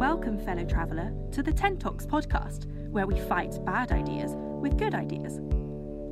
Welcome, 0.00 0.38
fellow 0.38 0.64
traveller, 0.64 1.12
to 1.32 1.42
the 1.42 1.52
Tent 1.52 1.78
Talks 1.78 2.06
podcast, 2.06 2.64
where 2.90 3.06
we 3.06 3.20
fight 3.20 3.62
bad 3.66 3.92
ideas 3.92 4.32
with 4.34 4.78
good 4.78 4.94
ideas. 4.94 5.40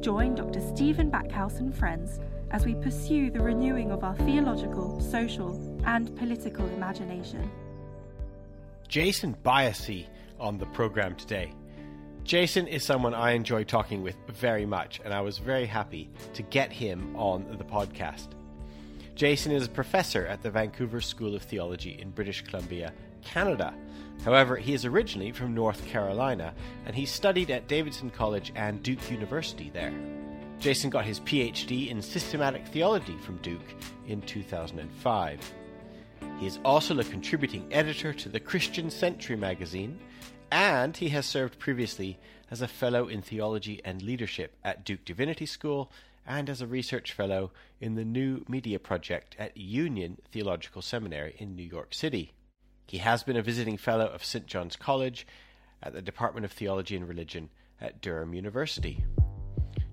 Join 0.00 0.34
Dr. 0.34 0.60
Stephen 0.60 1.10
Backhouse 1.10 1.58
and 1.58 1.74
friends 1.74 2.20
as 2.50 2.66
we 2.66 2.74
pursue 2.74 3.30
the 3.30 3.40
renewing 3.40 3.90
of 3.90 4.04
our 4.04 4.14
theological, 4.14 5.00
social, 5.00 5.54
and 5.86 6.14
political 6.18 6.66
imagination. 6.66 7.50
Jason 8.88 9.34
Byassee 9.42 10.04
on 10.38 10.58
the 10.58 10.66
program 10.66 11.14
today. 11.14 11.50
Jason 12.24 12.66
is 12.66 12.84
someone 12.84 13.14
I 13.14 13.30
enjoy 13.30 13.64
talking 13.64 14.02
with 14.02 14.16
very 14.28 14.66
much, 14.66 15.00
and 15.02 15.14
I 15.14 15.22
was 15.22 15.38
very 15.38 15.64
happy 15.64 16.10
to 16.34 16.42
get 16.42 16.70
him 16.70 17.16
on 17.16 17.56
the 17.56 17.64
podcast. 17.64 18.28
Jason 19.14 19.50
is 19.50 19.66
a 19.66 19.70
professor 19.70 20.26
at 20.26 20.42
the 20.42 20.50
Vancouver 20.50 21.00
School 21.00 21.34
of 21.34 21.42
Theology 21.42 21.98
in 21.98 22.10
British 22.10 22.42
Columbia, 22.42 22.92
Canada. 23.22 23.74
However, 24.24 24.56
he 24.56 24.74
is 24.74 24.84
originally 24.84 25.32
from 25.32 25.54
North 25.54 25.86
Carolina, 25.86 26.54
and 26.86 26.94
he 26.94 27.06
studied 27.06 27.50
at 27.50 27.68
Davidson 27.68 28.10
College 28.10 28.52
and 28.56 28.82
Duke 28.82 29.10
University 29.10 29.70
there. 29.70 29.92
Jason 30.58 30.90
got 30.90 31.04
his 31.04 31.20
PhD 31.20 31.88
in 31.88 32.02
systematic 32.02 32.66
theology 32.66 33.16
from 33.18 33.36
Duke 33.38 33.74
in 34.06 34.20
2005. 34.22 35.52
He 36.40 36.46
is 36.46 36.58
also 36.64 36.94
the 36.94 37.04
contributing 37.04 37.68
editor 37.70 38.12
to 38.12 38.28
the 38.28 38.40
Christian 38.40 38.90
Century 38.90 39.36
magazine, 39.36 39.98
and 40.50 40.96
he 40.96 41.10
has 41.10 41.26
served 41.26 41.58
previously 41.58 42.18
as 42.50 42.60
a 42.60 42.68
fellow 42.68 43.08
in 43.08 43.22
theology 43.22 43.80
and 43.84 44.02
leadership 44.02 44.56
at 44.64 44.84
Duke 44.84 45.04
Divinity 45.04 45.46
School 45.46 45.92
and 46.26 46.50
as 46.50 46.60
a 46.60 46.66
research 46.66 47.12
fellow 47.12 47.52
in 47.80 47.94
the 47.94 48.04
New 48.04 48.44
Media 48.48 48.78
Project 48.78 49.36
at 49.38 49.56
Union 49.56 50.18
Theological 50.30 50.82
Seminary 50.82 51.34
in 51.38 51.54
New 51.56 51.62
York 51.62 51.94
City. 51.94 52.32
He 52.88 52.98
has 52.98 53.22
been 53.22 53.36
a 53.36 53.42
visiting 53.42 53.76
fellow 53.76 54.06
of 54.06 54.24
St. 54.24 54.46
John's 54.46 54.74
College 54.74 55.26
at 55.82 55.92
the 55.92 56.00
Department 56.00 56.46
of 56.46 56.52
Theology 56.52 56.96
and 56.96 57.06
Religion 57.06 57.50
at 57.82 58.00
Durham 58.00 58.32
University. 58.32 59.04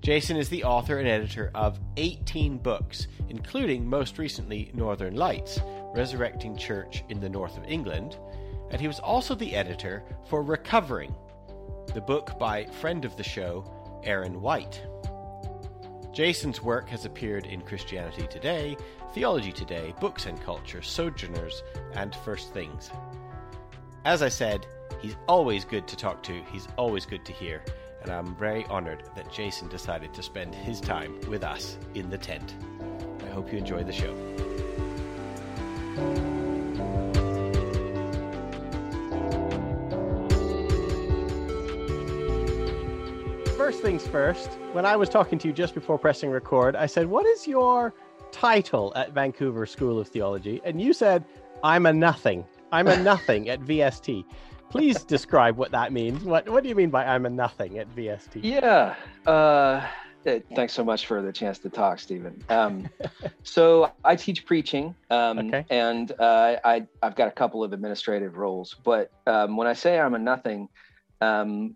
Jason 0.01 0.37
is 0.37 0.47
the 0.47 0.63
author 0.63 0.97
and 0.97 1.07
editor 1.07 1.51
of 1.53 1.77
18 1.97 2.57
books, 2.57 3.07
including 3.27 3.85
most 3.85 4.17
recently 4.17 4.71
Northern 4.73 5.15
Lights 5.15 5.59
Resurrecting 5.93 6.55
Church 6.55 7.03
in 7.09 7.19
the 7.19 7.27
North 7.27 7.57
of 7.57 7.65
England, 7.65 8.15
and 8.71 8.79
he 8.79 8.87
was 8.87 8.99
also 8.99 9.35
the 9.35 9.55
editor 9.55 10.01
for 10.29 10.41
Recovering, 10.41 11.13
the 11.93 12.01
book 12.01 12.39
by 12.39 12.65
friend 12.65 13.03
of 13.03 13.17
the 13.17 13.23
show, 13.23 14.01
Aaron 14.05 14.41
White. 14.41 14.81
Jason's 16.15 16.61
work 16.61 16.87
has 16.87 17.03
appeared 17.03 17.45
in 17.45 17.59
Christianity 17.59 18.25
Today, 18.27 18.77
Theology 19.13 19.51
Today, 19.51 19.93
Books 19.99 20.27
and 20.27 20.41
Culture, 20.41 20.81
Sojourners, 20.81 21.61
and 21.93 22.15
First 22.15 22.53
Things. 22.53 22.89
As 24.05 24.21
I 24.21 24.29
said, 24.29 24.65
he's 25.01 25.17
always 25.27 25.65
good 25.65 25.89
to 25.89 25.97
talk 25.97 26.23
to, 26.23 26.41
he's 26.53 26.69
always 26.77 27.05
good 27.05 27.25
to 27.25 27.33
hear, 27.33 27.61
and 28.01 28.13
I'm 28.13 28.33
very 28.37 28.63
honoured 28.67 29.03
that 29.17 29.29
Jason 29.29 29.67
decided 29.67 30.13
to 30.13 30.23
spend 30.23 30.55
his 30.55 30.79
time 30.79 31.19
with 31.27 31.43
us 31.43 31.77
in 31.95 32.09
the 32.09 32.17
tent. 32.17 32.55
I 33.21 33.27
hope 33.31 33.51
you 33.51 33.57
enjoy 33.57 33.83
the 33.83 33.91
show. 33.91 34.15
First 43.65 43.81
things 43.81 44.05
first, 44.05 44.59
when 44.73 44.85
I 44.85 44.95
was 44.95 45.09
talking 45.09 45.39
to 45.39 45.47
you 45.47 45.51
just 45.51 45.73
before 45.73 45.97
pressing 45.97 46.29
record, 46.29 46.75
I 46.75 46.85
said, 46.85 47.07
What 47.07 47.25
is 47.25 47.47
your 47.47 47.95
title 48.31 48.93
at 48.95 49.11
Vancouver 49.11 49.65
School 49.65 49.97
of 49.97 50.07
Theology? 50.07 50.61
And 50.63 50.79
you 50.79 50.93
said, 50.93 51.25
I'm 51.63 51.87
a 51.87 51.91
nothing. 51.91 52.45
I'm 52.71 52.87
a 52.87 52.95
nothing 53.01 53.49
at 53.49 53.59
VST. 53.61 54.23
Please 54.69 55.03
describe 55.03 55.57
what 55.57 55.71
that 55.71 55.91
means. 55.91 56.23
What 56.23 56.47
What 56.47 56.61
do 56.61 56.69
you 56.69 56.75
mean 56.75 56.91
by 56.91 57.05
I'm 57.05 57.25
a 57.25 57.29
nothing 57.31 57.79
at 57.79 57.89
VST? 57.95 58.41
Yeah. 58.43 58.93
Uh, 59.25 59.83
thanks 60.53 60.73
so 60.73 60.83
much 60.83 61.07
for 61.07 61.23
the 61.23 61.33
chance 61.33 61.57
to 61.57 61.69
talk, 61.71 61.97
Stephen. 61.97 62.43
Um, 62.49 62.87
so 63.41 63.91
I 64.03 64.15
teach 64.15 64.45
preaching, 64.45 64.93
um, 65.09 65.39
okay. 65.39 65.65
and 65.71 66.11
uh, 66.19 66.57
I 66.63 66.85
I've 67.01 67.15
got 67.15 67.29
a 67.29 67.31
couple 67.31 67.63
of 67.63 67.73
administrative 67.73 68.37
roles. 68.37 68.75
But 68.83 69.09
um, 69.25 69.57
when 69.57 69.65
I 69.65 69.73
say 69.73 69.99
I'm 69.99 70.13
a 70.13 70.19
nothing, 70.19 70.69
um, 71.19 71.75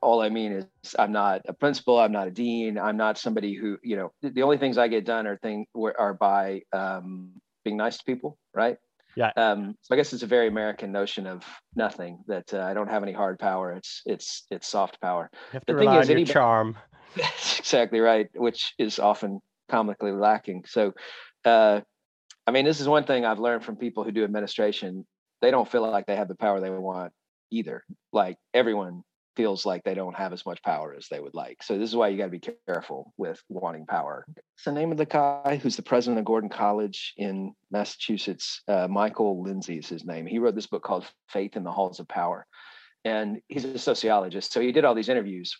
all 0.00 0.20
I 0.20 0.28
mean 0.28 0.52
is 0.52 0.94
I'm 0.98 1.12
not 1.12 1.42
a 1.46 1.52
principal. 1.52 1.98
I'm 1.98 2.12
not 2.12 2.28
a 2.28 2.30
dean. 2.30 2.78
I'm 2.78 2.96
not 2.96 3.18
somebody 3.18 3.54
who 3.54 3.78
you 3.82 3.96
know. 3.96 4.12
The 4.22 4.42
only 4.42 4.58
things 4.58 4.78
I 4.78 4.88
get 4.88 5.04
done 5.04 5.26
are 5.26 5.36
thing 5.36 5.66
are 5.76 6.14
by 6.14 6.62
um, 6.72 7.30
being 7.64 7.76
nice 7.76 7.98
to 7.98 8.04
people, 8.04 8.38
right? 8.52 8.76
Yeah. 9.16 9.30
Um, 9.36 9.76
so 9.82 9.94
I 9.94 9.96
guess 9.96 10.12
it's 10.12 10.22
a 10.22 10.28
very 10.28 10.48
American 10.48 10.90
notion 10.90 11.26
of 11.26 11.44
nothing 11.74 12.24
that 12.26 12.52
uh, 12.52 12.60
I 12.60 12.74
don't 12.74 12.88
have 12.88 13.02
any 13.02 13.12
hard 13.12 13.38
power. 13.38 13.72
It's 13.72 14.02
it's 14.06 14.46
it's 14.50 14.68
soft 14.68 15.00
power. 15.00 15.30
You 15.32 15.38
have 15.52 15.66
to 15.66 15.72
the 15.74 15.78
thing 15.78 15.92
is, 15.92 16.10
any 16.10 16.24
charm. 16.24 16.76
That's 17.16 17.58
exactly 17.60 18.00
right, 18.00 18.28
which 18.34 18.74
is 18.78 18.98
often 18.98 19.40
comically 19.68 20.12
lacking. 20.12 20.64
So, 20.66 20.92
uh, 21.44 21.80
I 22.46 22.50
mean, 22.50 22.64
this 22.64 22.80
is 22.80 22.88
one 22.88 23.04
thing 23.04 23.24
I've 23.24 23.38
learned 23.38 23.64
from 23.64 23.76
people 23.76 24.02
who 24.02 24.10
do 24.10 24.24
administration. 24.24 25.06
They 25.40 25.50
don't 25.50 25.70
feel 25.70 25.88
like 25.88 26.06
they 26.06 26.16
have 26.16 26.28
the 26.28 26.34
power 26.34 26.60
they 26.60 26.70
want 26.70 27.12
either. 27.50 27.84
Like 28.12 28.36
everyone 28.52 29.04
feels 29.36 29.66
like 29.66 29.82
they 29.84 29.94
don't 29.94 30.16
have 30.16 30.32
as 30.32 30.46
much 30.46 30.62
power 30.62 30.94
as 30.96 31.08
they 31.08 31.20
would 31.20 31.34
like. 31.34 31.62
So 31.62 31.78
this 31.78 31.90
is 31.90 31.96
why 31.96 32.08
you 32.08 32.18
got 32.18 32.24
to 32.24 32.30
be 32.30 32.52
careful 32.66 33.12
with 33.16 33.42
wanting 33.48 33.86
power. 33.86 34.24
It's 34.36 34.64
the 34.64 34.72
name 34.72 34.92
of 34.92 34.98
the 34.98 35.06
guy 35.06 35.58
who's 35.62 35.76
the 35.76 35.82
president 35.82 36.18
of 36.18 36.24
Gordon 36.24 36.50
College 36.50 37.14
in 37.16 37.52
Massachusetts. 37.70 38.62
Uh, 38.68 38.88
Michael 38.88 39.42
Lindsay 39.42 39.78
is 39.78 39.88
his 39.88 40.04
name. 40.04 40.26
He 40.26 40.38
wrote 40.38 40.54
this 40.54 40.66
book 40.66 40.82
called 40.82 41.06
Faith 41.28 41.56
in 41.56 41.64
the 41.64 41.72
Halls 41.72 42.00
of 42.00 42.08
Power, 42.08 42.46
and 43.04 43.40
he's 43.48 43.64
a 43.64 43.78
sociologist. 43.78 44.52
So 44.52 44.60
he 44.60 44.72
did 44.72 44.84
all 44.84 44.94
these 44.94 45.08
interviews 45.08 45.56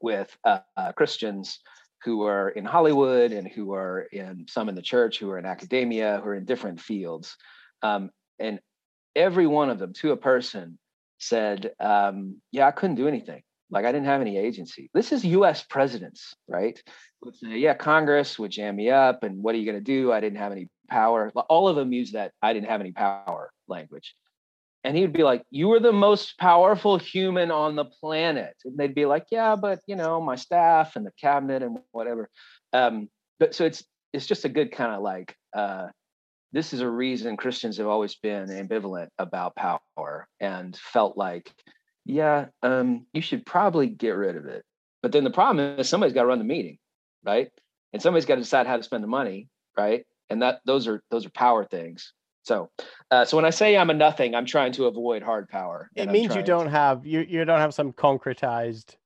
with 0.00 0.36
uh, 0.44 0.60
uh, 0.76 0.92
Christians 0.92 1.60
who 2.04 2.22
are 2.24 2.50
in 2.50 2.64
Hollywood 2.64 3.32
and 3.32 3.48
who 3.48 3.74
are 3.74 4.02
in 4.12 4.46
some 4.48 4.68
in 4.68 4.74
the 4.74 4.82
church, 4.82 5.18
who 5.18 5.30
are 5.30 5.38
in 5.38 5.46
academia, 5.46 6.20
who 6.22 6.30
are 6.30 6.34
in 6.34 6.44
different 6.44 6.80
fields, 6.80 7.36
um, 7.82 8.10
and 8.38 8.60
every 9.16 9.46
one 9.46 9.70
of 9.70 9.78
them, 9.78 9.92
to 9.94 10.12
a 10.12 10.16
person, 10.16 10.78
said, 11.18 11.72
um, 11.80 12.40
"Yeah, 12.50 12.66
I 12.66 12.70
couldn't 12.70 12.96
do 12.96 13.08
anything. 13.08 13.42
Like 13.70 13.84
I 13.84 13.92
didn't 13.92 14.06
have 14.06 14.20
any 14.20 14.38
agency." 14.38 14.90
This 14.94 15.12
is 15.12 15.24
U.S. 15.24 15.62
presidents, 15.62 16.34
right? 16.48 16.80
Would 17.22 17.36
say, 17.36 17.58
"Yeah, 17.58 17.74
Congress 17.74 18.38
would 18.38 18.50
jam 18.50 18.76
me 18.76 18.90
up, 18.90 19.22
and 19.22 19.42
what 19.42 19.54
are 19.54 19.58
you 19.58 19.64
going 19.64 19.78
to 19.78 19.84
do? 19.84 20.12
I 20.12 20.20
didn't 20.20 20.38
have 20.38 20.52
any 20.52 20.68
power." 20.88 21.30
All 21.48 21.68
of 21.68 21.76
them 21.76 21.92
use 21.92 22.12
that 22.12 22.32
"I 22.42 22.52
didn't 22.52 22.68
have 22.68 22.80
any 22.80 22.92
power" 22.92 23.50
language, 23.66 24.14
and 24.84 24.96
he'd 24.96 25.12
be 25.12 25.24
like, 25.24 25.42
"You 25.50 25.68
were 25.68 25.80
the 25.80 25.92
most 25.92 26.38
powerful 26.38 26.98
human 26.98 27.50
on 27.50 27.76
the 27.76 27.84
planet," 27.84 28.56
and 28.64 28.76
they'd 28.76 28.94
be 28.94 29.06
like, 29.06 29.26
"Yeah, 29.30 29.56
but 29.56 29.80
you 29.86 29.96
know, 29.96 30.20
my 30.20 30.36
staff 30.36 30.96
and 30.96 31.04
the 31.04 31.12
cabinet 31.20 31.62
and 31.62 31.78
whatever." 31.92 32.30
Um, 32.72 33.08
but 33.38 33.54
so 33.54 33.64
it's 33.64 33.84
it's 34.12 34.26
just 34.26 34.44
a 34.44 34.48
good 34.48 34.72
kind 34.72 34.94
of 34.94 35.02
like 35.02 35.36
uh, 35.54 35.88
this 36.52 36.72
is 36.72 36.80
a 36.80 36.88
reason 36.88 37.36
Christians 37.36 37.76
have 37.76 37.86
always 37.86 38.14
been 38.14 38.48
ambivalent 38.48 39.08
about 39.18 39.56
power 39.56 40.26
and 40.40 40.76
felt 40.76 41.16
like, 41.16 41.52
yeah, 42.04 42.46
um, 42.62 43.06
you 43.12 43.20
should 43.20 43.44
probably 43.44 43.86
get 43.86 44.10
rid 44.10 44.36
of 44.36 44.46
it. 44.46 44.64
But 45.02 45.12
then 45.12 45.24
the 45.24 45.30
problem 45.30 45.78
is 45.78 45.88
somebody's 45.88 46.14
got 46.14 46.22
to 46.22 46.28
run 46.28 46.38
the 46.38 46.44
meeting, 46.44 46.78
right? 47.24 47.50
And 47.92 48.00
somebody's 48.02 48.26
got 48.26 48.36
to 48.36 48.40
decide 48.40 48.66
how 48.66 48.76
to 48.76 48.82
spend 48.82 49.04
the 49.04 49.08
money, 49.08 49.48
right? 49.76 50.04
And 50.30 50.42
that 50.42 50.60
those 50.64 50.88
are 50.88 51.02
those 51.10 51.26
are 51.26 51.30
power 51.30 51.64
things. 51.64 52.12
So, 52.42 52.70
uh, 53.10 53.24
so 53.24 53.36
when 53.36 53.44
I 53.44 53.50
say 53.50 53.76
I'm 53.76 53.90
a 53.90 53.94
nothing, 53.94 54.34
I'm 54.34 54.46
trying 54.46 54.72
to 54.72 54.86
avoid 54.86 55.22
hard 55.22 55.48
power. 55.48 55.90
It 55.94 56.10
means 56.10 56.34
you 56.34 56.42
don't 56.42 56.64
to... 56.64 56.70
have 56.70 57.06
you 57.06 57.20
you 57.20 57.44
don't 57.44 57.60
have 57.60 57.74
some 57.74 57.92
concretized 57.92 58.96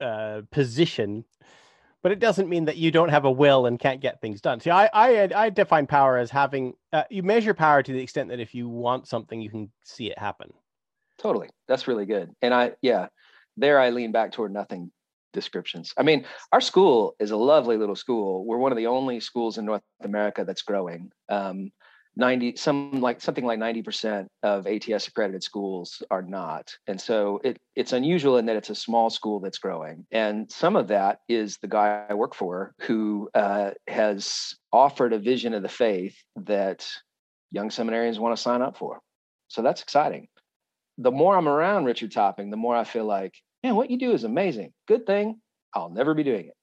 uh, 0.00 0.42
position 0.50 1.24
but 2.02 2.12
it 2.12 2.18
doesn't 2.18 2.48
mean 2.48 2.66
that 2.66 2.76
you 2.76 2.90
don't 2.90 3.08
have 3.08 3.24
a 3.24 3.30
will 3.30 3.66
and 3.66 3.78
can't 3.78 4.00
get 4.00 4.20
things 4.20 4.40
done. 4.40 4.60
See, 4.60 4.70
I 4.70 4.88
I, 4.92 5.28
I 5.34 5.50
define 5.50 5.86
power 5.86 6.16
as 6.18 6.30
having 6.30 6.74
uh, 6.92 7.04
you 7.10 7.22
measure 7.22 7.54
power 7.54 7.82
to 7.82 7.92
the 7.92 8.00
extent 8.00 8.30
that 8.30 8.40
if 8.40 8.54
you 8.54 8.68
want 8.68 9.08
something, 9.08 9.40
you 9.40 9.50
can 9.50 9.70
see 9.84 10.10
it 10.10 10.18
happen. 10.18 10.52
Totally, 11.18 11.48
that's 11.68 11.88
really 11.88 12.06
good. 12.06 12.30
And 12.42 12.54
I 12.54 12.72
yeah, 12.82 13.08
there 13.56 13.80
I 13.80 13.90
lean 13.90 14.12
back 14.12 14.32
toward 14.32 14.52
nothing 14.52 14.90
descriptions. 15.32 15.92
I 15.96 16.02
mean, 16.02 16.24
our 16.52 16.60
school 16.60 17.14
is 17.20 17.30
a 17.30 17.36
lovely 17.36 17.76
little 17.76 17.96
school. 17.96 18.44
We're 18.44 18.58
one 18.58 18.72
of 18.72 18.78
the 18.78 18.86
only 18.86 19.20
schools 19.20 19.58
in 19.58 19.66
North 19.66 19.82
America 20.02 20.44
that's 20.44 20.62
growing. 20.62 21.10
Um, 21.28 21.70
90 22.16 22.56
some 22.56 23.00
like 23.00 23.20
something 23.20 23.44
like 23.44 23.58
90% 23.58 24.26
of 24.42 24.66
ats 24.66 25.06
accredited 25.06 25.42
schools 25.42 26.02
are 26.10 26.22
not. 26.22 26.74
And 26.86 27.00
so 27.00 27.40
it, 27.44 27.58
it's 27.74 27.92
unusual 27.92 28.38
in 28.38 28.46
that 28.46 28.56
it's 28.56 28.70
a 28.70 28.74
small 28.74 29.10
school 29.10 29.40
that's 29.40 29.58
growing. 29.58 30.06
And 30.10 30.50
some 30.50 30.76
of 30.76 30.88
that 30.88 31.20
is 31.28 31.58
the 31.58 31.68
guy 31.68 32.06
i 32.08 32.14
work 32.14 32.34
for 32.34 32.74
who 32.82 33.28
uh, 33.34 33.72
has 33.86 34.54
offered 34.72 35.12
a 35.12 35.18
vision 35.18 35.52
of 35.54 35.62
the 35.62 35.68
faith 35.68 36.16
that 36.36 36.88
young 37.50 37.68
seminarians 37.68 38.18
want 38.18 38.34
to 38.34 38.42
sign 38.42 38.62
up 38.62 38.76
for. 38.76 39.00
So 39.48 39.62
that's 39.62 39.82
exciting. 39.82 40.28
The 40.98 41.10
more 41.10 41.36
i'm 41.36 41.48
around 41.48 41.84
richard 41.84 42.12
topping 42.12 42.50
the 42.50 42.56
more 42.56 42.74
i 42.74 42.84
feel 42.84 43.04
like 43.04 43.34
man 43.62 43.76
what 43.76 43.90
you 43.90 43.98
do 43.98 44.12
is 44.12 44.24
amazing. 44.24 44.72
Good 44.88 45.06
thing 45.06 45.40
i'll 45.74 45.90
never 45.90 46.14
be 46.14 46.22
doing 46.22 46.50
it 46.50 46.56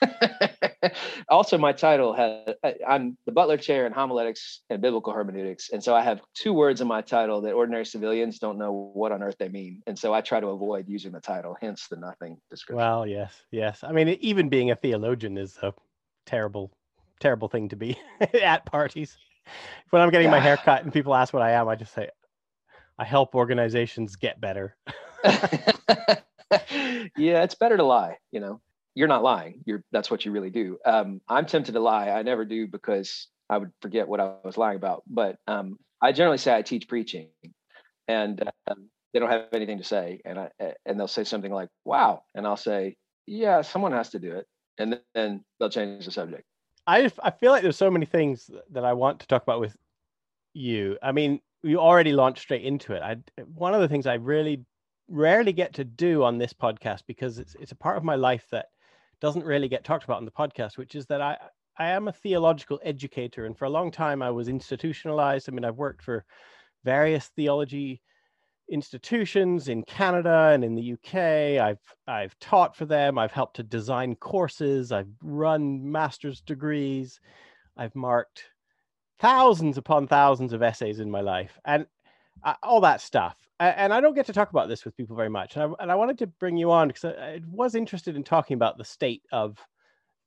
also, 1.28 1.58
my 1.58 1.72
title 1.72 2.14
has 2.14 2.54
I'm 2.86 3.16
the 3.26 3.32
Butler 3.32 3.56
Chair 3.56 3.86
in 3.86 3.92
Homiletics 3.92 4.62
and 4.70 4.80
Biblical 4.80 5.12
Hermeneutics, 5.12 5.70
and 5.70 5.82
so 5.82 5.94
I 5.94 6.02
have 6.02 6.20
two 6.34 6.52
words 6.52 6.80
in 6.80 6.88
my 6.88 7.02
title 7.02 7.40
that 7.42 7.52
ordinary 7.52 7.84
civilians 7.84 8.38
don't 8.38 8.58
know 8.58 8.90
what 8.94 9.12
on 9.12 9.22
earth 9.22 9.36
they 9.38 9.48
mean, 9.48 9.82
and 9.86 9.98
so 9.98 10.14
I 10.14 10.20
try 10.20 10.40
to 10.40 10.48
avoid 10.48 10.88
using 10.88 11.12
the 11.12 11.20
title, 11.20 11.56
hence 11.60 11.88
the 11.88 11.96
nothing 11.96 12.38
description. 12.50 12.78
Well, 12.78 13.06
yes, 13.06 13.42
yes. 13.50 13.80
I 13.82 13.92
mean, 13.92 14.08
even 14.20 14.48
being 14.48 14.70
a 14.70 14.76
theologian 14.76 15.36
is 15.36 15.58
a 15.62 15.74
terrible, 16.26 16.70
terrible 17.20 17.48
thing 17.48 17.68
to 17.68 17.76
be 17.76 17.98
at 18.42 18.64
parties. 18.64 19.16
When 19.90 20.00
I'm 20.00 20.10
getting 20.10 20.26
yeah. 20.26 20.32
my 20.32 20.40
hair 20.40 20.56
cut 20.56 20.84
and 20.84 20.92
people 20.92 21.14
ask 21.14 21.34
what 21.34 21.42
I 21.42 21.52
am, 21.52 21.68
I 21.68 21.74
just 21.74 21.92
say, 21.92 22.08
I 22.98 23.04
help 23.04 23.34
organizations 23.34 24.16
get 24.16 24.40
better. 24.40 24.76
yeah, 25.24 27.42
it's 27.42 27.54
better 27.54 27.76
to 27.76 27.84
lie, 27.84 28.16
you 28.30 28.40
know 28.40 28.60
you're 29.00 29.08
not 29.08 29.22
lying. 29.22 29.62
You're 29.64 29.82
that's 29.92 30.10
what 30.10 30.26
you 30.26 30.30
really 30.30 30.50
do. 30.50 30.78
Um, 30.84 31.22
I'm 31.26 31.46
tempted 31.46 31.72
to 31.72 31.80
lie. 31.80 32.10
I 32.10 32.22
never 32.22 32.44
do 32.44 32.66
because 32.66 33.28
I 33.48 33.56
would 33.56 33.72
forget 33.80 34.06
what 34.06 34.20
I 34.20 34.34
was 34.44 34.58
lying 34.58 34.76
about. 34.76 35.02
But 35.06 35.38
um, 35.46 35.78
I 36.02 36.12
generally 36.12 36.36
say 36.36 36.54
I 36.54 36.60
teach 36.60 36.86
preaching, 36.86 37.28
and 38.06 38.42
uh, 38.68 38.74
they 39.14 39.18
don't 39.18 39.30
have 39.30 39.46
anything 39.54 39.78
to 39.78 39.84
say, 39.84 40.20
and 40.26 40.38
I 40.38 40.50
and 40.84 41.00
they'll 41.00 41.08
say 41.08 41.24
something 41.24 41.50
like 41.50 41.70
"Wow," 41.86 42.24
and 42.34 42.46
I'll 42.46 42.58
say, 42.58 42.98
"Yeah, 43.26 43.62
someone 43.62 43.92
has 43.92 44.10
to 44.10 44.18
do 44.18 44.32
it," 44.32 44.46
and 44.76 45.00
then 45.14 45.44
they'll 45.58 45.70
change 45.70 46.04
the 46.04 46.10
subject. 46.10 46.44
I 46.86 47.10
I 47.22 47.30
feel 47.30 47.52
like 47.52 47.62
there's 47.62 47.78
so 47.78 47.90
many 47.90 48.04
things 48.04 48.50
that 48.70 48.84
I 48.84 48.92
want 48.92 49.20
to 49.20 49.26
talk 49.26 49.42
about 49.42 49.60
with 49.60 49.74
you. 50.52 50.98
I 51.02 51.12
mean, 51.12 51.40
you 51.62 51.78
already 51.80 52.12
launched 52.12 52.42
straight 52.42 52.64
into 52.64 52.92
it. 52.92 53.02
I 53.02 53.16
one 53.54 53.72
of 53.72 53.80
the 53.80 53.88
things 53.88 54.06
I 54.06 54.14
really 54.14 54.62
rarely 55.08 55.54
get 55.54 55.72
to 55.74 55.84
do 55.84 56.22
on 56.22 56.36
this 56.36 56.52
podcast 56.52 57.04
because 57.06 57.38
it's 57.38 57.56
it's 57.58 57.72
a 57.72 57.76
part 57.76 57.96
of 57.96 58.04
my 58.04 58.16
life 58.16 58.46
that 58.50 58.66
doesn't 59.20 59.44
really 59.44 59.68
get 59.68 59.84
talked 59.84 60.04
about 60.04 60.18
on 60.18 60.24
the 60.24 60.30
podcast, 60.30 60.76
which 60.78 60.94
is 60.94 61.06
that 61.06 61.20
I 61.20 61.36
I 61.78 61.88
am 61.90 62.08
a 62.08 62.12
theological 62.12 62.80
educator, 62.84 63.46
and 63.46 63.56
for 63.56 63.64
a 63.64 63.70
long 63.70 63.90
time 63.90 64.22
I 64.22 64.30
was 64.30 64.48
institutionalized. 64.48 65.48
I 65.48 65.52
mean, 65.52 65.64
I've 65.64 65.76
worked 65.76 66.02
for 66.02 66.24
various 66.84 67.28
theology 67.28 68.02
institutions 68.70 69.68
in 69.68 69.82
Canada 69.82 70.50
and 70.52 70.64
in 70.64 70.74
the 70.74 70.92
UK. 70.92 71.60
I've 71.60 71.80
I've 72.06 72.38
taught 72.38 72.76
for 72.76 72.86
them. 72.86 73.18
I've 73.18 73.32
helped 73.32 73.56
to 73.56 73.62
design 73.62 74.14
courses. 74.16 74.92
I've 74.92 75.10
run 75.22 75.90
master's 75.90 76.40
degrees. 76.40 77.20
I've 77.76 77.94
marked 77.94 78.44
thousands 79.18 79.78
upon 79.78 80.06
thousands 80.06 80.52
of 80.52 80.62
essays 80.62 81.00
in 81.00 81.10
my 81.10 81.20
life, 81.20 81.58
and 81.64 81.86
uh, 82.42 82.54
all 82.62 82.80
that 82.82 83.00
stuff 83.00 83.36
and 83.60 83.92
I 83.92 84.00
don't 84.00 84.14
get 84.14 84.26
to 84.26 84.32
talk 84.32 84.50
about 84.50 84.68
this 84.68 84.84
with 84.84 84.96
people 84.96 85.16
very 85.16 85.28
much. 85.28 85.56
And 85.56 85.62
I, 85.62 85.82
and 85.82 85.92
I 85.92 85.94
wanted 85.94 86.18
to 86.18 86.26
bring 86.26 86.56
you 86.56 86.70
on 86.70 86.88
because 86.88 87.04
I, 87.04 87.10
I, 87.10 87.40
was 87.46 87.74
interested 87.74 88.16
in 88.16 88.24
talking 88.24 88.54
about 88.54 88.78
the 88.78 88.84
state 88.84 89.22
of 89.32 89.58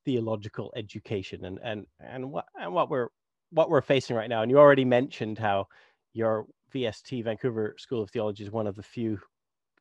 theological 0.05 0.71
education 0.75 1.45
and 1.45 1.59
and 1.63 1.85
and 1.99 2.31
what 2.31 2.45
and 2.59 2.73
what 2.73 2.89
we're 2.89 3.07
what 3.51 3.69
we're 3.69 3.81
facing 3.81 4.15
right 4.15 4.29
now. 4.29 4.43
And 4.43 4.51
you 4.51 4.59
already 4.59 4.85
mentioned 4.85 5.39
how 5.39 5.67
your 6.13 6.45
VST 6.73 7.23
Vancouver 7.23 7.75
School 7.77 8.03
of 8.03 8.11
Theology 8.11 8.43
is 8.43 8.51
one 8.51 8.67
of 8.67 8.75
the 8.75 8.83
few 8.83 9.19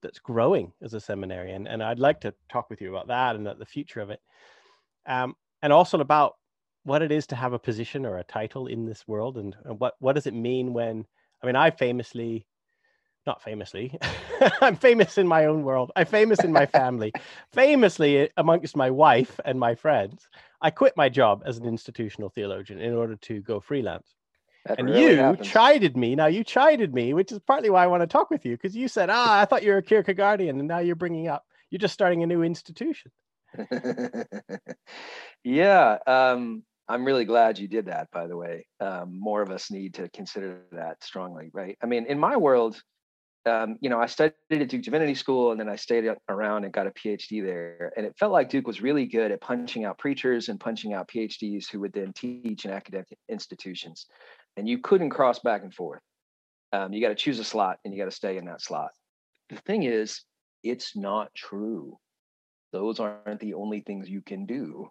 that's 0.01 0.19
growing 0.19 0.73
as 0.83 0.95
a 0.95 1.01
seminary, 1.01 1.53
and 1.53 1.69
and 1.69 1.83
I'd 1.83 1.99
like 1.99 2.21
to 2.23 2.35
talk 2.51 2.71
with 2.71 2.81
you 2.81 2.91
about 2.91 3.09
that 3.09 3.37
and 3.37 3.47
the 3.47 3.67
future 3.67 4.01
of 4.01 4.11
it, 4.11 4.21
um, 5.07 5.35
and 5.61 5.73
also 5.73 6.01
about 6.01 6.37
what 6.85 7.03
it 7.03 7.13
is 7.13 7.27
to 7.29 7.37
have 7.37 7.53
a 7.53 7.59
position 7.59 8.05
or 8.07 8.19
a 8.19 8.25
title 8.25 8.67
in 8.67 8.87
this 8.87 9.07
world, 9.07 9.37
and, 9.37 9.55
and 9.65 9.79
what 9.79 9.95
what 9.99 10.15
does 10.15 10.27
it 10.27 10.35
mean 10.35 10.73
when 10.73 11.05
I 11.43 11.47
mean 11.47 11.57
I 11.57 11.71
famously 11.71 12.47
not 13.27 13.43
famously 13.43 13.99
i'm 14.61 14.77
famous 14.77 15.19
in 15.19 15.27
my 15.27 15.47
own 15.47 15.63
world 15.63 15.93
i'm 15.97 16.07
famous 16.07 16.41
in 16.41 16.53
my 16.53 16.67
family 16.67 17.13
famously 17.53 18.29
amongst 18.37 18.77
my 18.77 18.91
wife 18.91 19.39
and 19.45 19.59
my 19.59 19.75
friends 19.75 20.29
i 20.61 20.71
quit 20.71 20.97
my 20.97 21.09
job 21.09 21.43
as 21.47 21.59
an 21.59 21.65
institutional 21.67 22.29
theologian 22.29 22.81
in 22.81 22.95
order 22.95 23.17
to 23.17 23.41
go 23.41 23.61
freelance 23.61 24.15
that 24.65 24.79
and 24.79 24.89
really 24.89 25.11
you 25.11 25.17
happens. 25.17 25.47
chided 25.47 25.97
me 25.97 26.15
now 26.15 26.27
you 26.27 26.43
chided 26.45 26.95
me 26.95 27.15
which 27.15 27.33
is 27.33 27.39
partly 27.41 27.71
why 27.71 27.85
i 27.85 27.87
want 27.87 28.03
to 28.03 28.07
talk 28.07 28.31
with 28.31 28.45
you 28.45 28.57
because 28.57 28.77
you 28.77 28.89
said 28.89 29.09
ah 29.11 29.41
i 29.41 29.45
thought 29.45 29.63
you 29.63 29.71
were 29.71 29.79
a 29.79 29.83
kierkegaardian 29.83 30.51
and 30.51 30.69
now 30.69 30.79
you're 30.79 30.97
bringing 30.97 31.29
up 31.29 31.45
you're 31.71 31.79
just 31.79 31.95
starting 31.95 32.23
a 32.23 32.27
new 32.27 32.43
institution 32.43 33.11
yeah 35.45 35.99
um 36.07 36.63
I'm 36.89 37.05
really 37.05 37.25
glad 37.25 37.59
you 37.59 37.69
did 37.69 37.87
that, 37.87 38.11
by 38.11 38.27
the 38.27 38.37
way. 38.37 38.67
Um, 38.81 39.19
more 39.19 39.41
of 39.41 39.51
us 39.51 39.71
need 39.71 39.95
to 39.95 40.09
consider 40.11 40.63
that 40.73 41.03
strongly, 41.03 41.49
right? 41.55 41.79
I 41.83 41.87
mean, 41.87 42.05
in 42.07 42.19
my 42.19 42.37
world, 42.37 42.83
um, 43.47 43.77
you 43.81 43.91
know, 43.91 44.01
I 44.01 44.07
studied 44.07 44.35
at 44.51 44.69
Duke 44.69 44.83
Divinity 44.83 45.15
School 45.15 45.51
and 45.51 45.59
then 45.59 45.69
I 45.69 45.77
stayed 45.77 46.05
around 46.29 46.65
and 46.65 46.73
got 46.73 46.87
a 46.87 46.91
PhD 46.91 47.45
there. 47.45 47.93
And 47.97 48.07
it 48.07 48.17
felt 48.19 48.33
like 48.33 48.49
Duke 48.49 48.67
was 48.67 48.81
really 48.81 49.07
good 49.07 49.33
at 49.33 49.41
punching 49.41 49.85
out 49.85 49.99
preachers 49.99 50.49
and 50.49 50.61
punching 50.61 50.93
out 50.93 51.09
PhDs 51.09 51.69
who 51.69 51.81
would 51.81 51.93
then 51.93 52.13
teach 52.13 52.65
in 52.65 52.71
academic 52.71 53.09
institutions. 53.29 54.07
And 54.57 54.69
you 54.69 54.79
couldn't 54.79 55.11
cross 55.11 55.41
back 55.41 55.63
and 55.63 55.75
forth. 55.75 56.03
Um, 56.73 56.93
you 56.93 57.01
got 57.01 57.09
to 57.09 57.15
choose 57.15 57.39
a 57.39 57.45
slot 57.45 57.79
and 57.85 57.93
you 57.93 57.99
got 57.99 58.11
to 58.11 58.17
stay 58.17 58.39
in 58.39 58.45
that 58.47 58.63
slot. 58.63 58.91
The 59.51 59.57
thing 59.57 59.83
is, 59.83 60.23
it's 60.63 60.97
not 60.97 61.35
true. 61.35 61.99
Those 62.73 63.01
aren't 63.01 63.41
the 63.41 63.55
only 63.55 63.81
things 63.81 64.09
you 64.09 64.23
can 64.23 64.47
do. 64.47 64.89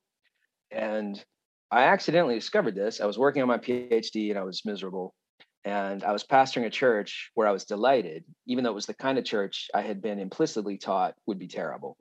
And 0.72 1.24
I 1.72 1.84
accidentally 1.84 2.36
discovered 2.36 2.76
this. 2.76 3.00
I 3.00 3.06
was 3.06 3.18
working 3.18 3.42
on 3.42 3.48
my 3.48 3.58
PhD 3.58 4.30
and 4.30 4.38
I 4.38 4.44
was 4.44 4.66
miserable 4.66 5.16
and 5.64 6.04
I 6.04 6.12
was 6.12 6.24
pastoring 6.24 6.66
a 6.66 6.70
church 6.70 7.32
where 7.36 7.48
I 7.48 7.52
was 7.52 7.66
delighted, 7.66 8.24
even 8.48 8.64
though 8.64 8.72
it 8.72 8.76
was 8.76 8.88
the 8.88 8.94
kind 8.94 9.18
of 9.18 9.26
church 9.26 9.70
I 9.74 9.82
had 9.82 10.02
been 10.02 10.20
implicitly 10.20 10.78
taught 10.78 11.16
would 11.28 11.38
be 11.40 11.48
terrible. 11.48 11.98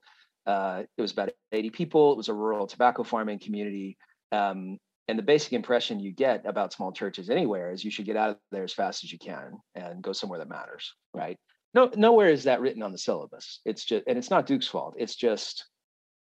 Uh, 0.46 0.84
it 0.96 1.02
was 1.02 1.12
about 1.12 1.30
80 1.52 1.70
people. 1.70 2.12
It 2.12 2.16
was 2.16 2.28
a 2.28 2.34
rural 2.34 2.66
tobacco 2.66 3.02
farming 3.02 3.38
community. 3.38 3.98
Um, 4.32 4.78
and 5.08 5.18
the 5.18 5.24
basic 5.24 5.52
impression 5.52 6.00
you 6.00 6.12
get 6.12 6.46
about 6.46 6.72
small 6.72 6.92
churches 6.92 7.28
anywhere 7.28 7.72
is 7.72 7.84
you 7.84 7.90
should 7.90 8.06
get 8.06 8.16
out 8.16 8.30
of 8.30 8.36
there 8.52 8.64
as 8.64 8.72
fast 8.72 9.04
as 9.04 9.12
you 9.12 9.18
can 9.18 9.58
and 9.74 10.02
go 10.02 10.12
somewhere 10.12 10.38
that 10.38 10.48
matters, 10.48 10.94
right? 11.12 11.36
No, 11.74 11.90
nowhere 11.94 12.28
is 12.28 12.44
that 12.44 12.60
written 12.60 12.82
on 12.82 12.92
the 12.92 12.98
syllabus. 12.98 13.60
It's 13.64 13.84
just, 13.84 14.04
and 14.06 14.16
it's 14.16 14.30
not 14.30 14.46
Duke's 14.46 14.68
fault. 14.68 14.94
It's 14.98 15.16
just 15.16 15.66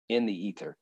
in 0.09 0.27
the 0.27 0.49
ether 0.49 0.77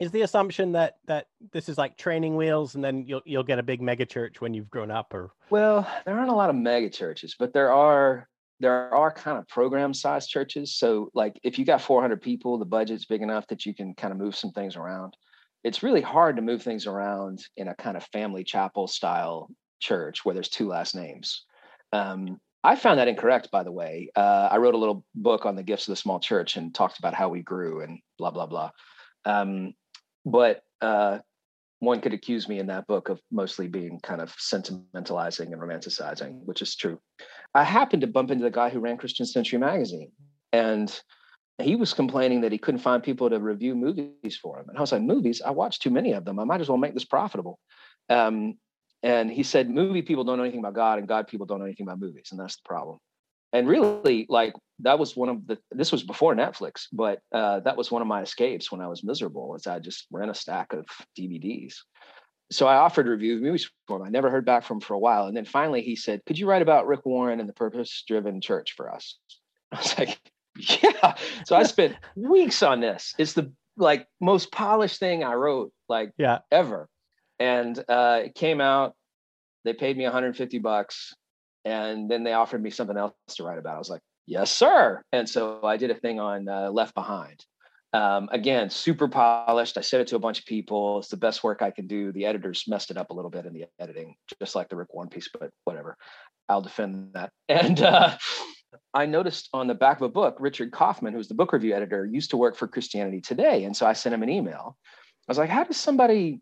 is 0.00 0.10
the 0.10 0.22
assumption 0.22 0.72
that 0.72 0.96
that 1.06 1.26
this 1.52 1.68
is 1.68 1.78
like 1.78 1.96
training 1.96 2.36
wheels 2.36 2.74
and 2.74 2.82
then 2.82 3.04
you'll 3.06 3.22
you'll 3.24 3.44
get 3.44 3.58
a 3.58 3.62
big 3.62 3.80
mega 3.80 4.06
church 4.06 4.40
when 4.40 4.54
you've 4.54 4.70
grown 4.70 4.90
up 4.90 5.12
or 5.14 5.30
well 5.50 5.86
there 6.04 6.18
aren't 6.18 6.30
a 6.30 6.34
lot 6.34 6.50
of 6.50 6.56
mega 6.56 6.88
churches 6.88 7.36
but 7.38 7.52
there 7.52 7.72
are 7.72 8.26
there 8.58 8.92
are 8.92 9.12
kind 9.12 9.38
of 9.38 9.46
program 9.48 9.94
size 9.94 10.26
churches 10.26 10.74
so 10.74 11.10
like 11.14 11.38
if 11.42 11.58
you 11.58 11.64
got 11.64 11.80
400 11.80 12.20
people 12.20 12.58
the 12.58 12.64
budget's 12.64 13.04
big 13.04 13.22
enough 13.22 13.46
that 13.48 13.64
you 13.64 13.74
can 13.74 13.94
kind 13.94 14.12
of 14.12 14.18
move 14.18 14.34
some 14.34 14.50
things 14.52 14.74
around 14.74 15.14
it's 15.62 15.82
really 15.82 16.00
hard 16.00 16.36
to 16.36 16.42
move 16.42 16.62
things 16.62 16.86
around 16.86 17.44
in 17.56 17.68
a 17.68 17.74
kind 17.74 17.96
of 17.96 18.02
family 18.04 18.42
chapel 18.42 18.86
style 18.86 19.48
church 19.78 20.24
where 20.24 20.34
there's 20.34 20.48
two 20.48 20.66
last 20.66 20.94
names 20.94 21.44
um, 21.92 22.40
I 22.62 22.76
found 22.76 23.00
that 23.00 23.08
incorrect, 23.08 23.50
by 23.50 23.62
the 23.62 23.72
way. 23.72 24.10
Uh, 24.14 24.48
I 24.50 24.58
wrote 24.58 24.74
a 24.74 24.78
little 24.78 25.04
book 25.14 25.46
on 25.46 25.56
the 25.56 25.62
gifts 25.62 25.88
of 25.88 25.92
the 25.92 25.96
small 25.96 26.20
church 26.20 26.56
and 26.56 26.74
talked 26.74 26.98
about 26.98 27.14
how 27.14 27.30
we 27.30 27.42
grew 27.42 27.80
and 27.80 28.00
blah 28.18 28.30
blah 28.30 28.46
blah. 28.46 28.70
Um, 29.24 29.72
but 30.24 30.62
uh, 30.80 31.18
one 31.80 32.00
could 32.00 32.12
accuse 32.12 32.48
me 32.48 32.58
in 32.58 32.66
that 32.66 32.86
book 32.86 33.08
of 33.08 33.20
mostly 33.30 33.66
being 33.66 34.00
kind 34.00 34.20
of 34.20 34.34
sentimentalizing 34.36 35.52
and 35.52 35.60
romanticizing, 35.60 36.44
which 36.44 36.62
is 36.62 36.76
true. 36.76 37.00
I 37.54 37.64
happened 37.64 38.02
to 38.02 38.06
bump 38.06 38.30
into 38.30 38.44
the 38.44 38.50
guy 38.50 38.68
who 38.68 38.80
ran 38.80 38.98
Christian 38.98 39.26
Century 39.26 39.58
magazine, 39.58 40.12
and 40.52 41.00
he 41.58 41.76
was 41.76 41.92
complaining 41.92 42.42
that 42.42 42.52
he 42.52 42.58
couldn't 42.58 42.80
find 42.80 43.02
people 43.02 43.28
to 43.30 43.38
review 43.38 43.74
movies 43.74 44.36
for 44.40 44.60
him. 44.60 44.68
And 44.68 44.78
I 44.78 44.80
was 44.80 44.92
like, 44.92 45.02
movies? 45.02 45.42
I 45.44 45.50
watch 45.50 45.78
too 45.78 45.90
many 45.90 46.12
of 46.12 46.24
them. 46.24 46.38
I 46.38 46.44
might 46.44 46.60
as 46.60 46.68
well 46.68 46.78
make 46.78 46.94
this 46.94 47.04
profitable. 47.04 47.58
Um, 48.08 48.58
and 49.02 49.30
he 49.30 49.42
said, 49.42 49.70
movie 49.70 50.02
people 50.02 50.24
don't 50.24 50.36
know 50.36 50.44
anything 50.44 50.60
about 50.60 50.74
God, 50.74 50.98
and 50.98 51.08
God 51.08 51.28
people 51.28 51.46
don't 51.46 51.58
know 51.58 51.64
anything 51.64 51.86
about 51.86 52.00
movies, 52.00 52.28
and 52.30 52.40
that's 52.40 52.56
the 52.56 52.68
problem 52.68 52.98
and 53.52 53.68
really 53.68 54.26
like 54.28 54.54
that 54.80 54.98
was 54.98 55.16
one 55.16 55.28
of 55.28 55.46
the 55.46 55.58
this 55.72 55.92
was 55.92 56.02
before 56.02 56.34
netflix 56.34 56.86
but 56.92 57.20
uh, 57.32 57.60
that 57.60 57.76
was 57.76 57.90
one 57.90 58.02
of 58.02 58.08
my 58.08 58.22
escapes 58.22 58.70
when 58.70 58.80
i 58.80 58.86
was 58.86 59.04
miserable 59.04 59.54
is 59.54 59.66
i 59.66 59.78
just 59.78 60.06
ran 60.10 60.30
a 60.30 60.34
stack 60.34 60.72
of 60.72 60.86
dvds 61.18 61.74
so 62.50 62.66
i 62.66 62.76
offered 62.76 63.04
to 63.04 63.10
review 63.10 63.40
movies 63.40 63.70
for 63.86 63.98
him. 63.98 64.02
I 64.02 64.10
never 64.10 64.30
heard 64.30 64.44
back 64.44 64.64
from 64.64 64.78
him 64.78 64.80
for 64.80 64.94
a 64.94 64.98
while. 64.98 65.26
And 65.26 65.36
then 65.36 65.44
finally 65.44 65.82
he 65.82 65.96
said 65.96 66.20
could 66.26 66.38
you 66.38 66.48
write 66.48 66.62
about 66.62 66.86
rick 66.86 67.04
warren 67.04 67.40
and 67.40 67.48
the 67.48 67.54
purpose 67.54 68.04
driven 68.06 68.40
church 68.40 68.74
for 68.76 68.92
us? 68.92 69.18
I 69.72 69.78
was 69.78 69.98
like 69.98 70.18
yeah. 70.56 71.14
So 71.46 71.56
i 71.56 71.62
spent 71.62 71.96
weeks 72.16 72.62
on 72.62 72.80
this. 72.80 73.14
It's 73.18 73.34
the 73.34 73.52
like 73.76 74.06
most 74.20 74.52
polished 74.52 74.98
thing 74.98 75.24
i 75.24 75.34
wrote 75.34 75.72
like 75.88 76.12
yeah. 76.18 76.38
ever. 76.50 76.88
And 77.38 77.78
uh, 77.88 78.20
it 78.24 78.34
came 78.34 78.60
out. 78.60 78.94
They 79.64 79.72
paid 79.72 79.96
me 79.96 80.04
150 80.04 80.58
bucks 80.58 81.14
and 81.64 82.10
then 82.10 82.24
they 82.24 82.32
offered 82.32 82.62
me 82.62 82.70
something 82.70 82.96
else 82.96 83.14
to 83.36 83.44
write 83.44 83.58
about. 83.58 83.76
I 83.76 83.78
was 83.78 83.90
like, 83.90 84.02
yes, 84.26 84.50
sir. 84.50 85.02
And 85.12 85.28
so 85.28 85.60
I 85.64 85.76
did 85.76 85.90
a 85.90 85.94
thing 85.94 86.20
on 86.20 86.48
uh, 86.48 86.70
Left 86.70 86.94
Behind. 86.94 87.44
Um, 87.92 88.28
again, 88.30 88.70
super 88.70 89.08
polished. 89.08 89.76
I 89.76 89.80
sent 89.80 90.02
it 90.02 90.06
to 90.08 90.16
a 90.16 90.20
bunch 90.20 90.38
of 90.38 90.46
people. 90.46 91.00
It's 91.00 91.08
the 91.08 91.16
best 91.16 91.42
work 91.42 91.60
I 91.60 91.70
can 91.70 91.86
do. 91.86 92.12
The 92.12 92.26
editors 92.26 92.64
messed 92.68 92.90
it 92.90 92.96
up 92.96 93.10
a 93.10 93.14
little 93.14 93.30
bit 93.30 93.46
in 93.46 93.52
the 93.52 93.64
editing, 93.80 94.14
just 94.40 94.54
like 94.54 94.68
the 94.68 94.76
Rick 94.76 94.94
Warren 94.94 95.10
piece, 95.10 95.28
but 95.32 95.50
whatever. 95.64 95.96
I'll 96.48 96.62
defend 96.62 97.14
that. 97.14 97.30
And 97.48 97.82
uh, 97.82 98.16
I 98.94 99.06
noticed 99.06 99.48
on 99.52 99.66
the 99.66 99.74
back 99.74 99.96
of 99.96 100.02
a 100.02 100.08
book, 100.08 100.36
Richard 100.38 100.70
Kauffman, 100.70 101.12
who's 101.12 101.26
the 101.26 101.34
book 101.34 101.52
review 101.52 101.74
editor, 101.74 102.06
used 102.06 102.30
to 102.30 102.36
work 102.36 102.56
for 102.56 102.68
Christianity 102.68 103.20
Today. 103.20 103.64
And 103.64 103.76
so 103.76 103.86
I 103.86 103.92
sent 103.92 104.14
him 104.14 104.22
an 104.22 104.30
email 104.30 104.76
I 105.28 105.30
was 105.30 105.38
like, 105.38 105.50
how 105.50 105.62
does 105.62 105.76
somebody 105.76 106.40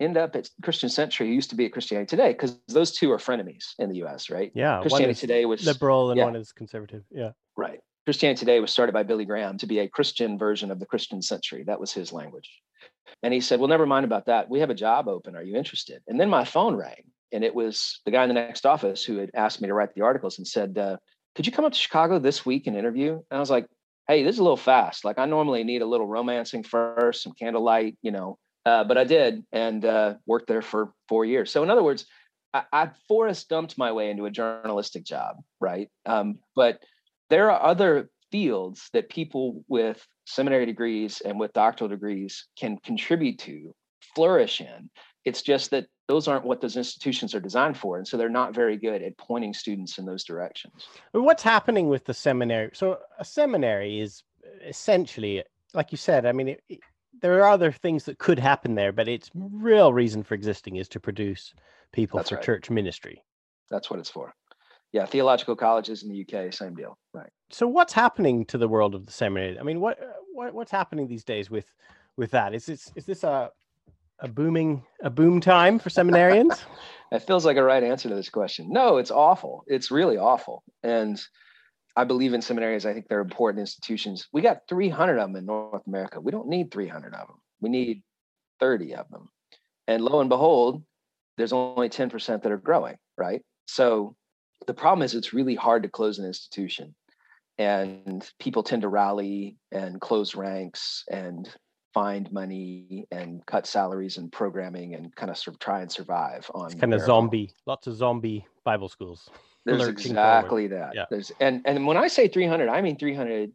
end 0.00 0.16
up 0.16 0.36
at 0.36 0.48
Christian 0.62 0.88
Century 0.88 1.32
used 1.32 1.50
to 1.50 1.56
be 1.56 1.66
at 1.66 1.72
Christianity 1.72 2.08
Today? 2.08 2.32
Because 2.32 2.58
those 2.68 2.92
two 2.92 3.10
are 3.12 3.18
frenemies 3.18 3.74
in 3.78 3.88
the 3.88 3.96
U.S., 3.96 4.30
right? 4.30 4.52
Yeah, 4.54 4.80
Christianity 4.80 5.18
Today 5.18 5.44
was 5.44 5.64
liberal 5.64 6.10
and 6.10 6.18
yeah. 6.18 6.24
one 6.24 6.36
is 6.36 6.52
conservative. 6.52 7.02
Yeah, 7.10 7.30
right. 7.56 7.80
Christianity 8.06 8.40
Today 8.40 8.60
was 8.60 8.70
started 8.70 8.92
by 8.92 9.02
Billy 9.02 9.26
Graham 9.26 9.58
to 9.58 9.66
be 9.66 9.80
a 9.80 9.88
Christian 9.88 10.38
version 10.38 10.70
of 10.70 10.80
the 10.80 10.86
Christian 10.86 11.20
Century. 11.20 11.64
That 11.64 11.78
was 11.78 11.92
his 11.92 12.12
language. 12.12 12.50
And 13.22 13.34
he 13.34 13.40
said, 13.40 13.60
Well, 13.60 13.68
never 13.68 13.86
mind 13.86 14.04
about 14.04 14.26
that. 14.26 14.48
We 14.48 14.60
have 14.60 14.70
a 14.70 14.74
job 14.74 15.08
open. 15.08 15.36
Are 15.36 15.42
you 15.42 15.56
interested? 15.56 16.02
And 16.08 16.20
then 16.20 16.30
my 16.30 16.44
phone 16.44 16.76
rang, 16.76 17.04
and 17.32 17.44
it 17.44 17.54
was 17.54 18.00
the 18.04 18.10
guy 18.10 18.22
in 18.22 18.28
the 18.28 18.34
next 18.34 18.66
office 18.66 19.04
who 19.04 19.18
had 19.18 19.30
asked 19.34 19.60
me 19.60 19.68
to 19.68 19.74
write 19.74 19.94
the 19.94 20.02
articles 20.02 20.38
and 20.38 20.46
said, 20.46 20.78
uh, 20.78 20.96
Could 21.34 21.46
you 21.46 21.52
come 21.52 21.64
up 21.64 21.72
to 21.72 21.78
Chicago 21.78 22.18
this 22.18 22.46
week 22.46 22.66
and 22.66 22.76
interview? 22.76 23.12
And 23.12 23.36
I 23.36 23.40
was 23.40 23.50
like, 23.50 23.66
Hey, 24.06 24.22
this 24.22 24.36
is 24.36 24.38
a 24.38 24.42
little 24.42 24.56
fast. 24.56 25.04
Like, 25.04 25.18
I 25.18 25.26
normally 25.26 25.64
need 25.64 25.82
a 25.82 25.86
little 25.86 26.06
romancing 26.06 26.62
first, 26.62 27.22
some 27.22 27.34
candlelight, 27.38 27.98
you 28.00 28.10
know. 28.10 28.38
Uh, 28.68 28.84
but 28.84 28.98
I 28.98 29.04
did 29.04 29.44
and 29.50 29.82
uh, 29.84 30.14
worked 30.26 30.46
there 30.46 30.60
for 30.60 30.92
four 31.08 31.24
years. 31.24 31.50
So, 31.50 31.62
in 31.62 31.70
other 31.70 31.82
words, 31.82 32.04
I, 32.52 32.64
I 32.70 32.90
Forrest 33.08 33.48
Gumped 33.48 33.78
my 33.78 33.92
way 33.92 34.10
into 34.10 34.26
a 34.26 34.30
journalistic 34.30 35.04
job, 35.04 35.36
right? 35.58 35.88
Um, 36.04 36.38
but 36.54 36.82
there 37.30 37.50
are 37.50 37.62
other 37.62 38.10
fields 38.30 38.90
that 38.92 39.08
people 39.08 39.64
with 39.68 40.06
seminary 40.26 40.66
degrees 40.66 41.22
and 41.24 41.40
with 41.40 41.54
doctoral 41.54 41.88
degrees 41.88 42.46
can 42.60 42.76
contribute 42.84 43.38
to, 43.38 43.74
flourish 44.14 44.60
in. 44.60 44.90
It's 45.24 45.40
just 45.40 45.70
that 45.70 45.86
those 46.06 46.28
aren't 46.28 46.44
what 46.44 46.60
those 46.60 46.76
institutions 46.76 47.34
are 47.34 47.40
designed 47.40 47.78
for. 47.78 47.96
And 47.96 48.06
so 48.06 48.16
they're 48.18 48.28
not 48.28 48.54
very 48.54 48.76
good 48.76 49.02
at 49.02 49.16
pointing 49.16 49.54
students 49.54 49.96
in 49.98 50.04
those 50.04 50.24
directions. 50.24 50.88
What's 51.12 51.42
happening 51.42 51.88
with 51.88 52.04
the 52.04 52.14
seminary? 52.14 52.70
So, 52.74 52.98
a 53.18 53.24
seminary 53.24 54.00
is 54.00 54.22
essentially, 54.66 55.42
like 55.72 55.90
you 55.90 55.98
said, 55.98 56.26
I 56.26 56.32
mean, 56.32 56.48
it, 56.48 56.80
there 57.20 57.40
are 57.42 57.48
other 57.48 57.72
things 57.72 58.04
that 58.04 58.18
could 58.18 58.38
happen 58.38 58.74
there, 58.74 58.92
but 58.92 59.08
its 59.08 59.30
real 59.34 59.92
reason 59.92 60.22
for 60.22 60.34
existing 60.34 60.76
is 60.76 60.88
to 60.90 61.00
produce 61.00 61.54
people 61.92 62.18
That's 62.18 62.30
for 62.30 62.36
right. 62.36 62.44
church 62.44 62.70
ministry. 62.70 63.22
That's 63.70 63.90
what 63.90 63.98
it's 63.98 64.10
for. 64.10 64.34
Yeah, 64.92 65.04
theological 65.04 65.54
colleges 65.54 66.02
in 66.02 66.08
the 66.08 66.22
UK, 66.22 66.52
same 66.52 66.74
deal. 66.74 66.96
Right. 67.12 67.28
So, 67.50 67.66
what's 67.68 67.92
happening 67.92 68.46
to 68.46 68.58
the 68.58 68.68
world 68.68 68.94
of 68.94 69.04
the 69.04 69.12
seminary? 69.12 69.58
I 69.58 69.62
mean, 69.62 69.80
what, 69.80 70.02
uh, 70.02 70.06
what 70.32 70.54
what's 70.54 70.70
happening 70.70 71.06
these 71.06 71.24
days 71.24 71.50
with 71.50 71.66
with 72.16 72.30
that? 72.30 72.54
Is 72.54 72.64
this 72.64 72.90
is 72.94 73.04
this 73.04 73.22
a 73.22 73.50
a 74.20 74.28
booming 74.28 74.82
a 75.02 75.10
boom 75.10 75.40
time 75.40 75.78
for 75.78 75.90
seminarians? 75.90 76.60
It 77.10 77.20
feels 77.20 77.46
like 77.46 77.56
a 77.56 77.62
right 77.62 77.82
answer 77.82 78.10
to 78.10 78.14
this 78.14 78.28
question. 78.28 78.66
No, 78.68 78.98
it's 78.98 79.10
awful. 79.10 79.64
It's 79.66 79.90
really 79.90 80.18
awful. 80.18 80.62
And 80.82 81.18
I 81.98 82.04
believe 82.04 82.32
in 82.32 82.40
seminaries. 82.40 82.86
I 82.86 82.92
think 82.94 83.08
they're 83.08 83.20
important 83.20 83.58
institutions. 83.58 84.28
We 84.32 84.40
got 84.40 84.68
300 84.68 85.18
of 85.18 85.28
them 85.28 85.34
in 85.34 85.46
North 85.46 85.84
America. 85.88 86.20
We 86.20 86.30
don't 86.30 86.46
need 86.46 86.70
300 86.70 87.12
of 87.12 87.26
them. 87.26 87.38
We 87.60 87.70
need 87.70 88.04
30 88.60 88.94
of 88.94 89.10
them. 89.10 89.28
And 89.88 90.04
lo 90.04 90.20
and 90.20 90.28
behold, 90.28 90.84
there's 91.36 91.52
only 91.52 91.88
10% 91.88 92.40
that 92.40 92.52
are 92.52 92.56
growing, 92.56 92.94
right? 93.16 93.42
So 93.66 94.14
the 94.68 94.74
problem 94.74 95.04
is 95.04 95.16
it's 95.16 95.32
really 95.32 95.56
hard 95.56 95.82
to 95.82 95.88
close 95.88 96.20
an 96.20 96.24
institution. 96.24 96.94
And 97.58 98.30
people 98.38 98.62
tend 98.62 98.82
to 98.82 98.88
rally 98.88 99.56
and 99.72 100.00
close 100.00 100.36
ranks 100.36 101.02
and 101.10 101.52
find 101.94 102.30
money 102.30 103.06
and 103.10 103.44
cut 103.46 103.66
salaries 103.66 104.18
and 104.18 104.30
programming 104.30 104.94
and 104.94 105.12
kind 105.16 105.30
of 105.30 105.36
sort 105.36 105.56
of 105.56 105.58
try 105.58 105.80
and 105.80 105.90
survive 105.90 106.48
on 106.54 106.78
kind 106.78 106.94
of 106.94 107.00
zombie, 107.00 107.50
lots 107.66 107.88
of 107.88 107.96
zombie 107.96 108.46
Bible 108.62 108.88
schools. 108.88 109.28
there's 109.68 109.88
exactly 109.88 110.68
that. 110.68 110.92
Yeah. 110.94 111.04
There's 111.10 111.32
and 111.40 111.62
and 111.64 111.86
when 111.86 111.96
I 111.96 112.08
say 112.08 112.28
300, 112.28 112.68
I 112.68 112.80
mean 112.80 112.96
300 112.96 113.52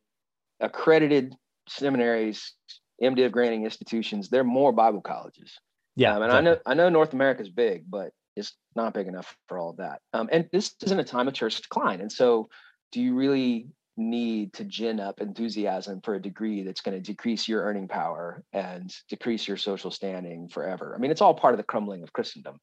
accredited 0.60 1.36
seminaries, 1.68 2.54
MDiv 3.02 3.32
granting 3.32 3.66
institutions. 3.66 4.30
They're 4.30 4.44
more 4.44 4.72
Bible 4.72 5.02
colleges. 5.02 5.58
Yeah, 5.96 6.16
Um, 6.16 6.24
and 6.24 6.32
I 6.32 6.42
know 6.42 6.58
I 6.66 6.74
know 6.74 6.90
North 6.90 7.14
America's 7.14 7.50
big, 7.50 7.84
but 7.88 8.12
it's 8.36 8.54
not 8.76 8.94
big 8.94 9.08
enough 9.08 9.36
for 9.48 9.60
all 9.60 9.72
of 9.72 9.78
that. 9.78 10.00
Um, 10.14 10.30
and 10.32 10.50
this 10.52 10.76
isn't 10.84 11.00
a 11.00 11.04
time 11.04 11.28
of 11.28 11.34
church 11.34 11.62
decline. 11.62 12.02
And 12.02 12.12
so, 12.12 12.50
do 12.92 13.02
you 13.02 13.14
really 13.14 13.68
need 13.96 14.54
to 14.54 14.64
gin 14.64 15.00
up 15.00 15.22
enthusiasm 15.22 16.02
for 16.02 16.16
a 16.16 16.22
degree 16.22 16.64
that's 16.64 16.82
going 16.82 16.98
to 16.98 17.12
decrease 17.12 17.48
your 17.48 17.64
earning 17.64 17.88
power 17.88 18.44
and 18.52 18.92
decrease 19.08 19.48
your 19.48 19.58
social 19.58 19.92
standing 19.92 20.50
forever? 20.50 20.96
I 20.96 21.00
mean, 21.00 21.12
it's 21.12 21.22
all 21.22 21.36
part 21.36 21.54
of 21.54 21.60
the 21.60 21.64
crumbling 21.64 22.02
of 22.02 22.12
Christendom. 22.12 22.58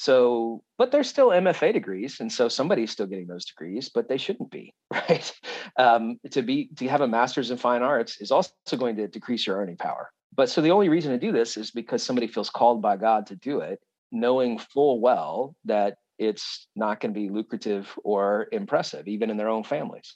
So, 0.00 0.62
but 0.78 0.92
there's 0.92 1.08
still 1.08 1.30
MFA 1.30 1.72
degrees, 1.72 2.20
and 2.20 2.30
so 2.30 2.48
somebody's 2.48 2.92
still 2.92 3.08
getting 3.08 3.26
those 3.26 3.46
degrees, 3.46 3.88
but 3.92 4.08
they 4.08 4.16
shouldn't 4.16 4.48
be, 4.48 4.72
right? 4.92 5.32
Um, 5.76 6.20
to 6.30 6.40
be 6.40 6.70
to 6.76 6.86
have 6.86 7.00
a 7.00 7.08
master's 7.08 7.50
in 7.50 7.56
fine 7.56 7.82
arts 7.82 8.20
is 8.20 8.30
also 8.30 8.52
going 8.76 8.94
to 8.94 9.08
decrease 9.08 9.44
your 9.44 9.56
earning 9.56 9.76
power. 9.76 10.12
But 10.32 10.50
so 10.50 10.60
the 10.60 10.70
only 10.70 10.88
reason 10.88 11.10
to 11.10 11.18
do 11.18 11.32
this 11.32 11.56
is 11.56 11.72
because 11.72 12.04
somebody 12.04 12.28
feels 12.28 12.48
called 12.48 12.80
by 12.80 12.96
God 12.96 13.26
to 13.26 13.34
do 13.34 13.58
it, 13.58 13.80
knowing 14.12 14.60
full 14.60 15.00
well 15.00 15.56
that 15.64 15.96
it's 16.16 16.68
not 16.76 17.00
going 17.00 17.12
to 17.12 17.18
be 17.20 17.28
lucrative 17.28 17.92
or 18.04 18.46
impressive, 18.52 19.08
even 19.08 19.30
in 19.30 19.36
their 19.36 19.48
own 19.48 19.64
families. 19.64 20.14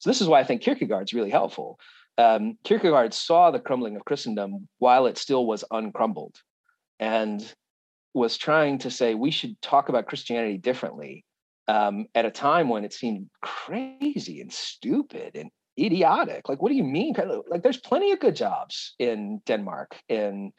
So 0.00 0.10
this 0.10 0.20
is 0.20 0.28
why 0.28 0.40
I 0.40 0.44
think 0.44 0.60
Kierkegaard's 0.60 1.14
really 1.14 1.30
helpful. 1.30 1.78
Um, 2.18 2.58
Kierkegaard 2.62 3.14
saw 3.14 3.50
the 3.50 3.58
crumbling 3.58 3.96
of 3.96 4.04
Christendom 4.04 4.68
while 4.80 5.06
it 5.06 5.16
still 5.16 5.46
was 5.46 5.64
uncrumbled, 5.70 6.36
and 7.00 7.42
was 8.14 8.38
trying 8.38 8.78
to 8.78 8.90
say 8.90 9.14
we 9.14 9.30
should 9.30 9.60
talk 9.60 9.88
about 9.88 10.06
Christianity 10.06 10.56
differently 10.56 11.24
um, 11.68 12.06
at 12.14 12.24
a 12.24 12.30
time 12.30 12.68
when 12.68 12.84
it 12.84 12.92
seemed 12.92 13.28
crazy 13.42 14.40
and 14.40 14.52
stupid 14.52 15.34
and 15.34 15.50
idiotic. 15.78 16.48
Like, 16.48 16.62
what 16.62 16.68
do 16.70 16.76
you 16.76 16.84
mean? 16.84 17.14
Like, 17.48 17.62
there's 17.62 17.80
plenty 17.80 18.12
of 18.12 18.20
good 18.20 18.36
jobs 18.36 18.94
in 18.98 19.40
Denmark 19.46 19.96
in 20.08 20.52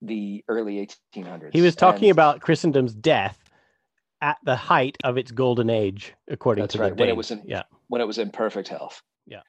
the 0.00 0.42
early 0.48 0.86
1800s. 1.14 1.50
He 1.52 1.60
was 1.60 1.76
talking 1.76 2.08
And 2.08 2.12
about 2.12 2.40
Christendom's 2.40 2.94
death 2.94 3.38
at 4.22 4.38
the 4.44 4.56
height 4.56 4.96
of 5.04 5.18
its 5.18 5.30
golden 5.30 5.68
age, 5.68 6.14
according 6.28 6.66
to 6.68 6.78
right, 6.78 6.96
the 6.96 7.00
when 7.00 7.08
it 7.08 7.16
was 7.16 7.30
in- 7.30 7.42
yeah, 7.44 7.64
when 7.88 8.00
it 8.00 8.06
was 8.06 8.18
in 8.18 8.30
perfect 8.30 8.68
health. 8.68 9.02
Yeah. 9.26 9.40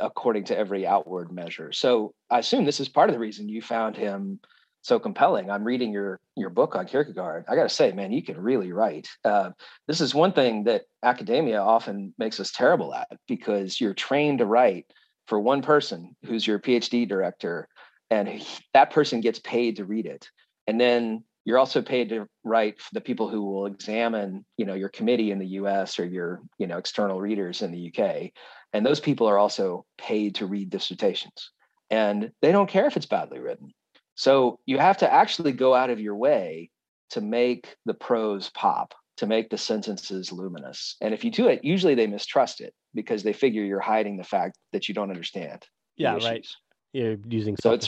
According 0.00 0.44
to 0.44 0.58
every 0.58 0.86
outward 0.86 1.30
measure. 1.32 1.72
So 1.72 2.14
I 2.30 2.40
assume 2.40 2.64
this 2.64 2.80
is 2.80 2.88
part 2.88 3.08
of 3.08 3.14
the 3.14 3.20
reason 3.20 3.48
you 3.48 3.62
found 3.62 3.96
him 3.96 4.40
so 4.86 5.00
compelling. 5.00 5.50
I'm 5.50 5.64
reading 5.64 5.92
your 5.92 6.20
your 6.36 6.48
book 6.48 6.76
on 6.76 6.86
Kierkegaard. 6.86 7.44
I 7.48 7.56
got 7.56 7.64
to 7.64 7.68
say, 7.68 7.90
man, 7.90 8.12
you 8.12 8.22
can 8.22 8.40
really 8.40 8.72
write. 8.72 9.08
Uh, 9.24 9.50
this 9.88 10.00
is 10.00 10.14
one 10.14 10.32
thing 10.32 10.62
that 10.64 10.82
academia 11.02 11.60
often 11.60 12.14
makes 12.18 12.38
us 12.38 12.52
terrible 12.52 12.94
at 12.94 13.08
because 13.26 13.80
you're 13.80 13.94
trained 13.94 14.38
to 14.38 14.46
write 14.46 14.86
for 15.26 15.40
one 15.40 15.60
person 15.60 16.14
who's 16.24 16.46
your 16.46 16.60
PhD 16.60 17.08
director, 17.08 17.66
and 18.10 18.28
he- 18.28 18.64
that 18.74 18.92
person 18.92 19.20
gets 19.20 19.40
paid 19.40 19.76
to 19.76 19.84
read 19.84 20.06
it, 20.06 20.30
and 20.68 20.80
then 20.80 21.24
you're 21.44 21.58
also 21.58 21.82
paid 21.82 22.08
to 22.10 22.26
write 22.44 22.80
for 22.80 22.90
the 22.92 23.00
people 23.00 23.28
who 23.28 23.42
will 23.42 23.66
examine, 23.66 24.44
you 24.56 24.66
know, 24.66 24.74
your 24.74 24.88
committee 24.88 25.32
in 25.32 25.38
the 25.40 25.54
U.S. 25.60 25.98
or 25.98 26.04
your, 26.04 26.42
you 26.58 26.66
know, 26.68 26.78
external 26.78 27.20
readers 27.20 27.62
in 27.62 27.70
the 27.72 27.78
U.K. 27.78 28.32
And 28.72 28.84
those 28.86 28.98
people 29.00 29.28
are 29.28 29.38
also 29.38 29.84
paid 29.98 30.36
to 30.36 30.46
read 30.46 30.70
dissertations, 30.70 31.50
and 31.90 32.30
they 32.40 32.52
don't 32.52 32.70
care 32.70 32.86
if 32.86 32.96
it's 32.96 33.06
badly 33.06 33.40
written. 33.40 33.72
So 34.16 34.58
you 34.66 34.78
have 34.78 34.98
to 34.98 35.12
actually 35.12 35.52
go 35.52 35.74
out 35.74 35.90
of 35.90 36.00
your 36.00 36.16
way 36.16 36.70
to 37.10 37.20
make 37.20 37.76
the 37.84 37.94
prose 37.94 38.50
pop, 38.50 38.94
to 39.18 39.26
make 39.26 39.50
the 39.50 39.58
sentences 39.58 40.32
luminous. 40.32 40.96
And 41.00 41.14
if 41.14 41.22
you 41.22 41.30
do 41.30 41.46
it, 41.48 41.62
usually 41.62 41.94
they 41.94 42.06
mistrust 42.06 42.60
it 42.60 42.74
because 42.94 43.22
they 43.22 43.34
figure 43.34 43.62
you're 43.62 43.78
hiding 43.78 44.16
the 44.16 44.24
fact 44.24 44.58
that 44.72 44.88
you 44.88 44.94
don't 44.94 45.10
understand. 45.10 45.64
yeah, 45.96 46.16
right. 46.16 46.46
You're 46.92 47.18
using 47.28 47.56
So 47.60 47.78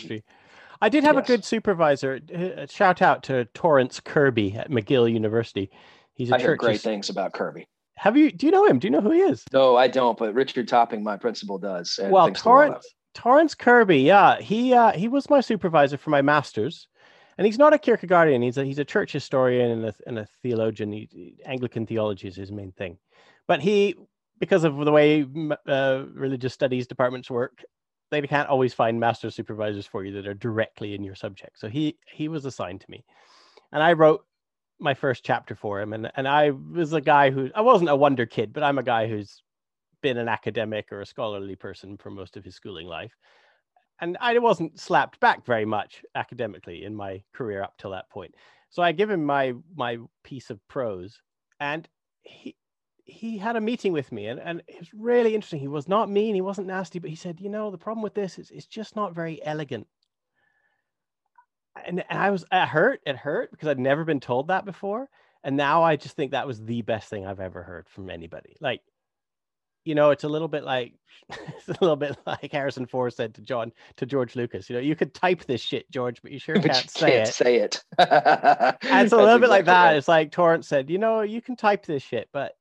I 0.82 0.88
did 0.90 1.02
have 1.02 1.16
a 1.16 1.22
good 1.22 1.44
supervisor. 1.44 2.20
Uh, 2.32 2.66
Shout 2.66 3.00
out 3.00 3.22
to 3.24 3.46
Torrance 3.46 4.00
Kirby 4.00 4.54
at 4.54 4.70
McGill 4.70 5.10
University. 5.10 5.70
He's 6.12 6.30
a 6.30 6.36
I 6.36 6.42
heard 6.42 6.58
great 6.58 6.82
things 6.82 7.08
about 7.08 7.32
Kirby. 7.32 7.66
Have 7.96 8.16
you? 8.16 8.30
Do 8.30 8.46
you 8.46 8.52
know 8.52 8.66
him? 8.66 8.78
Do 8.78 8.86
you 8.86 8.90
know 8.90 9.00
who 9.00 9.10
he 9.10 9.20
is? 9.20 9.44
No, 9.52 9.76
I 9.76 9.88
don't, 9.88 10.16
but 10.18 10.34
Richard 10.34 10.68
Topping, 10.68 11.02
my 11.02 11.16
principal, 11.16 11.58
does. 11.58 11.98
well, 12.02 12.26
thinks 12.26 12.42
the 12.42 12.48
world 12.48 12.66
Torrance 12.68 12.94
Torrance 13.18 13.56
Kirby, 13.56 13.98
yeah, 13.98 14.40
he 14.40 14.72
uh, 14.72 14.92
he 14.92 15.08
was 15.08 15.28
my 15.28 15.40
supervisor 15.40 15.98
for 15.98 16.10
my 16.10 16.22
masters, 16.22 16.86
and 17.36 17.44
he's 17.44 17.58
not 17.58 17.74
a 17.74 17.76
Kierkegaardian. 17.76 18.44
He's 18.44 18.58
a 18.58 18.64
he's 18.64 18.78
a 18.78 18.84
church 18.84 19.10
historian 19.10 19.72
and 19.72 19.86
a, 19.86 19.94
and 20.06 20.18
a 20.20 20.28
theologian. 20.40 20.92
He, 20.92 21.34
Anglican 21.44 21.84
theology 21.84 22.28
is 22.28 22.36
his 22.36 22.52
main 22.52 22.70
thing, 22.70 22.96
but 23.48 23.60
he 23.60 23.96
because 24.38 24.62
of 24.62 24.76
the 24.76 24.92
way 24.92 25.26
uh, 25.66 26.04
religious 26.12 26.54
studies 26.54 26.86
departments 26.86 27.28
work, 27.28 27.64
they 28.12 28.22
can't 28.22 28.48
always 28.48 28.72
find 28.72 29.00
master 29.00 29.32
supervisors 29.32 29.84
for 29.84 30.04
you 30.04 30.12
that 30.12 30.28
are 30.28 30.34
directly 30.34 30.94
in 30.94 31.02
your 31.02 31.16
subject. 31.16 31.58
So 31.58 31.68
he 31.68 31.98
he 32.06 32.28
was 32.28 32.44
assigned 32.44 32.82
to 32.82 32.90
me, 32.90 33.04
and 33.72 33.82
I 33.82 33.94
wrote 33.94 34.24
my 34.78 34.94
first 34.94 35.24
chapter 35.24 35.56
for 35.56 35.80
him, 35.80 35.92
and 35.92 36.08
and 36.14 36.28
I 36.28 36.50
was 36.50 36.92
a 36.92 37.00
guy 37.00 37.30
who 37.30 37.50
I 37.52 37.62
wasn't 37.62 37.90
a 37.90 37.96
wonder 37.96 38.26
kid, 38.26 38.52
but 38.52 38.62
I'm 38.62 38.78
a 38.78 38.84
guy 38.84 39.08
who's 39.08 39.42
been 40.02 40.18
an 40.18 40.28
academic 40.28 40.92
or 40.92 41.00
a 41.00 41.06
scholarly 41.06 41.56
person 41.56 41.96
for 41.96 42.10
most 42.10 42.36
of 42.36 42.44
his 42.44 42.54
schooling 42.54 42.86
life. 42.86 43.12
And 44.00 44.16
I 44.20 44.38
wasn't 44.38 44.78
slapped 44.78 45.20
back 45.20 45.44
very 45.44 45.64
much 45.64 46.04
academically 46.14 46.84
in 46.84 46.94
my 46.94 47.22
career 47.34 47.62
up 47.62 47.74
till 47.78 47.90
that 47.92 48.10
point. 48.10 48.34
So 48.70 48.82
I 48.82 48.92
give 48.92 49.10
him 49.10 49.24
my 49.24 49.54
my 49.74 49.98
piece 50.24 50.50
of 50.50 50.60
prose 50.68 51.20
and 51.60 51.88
he 52.22 52.56
he 53.04 53.38
had 53.38 53.56
a 53.56 53.60
meeting 53.60 53.92
with 53.92 54.12
me 54.12 54.26
and, 54.26 54.40
and 54.40 54.62
it 54.68 54.78
was 54.78 54.92
really 54.94 55.34
interesting. 55.34 55.60
He 55.60 55.68
was 55.68 55.88
not 55.88 56.10
mean, 56.10 56.34
he 56.34 56.42
wasn't 56.42 56.66
nasty, 56.68 56.98
but 56.98 57.10
he 57.10 57.16
said, 57.16 57.40
you 57.40 57.48
know, 57.48 57.70
the 57.70 57.78
problem 57.78 58.02
with 58.02 58.14
this 58.14 58.38
is 58.38 58.50
it's 58.50 58.66
just 58.66 58.96
not 58.96 59.14
very 59.14 59.44
elegant. 59.44 59.86
and, 61.86 62.04
and 62.08 62.18
I 62.18 62.30
was 62.30 62.44
it 62.52 62.66
hurt. 62.66 63.00
It 63.06 63.16
hurt 63.16 63.50
because 63.50 63.68
I'd 63.68 63.78
never 63.78 64.04
been 64.04 64.20
told 64.20 64.48
that 64.48 64.64
before, 64.64 65.08
and 65.44 65.56
now 65.56 65.82
I 65.82 65.96
just 65.96 66.16
think 66.16 66.32
that 66.32 66.46
was 66.46 66.60
the 66.64 66.82
best 66.82 67.08
thing 67.08 67.26
I've 67.26 67.40
ever 67.40 67.62
heard 67.62 67.88
from 67.88 68.10
anybody. 68.10 68.56
Like, 68.60 68.82
you 69.88 69.94
know, 69.94 70.10
it's 70.10 70.24
a 70.24 70.28
little 70.28 70.48
bit 70.48 70.64
like 70.64 70.92
it's 71.30 71.68
a 71.68 71.72
little 71.80 71.96
bit 71.96 72.16
like 72.26 72.52
Harrison 72.52 72.84
Ford 72.84 73.14
said 73.14 73.34
to 73.34 73.40
John 73.40 73.72
to 73.96 74.04
George 74.04 74.36
Lucas. 74.36 74.68
You 74.68 74.76
know, 74.76 74.82
you 74.82 74.94
could 74.94 75.14
type 75.14 75.46
this 75.46 75.62
shit, 75.62 75.90
George, 75.90 76.20
but 76.20 76.30
you 76.30 76.38
sure 76.38 76.54
but 76.60 76.70
can't 76.72 76.84
you 76.84 76.90
say 76.90 77.10
can't 77.10 77.28
it. 77.28 77.32
say 77.32 77.56
it. 77.56 77.82
And 77.98 79.04
it's 79.04 79.12
a 79.12 79.16
little 79.16 79.38
bit 79.38 79.48
like 79.48 79.64
that. 79.64 79.96
It's 79.96 80.08
like 80.08 80.30
Torrance 80.30 80.68
said, 80.68 80.90
you 80.90 80.98
know, 80.98 81.22
you 81.22 81.40
can 81.40 81.56
type 81.56 81.86
this 81.86 82.02
shit, 82.02 82.28
but 82.32 82.52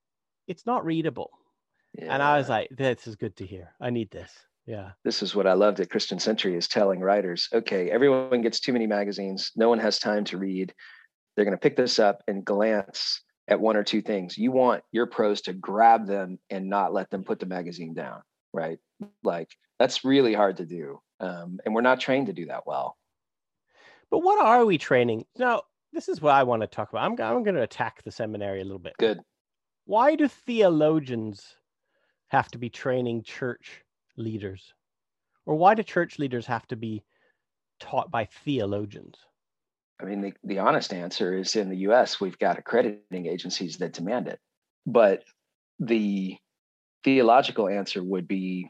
it's 0.48 0.66
not 0.66 0.86
readable. 0.86 1.32
And 2.00 2.24
I 2.24 2.38
was 2.38 2.48
like, 2.48 2.70
this 2.70 3.08
is 3.08 3.16
good 3.16 3.36
to 3.38 3.46
hear. 3.46 3.74
I 3.82 3.90
need 3.90 4.10
this. 4.12 4.32
Yeah. 4.66 4.92
this 5.06 5.24
is 5.24 5.34
what 5.34 5.48
I 5.48 5.54
love 5.54 5.78
that 5.78 5.90
Christian 5.90 6.20
Century 6.20 6.56
is 6.58 6.68
telling 6.68 7.00
writers, 7.00 7.48
okay, 7.54 7.90
everyone 7.90 8.42
gets 8.42 8.60
too 8.60 8.74
many 8.74 8.86
magazines. 8.86 9.52
No 9.56 9.70
one 9.70 9.80
has 9.80 9.98
time 9.98 10.26
to 10.26 10.38
read. 10.38 10.74
They're 11.36 11.46
going 11.46 11.58
to 11.58 11.62
pick 11.62 11.78
this 11.78 12.00
up 12.00 12.22
and 12.28 12.44
glance 12.44 13.22
at 13.48 13.60
one 13.60 13.78
or 13.78 13.84
two 13.84 14.02
things. 14.02 14.38
You 14.38 14.52
want 14.52 14.84
your 14.92 15.06
prose 15.06 15.42
to 15.42 15.54
grab 15.54 16.06
them 16.06 16.40
and 16.50 16.70
not 16.70 16.94
let 16.94 17.10
them 17.10 17.24
put 17.24 17.40
the 17.40 17.46
magazine 17.46 17.94
down, 17.94 18.22
right? 18.54 18.80
Like 19.24 19.50
that's 19.80 20.04
really 20.04 20.34
hard 20.34 20.58
to 20.58 20.66
do. 20.66 21.00
Um, 21.20 21.60
and 21.66 21.74
we're 21.74 21.82
not 21.82 22.00
trained 22.00 22.28
to 22.28 22.34
do 22.34 22.48
that 22.48 22.68
well. 22.68 22.98
But 24.10 24.20
what 24.20 24.44
are 24.44 24.66
we 24.66 24.78
training? 24.78 25.26
Now, 25.38 25.64
this 25.94 26.10
is 26.10 26.22
what 26.22 26.36
I 26.36 26.44
want 26.44 26.62
to 26.62 26.68
talk 26.68 26.90
about. 26.90 27.04
I'm, 27.04 27.12
I'm 27.14 27.44
going 27.44 27.56
to 27.56 27.64
attack 27.64 28.04
the 28.04 28.12
seminary 28.12 28.62
a 28.62 28.64
little 28.64 28.80
bit. 28.80 28.94
Good. 29.00 29.20
Why 29.86 30.16
do 30.16 30.28
theologians 30.28 31.56
have 32.28 32.50
to 32.52 32.58
be 32.58 32.70
training 32.70 33.24
church 33.24 33.84
leaders? 34.18 34.74
Or 35.46 35.56
why 35.56 35.76
do 35.76 35.84
church 35.84 36.20
leaders 36.20 36.46
have 36.46 36.68
to 36.68 36.76
be 36.76 37.04
taught 37.80 38.12
by 38.12 38.26
theologians? 38.26 39.16
I 40.02 40.06
mean, 40.06 40.22
the, 40.22 40.34
the 40.44 40.60
honest 40.60 40.94
answer 40.94 41.36
is 41.36 41.56
in 41.56 41.70
the 41.70 41.90
US, 41.90 42.22
we've 42.22 42.38
got 42.38 42.60
accrediting 42.60 43.26
agencies 43.26 43.78
that 43.78 43.94
demand 43.94 44.28
it. 44.28 44.40
But 44.86 45.24
the 45.80 46.38
theological 47.04 47.68
answer 47.68 48.04
would 48.04 48.28
be 48.28 48.70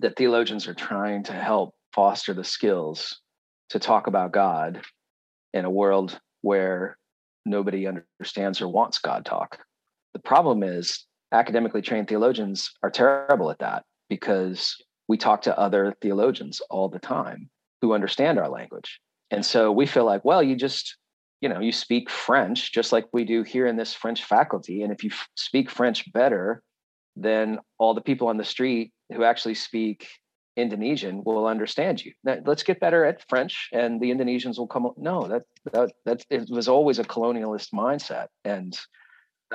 that 0.00 0.16
theologians 0.16 0.68
are 0.68 0.74
trying 0.74 1.24
to 1.24 1.32
help 1.32 1.74
foster 1.92 2.34
the 2.34 2.44
skills 2.44 3.20
to 3.70 3.78
talk 3.78 4.06
about 4.06 4.32
God 4.32 4.82
in 5.52 5.64
a 5.64 5.70
world 5.70 6.18
where 6.42 6.96
nobody 7.44 7.86
understands 7.86 8.60
or 8.60 8.68
wants 8.68 8.98
God 8.98 9.24
talk. 9.24 9.58
The 10.12 10.20
problem 10.20 10.62
is 10.62 11.06
academically 11.32 11.82
trained 11.82 12.08
theologians 12.08 12.70
are 12.82 12.90
terrible 12.90 13.50
at 13.50 13.58
that 13.58 13.84
because 14.08 14.76
we 15.08 15.16
talk 15.16 15.42
to 15.42 15.58
other 15.58 15.94
theologians 16.00 16.60
all 16.70 16.88
the 16.88 16.98
time 16.98 17.50
who 17.80 17.94
understand 17.94 18.38
our 18.38 18.48
language. 18.48 19.00
And 19.30 19.44
so 19.44 19.70
we 19.72 19.86
feel 19.86 20.04
like, 20.04 20.24
well, 20.24 20.42
you 20.42 20.56
just, 20.56 20.96
you 21.40 21.48
know, 21.48 21.60
you 21.60 21.72
speak 21.72 22.10
French 22.10 22.72
just 22.72 22.92
like 22.92 23.06
we 23.12 23.24
do 23.24 23.42
here 23.42 23.66
in 23.66 23.76
this 23.76 23.94
French 23.94 24.24
faculty. 24.24 24.82
And 24.82 24.92
if 24.92 25.04
you 25.04 25.10
f- 25.10 25.28
speak 25.36 25.70
French 25.70 26.10
better, 26.12 26.62
then 27.16 27.58
all 27.78 27.94
the 27.94 28.00
people 28.00 28.28
on 28.28 28.36
the 28.36 28.44
street 28.44 28.92
who 29.12 29.24
actually 29.24 29.54
speak 29.54 30.08
Indonesian 30.58 31.22
will 31.24 31.46
understand 31.46 32.04
you. 32.04 32.12
Now, 32.24 32.38
let's 32.44 32.64
get 32.64 32.80
better 32.80 33.04
at 33.04 33.26
French, 33.28 33.68
and 33.72 34.00
the 34.00 34.10
Indonesians 34.10 34.58
will 34.58 34.66
come. 34.66 34.90
No, 34.96 35.28
that 35.28 35.42
that 35.72 35.92
that 36.04 36.24
it 36.30 36.50
was 36.50 36.68
always 36.68 36.98
a 36.98 37.04
colonialist 37.04 37.72
mindset, 37.72 38.26
and 38.44 38.76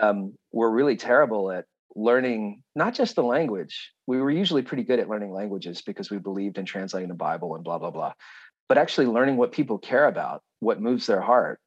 um, 0.02 0.34
we're 0.52 0.70
really 0.70 0.96
terrible 0.96 1.52
at 1.52 1.66
learning 1.96 2.64
not 2.76 2.94
just 2.96 3.16
the 3.16 3.24
language. 3.24 3.92
We 4.08 4.18
were 4.18 4.32
usually 4.32 4.62
pretty 4.62 4.84
good 4.84 5.00
at 5.00 5.10
learning 5.10 5.34
languages 5.34 5.82
because 5.82 6.10
we 6.10 6.18
believed 6.18 6.58
in 6.58 6.66
translating 6.66 7.10
the 7.10 7.16
Bible 7.16 7.56
and 7.56 7.64
blah 7.64 7.80
blah 7.80 7.92
blah, 7.92 8.14
but 8.74 8.82
actually 8.82 9.06
learning 9.06 9.38
what 9.38 9.52
people 9.52 9.78
care 9.78 10.08
about, 10.08 10.42
what 10.60 10.82
moves 10.82 11.06
their 11.06 11.22
heart. 11.22 11.60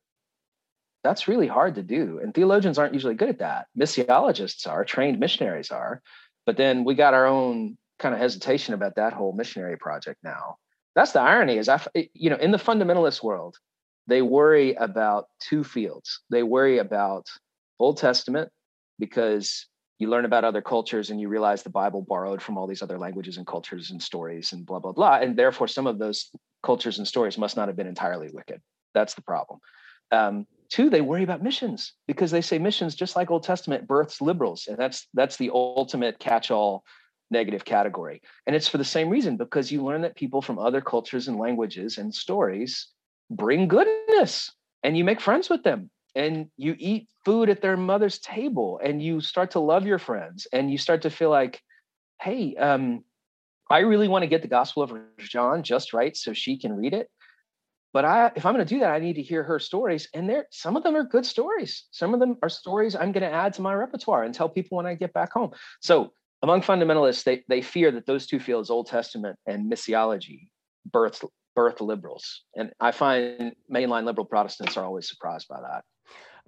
That's 1.04 1.28
really 1.28 1.46
hard 1.46 1.76
to 1.76 1.82
do, 1.84 2.18
and 2.20 2.34
theologians 2.34 2.78
aren't 2.78 2.94
usually 2.94 3.14
good 3.14 3.28
at 3.28 3.38
that. 3.38 3.68
Missiologists 3.78 4.66
are, 4.66 4.84
trained 4.84 5.20
missionaries 5.20 5.70
are, 5.70 6.02
but 6.46 6.57
then 6.57 6.83
we 6.83 6.96
got 6.96 7.14
our 7.14 7.24
own 7.24 7.78
kind 8.00 8.12
of 8.12 8.20
hesitation 8.20 8.74
about 8.74 8.96
that 8.96 9.12
whole 9.12 9.33
missionary 9.33 9.78
project 9.78 10.18
now. 10.24 10.57
That's 10.96 11.12
the 11.12 11.20
irony 11.20 11.59
is 11.59 11.68
I 11.68 11.81
you 12.12 12.28
know 12.28 12.38
in 12.38 12.50
the 12.50 12.59
fundamentalist 12.59 13.22
world, 13.22 13.57
they 14.09 14.20
worry 14.20 14.74
about 14.74 15.26
two 15.38 15.62
fields. 15.62 16.22
They 16.31 16.42
worry 16.42 16.78
about 16.78 17.28
Old 17.78 17.98
Testament 17.98 18.50
because 18.98 19.68
you 19.98 20.09
learn 20.09 20.24
about 20.24 20.44
other 20.44 20.62
cultures 20.62 21.11
and 21.11 21.20
you 21.20 21.28
realize 21.28 21.62
the 21.62 21.70
Bible 21.70 22.02
borrowed 22.02 22.42
from 22.42 22.59
all 22.59 22.66
these 22.66 22.82
other 22.82 22.98
languages 22.98 23.37
and 23.37 23.46
cultures 23.46 23.90
and 23.90 24.02
stories 24.02 24.52
and 24.52 24.66
blah 24.66 24.78
blah 24.78 24.92
blah 24.92 25.16
and 25.16 25.37
therefore 25.37 25.68
some 25.68 25.87
of 25.87 25.98
those 25.98 26.30
cultures 26.62 26.98
and 26.98 27.06
stories 27.06 27.38
must 27.38 27.56
not 27.56 27.68
have 27.68 27.76
been 27.76 27.87
entirely 27.87 28.28
wicked. 28.32 28.61
That's 28.94 29.14
the 29.14 29.22
problem. 29.22 29.61
Um, 30.11 30.46
two, 30.68 30.90
they 30.90 31.00
worry 31.00 31.22
about 31.22 31.42
missions 31.42 31.92
because 32.06 32.30
they 32.30 32.40
say 32.40 32.59
missions, 32.59 32.94
just 32.94 33.16
like 33.16 33.30
Old 33.30 33.42
Testament, 33.44 33.87
births 33.87 34.20
liberals, 34.20 34.66
and 34.68 34.76
that's 34.76 35.06
that's 35.14 35.37
the 35.37 35.50
ultimate 35.52 36.18
catch-all 36.18 36.85
negative 37.30 37.64
category. 37.64 38.22
And 38.46 38.54
it's 38.54 38.68
for 38.68 38.78
the 38.78 38.85
same 38.85 39.09
reason 39.09 39.37
because 39.37 39.72
you 39.72 39.82
learn 39.85 40.02
that 40.02 40.16
people 40.16 40.42
from 40.42 40.59
other 40.59 40.80
cultures 40.80 41.28
and 41.28 41.38
languages 41.38 41.98
and 41.98 42.14
stories 42.14 42.88
bring 43.30 43.66
goodness 43.66 44.52
and 44.85 44.96
you 44.96 45.04
make 45.04 45.20
friends 45.20 45.50
with 45.50 45.64
them 45.64 45.90
and 46.16 46.48
you 46.57 46.74
eat 46.79 47.09
food 47.24 47.48
at 47.48 47.61
their 47.61 47.76
mother's 47.76 48.18
table 48.18 48.81
and 48.83 49.02
you 49.02 49.20
start 49.20 49.52
to 49.52 49.61
love 49.61 49.87
your 49.87 49.98
friends 49.98 50.46
and 50.52 50.70
you 50.70 50.79
start 50.79 51.02
to 51.02 51.11
feel 51.11 51.31
like 51.31 51.61
hey 52.20 52.57
um, 52.57 53.05
i 53.70 53.79
really 53.79 54.09
want 54.09 54.22
to 54.22 54.29
get 54.29 54.42
the 54.42 54.48
gospel 54.48 54.83
of 54.83 54.92
john 55.18 55.62
just 55.62 55.92
right 55.92 56.16
so 56.16 56.33
she 56.33 56.59
can 56.59 56.72
read 56.72 56.94
it 56.94 57.09
but 57.92 58.05
i 58.05 58.33
if 58.35 58.46
i'm 58.46 58.55
going 58.55 58.66
to 58.66 58.74
do 58.74 58.81
that 58.81 58.92
i 58.92 58.98
need 58.98 59.14
to 59.14 59.22
hear 59.22 59.42
her 59.42 59.59
stories 59.59 60.09
and 60.14 60.29
there 60.29 60.46
some 60.50 60.76
of 60.76 60.83
them 60.83 60.96
are 60.96 61.05
good 61.05 61.26
stories 61.26 61.85
some 61.90 62.14
of 62.14 62.20
them 62.20 62.37
are 62.42 62.48
stories 62.48 62.96
i'm 62.96 63.12
going 63.12 63.29
to 63.29 63.37
add 63.37 63.52
to 63.52 63.62
my 63.62 63.74
repertoire 63.74 64.24
and 64.24 64.35
tell 64.35 64.48
people 64.48 64.76
when 64.76 64.87
i 64.87 64.94
get 64.94 65.12
back 65.12 65.33
home 65.33 65.52
so 65.81 66.12
among 66.42 66.62
fundamentalists, 66.62 67.24
they, 67.24 67.42
they 67.48 67.62
fear 67.62 67.90
that 67.90 68.07
those 68.07 68.26
two 68.26 68.38
fields, 68.38 68.70
Old 68.70 68.87
Testament 68.87 69.38
and 69.46 69.70
missiology, 69.70 70.48
birth 70.90 71.24
birth 71.55 71.81
liberals. 71.81 72.42
And 72.55 72.70
I 72.79 72.92
find 72.92 73.52
mainline 73.72 74.05
liberal 74.05 74.26
Protestants 74.26 74.76
are 74.76 74.85
always 74.85 75.09
surprised 75.09 75.48
by 75.48 75.61
that. 75.61 75.85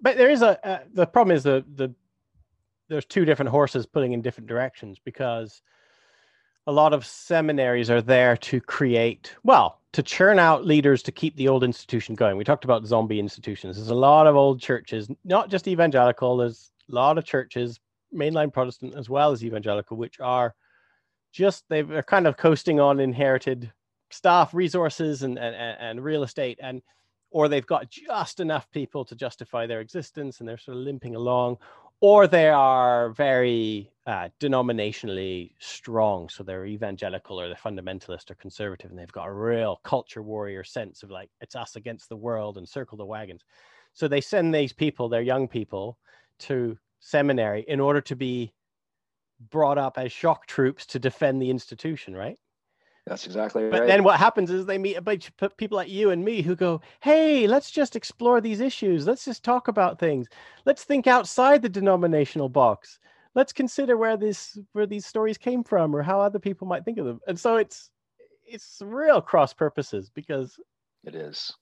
But 0.01 0.17
there 0.17 0.31
is 0.31 0.43
a 0.43 0.67
uh, 0.67 0.81
the 0.93 1.07
problem 1.07 1.37
is 1.37 1.43
the 1.43 1.65
the 1.75 1.95
there's 2.89 3.05
two 3.05 3.25
different 3.25 3.51
horses 3.51 3.87
pulling 3.87 4.13
in 4.13 4.23
different 4.23 4.49
directions 4.49 4.99
because 5.05 5.63
a 6.67 6.73
lot 6.73 6.93
of 6.93 7.05
seminaries 7.05 7.91
are 7.91 8.03
there 8.03 8.37
to 8.37 8.61
create 8.61 9.35
well 9.43 9.81
to 9.93 10.03
churn 10.03 10.39
out 10.39 10.67
leaders 10.67 11.03
to 11.03 11.13
keep 11.13 11.35
the 11.37 11.49
old 11.49 11.65
institution 11.65 12.15
going. 12.15 12.37
We 12.37 12.45
talked 12.45 12.65
about 12.65 12.87
zombie 12.87 13.19
institutions. 13.19 13.77
There's 13.77 13.89
a 13.89 13.95
lot 13.95 14.27
of 14.27 14.37
old 14.37 14.61
churches, 14.61 15.09
not 15.25 15.51
just 15.51 15.67
evangelical. 15.67 16.37
There's 16.37 16.71
a 16.91 16.95
lot 16.95 17.17
of 17.17 17.25
churches 17.25 17.81
mainline 18.15 18.53
Protestant 18.53 18.95
as 18.97 19.09
well 19.09 19.33
as 19.33 19.45
evangelical, 19.45 19.97
which 19.97 20.21
are 20.21 20.55
just 21.33 21.65
they're 21.69 22.03
kind 22.03 22.27
of 22.27 22.37
coasting 22.37 22.81
on 22.81 23.01
inherited 23.01 23.73
staff, 24.11 24.55
resources, 24.55 25.23
and 25.23 25.39
and, 25.39 25.55
and 25.57 26.05
real 26.05 26.23
estate, 26.23 26.59
and 26.63 26.83
or 27.31 27.49
they've 27.49 27.67
got 27.67 27.91
just 27.91 28.41
enough 28.41 28.71
people 28.71 29.05
to 29.05 29.15
justify 29.15 29.67
their 29.67 29.81
existence, 29.81 30.41
and 30.41 30.49
they're 30.49 30.59
sort 30.59 30.77
of 30.77 30.83
limping 30.83 31.15
along, 31.15 31.59
or 32.01 32.27
they 32.27 32.49
are 32.49 33.11
very 33.11 33.91
uh, 34.07 34.29
denominationally 34.41 35.53
strong, 35.59 36.29
so 36.29 36.43
they're 36.43 36.65
evangelical 36.67 37.41
or 37.41 37.49
they're 37.49 37.57
fundamentalist 37.57 38.31
or 38.31 38.35
conservative, 38.35 38.91
and 38.91 38.99
they've 38.99 39.13
got 39.13 39.27
a 39.29 39.33
real 39.33 39.81
culture 39.83 40.23
warrior 40.23 40.65
sense 40.65 41.03
of 41.03 41.11
like 41.11 41.31
it's 41.41 41.57
us 41.57 41.77
against 41.77 42.09
the 42.09 42.17
world 42.17 42.57
and 42.57 42.69
circle 42.69 42.97
the 42.97 43.05
wagons. 43.05 43.45
So 43.93 44.07
they 44.07 44.21
send 44.21 44.55
these 44.55 44.73
people, 44.73 45.09
they're 45.09 45.23
young 45.23 45.49
people, 45.49 45.99
to 46.41 46.79
seminary 47.01 47.65
in 47.69 47.81
order 47.81 48.01
to 48.03 48.17
be 48.17 48.53
brought 49.51 49.79
up 49.79 49.99
as 49.99 50.13
shock 50.13 50.47
troops 50.47 50.87
to 50.87 50.99
defend 50.99 51.41
the 51.43 51.51
institution, 51.51 52.15
right? 52.15 52.39
That's 53.09 53.27
exactly 53.27 53.65
right. 53.65 53.73
But 53.73 53.87
then 53.87 54.05
what 54.05 54.19
happens 54.19 54.51
is 54.51 54.67
they 54.67 54.79
meet 54.79 54.97
a 54.97 55.03
bunch 55.03 55.31
of 55.41 55.57
people 55.57 55.77
like 55.77 55.89
you 55.89 56.11
and 56.11 56.25
me 56.25 56.43
who 56.43 56.55
go, 56.55 56.81
"Hey, 57.01 57.47
let's 57.47 57.71
just 57.71 57.97
explore 57.97 58.41
these 58.41 58.61
issues. 58.61 59.07
Let's 59.07 59.25
just 59.25 59.43
talk 59.43 59.69
about 59.69 59.99
things. 59.99 60.29
Let's 60.65 60.85
think 60.85 61.07
outside 61.07 61.63
the 61.63 61.69
denominational 61.69 62.49
box. 62.49 62.99
Let's 63.35 63.53
consider 63.53 63.97
where 63.97 64.17
this 64.17 64.59
where 64.73 64.87
these 64.87 65.07
stories 65.07 65.39
came 65.39 65.65
from 65.65 65.95
or 65.95 66.03
how 66.03 66.21
other 66.21 66.39
people 66.39 66.67
might 66.67 66.85
think 66.85 66.99
of 66.99 67.07
them." 67.07 67.21
And 67.27 67.39
so 67.39 67.57
it's 67.57 67.91
it's 68.45 68.81
real 68.85 69.21
cross 69.21 69.53
purposes 69.53 70.11
because 70.11 70.59
it 71.05 71.15
is. 71.15 71.53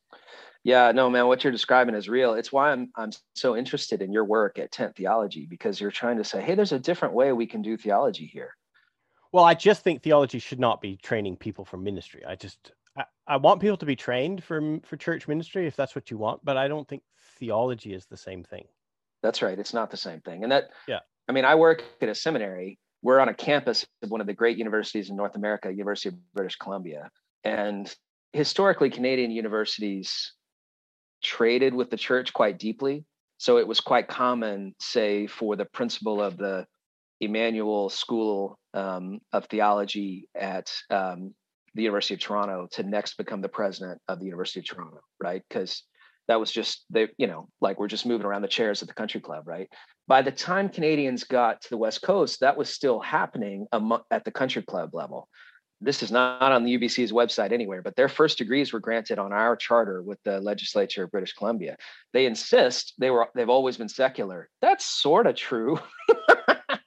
Yeah, 0.64 0.90
no, 0.90 1.08
man, 1.08 1.28
what 1.28 1.44
you're 1.44 1.52
describing 1.52 1.94
is 1.94 2.08
real. 2.08 2.34
It's 2.34 2.50
why 2.50 2.72
I'm 2.72 2.90
I'm 2.96 3.10
so 3.36 3.56
interested 3.56 4.02
in 4.02 4.12
your 4.12 4.24
work 4.24 4.58
at 4.58 4.72
Tent 4.72 4.96
Theology 4.96 5.46
because 5.46 5.80
you're 5.80 5.92
trying 5.92 6.16
to 6.16 6.24
say, 6.24 6.42
hey, 6.42 6.56
there's 6.56 6.72
a 6.72 6.78
different 6.78 7.14
way 7.14 7.32
we 7.32 7.46
can 7.46 7.62
do 7.62 7.76
theology 7.76 8.26
here. 8.26 8.56
Well, 9.36 9.44
I 9.44 9.52
just 9.52 9.84
think 9.84 10.02
theology 10.02 10.38
should 10.38 10.58
not 10.58 10.80
be 10.80 10.96
training 10.96 11.36
people 11.36 11.66
for 11.66 11.76
ministry. 11.76 12.24
I 12.26 12.36
just 12.36 12.72
I, 12.96 13.04
I 13.26 13.36
want 13.36 13.60
people 13.60 13.76
to 13.76 13.84
be 13.84 13.94
trained 13.94 14.42
for 14.42 14.78
for 14.82 14.96
church 14.96 15.28
ministry 15.28 15.66
if 15.66 15.76
that's 15.76 15.94
what 15.94 16.10
you 16.10 16.16
want, 16.16 16.42
but 16.42 16.56
I 16.56 16.68
don't 16.68 16.88
think 16.88 17.02
theology 17.38 17.92
is 17.92 18.06
the 18.06 18.16
same 18.16 18.42
thing. 18.42 18.64
That's 19.22 19.42
right. 19.42 19.58
It's 19.58 19.74
not 19.74 19.90
the 19.90 19.98
same 19.98 20.22
thing. 20.22 20.42
And 20.42 20.50
that 20.52 20.70
yeah. 20.88 21.00
I 21.28 21.32
mean, 21.32 21.44
I 21.44 21.54
work 21.54 21.84
at 22.00 22.08
a 22.08 22.14
seminary. 22.14 22.78
We're 23.02 23.20
on 23.20 23.28
a 23.28 23.34
campus 23.34 23.84
of 24.02 24.10
one 24.10 24.22
of 24.22 24.26
the 24.26 24.32
great 24.32 24.56
universities 24.56 25.10
in 25.10 25.16
North 25.16 25.36
America, 25.36 25.70
University 25.70 26.08
of 26.08 26.32
British 26.32 26.56
Columbia. 26.56 27.10
And 27.44 27.94
historically, 28.32 28.88
Canadian 28.88 29.30
universities 29.30 30.32
traded 31.22 31.74
with 31.74 31.90
the 31.90 31.98
church 31.98 32.32
quite 32.32 32.58
deeply. 32.58 33.04
So 33.36 33.58
it 33.58 33.68
was 33.68 33.80
quite 33.80 34.08
common, 34.08 34.74
say, 34.80 35.26
for 35.26 35.56
the 35.56 35.66
principal 35.66 36.22
of 36.22 36.38
the 36.38 36.66
Emmanuel 37.20 37.90
School 37.90 38.58
um, 38.76 39.20
of 39.32 39.46
Theology 39.46 40.28
at 40.34 40.70
um, 40.90 41.34
the 41.74 41.82
University 41.82 42.14
of 42.14 42.20
Toronto 42.20 42.68
to 42.72 42.82
next 42.82 43.16
become 43.16 43.40
the 43.40 43.48
president 43.48 44.00
of 44.08 44.18
the 44.18 44.26
University 44.26 44.60
of 44.60 44.66
Toronto, 44.66 45.00
right? 45.20 45.42
Because 45.48 45.82
that 46.28 46.40
was 46.40 46.52
just 46.52 46.84
they, 46.90 47.08
you 47.18 47.26
know, 47.26 47.48
like 47.60 47.78
we're 47.78 47.88
just 47.88 48.06
moving 48.06 48.26
around 48.26 48.42
the 48.42 48.48
chairs 48.48 48.82
at 48.82 48.88
the 48.88 48.94
country 48.94 49.20
club, 49.20 49.46
right? 49.46 49.68
By 50.08 50.22
the 50.22 50.32
time 50.32 50.68
Canadians 50.68 51.24
got 51.24 51.62
to 51.62 51.70
the 51.70 51.76
West 51.76 52.02
Coast, 52.02 52.40
that 52.40 52.56
was 52.56 52.68
still 52.68 53.00
happening 53.00 53.66
at 54.10 54.24
the 54.24 54.30
country 54.30 54.62
club 54.62 54.90
level. 54.92 55.28
This 55.80 56.02
is 56.02 56.10
not 56.10 56.52
on 56.52 56.64
the 56.64 56.78
UBC's 56.78 57.12
website 57.12 57.52
anywhere, 57.52 57.82
but 57.82 57.96
their 57.96 58.08
first 58.08 58.38
degrees 58.38 58.72
were 58.72 58.80
granted 58.80 59.18
on 59.18 59.32
our 59.32 59.56
charter 59.56 60.02
with 60.02 60.18
the 60.24 60.40
legislature 60.40 61.04
of 61.04 61.10
British 61.10 61.34
Columbia. 61.34 61.76
They 62.14 62.24
insist 62.24 62.94
they 62.98 63.10
were 63.10 63.28
they've 63.34 63.50
always 63.50 63.76
been 63.76 63.88
secular. 63.88 64.48
That's 64.62 64.86
sort 64.86 65.26
of 65.26 65.36
true. 65.36 65.78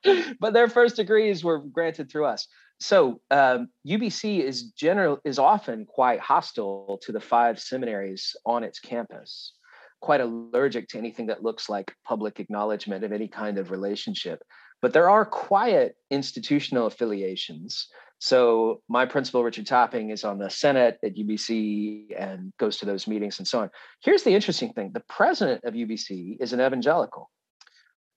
but 0.39 0.53
their 0.53 0.69
first 0.69 0.95
degrees 0.95 1.43
were 1.43 1.59
granted 1.59 2.11
through 2.11 2.25
us 2.25 2.47
so 2.79 3.19
um, 3.29 3.69
UBC 3.85 4.39
is 4.39 4.71
general 4.71 5.19
is 5.25 5.37
often 5.37 5.85
quite 5.85 6.19
hostile 6.19 6.99
to 7.03 7.11
the 7.11 7.19
five 7.19 7.59
seminaries 7.59 8.35
on 8.45 8.63
its 8.63 8.79
campus, 8.79 9.53
quite 10.01 10.21
allergic 10.21 10.87
to 10.89 10.97
anything 10.97 11.27
that 11.27 11.43
looks 11.43 11.69
like 11.69 11.93
public 12.05 12.39
acknowledgement 12.39 13.03
of 13.03 13.11
any 13.11 13.27
kind 13.27 13.57
of 13.57 13.71
relationship. 13.71 14.41
But 14.81 14.93
there 14.93 15.09
are 15.09 15.25
quiet 15.25 15.95
institutional 16.09 16.87
affiliations. 16.87 17.87
So 18.19 18.81
my 18.87 19.05
principal, 19.05 19.43
Richard 19.43 19.67
Topping, 19.67 20.09
is 20.09 20.23
on 20.23 20.39
the 20.39 20.49
Senate 20.49 20.99
at 21.03 21.17
UBC 21.17 22.17
and 22.17 22.53
goes 22.59 22.77
to 22.77 22.85
those 22.85 23.07
meetings 23.07 23.39
and 23.39 23.47
so 23.47 23.59
on. 23.59 23.69
Here's 24.01 24.23
the 24.23 24.33
interesting 24.33 24.71
thing: 24.71 24.91
the 24.93 25.03
president 25.09 25.65
of 25.65 25.73
UBC 25.73 26.37
is 26.39 26.53
an 26.53 26.61
evangelical. 26.61 27.29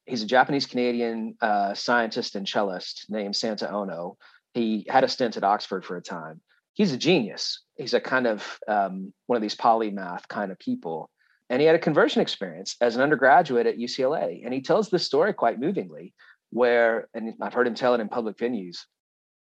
He's 0.07 0.23
a 0.23 0.27
Japanese 0.27 0.67
Canadian 0.67 1.37
uh, 1.41 1.75
scientist 1.75 2.35
and 2.35 2.47
cellist 2.47 3.07
named 3.09 3.37
Santa 3.37 3.71
Ono 3.71 4.17
he 4.55 4.87
had 4.89 5.05
a 5.05 5.09
stint 5.09 5.37
at 5.37 5.45
Oxford 5.45 5.85
for 5.85 5.97
a 5.97 6.03
time. 6.03 6.41
He's 6.75 6.93
a 6.93 6.97
genius. 6.97 7.61
He's 7.77 7.95
a 7.95 8.01
kind 8.01 8.27
of 8.27 8.59
um, 8.69 9.13
one 9.27 9.37
of 9.37 9.43
these 9.43 9.57
polymath 9.57 10.29
kind 10.29 10.53
of 10.53 10.59
people. 10.59 11.11
And 11.51 11.61
he 11.61 11.67
had 11.67 11.77
a 11.77 11.81
conversion 11.81 12.23
experience 12.23 12.77
as 12.81 12.97
an 12.97 13.03
undergraduate 13.03 13.67
at 13.67 13.79
UCLA. 13.79 14.43
And 14.45 14.55
he 14.55 14.63
tells 14.63 14.89
this 14.89 15.05
story 15.05 15.33
quite 15.35 15.61
movingly, 15.61 16.15
where, 16.51 17.09
and 17.15 17.35
I've 17.43 17.53
heard 17.53 17.67
him 17.67 17.75
tell 17.75 17.95
it 17.95 18.01
in 18.01 18.09
public 18.09 18.39
venues. 18.39 18.79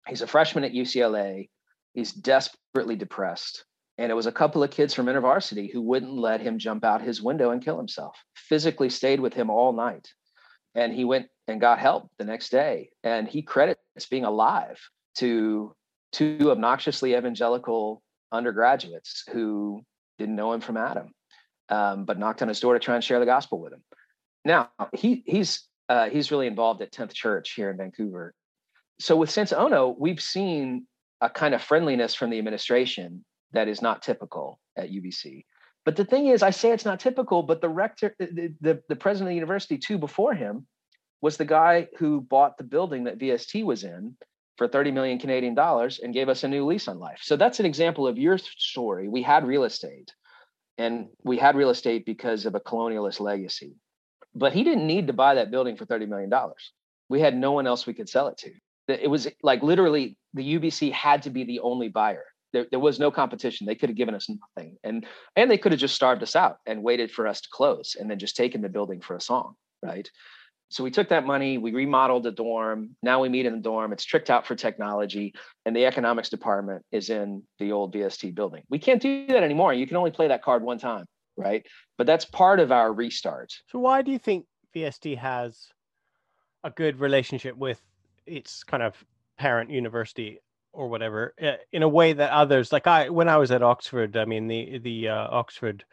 He's 0.07 0.21
a 0.21 0.27
freshman 0.27 0.63
at 0.63 0.71
UCLA. 0.71 1.49
He's 1.93 2.13
desperately 2.13 2.95
depressed. 2.95 3.65
And 3.97 4.11
it 4.11 4.15
was 4.15 4.27
a 4.27 4.31
couple 4.31 4.63
of 4.63 4.71
kids 4.71 4.93
from 4.93 5.07
InterVarsity 5.07 5.73
who 5.73 5.81
wouldn't 5.81 6.13
let 6.13 6.39
him 6.39 6.57
jump 6.57 6.85
out 6.85 7.01
his 7.01 7.21
window 7.21 7.51
and 7.51 7.63
kill 7.63 7.77
himself, 7.77 8.15
physically 8.33 8.89
stayed 8.89 9.19
with 9.19 9.33
him 9.33 9.49
all 9.49 9.73
night 9.73 10.07
and 10.75 10.93
he 10.93 11.05
went 11.05 11.27
and 11.47 11.59
got 11.59 11.79
help 11.79 12.09
the 12.17 12.25
next 12.25 12.49
day. 12.49 12.89
And 13.03 13.27
he 13.27 13.41
credits 13.41 13.81
being 14.09 14.25
alive 14.25 14.79
to 15.15 15.75
two 16.11 16.51
obnoxiously 16.51 17.15
evangelical 17.15 18.01
undergraduates 18.31 19.23
who 19.31 19.83
didn't 20.17 20.35
know 20.35 20.53
him 20.53 20.61
from 20.61 20.77
adam 20.77 21.11
um, 21.69 22.05
but 22.05 22.19
knocked 22.19 22.41
on 22.41 22.47
his 22.47 22.59
door 22.59 22.73
to 22.73 22.79
try 22.79 22.95
and 22.95 23.03
share 23.03 23.19
the 23.19 23.25
gospel 23.25 23.59
with 23.59 23.73
him. 23.73 23.83
Now 24.45 24.69
he 24.93 25.23
he's 25.25 25.67
uh, 25.87 26.09
he's 26.09 26.31
really 26.31 26.47
involved 26.47 26.81
at 26.81 26.91
10th 26.91 27.13
church 27.13 27.53
here 27.53 27.69
in 27.69 27.77
vancouver. 27.77 28.33
So 28.99 29.15
with 29.15 29.29
Santa 29.29 29.57
Ono, 29.57 29.95
we've 29.97 30.21
seen 30.21 30.85
a 31.21 31.29
kind 31.29 31.53
of 31.53 31.61
friendliness 31.61 32.13
from 32.13 32.29
the 32.29 32.37
administration 32.37 33.25
that 33.53 33.67
is 33.67 33.81
not 33.81 34.01
typical 34.01 34.59
at 34.77 34.91
UBC. 34.91 35.45
But 35.89 35.95
the 35.95 36.05
thing 36.05 36.27
is, 36.27 36.43
I 36.43 36.51
say 36.51 36.71
it's 36.71 36.85
not 36.85 36.99
typical, 36.99 37.41
but 37.41 37.61
the 37.61 37.67
rector, 37.67 38.15
the, 38.19 38.53
the, 38.61 38.83
the 38.89 38.95
president 38.95 39.29
of 39.29 39.31
the 39.31 39.33
university 39.33 39.79
too 39.79 39.97
before 39.97 40.35
him 40.35 40.67
was 41.19 41.35
the 41.35 41.45
guy 41.45 41.87
who 41.97 42.21
bought 42.21 42.59
the 42.59 42.63
building 42.63 43.05
that 43.05 43.17
VST 43.17 43.63
was 43.63 43.83
in 43.83 44.15
for 44.55 44.67
30 44.67 44.91
million 44.91 45.17
Canadian 45.17 45.55
dollars 45.55 45.97
and 45.97 46.13
gave 46.13 46.29
us 46.29 46.43
a 46.43 46.47
new 46.47 46.63
lease 46.63 46.87
on 46.87 46.99
life. 46.99 47.21
So 47.23 47.37
that's 47.37 47.59
an 47.59 47.65
example 47.65 48.05
of 48.05 48.19
your 48.19 48.37
story. 48.37 49.07
We 49.07 49.23
had 49.23 49.47
real 49.47 49.63
estate 49.63 50.13
and 50.77 51.07
we 51.23 51.39
had 51.39 51.55
real 51.55 51.71
estate 51.71 52.05
because 52.05 52.45
of 52.45 52.53
a 52.53 52.59
colonialist 52.59 53.19
legacy. 53.19 53.73
But 54.35 54.53
he 54.53 54.63
didn't 54.63 54.85
need 54.85 55.07
to 55.07 55.13
buy 55.13 55.33
that 55.33 55.49
building 55.49 55.75
for 55.75 55.85
30 55.85 56.05
million 56.05 56.29
dollars. 56.29 56.71
We 57.09 57.19
had 57.19 57.35
no 57.35 57.53
one 57.53 57.65
else 57.65 57.87
we 57.87 57.95
could 57.95 58.09
sell 58.09 58.27
it 58.27 58.37
to. 58.37 58.51
It 58.87 59.09
was 59.09 59.27
like 59.41 59.63
literally 59.63 60.17
the 60.35 60.59
UBC 60.59 60.91
had 60.91 61.23
to 61.23 61.31
be 61.31 61.45
the 61.45 61.61
only 61.61 61.87
buyer 61.87 62.25
there, 62.53 62.65
there 62.71 62.79
was 62.79 62.99
no 62.99 63.11
competition. 63.11 63.67
They 63.67 63.75
could 63.75 63.89
have 63.89 63.97
given 63.97 64.15
us 64.15 64.29
nothing, 64.29 64.77
and 64.83 65.05
and 65.35 65.49
they 65.49 65.57
could 65.57 65.71
have 65.71 65.81
just 65.81 65.95
starved 65.95 66.23
us 66.23 66.35
out 66.35 66.57
and 66.65 66.83
waited 66.83 67.11
for 67.11 67.27
us 67.27 67.41
to 67.41 67.49
close, 67.51 67.95
and 67.99 68.09
then 68.09 68.19
just 68.19 68.35
taken 68.35 68.61
the 68.61 68.69
building 68.69 69.01
for 69.01 69.15
a 69.15 69.21
song, 69.21 69.55
right? 69.83 70.09
So 70.71 70.83
we 70.83 70.91
took 70.91 71.09
that 71.09 71.25
money, 71.25 71.57
we 71.57 71.71
remodeled 71.71 72.23
the 72.23 72.31
dorm. 72.31 72.95
Now 73.01 73.21
we 73.21 73.29
meet 73.29 73.47
in 73.47 73.53
the 73.53 73.59
dorm. 73.59 73.91
It's 73.91 74.05
tricked 74.05 74.29
out 74.29 74.45
for 74.45 74.55
technology, 74.55 75.33
and 75.65 75.75
the 75.75 75.85
economics 75.85 76.29
department 76.29 76.85
is 76.91 77.09
in 77.09 77.43
the 77.57 77.71
old 77.71 77.93
VST 77.93 78.35
building. 78.35 78.63
We 78.69 78.77
can't 78.77 79.01
do 79.01 79.25
that 79.27 79.43
anymore. 79.43 79.73
You 79.73 79.87
can 79.87 79.97
only 79.97 80.11
play 80.11 80.27
that 80.27 80.43
card 80.43 80.61
one 80.61 80.77
time, 80.77 81.05
right? 81.37 81.65
But 81.97 82.05
that's 82.05 82.25
part 82.25 82.59
of 82.59 82.71
our 82.71 82.93
restart. 82.93 83.51
So 83.67 83.79
why 83.79 84.03
do 84.03 84.11
you 84.11 84.19
think 84.19 84.45
VST 84.75 85.17
has 85.17 85.69
a 86.63 86.69
good 86.69 86.99
relationship 86.99 87.57
with 87.57 87.81
its 88.27 88.63
kind 88.63 88.83
of 88.83 89.03
parent 89.37 89.71
university 89.71 90.39
or 90.71 90.87
whatever 90.87 91.33
uh, 91.41 91.53
in 91.71 91.83
a 91.83 91.89
way 91.89 92.13
that 92.13 92.31
others 92.31 92.71
like 92.71 92.87
i 92.87 93.09
when 93.09 93.29
i 93.29 93.37
was 93.37 93.51
at 93.51 93.63
oxford 93.63 94.15
i 94.17 94.25
mean 94.25 94.47
the 94.47 94.79
the 94.79 95.09
uh, 95.09 95.27
oxford 95.29 95.83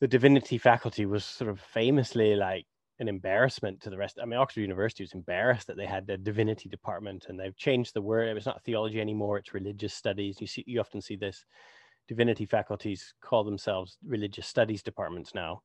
the 0.00 0.08
divinity 0.08 0.58
faculty 0.58 1.06
was 1.06 1.24
sort 1.24 1.50
of 1.50 1.60
famously 1.60 2.34
like 2.34 2.66
an 3.00 3.08
embarrassment 3.08 3.80
to 3.80 3.90
the 3.90 3.96
rest 3.96 4.18
i 4.22 4.24
mean 4.24 4.38
oxford 4.38 4.60
university 4.60 5.02
was 5.02 5.12
embarrassed 5.12 5.66
that 5.66 5.76
they 5.76 5.86
had 5.86 6.08
a 6.10 6.16
divinity 6.16 6.68
department 6.68 7.26
and 7.28 7.38
they've 7.38 7.56
changed 7.56 7.92
the 7.94 8.02
word 8.02 8.36
it's 8.36 8.46
not 8.46 8.62
theology 8.64 9.00
anymore 9.00 9.38
it's 9.38 9.54
religious 9.54 9.94
studies 9.94 10.40
you 10.40 10.46
see 10.46 10.64
you 10.66 10.80
often 10.80 11.00
see 11.00 11.16
this 11.16 11.44
divinity 12.08 12.46
faculties 12.46 13.14
call 13.20 13.44
themselves 13.44 13.98
religious 14.06 14.46
studies 14.46 14.82
departments 14.82 15.34
now. 15.34 15.62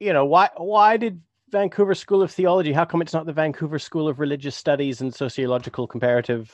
You 0.00 0.12
know 0.12 0.24
why 0.24 0.50
why 0.56 0.96
did 0.96 1.20
vancouver 1.50 1.94
school 1.94 2.22
of 2.22 2.30
theology 2.30 2.72
how 2.72 2.84
come 2.84 3.00
it's 3.00 3.14
not 3.14 3.26
the 3.26 3.32
vancouver 3.32 3.78
school 3.78 4.06
of 4.06 4.20
religious 4.20 4.54
studies 4.54 5.00
and 5.00 5.14
sociological 5.14 5.86
comparative 5.86 6.52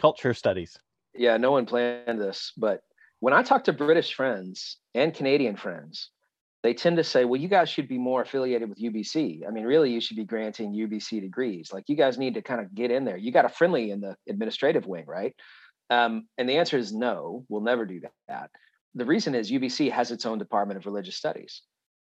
culture 0.00 0.34
studies. 0.34 0.78
Yeah, 1.14 1.36
no 1.36 1.50
one 1.50 1.66
planned 1.66 2.20
this, 2.20 2.52
but 2.56 2.82
when 3.20 3.34
I 3.34 3.42
talk 3.42 3.64
to 3.64 3.72
British 3.72 4.14
friends 4.14 4.78
and 4.94 5.12
Canadian 5.14 5.56
friends, 5.56 6.10
they 6.62 6.74
tend 6.74 6.96
to 6.96 7.04
say, 7.04 7.24
well, 7.24 7.40
you 7.40 7.48
guys 7.48 7.68
should 7.68 7.88
be 7.88 7.98
more 7.98 8.22
affiliated 8.22 8.68
with 8.68 8.78
UBC. 8.78 9.46
I 9.46 9.50
mean, 9.50 9.64
really, 9.64 9.90
you 9.92 10.00
should 10.00 10.16
be 10.16 10.24
granting 10.24 10.72
UBC 10.74 11.20
degrees. 11.20 11.72
Like, 11.72 11.84
you 11.88 11.96
guys 11.96 12.18
need 12.18 12.34
to 12.34 12.42
kind 12.42 12.60
of 12.60 12.74
get 12.74 12.90
in 12.90 13.04
there. 13.04 13.16
You 13.16 13.32
got 13.32 13.44
a 13.44 13.48
friendly 13.48 13.90
in 13.90 14.00
the 14.00 14.14
administrative 14.28 14.86
wing, 14.86 15.04
right? 15.06 15.34
Um, 15.88 16.28
and 16.38 16.48
the 16.48 16.58
answer 16.58 16.76
is 16.76 16.92
no, 16.92 17.44
we'll 17.48 17.62
never 17.62 17.86
do 17.86 18.02
that. 18.28 18.50
The 18.94 19.04
reason 19.06 19.34
is 19.34 19.50
UBC 19.50 19.90
has 19.90 20.10
its 20.10 20.26
own 20.26 20.38
Department 20.38 20.78
of 20.78 20.86
Religious 20.86 21.16
Studies. 21.16 21.62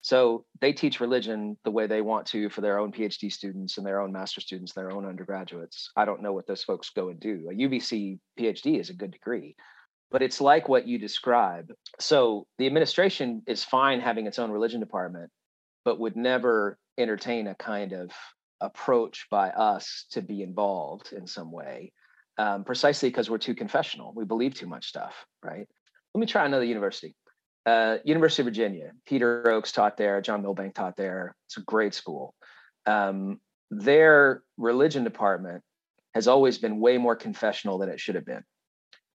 So 0.01 0.45
they 0.61 0.73
teach 0.73 1.01
religion 1.01 1.57
the 1.65 1.71
way 1.71 1.87
they 1.87 2.01
want 2.01 2.27
to 2.27 2.49
for 2.49 2.61
their 2.61 2.79
own 2.79 2.93
PhD 2.93 3.33
students 3.33 3.77
and 3.77 3.87
their 3.87 4.01
own 4.01 4.13
master 4.13 4.41
students, 4.41 4.73
their 4.73 4.93
own 4.93 5.05
undergraduates. 5.05 5.91
I 5.97 6.05
don't 6.05 6.23
know 6.23 6.33
what 6.33 6.47
those 6.47 6.63
folks 6.63 6.91
go 6.91 7.09
and 7.09 7.19
do. 7.19 7.49
A 7.51 7.55
UBC 7.55 8.19
PhD 8.39 8.79
is 8.79 8.91
a 8.91 8.95
good 8.95 9.11
degree, 9.11 9.57
but 10.11 10.23
it's 10.23 10.41
like 10.41 10.69
what 10.69 10.87
you 10.87 10.99
describe. 10.99 11.73
So 11.99 12.47
the 12.59 12.67
administration 12.67 13.43
is 13.47 13.65
fine 13.65 14.01
having 14.01 14.27
its 14.27 14.39
own 14.39 14.51
religion 14.51 14.81
department, 14.81 15.31
but 15.85 15.99
would 15.99 16.17
never 16.17 16.79
entertain 16.99 17.49
a 17.49 17.55
kind 17.57 17.93
of 17.93 18.11
approach 18.61 19.27
by 19.31 19.51
us 19.51 20.07
to 20.11 20.23
be 20.23 20.43
involved 20.43 21.13
in 21.13 21.27
some 21.27 21.51
way, 21.51 21.93
um, 22.39 22.65
precisely 22.65 23.09
because 23.09 23.29
we're 23.29 23.39
too 23.39 23.55
confessional. 23.55 24.13
We 24.15 24.25
believe 24.25 24.55
too 24.55 24.67
much 24.67 24.87
stuff, 24.87 25.15
right? 25.43 25.67
Let 26.15 26.21
me 26.21 26.27
try 26.27 26.47
another 26.47 26.65
university. 26.65 27.15
Uh, 27.67 27.99
University 28.05 28.43
of 28.43 28.47
Virginia. 28.47 28.93
Peter 29.07 29.43
Ochs 29.49 29.73
taught 29.73 29.97
there. 29.97 30.23
John 30.23 30.43
Milbank 30.43 30.75
taught 30.75 30.97
there. 30.97 31.35
It's 31.47 31.57
a 31.57 31.63
great 31.63 31.95
school. 31.95 32.33
Um, 32.87 33.41
their 33.73 34.43
religion 34.57 35.03
department 35.03 35.65
has 36.15 36.29
always 36.29 36.59
been 36.59 36.79
way 36.79 36.97
more 36.97 37.17
confessional 37.17 37.79
than 37.79 37.89
it 37.89 37.99
should 37.99 38.15
have 38.15 38.25
been. 38.25 38.45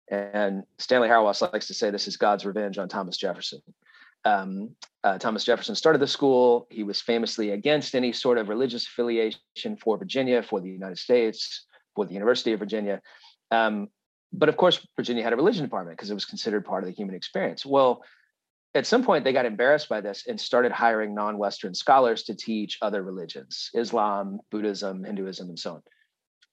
And 0.09 0.63
Stanley 0.77 1.07
Hauerwas 1.07 1.41
likes 1.53 1.67
to 1.67 1.73
say 1.73 1.89
this 1.89 2.09
is 2.09 2.17
God's 2.17 2.45
revenge 2.45 2.77
on 2.77 2.89
Thomas 2.89 3.15
Jefferson. 3.15 3.61
Um, 4.25 4.75
uh, 5.03 5.17
Thomas 5.17 5.45
Jefferson 5.45 5.73
started 5.73 5.99
the 5.99 6.07
school. 6.07 6.67
He 6.69 6.83
was 6.83 7.01
famously 7.01 7.51
against 7.51 7.95
any 7.95 8.11
sort 8.11 8.37
of 8.37 8.49
religious 8.49 8.85
affiliation 8.85 9.77
for 9.81 9.97
Virginia, 9.97 10.43
for 10.43 10.59
the 10.59 10.69
United 10.69 10.97
States, 10.97 11.65
for 11.95 12.05
the 12.05 12.13
University 12.13 12.51
of 12.51 12.59
Virginia. 12.59 13.01
Um, 13.49 13.87
but 14.33 14.49
of 14.49 14.57
course, 14.57 14.85
Virginia 14.95 15.23
had 15.23 15.33
a 15.33 15.37
religion 15.37 15.63
department 15.63 15.97
because 15.97 16.11
it 16.11 16.13
was 16.13 16.25
considered 16.25 16.65
part 16.65 16.83
of 16.83 16.89
the 16.89 16.95
human 16.95 17.15
experience. 17.15 17.65
Well, 17.65 18.03
at 18.73 18.87
some 18.87 19.03
point 19.03 19.23
they 19.23 19.33
got 19.33 19.45
embarrassed 19.45 19.89
by 19.89 20.01
this 20.01 20.25
and 20.27 20.39
started 20.39 20.71
hiring 20.71 21.13
non-western 21.13 21.73
scholars 21.73 22.23
to 22.23 22.35
teach 22.35 22.77
other 22.81 23.03
religions 23.03 23.69
islam 23.75 24.39
buddhism 24.49 25.03
hinduism 25.03 25.49
and 25.49 25.59
so 25.59 25.73
on 25.73 25.81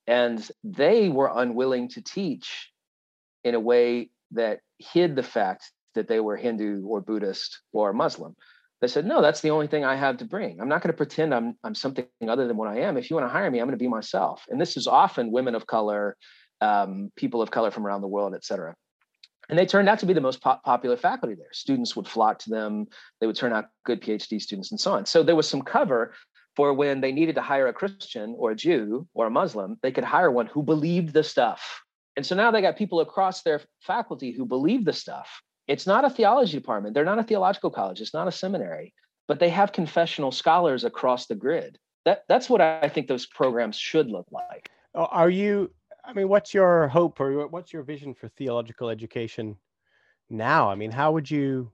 and 0.06 0.50
they 0.64 1.10
were 1.10 1.30
unwilling 1.34 1.88
to 1.88 2.02
teach 2.02 2.70
in 3.44 3.54
a 3.54 3.60
way 3.60 4.10
that 4.32 4.60
hid 4.78 5.14
the 5.16 5.22
fact 5.22 5.70
that 5.94 6.08
they 6.08 6.20
were 6.20 6.36
Hindu 6.36 6.86
or 6.86 7.00
Buddhist 7.00 7.60
or 7.72 7.92
Muslim. 7.92 8.34
They 8.80 8.88
said, 8.88 9.04
no, 9.04 9.20
that's 9.20 9.40
the 9.40 9.50
only 9.50 9.66
thing 9.66 9.84
I 9.84 9.96
have 9.96 10.18
to 10.18 10.24
bring. 10.24 10.60
I'm 10.60 10.68
not 10.68 10.82
going 10.82 10.92
to 10.92 10.96
pretend 10.96 11.34
I'm 11.34 11.56
I'm 11.64 11.74
something 11.74 12.06
other 12.26 12.46
than 12.46 12.56
what 12.56 12.68
I 12.68 12.80
am. 12.80 12.96
If 12.96 13.10
you 13.10 13.16
want 13.16 13.28
to 13.28 13.32
hire 13.32 13.50
me, 13.50 13.58
I'm 13.58 13.66
going 13.66 13.78
to 13.78 13.82
be 13.82 13.88
myself. 13.88 14.44
And 14.48 14.60
this 14.60 14.76
is 14.76 14.86
often 14.86 15.32
women 15.32 15.54
of 15.54 15.66
color, 15.66 16.16
um, 16.60 17.10
people 17.16 17.42
of 17.42 17.50
color 17.50 17.70
from 17.70 17.84
around 17.86 18.02
the 18.02 18.08
world, 18.08 18.34
et 18.34 18.44
cetera. 18.44 18.74
And 19.48 19.58
they 19.58 19.66
turned 19.66 19.88
out 19.88 19.98
to 20.00 20.06
be 20.06 20.12
the 20.12 20.20
most 20.20 20.42
po- 20.42 20.60
popular 20.64 20.96
faculty 20.96 21.34
there. 21.34 21.52
Students 21.52 21.96
would 21.96 22.06
flock 22.06 22.38
to 22.40 22.50
them. 22.50 22.86
They 23.20 23.26
would 23.26 23.36
turn 23.36 23.52
out 23.52 23.66
good 23.84 24.02
PhD 24.02 24.40
students 24.40 24.70
and 24.70 24.80
so 24.80 24.92
on. 24.92 25.06
So 25.06 25.22
there 25.22 25.36
was 25.36 25.48
some 25.48 25.62
cover 25.62 26.14
for 26.54 26.74
when 26.74 27.00
they 27.00 27.12
needed 27.12 27.36
to 27.36 27.42
hire 27.42 27.68
a 27.68 27.72
Christian 27.72 28.34
or 28.36 28.50
a 28.50 28.56
Jew 28.56 29.06
or 29.14 29.26
a 29.26 29.30
Muslim, 29.30 29.78
they 29.82 29.92
could 29.92 30.04
hire 30.04 30.30
one 30.30 30.46
who 30.46 30.62
believed 30.62 31.14
the 31.14 31.22
stuff. 31.22 31.82
And 32.16 32.26
so 32.26 32.34
now 32.34 32.50
they 32.50 32.60
got 32.60 32.76
people 32.76 33.00
across 33.00 33.42
their 33.42 33.60
faculty 33.80 34.32
who 34.32 34.44
believe 34.44 34.84
the 34.84 34.92
stuff 34.92 35.40
it's 35.68 35.86
not 35.86 36.04
a 36.04 36.10
theology 36.10 36.54
department. 36.54 36.94
They're 36.94 37.04
not 37.04 37.18
a 37.18 37.22
theological 37.22 37.70
college. 37.70 38.00
It's 38.00 38.14
not 38.14 38.26
a 38.26 38.32
seminary, 38.32 38.94
but 39.28 39.38
they 39.38 39.50
have 39.50 39.70
confessional 39.70 40.32
scholars 40.32 40.82
across 40.82 41.26
the 41.26 41.34
grid. 41.34 41.78
That 42.06 42.24
that's 42.26 42.48
what 42.48 42.62
I 42.62 42.88
think 42.88 43.06
those 43.06 43.26
programs 43.26 43.76
should 43.76 44.08
look 44.08 44.26
like. 44.32 44.70
Are 44.94 45.28
you? 45.28 45.70
I 46.08 46.14
mean, 46.14 46.30
what's 46.30 46.54
your 46.54 46.88
hope 46.88 47.20
or 47.20 47.46
what's 47.48 47.70
your 47.70 47.82
vision 47.82 48.14
for 48.14 48.28
theological 48.28 48.88
education 48.88 49.56
now? 50.30 50.70
I 50.70 50.74
mean, 50.74 50.90
how 50.90 51.12
would 51.12 51.30
you? 51.30 51.70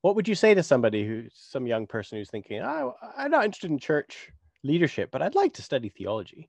What 0.00 0.16
would 0.16 0.26
you 0.26 0.34
say 0.34 0.54
to 0.54 0.62
somebody 0.62 1.06
who, 1.06 1.24
some 1.34 1.66
young 1.66 1.86
person 1.86 2.18
who's 2.18 2.30
thinking, 2.30 2.62
oh, 2.62 2.94
I'm 3.16 3.32
not 3.32 3.44
interested 3.44 3.70
in 3.70 3.78
church 3.78 4.30
leadership, 4.62 5.10
but 5.10 5.22
I'd 5.22 5.34
like 5.34 5.54
to 5.54 5.62
study 5.62 5.88
theology? 5.88 6.48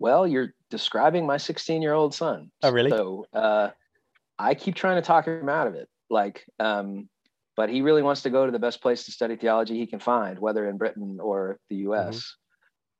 Well, 0.00 0.26
you're 0.26 0.54
describing 0.70 1.26
my 1.26 1.36
16 1.36 1.82
year 1.82 1.92
old 1.92 2.14
son. 2.14 2.50
Oh, 2.62 2.70
really? 2.70 2.90
So 2.90 3.26
uh, 3.32 3.68
I 4.38 4.54
keep 4.54 4.74
trying 4.74 4.96
to 4.96 5.06
talk 5.06 5.26
him 5.26 5.48
out 5.48 5.68
of 5.68 5.74
it. 5.74 5.88
Like, 6.08 6.44
um, 6.58 7.08
but 7.54 7.68
he 7.68 7.82
really 7.82 8.02
wants 8.02 8.22
to 8.22 8.30
go 8.30 8.46
to 8.46 8.50
the 8.50 8.58
best 8.58 8.80
place 8.80 9.04
to 9.04 9.12
study 9.12 9.36
theology 9.36 9.78
he 9.78 9.86
can 9.86 10.00
find, 10.00 10.38
whether 10.38 10.68
in 10.68 10.78
Britain 10.78 11.18
or 11.20 11.60
the 11.68 11.76
U.S. 11.76 12.34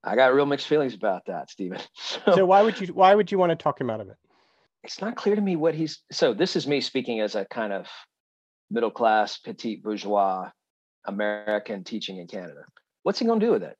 I 0.02 0.16
got 0.16 0.32
real 0.34 0.46
mixed 0.46 0.66
feelings 0.66 0.94
about 0.94 1.26
that, 1.26 1.50
Stephen. 1.50 1.80
So, 1.96 2.34
so 2.34 2.46
why 2.46 2.62
would 2.62 2.80
you 2.80 2.88
why 2.88 3.14
would 3.14 3.30
you 3.30 3.38
want 3.38 3.50
to 3.50 3.56
talk 3.56 3.80
him 3.80 3.90
out 3.90 4.00
of 4.00 4.08
it? 4.08 4.16
It's 4.82 5.00
not 5.00 5.16
clear 5.16 5.36
to 5.36 5.40
me 5.40 5.56
what 5.56 5.74
he's. 5.74 6.00
So 6.10 6.34
this 6.34 6.56
is 6.56 6.66
me 6.66 6.80
speaking 6.80 7.20
as 7.20 7.34
a 7.34 7.44
kind 7.44 7.72
of 7.72 7.86
middle 8.70 8.90
class, 8.90 9.38
petite 9.38 9.82
bourgeois 9.82 10.50
American 11.06 11.84
teaching 11.84 12.18
in 12.18 12.26
Canada. 12.26 12.64
What's 13.02 13.18
he 13.18 13.26
going 13.26 13.40
to 13.40 13.46
do 13.46 13.52
with 13.52 13.62
it? 13.62 13.76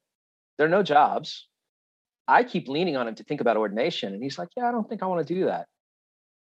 There 0.59 0.67
are 0.67 0.71
no 0.71 0.83
jobs. 0.83 1.49
I 2.29 2.45
keep 2.45 2.69
leaning 2.69 2.97
on 2.97 3.09
him 3.09 3.15
to 3.17 3.25
think 3.25 3.41
about 3.41 3.57
ordination, 3.57 4.15
and 4.15 4.23
he's 4.23 4.39
like, 4.39 4.49
"Yeah, 4.57 4.69
I 4.69 4.73
don't 4.73 4.89
think 4.89 5.03
I 5.03 5.07
want 5.07 5.27
to 5.27 5.35
do 5.35 5.47
that." 5.47 5.67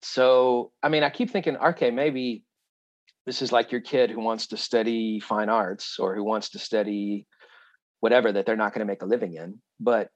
So, 0.01 0.71
I 0.83 0.89
mean, 0.89 1.03
I 1.03 1.09
keep 1.09 1.31
thinking, 1.31 1.57
okay, 1.57 1.91
maybe 1.91 2.43
this 3.25 3.41
is 3.41 3.51
like 3.51 3.71
your 3.71 3.81
kid 3.81 4.09
who 4.11 4.21
wants 4.21 4.47
to 4.47 4.57
study 4.57 5.19
fine 5.19 5.49
arts 5.49 5.99
or 5.99 6.15
who 6.15 6.23
wants 6.23 6.49
to 6.51 6.59
study 6.59 7.27
whatever 7.99 8.31
that 8.31 8.45
they're 8.45 8.55
not 8.55 8.73
going 8.73 8.85
to 8.85 8.91
make 8.91 9.01
a 9.01 9.05
living 9.05 9.33
in 9.33 9.59
but 9.79 10.09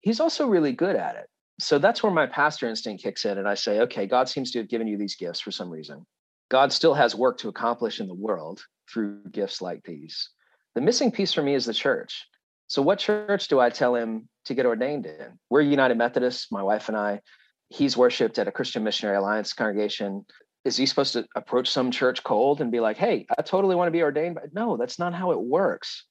he's 0.00 0.20
also 0.20 0.46
really 0.46 0.72
good 0.72 0.96
at 0.96 1.16
it. 1.16 1.26
So 1.60 1.78
that's 1.78 2.02
where 2.02 2.12
my 2.12 2.26
pastor 2.26 2.68
instinct 2.68 3.02
kicks 3.02 3.24
in 3.24 3.36
and 3.36 3.46
i 3.46 3.54
say 3.54 3.80
okay 3.80 4.06
god 4.06 4.28
seems 4.28 4.50
to 4.52 4.58
have 4.58 4.68
given 4.68 4.86
you 4.86 4.96
these 4.96 5.16
gifts 5.16 5.40
for 5.40 5.50
some 5.50 5.70
reason. 5.70 6.06
God 6.50 6.72
still 6.72 6.94
has 6.94 7.14
work 7.14 7.38
to 7.38 7.48
accomplish 7.48 8.00
in 8.00 8.08
the 8.08 8.14
world 8.14 8.64
through 8.92 9.22
gifts 9.30 9.62
like 9.62 9.84
these. 9.84 10.30
The 10.74 10.80
missing 10.80 11.12
piece 11.12 11.32
for 11.32 11.42
me 11.42 11.54
is 11.54 11.66
the 11.66 11.74
church. 11.74 12.26
So 12.66 12.82
what 12.82 12.98
church 12.98 13.48
do 13.48 13.60
i 13.60 13.70
tell 13.70 13.94
him 13.94 14.28
to 14.46 14.54
get 14.54 14.66
ordained 14.66 15.06
in? 15.06 15.38
We're 15.48 15.60
united 15.60 15.98
methodists 15.98 16.50
my 16.50 16.62
wife 16.62 16.88
and 16.88 16.96
i. 16.96 17.20
He's 17.68 17.96
worshiped 17.96 18.38
at 18.38 18.48
a 18.48 18.52
christian 18.52 18.82
missionary 18.82 19.18
alliance 19.18 19.52
congregation. 19.52 20.24
Is 20.64 20.76
he 20.76 20.86
supposed 20.86 21.14
to 21.14 21.26
approach 21.34 21.70
some 21.70 21.90
church 21.90 22.22
cold 22.22 22.60
and 22.60 22.70
be 22.70 22.80
like, 22.80 22.98
"Hey, 22.98 23.26
I 23.38 23.42
totally 23.42 23.76
want 23.76 23.88
to 23.88 23.92
be 23.92 24.02
ordained"? 24.02 24.34
But 24.34 24.52
no, 24.52 24.76
that's 24.76 24.98
not 24.98 25.14
how 25.14 25.30
it 25.32 25.40
works. 25.40 26.04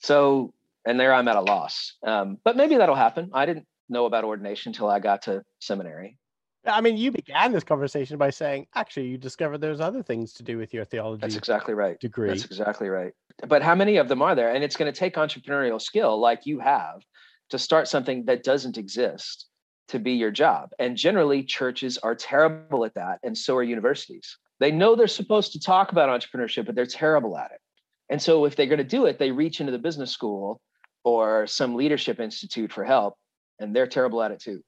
So, 0.00 0.52
and 0.84 0.98
there 0.98 1.12
I'm 1.12 1.28
at 1.28 1.36
a 1.36 1.40
loss. 1.40 1.94
Um, 2.06 2.38
but 2.44 2.56
maybe 2.56 2.76
that'll 2.76 2.94
happen. 2.94 3.30
I 3.32 3.46
didn't 3.46 3.66
know 3.88 4.06
about 4.06 4.24
ordination 4.24 4.70
until 4.70 4.88
I 4.88 4.98
got 4.98 5.22
to 5.22 5.42
seminary. 5.60 6.18
I 6.64 6.80
mean, 6.80 6.96
you 6.96 7.10
began 7.10 7.52
this 7.52 7.64
conversation 7.64 8.18
by 8.18 8.30
saying, 8.30 8.66
actually, 8.74 9.06
you 9.08 9.18
discovered 9.18 9.58
there's 9.58 9.80
other 9.80 10.02
things 10.02 10.32
to 10.34 10.44
do 10.44 10.58
with 10.58 10.72
your 10.72 10.84
theology. 10.84 11.20
That's 11.20 11.36
exactly 11.36 11.74
right. 11.74 11.98
Degree. 11.98 12.28
That's 12.28 12.44
exactly 12.44 12.88
right. 12.88 13.12
But 13.48 13.62
how 13.62 13.74
many 13.74 13.96
of 13.96 14.08
them 14.08 14.22
are 14.22 14.34
there? 14.34 14.54
And 14.54 14.62
it's 14.62 14.76
going 14.76 14.92
to 14.92 14.96
take 14.96 15.14
entrepreneurial 15.14 15.82
skill, 15.82 16.20
like 16.20 16.46
you 16.46 16.60
have, 16.60 17.02
to 17.50 17.58
start 17.58 17.88
something 17.88 18.26
that 18.26 18.44
doesn't 18.44 18.78
exist 18.78 19.46
to 19.88 19.98
be 19.98 20.12
your 20.12 20.30
job. 20.30 20.70
And 20.78 20.96
generally, 20.96 21.42
churches 21.42 21.98
are 21.98 22.14
terrible 22.14 22.84
at 22.84 22.94
that, 22.94 23.18
and 23.24 23.36
so 23.36 23.56
are 23.56 23.62
universities. 23.62 24.38
They 24.60 24.70
know 24.70 24.94
they're 24.94 25.08
supposed 25.08 25.52
to 25.52 25.60
talk 25.60 25.90
about 25.90 26.08
entrepreneurship, 26.08 26.66
but 26.66 26.76
they're 26.76 26.86
terrible 26.86 27.36
at 27.36 27.50
it. 27.50 27.60
And 28.08 28.22
so, 28.22 28.44
if 28.44 28.54
they're 28.54 28.66
going 28.66 28.78
to 28.78 28.84
do 28.84 29.06
it, 29.06 29.18
they 29.18 29.32
reach 29.32 29.60
into 29.60 29.72
the 29.72 29.78
business 29.78 30.12
school 30.12 30.60
or 31.04 31.46
some 31.46 31.74
leadership 31.74 32.20
institute 32.20 32.72
for 32.72 32.84
help, 32.84 33.16
and 33.58 33.74
they're 33.74 33.86
terrible 33.86 34.22
at 34.22 34.30
it 34.30 34.40
too. 34.40 34.62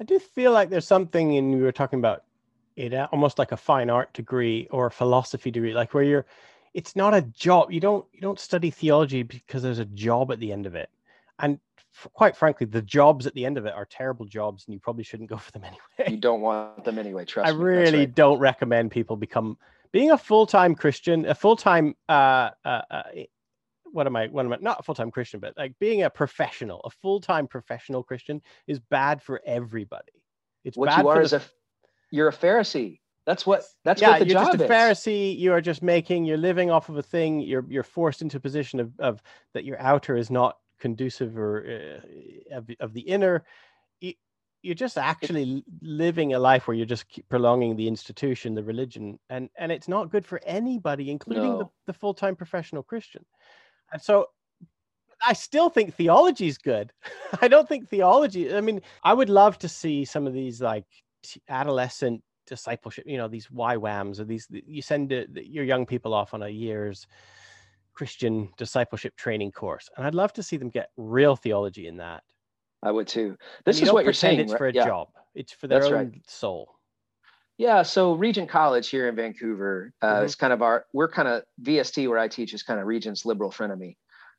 I 0.00 0.04
do 0.04 0.18
feel 0.18 0.52
like 0.52 0.70
there's 0.70 0.86
something 0.86 1.34
in 1.34 1.52
we 1.52 1.62
were 1.62 1.72
talking 1.72 1.98
about 1.98 2.24
it 2.76 2.94
almost 3.12 3.38
like 3.38 3.52
a 3.52 3.56
fine 3.56 3.90
art 3.90 4.12
degree 4.14 4.66
or 4.70 4.86
a 4.86 4.90
philosophy 4.90 5.50
degree, 5.50 5.74
like 5.74 5.92
where 5.92 6.04
you're 6.04 6.26
it's 6.72 6.94
not 6.94 7.14
a 7.14 7.22
job. 7.22 7.70
You 7.72 7.80
don't 7.80 8.06
you 8.12 8.20
don't 8.20 8.38
study 8.38 8.70
theology 8.70 9.22
because 9.22 9.62
there's 9.62 9.78
a 9.78 9.84
job 9.84 10.32
at 10.32 10.40
the 10.40 10.52
end 10.52 10.66
of 10.66 10.74
it. 10.74 10.88
And 11.38 11.58
quite 12.12 12.36
frankly, 12.36 12.66
the 12.66 12.82
jobs 12.82 13.26
at 13.26 13.34
the 13.34 13.44
end 13.44 13.58
of 13.58 13.66
it 13.66 13.74
are 13.74 13.84
terrible 13.84 14.24
jobs, 14.26 14.64
and 14.66 14.74
you 14.74 14.80
probably 14.80 15.04
shouldn't 15.04 15.28
go 15.28 15.36
for 15.36 15.50
them 15.52 15.64
anyway. 15.98 16.12
You 16.12 16.18
don't 16.18 16.40
want 16.40 16.84
them 16.84 16.98
anyway. 16.98 17.24
Trust 17.24 17.48
I 17.48 17.52
me. 17.52 17.58
I 17.58 17.62
really 17.62 17.98
right. 18.00 18.14
don't 18.14 18.38
recommend 18.38 18.90
people 18.90 19.16
become 19.16 19.58
being 19.92 20.12
a 20.12 20.18
full 20.18 20.46
time 20.46 20.74
Christian, 20.74 21.26
a 21.26 21.34
full 21.34 21.56
time. 21.56 21.96
Uh, 22.08 22.50
uh, 22.64 22.82
uh, 22.90 23.02
what 23.92 24.06
am 24.06 24.16
I? 24.16 24.26
What 24.28 24.46
am 24.46 24.52
I? 24.52 24.58
Not 24.60 24.80
a 24.80 24.82
full 24.82 24.94
time 24.94 25.10
Christian, 25.10 25.40
but 25.40 25.54
like 25.56 25.78
being 25.78 26.02
a 26.02 26.10
professional, 26.10 26.80
a 26.84 26.90
full 26.90 27.20
time 27.20 27.46
professional 27.46 28.02
Christian 28.02 28.40
is 28.66 28.78
bad 28.78 29.22
for 29.22 29.40
everybody. 29.44 30.12
It's 30.64 30.76
what 30.76 30.96
you 30.96 31.08
are 31.08 31.22
is 31.22 31.32
a 31.32 31.42
you're 32.10 32.28
a 32.28 32.32
Pharisee. 32.32 33.00
That's 33.26 33.46
what 33.46 33.64
that's 33.84 34.00
yeah, 34.00 34.10
what 34.10 34.18
the 34.20 34.26
you're 34.26 34.34
job 34.34 34.52
just 34.52 34.60
a 34.60 34.64
is. 34.64 34.70
Pharisee. 34.70 35.38
You 35.38 35.52
are 35.52 35.60
just 35.60 35.82
making. 35.82 36.24
You're 36.24 36.38
living 36.38 36.70
off 36.70 36.88
of 36.88 36.96
a 36.96 37.02
thing. 37.02 37.40
You're 37.40 37.64
you're 37.68 37.82
forced 37.82 38.22
into 38.22 38.38
a 38.38 38.40
position 38.40 38.80
of 38.80 38.92
of 38.98 39.22
that 39.54 39.64
your 39.64 39.80
outer 39.80 40.16
is 40.16 40.30
not 40.30 40.56
conducive 40.80 41.38
or 41.38 42.00
uh, 42.52 42.56
of, 42.56 42.68
of 42.80 42.92
the 42.92 43.02
inner 43.02 43.44
you, 44.00 44.14
you're 44.62 44.74
just 44.74 44.98
actually 44.98 45.64
living 45.80 46.34
a 46.34 46.38
life 46.38 46.66
where 46.66 46.76
you're 46.76 46.86
just 46.86 47.04
prolonging 47.28 47.76
the 47.76 47.86
institution 47.86 48.54
the 48.54 48.64
religion 48.64 49.18
and 49.28 49.48
and 49.56 49.70
it's 49.70 49.88
not 49.88 50.10
good 50.10 50.26
for 50.26 50.40
anybody 50.44 51.10
including 51.10 51.44
no. 51.44 51.58
the, 51.58 51.92
the 51.92 51.92
full-time 51.92 52.34
professional 52.34 52.82
christian 52.82 53.24
and 53.92 54.00
so 54.02 54.26
i 55.26 55.32
still 55.32 55.68
think 55.68 55.94
theology 55.94 56.46
is 56.46 56.58
good 56.58 56.92
i 57.42 57.48
don't 57.48 57.68
think 57.68 57.88
theology 57.88 58.54
i 58.54 58.60
mean 58.60 58.80
i 59.04 59.12
would 59.12 59.28
love 59.28 59.58
to 59.58 59.68
see 59.68 60.04
some 60.04 60.26
of 60.26 60.32
these 60.32 60.60
like 60.60 60.86
adolescent 61.48 62.22
discipleship 62.46 63.04
you 63.06 63.16
know 63.16 63.28
these 63.28 63.46
YWAMs 63.46 64.18
or 64.18 64.24
these 64.24 64.48
you 64.50 64.82
send 64.82 65.12
uh, 65.12 65.24
your 65.34 65.64
young 65.64 65.86
people 65.86 66.12
off 66.12 66.34
on 66.34 66.42
a 66.42 66.48
year's 66.48 67.06
Christian 68.00 68.48
discipleship 68.56 69.14
training 69.16 69.52
course, 69.52 69.90
and 69.96 70.06
I'd 70.06 70.14
love 70.14 70.32
to 70.32 70.42
see 70.42 70.56
them 70.56 70.70
get 70.70 70.90
real 70.96 71.36
theology 71.36 71.86
in 71.86 71.98
that. 71.98 72.22
I 72.82 72.90
would 72.90 73.06
too. 73.06 73.36
This 73.66 73.82
is 73.82 73.92
what 73.92 74.04
you're 74.04 74.14
saying. 74.14 74.40
It's 74.40 74.54
for 74.54 74.68
a 74.68 74.72
yeah. 74.72 74.86
job. 74.86 75.08
It's 75.34 75.52
for 75.52 75.66
their 75.66 75.80
That's 75.80 75.92
own 75.92 76.06
right. 76.12 76.30
soul. 76.30 76.76
Yeah. 77.60 77.82
So 77.82 78.14
Regent 78.14 78.48
College 78.48 78.88
here 78.88 79.06
in 79.06 79.14
Vancouver 79.14 79.92
uh, 80.00 80.06
mm-hmm. 80.06 80.24
is 80.24 80.34
kind 80.34 80.50
of 80.50 80.62
our. 80.62 80.86
We're 80.94 81.10
kind 81.10 81.28
of 81.28 81.42
VST 81.62 82.08
where 82.08 82.18
I 82.18 82.26
teach 82.26 82.54
is 82.54 82.62
kind 82.62 82.80
of 82.80 82.86
Regent's 82.86 83.26
liberal 83.26 83.50
frenemy. 83.50 83.96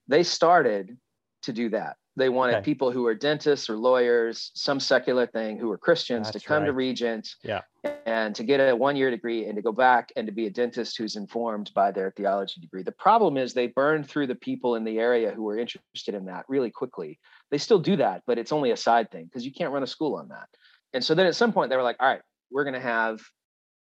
They 0.07 0.23
started 0.23 0.97
to 1.43 1.53
do 1.53 1.69
that. 1.69 1.97
They 2.15 2.29
wanted 2.29 2.55
okay. 2.55 2.65
people 2.65 2.91
who 2.91 3.03
were 3.03 3.13
dentists 3.13 3.69
or 3.69 3.77
lawyers, 3.77 4.49
some 4.55 4.79
secular 4.79 5.27
thing, 5.27 5.59
who 5.59 5.67
were 5.67 5.77
Christians 5.77 6.31
That's 6.31 6.41
to 6.41 6.47
come 6.47 6.63
right. 6.63 6.65
to 6.65 6.73
Regent 6.73 7.35
yeah. 7.43 7.61
and 8.07 8.33
to 8.33 8.43
get 8.43 8.57
a 8.57 8.75
one 8.75 8.95
year 8.95 9.11
degree 9.11 9.45
and 9.45 9.55
to 9.55 9.61
go 9.61 9.71
back 9.71 10.11
and 10.15 10.25
to 10.25 10.33
be 10.33 10.47
a 10.47 10.49
dentist 10.49 10.97
who's 10.97 11.15
informed 11.15 11.71
by 11.75 11.91
their 11.91 12.09
theology 12.17 12.59
degree. 12.59 12.81
The 12.81 12.91
problem 12.91 13.37
is 13.37 13.53
they 13.53 13.67
burned 13.67 14.09
through 14.09 14.27
the 14.27 14.35
people 14.35 14.75
in 14.75 14.83
the 14.83 14.97
area 14.97 15.31
who 15.31 15.43
were 15.43 15.59
interested 15.59 16.15
in 16.15 16.25
that 16.25 16.45
really 16.49 16.71
quickly. 16.71 17.19
They 17.51 17.59
still 17.59 17.79
do 17.79 17.97
that, 17.97 18.23
but 18.25 18.39
it's 18.39 18.51
only 18.51 18.71
a 18.71 18.77
side 18.77 19.11
thing 19.11 19.25
because 19.25 19.45
you 19.45 19.53
can't 19.53 19.71
run 19.71 19.83
a 19.83 19.87
school 19.87 20.15
on 20.15 20.29
that. 20.29 20.49
And 20.93 21.03
so 21.03 21.13
then 21.13 21.27
at 21.27 21.35
some 21.35 21.53
point 21.53 21.69
they 21.69 21.77
were 21.77 21.83
like, 21.83 21.97
all 21.99 22.07
right, 22.07 22.21
we're 22.51 22.63
going 22.63 22.75
to 22.75 22.79
have 22.79 23.21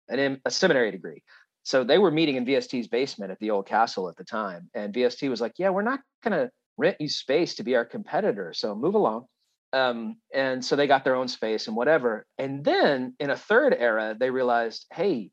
an, 0.10 0.42
a 0.46 0.52
seminary 0.52 0.92
degree. 0.92 1.24
So 1.64 1.84
they 1.84 1.98
were 1.98 2.12
meeting 2.12 2.36
in 2.36 2.46
VST's 2.46 2.88
basement 2.88 3.32
at 3.32 3.40
the 3.40 3.52
old 3.52 3.68
castle 3.68 4.10
at 4.10 4.16
the 4.18 4.24
time. 4.24 4.70
And 4.74 4.94
VST 4.94 5.30
was 5.30 5.42
like, 5.42 5.54
yeah, 5.58 5.70
we're 5.70 5.84
not 5.84 6.00
going 6.24 6.40
to 6.40 6.52
rent 6.78 6.98
you 7.00 7.08
space 7.08 7.56
to 7.56 7.64
be 7.64 7.76
our 7.76 7.86
competitor. 7.86 8.54
So 8.54 8.74
move 8.76 8.96
along. 8.96 9.26
Um, 9.74 10.18
and 10.34 10.64
so 10.64 10.76
they 10.76 10.88
got 10.88 11.04
their 11.04 11.16
own 11.16 11.28
space 11.28 11.68
and 11.68 11.76
whatever. 11.76 12.26
And 12.38 12.64
then 12.64 13.16
in 13.20 13.30
a 13.30 13.38
third 13.38 13.76
era, 13.78 14.16
they 14.20 14.30
realized, 14.30 14.86
hey, 14.92 15.32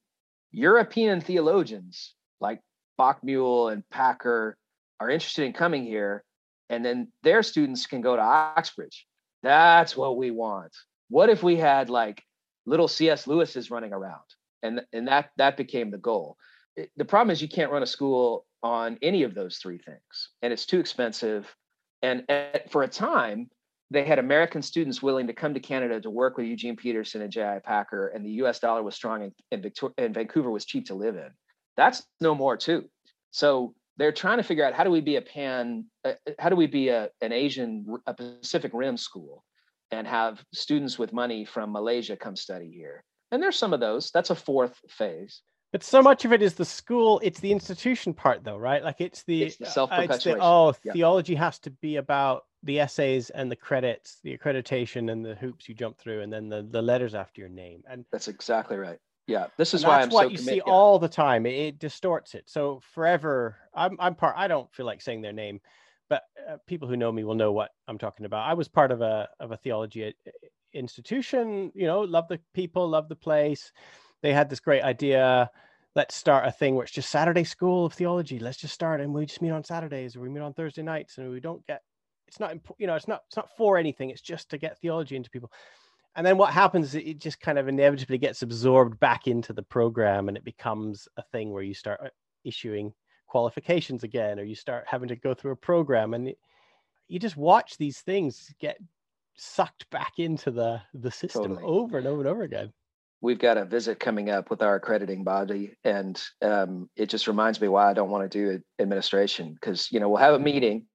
European 0.53 1.21
theologians 1.21 2.14
like 2.41 2.61
Bachmuel 2.99 3.69
and 3.69 3.88
Packer 3.91 4.57
are 5.01 5.11
interested 5.11 5.45
in 5.45 5.53
coming 5.53 5.85
here. 5.85 6.25
And 6.71 6.85
then 6.85 7.09
their 7.23 7.43
students 7.43 7.87
can 7.87 8.01
go 8.01 8.14
to 8.14 8.23
Oxbridge. 8.23 9.07
That's 9.43 9.97
what 9.97 10.17
we 10.17 10.31
want. 10.31 10.73
What 11.09 11.31
if 11.31 11.43
we 11.43 11.57
had 11.57 11.88
like 11.88 12.23
little 12.68 12.88
C.S. 12.88 13.26
lewis 13.26 13.57
is 13.57 13.70
running 13.70 13.92
around? 13.92 14.22
and 14.62 14.83
and 14.92 15.09
that 15.09 15.31
that 15.37 15.57
became 15.57 15.90
the 15.90 15.98
goal. 15.98 16.37
It, 16.76 16.90
the 16.96 17.04
problem 17.04 17.31
is 17.31 17.42
you 17.42 17.48
can't 17.48 17.72
run 17.72 17.83
a 17.83 17.87
school 17.87 18.46
on 18.62 18.98
any 19.02 19.22
of 19.22 19.35
those 19.35 19.59
three 19.59 19.78
things, 19.78 20.31
and 20.42 20.52
it's 20.52 20.66
too 20.66 20.81
expensive. 20.81 21.54
And, 22.02 22.24
and 22.28 22.61
for 22.70 22.85
a 22.85 22.88
time, 22.88 23.50
they 23.90 24.04
had 24.04 24.20
American 24.20 24.62
students 24.62 25.02
willing 25.02 25.26
to 25.26 25.33
come 25.33 25.54
to 25.54 25.61
Canada 25.61 26.00
to 26.00 26.11
work 26.11 26.37
with 26.37 26.46
Eugene 26.46 26.76
Peterson 26.76 27.22
and 27.22 27.33
J.I. 27.33 27.59
Packer, 27.59 28.09
and 28.09 28.24
the 28.24 28.31
U.S. 28.42 28.61
dollar 28.61 28.85
was 28.85 28.94
strong, 28.94 29.22
and, 29.24 29.33
and, 29.50 29.62
Victor- 29.64 29.92
and 29.98 30.14
Vancouver 30.14 30.50
was 30.50 30.64
cheap 30.64 30.87
to 30.87 30.94
live 30.94 31.16
in. 31.16 31.31
That's 31.76 32.04
no 32.20 32.37
more 32.37 32.57
too. 32.57 32.88
So 33.33 33.74
they're 33.96 34.12
trying 34.12 34.38
to 34.38 34.44
figure 34.44 34.64
out 34.64 34.74
how 34.74 34.85
do 34.85 34.90
we 34.90 35.00
be 35.00 35.16
a 35.16 35.22
pan, 35.22 35.87
uh, 36.04 36.12
how 36.38 36.50
do 36.50 36.57
we 36.57 36.68
be 36.68 36.88
a, 36.88 37.09
an 37.20 37.33
Asian, 37.33 37.85
a 38.07 38.14
Pacific 38.14 38.70
Rim 38.74 38.96
school, 38.96 39.44
and 39.90 40.07
have 40.07 40.42
students 40.53 40.98
with 40.98 41.12
money 41.12 41.44
from 41.44 41.72
Malaysia 41.72 42.16
come 42.16 42.37
study 42.37 42.70
here. 42.70 43.05
And 43.31 43.42
there's 43.42 43.57
some 43.57 43.72
of 43.72 43.81
those. 43.81 44.11
That's 44.11 44.31
a 44.31 44.35
fourth 44.35 44.79
phase. 44.88 45.42
But 45.72 45.83
so 45.83 46.01
much 46.01 46.24
of 46.24 46.33
it 46.33 46.40
is 46.40 46.55
the 46.55 46.64
school, 46.64 47.20
it's 47.22 47.40
the 47.40 47.53
institution 47.53 48.14
part, 48.14 48.42
though, 48.42 48.57
right? 48.57 48.83
Like 48.83 49.01
it's 49.01 49.22
the, 49.24 49.44
it's 49.44 49.57
the 49.59 49.66
uh, 49.66 49.70
self 49.70 49.90
perpetuation. 49.90 50.40
oh, 50.40 50.74
yeah. 50.83 50.92
theology 50.92 51.35
has 51.35 51.59
to 51.61 51.70
be 51.70 51.96
about 51.96 52.44
the 52.62 52.81
essays 52.81 53.29
and 53.31 53.51
the 53.51 53.57
credits, 53.57 54.18
the 54.24 54.37
accreditation 54.37 55.12
and 55.12 55.24
the 55.24 55.35
hoops 55.35 55.68
you 55.68 55.74
jump 55.74 55.98
through, 55.98 56.22
and 56.22 56.33
then 56.33 56.48
the, 56.48 56.66
the 56.70 56.81
letters 56.81 57.14
after 57.14 57.42
your 57.42 57.51
name. 57.51 57.83
And 57.88 58.07
that's 58.11 58.29
exactly 58.29 58.79
right. 58.79 58.98
Yeah, 59.27 59.48
this 59.59 59.74
is 59.74 59.85
why 59.85 60.01
I'm 60.01 60.09
what 60.09 60.24
so 60.24 60.31
you 60.31 60.38
see 60.38 60.62
all 60.62 60.98
the 60.98 61.09
time. 61.09 61.44
It, 61.44 61.51
it, 61.51 61.79
distorts 61.79 62.35
it. 62.35 62.44
So 62.46 62.81
forever, 62.94 63.59
I'm 63.74 63.98
I'm 64.01 64.14
part. 64.14 64.35
I 64.38 64.48
don't 64.48 64.72
feel 64.72 64.87
like 64.87 65.03
saying 65.03 65.20
their 65.20 65.35
name, 65.35 65.61
but 66.09 66.23
uh, 66.49 66.57
people 66.66 66.88
who 66.88 66.97
know 66.97 67.12
me 67.12 67.25
will 67.25 67.35
know 67.35 67.53
what 67.53 67.71
I'm 67.87 67.99
talking 67.99 68.27
about. 68.27 68.49
I 68.49 68.55
was 68.55 68.68
part 68.68 68.90
of 68.90 69.01
a 69.01 69.29
of 69.40 69.53
a 69.53 69.57
theology 69.57 70.07
uh, 70.07 70.31
institution. 70.73 71.73
You 71.75 71.87
know, 71.87 72.01
love 72.01 72.29
the 72.29 72.40
people, 72.55 72.88
love 72.88 73.09
the 73.09 73.16
place. 73.16 73.73
They 74.23 74.33
had 74.33 74.51
this 74.51 74.61
great 74.61 74.83
idea. 74.83 75.51
Let's 75.94 76.14
start 76.14 76.47
a 76.47 76.53
thing 76.53 76.75
where 76.75 76.85
it's 76.85 76.92
just 76.92 77.11
Saturday 77.11 77.44
school 77.44 77.87
of 77.87 77.94
theology. 77.94 78.38
Let's 78.38 78.59
just 78.59 78.75
start, 78.75 79.01
and 79.01 79.12
we 79.12 79.27
just 79.27 79.42
meet 79.42 79.51
on 79.51 79.64
Saturdays, 79.64 80.16
or 80.16 80.21
we 80.21 80.29
meet 80.29 80.40
on 80.40 80.55
Thursday 80.55 80.83
nights, 80.83 81.18
and 81.18 81.31
we 81.31 81.40
don't 81.40 81.66
get 81.66 81.83
it's 82.29 82.38
not 82.38 82.55
you 82.79 82.87
know 82.87 82.94
it's 82.94 83.09
not 83.09 83.23
it's 83.27 83.37
not 83.37 83.49
for 83.57 83.79
anything 83.79 84.11
it's 84.11 84.21
just 84.21 84.51
to 84.51 84.59
get 84.59 84.79
theology 84.79 85.16
into 85.16 85.31
people 85.31 85.51
and 86.14 86.27
then 86.27 86.37
what 86.37 86.53
happens 86.53 86.88
is 86.88 86.94
it 86.97 87.18
just 87.18 87.40
kind 87.40 87.59
of 87.59 87.68
inevitably 87.68 88.18
gets 88.18 88.42
absorbed 88.42 89.01
back 89.01 89.27
into 89.27 89.53
the 89.53 89.62
program 89.62 90.29
and 90.29 90.37
it 90.37 90.44
becomes 90.44 91.09
a 91.16 91.23
thing 91.23 91.51
where 91.51 91.62
you 91.62 91.75
start 91.75 91.99
uh, 92.05 92.09
issuing 92.44 92.92
qualifications 93.29 94.03
again 94.03 94.38
or 94.38 94.43
you 94.43 94.55
start 94.55 94.85
having 94.87 95.09
to 95.09 95.17
go 95.17 95.35
through 95.35 95.53
a 95.53 95.57
program 95.57 96.14
and 96.14 96.33
you 97.09 97.19
just 97.19 97.37
watch 97.37 97.77
these 97.77 98.01
things 98.01 98.53
get 98.61 98.79
sucked 99.37 99.88
back 99.91 100.14
into 100.19 100.51
the 100.51 100.81
the 100.95 101.11
system 101.11 101.55
totally. 101.55 101.62
over 101.62 101.99
and 101.99 102.07
over 102.07 102.21
and 102.21 102.29
over 102.29 102.43
again 102.43 102.73
we've 103.21 103.38
got 103.38 103.57
a 103.57 103.64
visit 103.64 104.01
coming 104.01 104.31
up 104.31 104.51
with 104.51 104.62
our 104.62 104.77
accrediting 104.77 105.23
body 105.23 105.77
and 105.85 106.21
um, 106.43 106.91
it 106.97 107.07
just 107.07 107.29
reminds 107.29 107.61
me 107.61 107.69
why 107.69 107.88
i 107.88 107.95
don't 107.95 108.11
want 108.11 108.29
to 108.29 108.38
do 108.38 108.62
administration 108.81 109.53
because 109.53 109.93
you 109.93 110.01
know 110.01 110.09
we'll 110.09 110.19
have 110.19 110.35
a 110.35 110.38
meeting 110.38 110.87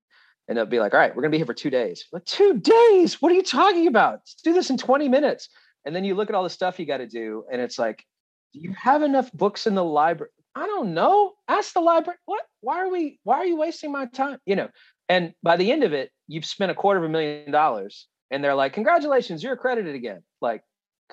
and 0.47 0.57
they'll 0.57 0.65
be 0.65 0.79
like, 0.79 0.93
all 0.93 0.99
right, 0.99 1.15
we're 1.15 1.21
gonna 1.21 1.31
be 1.31 1.37
here 1.37 1.45
for 1.45 1.53
two 1.53 1.69
days. 1.69 2.05
Like, 2.11 2.25
two 2.25 2.59
days? 2.59 3.21
What 3.21 3.31
are 3.31 3.35
you 3.35 3.43
talking 3.43 3.87
about? 3.87 4.15
Let's 4.15 4.41
do 4.43 4.53
this 4.53 4.69
in 4.69 4.77
20 4.77 5.07
minutes. 5.07 5.49
And 5.85 5.95
then 5.95 6.03
you 6.03 6.15
look 6.15 6.29
at 6.29 6.35
all 6.35 6.43
the 6.43 6.49
stuff 6.49 6.79
you 6.79 6.85
got 6.85 6.97
to 6.97 7.07
do, 7.07 7.43
and 7.51 7.61
it's 7.61 7.77
like, 7.77 8.05
do 8.53 8.59
you 8.59 8.73
have 8.73 9.03
enough 9.03 9.31
books 9.33 9.67
in 9.67 9.75
the 9.75 9.83
library? 9.83 10.31
I 10.55 10.67
don't 10.67 10.93
know. 10.93 11.33
Ask 11.47 11.73
the 11.73 11.81
library. 11.81 12.17
What? 12.25 12.43
Why 12.61 12.79
are 12.79 12.89
we? 12.89 13.19
Why 13.23 13.37
are 13.37 13.45
you 13.45 13.57
wasting 13.57 13.91
my 13.91 14.05
time? 14.05 14.39
You 14.45 14.55
know. 14.55 14.69
And 15.09 15.33
by 15.43 15.57
the 15.57 15.71
end 15.71 15.83
of 15.83 15.93
it, 15.93 16.11
you've 16.27 16.45
spent 16.45 16.71
a 16.71 16.75
quarter 16.75 16.99
of 16.99 17.05
a 17.05 17.09
million 17.09 17.51
dollars, 17.51 18.07
and 18.31 18.43
they're 18.43 18.55
like, 18.55 18.73
"Congratulations, 18.73 19.43
you're 19.43 19.53
accredited 19.53 19.95
again." 19.95 20.23
Like, 20.41 20.63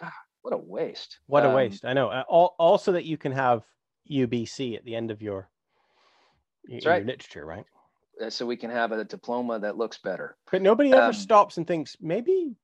God, 0.01 0.13
what 0.43 0.55
a 0.55 0.59
waste! 0.59 1.19
What 1.27 1.45
um, 1.45 1.53
a 1.53 1.55
waste! 1.55 1.85
I 1.85 1.93
know. 1.93 2.09
Uh, 2.09 2.23
also, 2.29 2.93
that 2.93 3.05
you 3.05 3.17
can 3.17 3.33
have 3.33 3.63
UBC 4.11 4.77
at 4.77 4.85
the 4.85 4.95
end 4.95 5.11
of 5.11 5.23
your, 5.23 5.49
your 6.69 6.81
right. 6.85 7.05
literature, 7.05 7.45
right? 7.45 7.65
Uh, 8.23 8.29
so 8.31 8.45
we 8.45 8.57
can 8.57 8.71
have 8.71 8.93
a 8.93 9.05
diploma 9.05 9.59
that 9.59 9.77
looks 9.77 9.99
better. 9.99 10.37
But 10.51 10.63
nobody 10.63 10.93
ever 10.93 11.07
um, 11.07 11.13
stops 11.13 11.57
and 11.57 11.67
thinks 11.67 11.97
maybe 12.01 12.55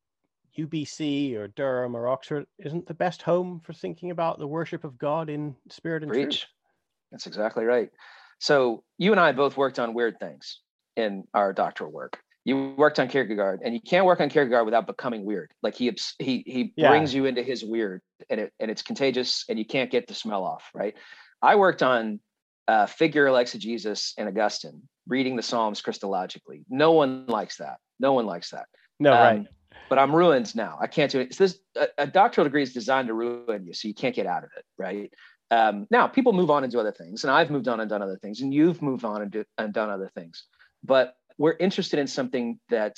UBC 0.59 1.37
or 1.37 1.49
Durham 1.49 1.95
or 1.95 2.09
Oxford 2.09 2.47
isn't 2.59 2.87
the 2.87 2.95
best 2.95 3.23
home 3.23 3.61
for 3.65 3.73
thinking 3.73 4.11
about 4.11 4.39
the 4.39 4.47
worship 4.47 4.85
of 4.85 4.99
God 4.99 5.31
in 5.31 5.55
spirit 5.71 6.03
and 6.03 6.13
preach. 6.13 6.41
truth. 6.41 6.51
That's 7.11 7.27
exactly 7.27 7.65
right. 7.65 7.91
So 8.39 8.83
you 8.99 9.13
and 9.13 9.21
I 9.21 9.33
both 9.33 9.57
worked 9.57 9.79
on 9.79 9.95
weird 9.95 10.19
things 10.19 10.61
in 10.97 11.25
our 11.35 11.53
doctoral 11.53 11.91
work. 11.91 12.21
You 12.45 12.75
worked 12.77 13.01
on 13.01 13.09
Kierkegaard, 13.09 13.63
and 13.65 13.75
you 13.75 13.81
can't 13.81 14.07
work 14.07 14.21
on 14.21 14.29
Kierkegaard 14.29 14.67
without 14.67 14.87
becoming 14.87 15.25
weird. 15.25 15.53
Like 15.63 15.75
he 15.75 15.97
he 16.19 16.45
he 16.47 16.73
yeah. 16.77 16.91
brings 16.91 17.13
you 17.13 17.25
into 17.25 17.43
his 17.43 17.65
weird, 17.65 18.03
and 18.31 18.41
it 18.41 18.53
and 18.61 18.71
it's 18.71 18.83
contagious, 18.83 19.45
and 19.49 19.59
you 19.59 19.65
can't 19.65 19.91
get 19.91 20.07
the 20.07 20.15
smell 20.15 20.45
off. 20.45 20.71
Right. 20.73 20.95
I 21.43 21.57
worked 21.57 21.83
on 21.83 22.21
uh, 22.69 22.87
figural 22.87 23.41
exegesis 23.41 24.15
and 24.17 24.29
Augustine, 24.29 24.83
reading 25.09 25.37
the 25.37 25.43
Psalms 25.43 25.83
Christologically. 25.83 26.65
No 26.69 26.93
one 26.93 27.27
likes 27.27 27.57
that. 27.57 27.79
No 27.99 28.13
one 28.13 28.27
likes 28.27 28.51
that. 28.51 28.67
No, 29.01 29.13
um, 29.13 29.19
right. 29.19 29.47
But 29.89 29.99
I'm 29.99 30.15
ruined 30.15 30.55
now. 30.57 30.79
I 30.81 30.87
can't 30.87 31.11
do 31.11 31.21
it. 31.21 31.37
this 31.37 31.59
a, 31.77 31.89
a, 31.99 32.07
doctoral 32.07 32.45
degree 32.45 32.63
is 32.63 32.73
designed 32.73 33.09
to 33.09 33.15
ruin 33.15 33.67
you, 33.67 33.73
so 33.73 33.89
you 33.89 33.95
can't 33.95 34.15
get 34.15 34.27
out 34.27 34.43
of 34.43 34.51
it, 34.57 34.65
right? 34.79 35.13
Um, 35.51 35.87
now 35.91 36.07
people 36.09 36.33
move 36.33 36.51
on 36.51 36.65
and 36.65 36.73
do 36.73 36.81
other 36.81 36.93
things, 36.93 37.25
and 37.25 37.31
I've 37.31 37.51
moved 37.51 37.69
on 37.69 37.81
and 37.81 37.89
done 37.89 38.03
other 38.03 38.19
things, 38.19 38.41
and 38.41 38.53
you've 38.53 38.83
moved 38.83 39.05
on 39.05 39.23
and, 39.23 39.31
do, 39.31 39.45
and 39.59 39.73
done 39.73 39.91
other 39.91 40.11
things. 40.15 40.45
But 40.83 41.15
we're 41.39 41.57
interested 41.59 41.99
in 41.99 42.07
something 42.07 42.59
that 42.71 42.97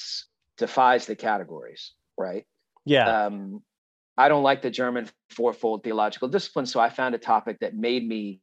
defies 0.57 1.07
the 1.07 1.17
categories, 1.17 1.93
right? 2.17 2.47
Yeah. 2.85 3.27
Um, 3.27 3.63
I 4.17 4.29
don't 4.29 4.43
like 4.43 4.63
the 4.63 4.71
German 4.71 5.09
fourfold 5.31 5.85
theological 5.85 6.29
discipline, 6.29 6.67
so 6.67 6.81
I 6.81 6.89
found 6.89 7.15
a 7.15 7.19
topic 7.19 7.59
that 7.61 7.75
made 7.75 8.07
me 8.07 8.41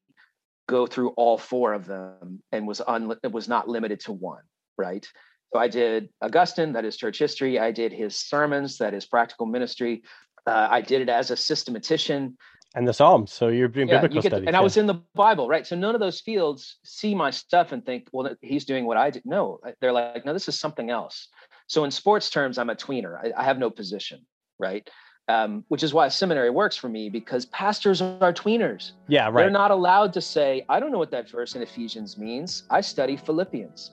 go 0.67 0.87
through 0.87 1.09
all 1.09 1.37
four 1.37 1.73
of 1.73 1.85
them 1.85 2.41
and 2.51 2.67
was 2.67 2.81
un, 2.85 3.15
was 3.31 3.47
not 3.47 3.67
limited 3.67 3.99
to 4.01 4.13
one, 4.13 4.43
right? 4.77 5.07
So 5.53 5.59
I 5.59 5.67
did 5.67 6.09
Augustine, 6.21 6.73
that 6.73 6.85
is 6.85 6.97
church 6.97 7.19
history. 7.19 7.59
I 7.59 7.71
did 7.71 7.93
his 7.93 8.15
sermons, 8.15 8.77
that 8.79 8.93
is 8.93 9.05
practical 9.05 9.45
ministry. 9.45 10.03
Uh, 10.47 10.67
I 10.69 10.81
did 10.81 11.01
it 11.01 11.09
as 11.09 11.31
a 11.31 11.37
systematician. 11.37 12.37
And 12.75 12.87
the 12.87 12.93
Psalms. 12.93 13.31
So 13.31 13.47
you're 13.47 13.67
doing 13.67 13.87
yeah, 13.87 14.01
biblical 14.01 14.17
you 14.17 14.29
studies. 14.29 14.47
And 14.47 14.53
yeah. 14.53 14.59
I 14.59 14.63
was 14.63 14.77
in 14.77 14.85
the 14.85 15.01
Bible, 15.15 15.47
right? 15.47 15.65
So 15.65 15.75
none 15.75 15.95
of 15.95 16.01
those 16.01 16.19
fields 16.19 16.77
see 16.83 17.15
my 17.15 17.31
stuff 17.31 17.71
and 17.71 17.85
think, 17.85 18.07
well, 18.11 18.35
he's 18.41 18.65
doing 18.65 18.85
what 18.85 18.97
I 18.97 19.09
did. 19.09 19.25
No, 19.25 19.59
they're 19.79 19.93
like, 19.93 20.25
no, 20.25 20.33
this 20.33 20.47
is 20.47 20.59
something 20.59 20.89
else. 20.89 21.29
So 21.67 21.83
in 21.85 21.91
sports 21.91 22.29
terms, 22.29 22.57
I'm 22.57 22.69
a 22.69 22.75
tweener. 22.75 23.17
I, 23.17 23.41
I 23.41 23.43
have 23.45 23.57
no 23.57 23.69
position, 23.69 24.25
right? 24.59 24.87
um, 25.27 25.63
which 25.69 25.83
is 25.83 25.93
why 25.93 26.07
seminary 26.07 26.49
works 26.49 26.77
for 26.77 26.89
me 26.89 27.09
because 27.09 27.45
pastors 27.47 28.01
are 28.01 28.33
tweeners. 28.33 28.91
Yeah, 29.07 29.25
right. 29.25 29.33
They're 29.35 29.49
not 29.49 29.71
allowed 29.71 30.13
to 30.13 30.21
say, 30.21 30.65
I 30.69 30.79
don't 30.79 30.91
know 30.91 30.97
what 30.97 31.11
that 31.11 31.29
verse 31.29 31.55
in 31.55 31.61
Ephesians 31.61 32.17
means. 32.17 32.63
I 32.69 32.81
study 32.81 33.17
Philippians. 33.17 33.91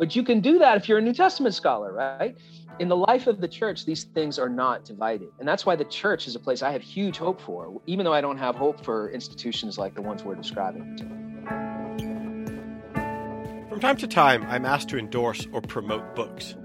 But 0.00 0.16
you 0.16 0.24
can 0.24 0.40
do 0.40 0.58
that 0.60 0.78
if 0.78 0.88
you're 0.88 0.96
a 0.96 1.02
New 1.02 1.12
Testament 1.12 1.54
scholar, 1.54 1.92
right? 1.92 2.34
In 2.78 2.88
the 2.88 2.96
life 2.96 3.26
of 3.26 3.38
the 3.38 3.46
church, 3.46 3.84
these 3.84 4.04
things 4.04 4.38
are 4.38 4.48
not 4.48 4.86
divided. 4.86 5.28
And 5.38 5.46
that's 5.46 5.66
why 5.66 5.76
the 5.76 5.84
church 5.84 6.26
is 6.26 6.34
a 6.34 6.38
place 6.38 6.62
I 6.62 6.72
have 6.72 6.80
huge 6.80 7.18
hope 7.18 7.38
for, 7.38 7.82
even 7.86 8.06
though 8.06 8.14
I 8.14 8.22
don't 8.22 8.38
have 8.38 8.56
hope 8.56 8.82
for 8.82 9.10
institutions 9.10 9.76
like 9.76 9.94
the 9.94 10.00
ones 10.00 10.24
we're 10.24 10.36
describing. 10.36 10.96
From 13.68 13.78
time 13.78 13.98
to 13.98 14.06
time, 14.06 14.42
I'm 14.44 14.64
asked 14.64 14.88
to 14.88 14.98
endorse 14.98 15.46
or 15.52 15.60
promote 15.60 16.16
books. 16.16 16.56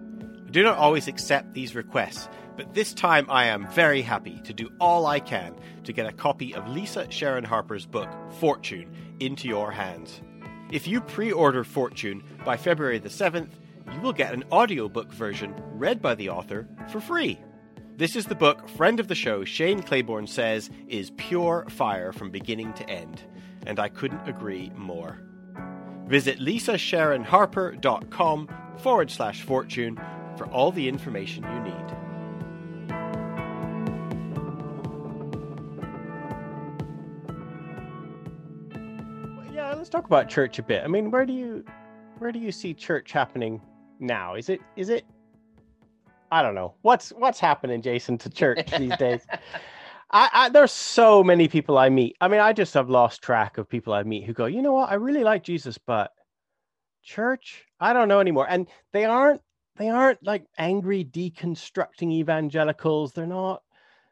I 0.47 0.51
do 0.51 0.63
not 0.63 0.77
always 0.77 1.09
accept 1.09 1.53
these 1.53 1.75
requests 1.75 2.29
but 2.55 2.73
this 2.73 2.93
time 2.93 3.25
I 3.29 3.45
am 3.45 3.67
very 3.67 4.01
happy 4.01 4.39
to 4.45 4.53
do 4.53 4.69
all 4.79 5.05
I 5.07 5.19
can 5.19 5.55
to 5.83 5.93
get 5.93 6.05
a 6.05 6.11
copy 6.11 6.55
of 6.55 6.67
Lisa 6.69 7.09
Sharon 7.11 7.43
Harper's 7.43 7.85
book, 7.85 8.09
Fortune, 8.39 9.15
into 9.19 9.47
your 9.47 9.71
hands. 9.71 10.21
If 10.71 10.87
you 10.87 11.01
pre 11.01 11.31
order 11.31 11.63
Fortune 11.63 12.23
by 12.43 12.57
February 12.57 12.97
the 12.97 13.09
7th, 13.09 13.51
you 13.93 14.01
will 14.01 14.13
get 14.13 14.33
an 14.33 14.43
audiobook 14.51 15.13
version 15.13 15.53
read 15.73 16.01
by 16.01 16.15
the 16.15 16.29
author 16.29 16.67
for 16.89 16.99
free. 16.99 17.39
This 17.97 18.15
is 18.15 18.25
the 18.25 18.33
book 18.35 18.67
friend 18.69 18.99
of 18.99 19.07
the 19.07 19.15
show 19.15 19.45
Shane 19.45 19.81
Claiborne 19.81 20.27
says 20.27 20.69
is 20.87 21.11
pure 21.11 21.65
fire 21.69 22.11
from 22.11 22.31
beginning 22.31 22.73
to 22.73 22.89
end, 22.89 23.21
and 23.65 23.79
I 23.79 23.87
couldn't 23.89 24.27
agree 24.27 24.71
more. 24.75 25.21
Visit 26.07 26.39
lisasharonharper.com 26.39 28.49
forward 28.77 29.11
slash 29.11 29.43
fortune 29.43 30.01
for 30.35 30.47
all 30.47 30.71
the 30.71 30.89
information 30.89 31.43
you 31.43 31.59
need. 31.61 32.04
Let's 39.85 39.91
talk 39.91 40.07
about 40.07 40.27
church 40.27 40.57
a 40.57 40.63
bit. 40.63 40.83
I 40.83 40.87
mean, 40.87 41.11
where 41.11 41.27
do 41.27 41.33
you 41.33 41.63
where 42.17 42.31
do 42.31 42.39
you 42.39 42.51
see 42.51 42.73
church 42.73 43.11
happening 43.11 43.61
now? 43.99 44.33
Is 44.33 44.49
it 44.49 44.59
is 44.75 44.89
it 44.89 45.05
I 46.31 46.41
don't 46.41 46.55
know. 46.55 46.73
What's 46.81 47.11
what's 47.11 47.39
happening, 47.39 47.83
Jason, 47.83 48.17
to 48.17 48.29
church 48.31 48.65
these 48.79 48.97
days? 48.97 49.21
I, 50.11 50.29
I, 50.33 50.49
there's 50.49 50.71
so 50.71 51.23
many 51.23 51.47
people 51.47 51.77
I 51.77 51.89
meet. 51.89 52.15
I 52.19 52.27
mean, 52.27 52.39
I 52.39 52.51
just 52.51 52.73
have 52.73 52.89
lost 52.89 53.21
track 53.21 53.59
of 53.59 53.69
people 53.69 53.93
I 53.93 54.01
meet 54.01 54.23
who 54.23 54.33
go, 54.33 54.47
you 54.47 54.63
know 54.63 54.73
what, 54.73 54.89
I 54.89 54.95
really 54.95 55.23
like 55.23 55.43
Jesus, 55.43 55.77
but 55.77 56.11
church, 57.03 57.65
I 57.79 57.93
don't 57.93 58.07
know 58.07 58.19
anymore. 58.19 58.47
And 58.49 58.67
they 58.91 59.05
aren't 59.05 59.41
they 59.77 59.89
aren't 59.89 60.25
like 60.25 60.45
angry 60.57 61.05
deconstructing 61.05 62.11
evangelicals. 62.11 63.13
They're 63.13 63.27
not 63.27 63.61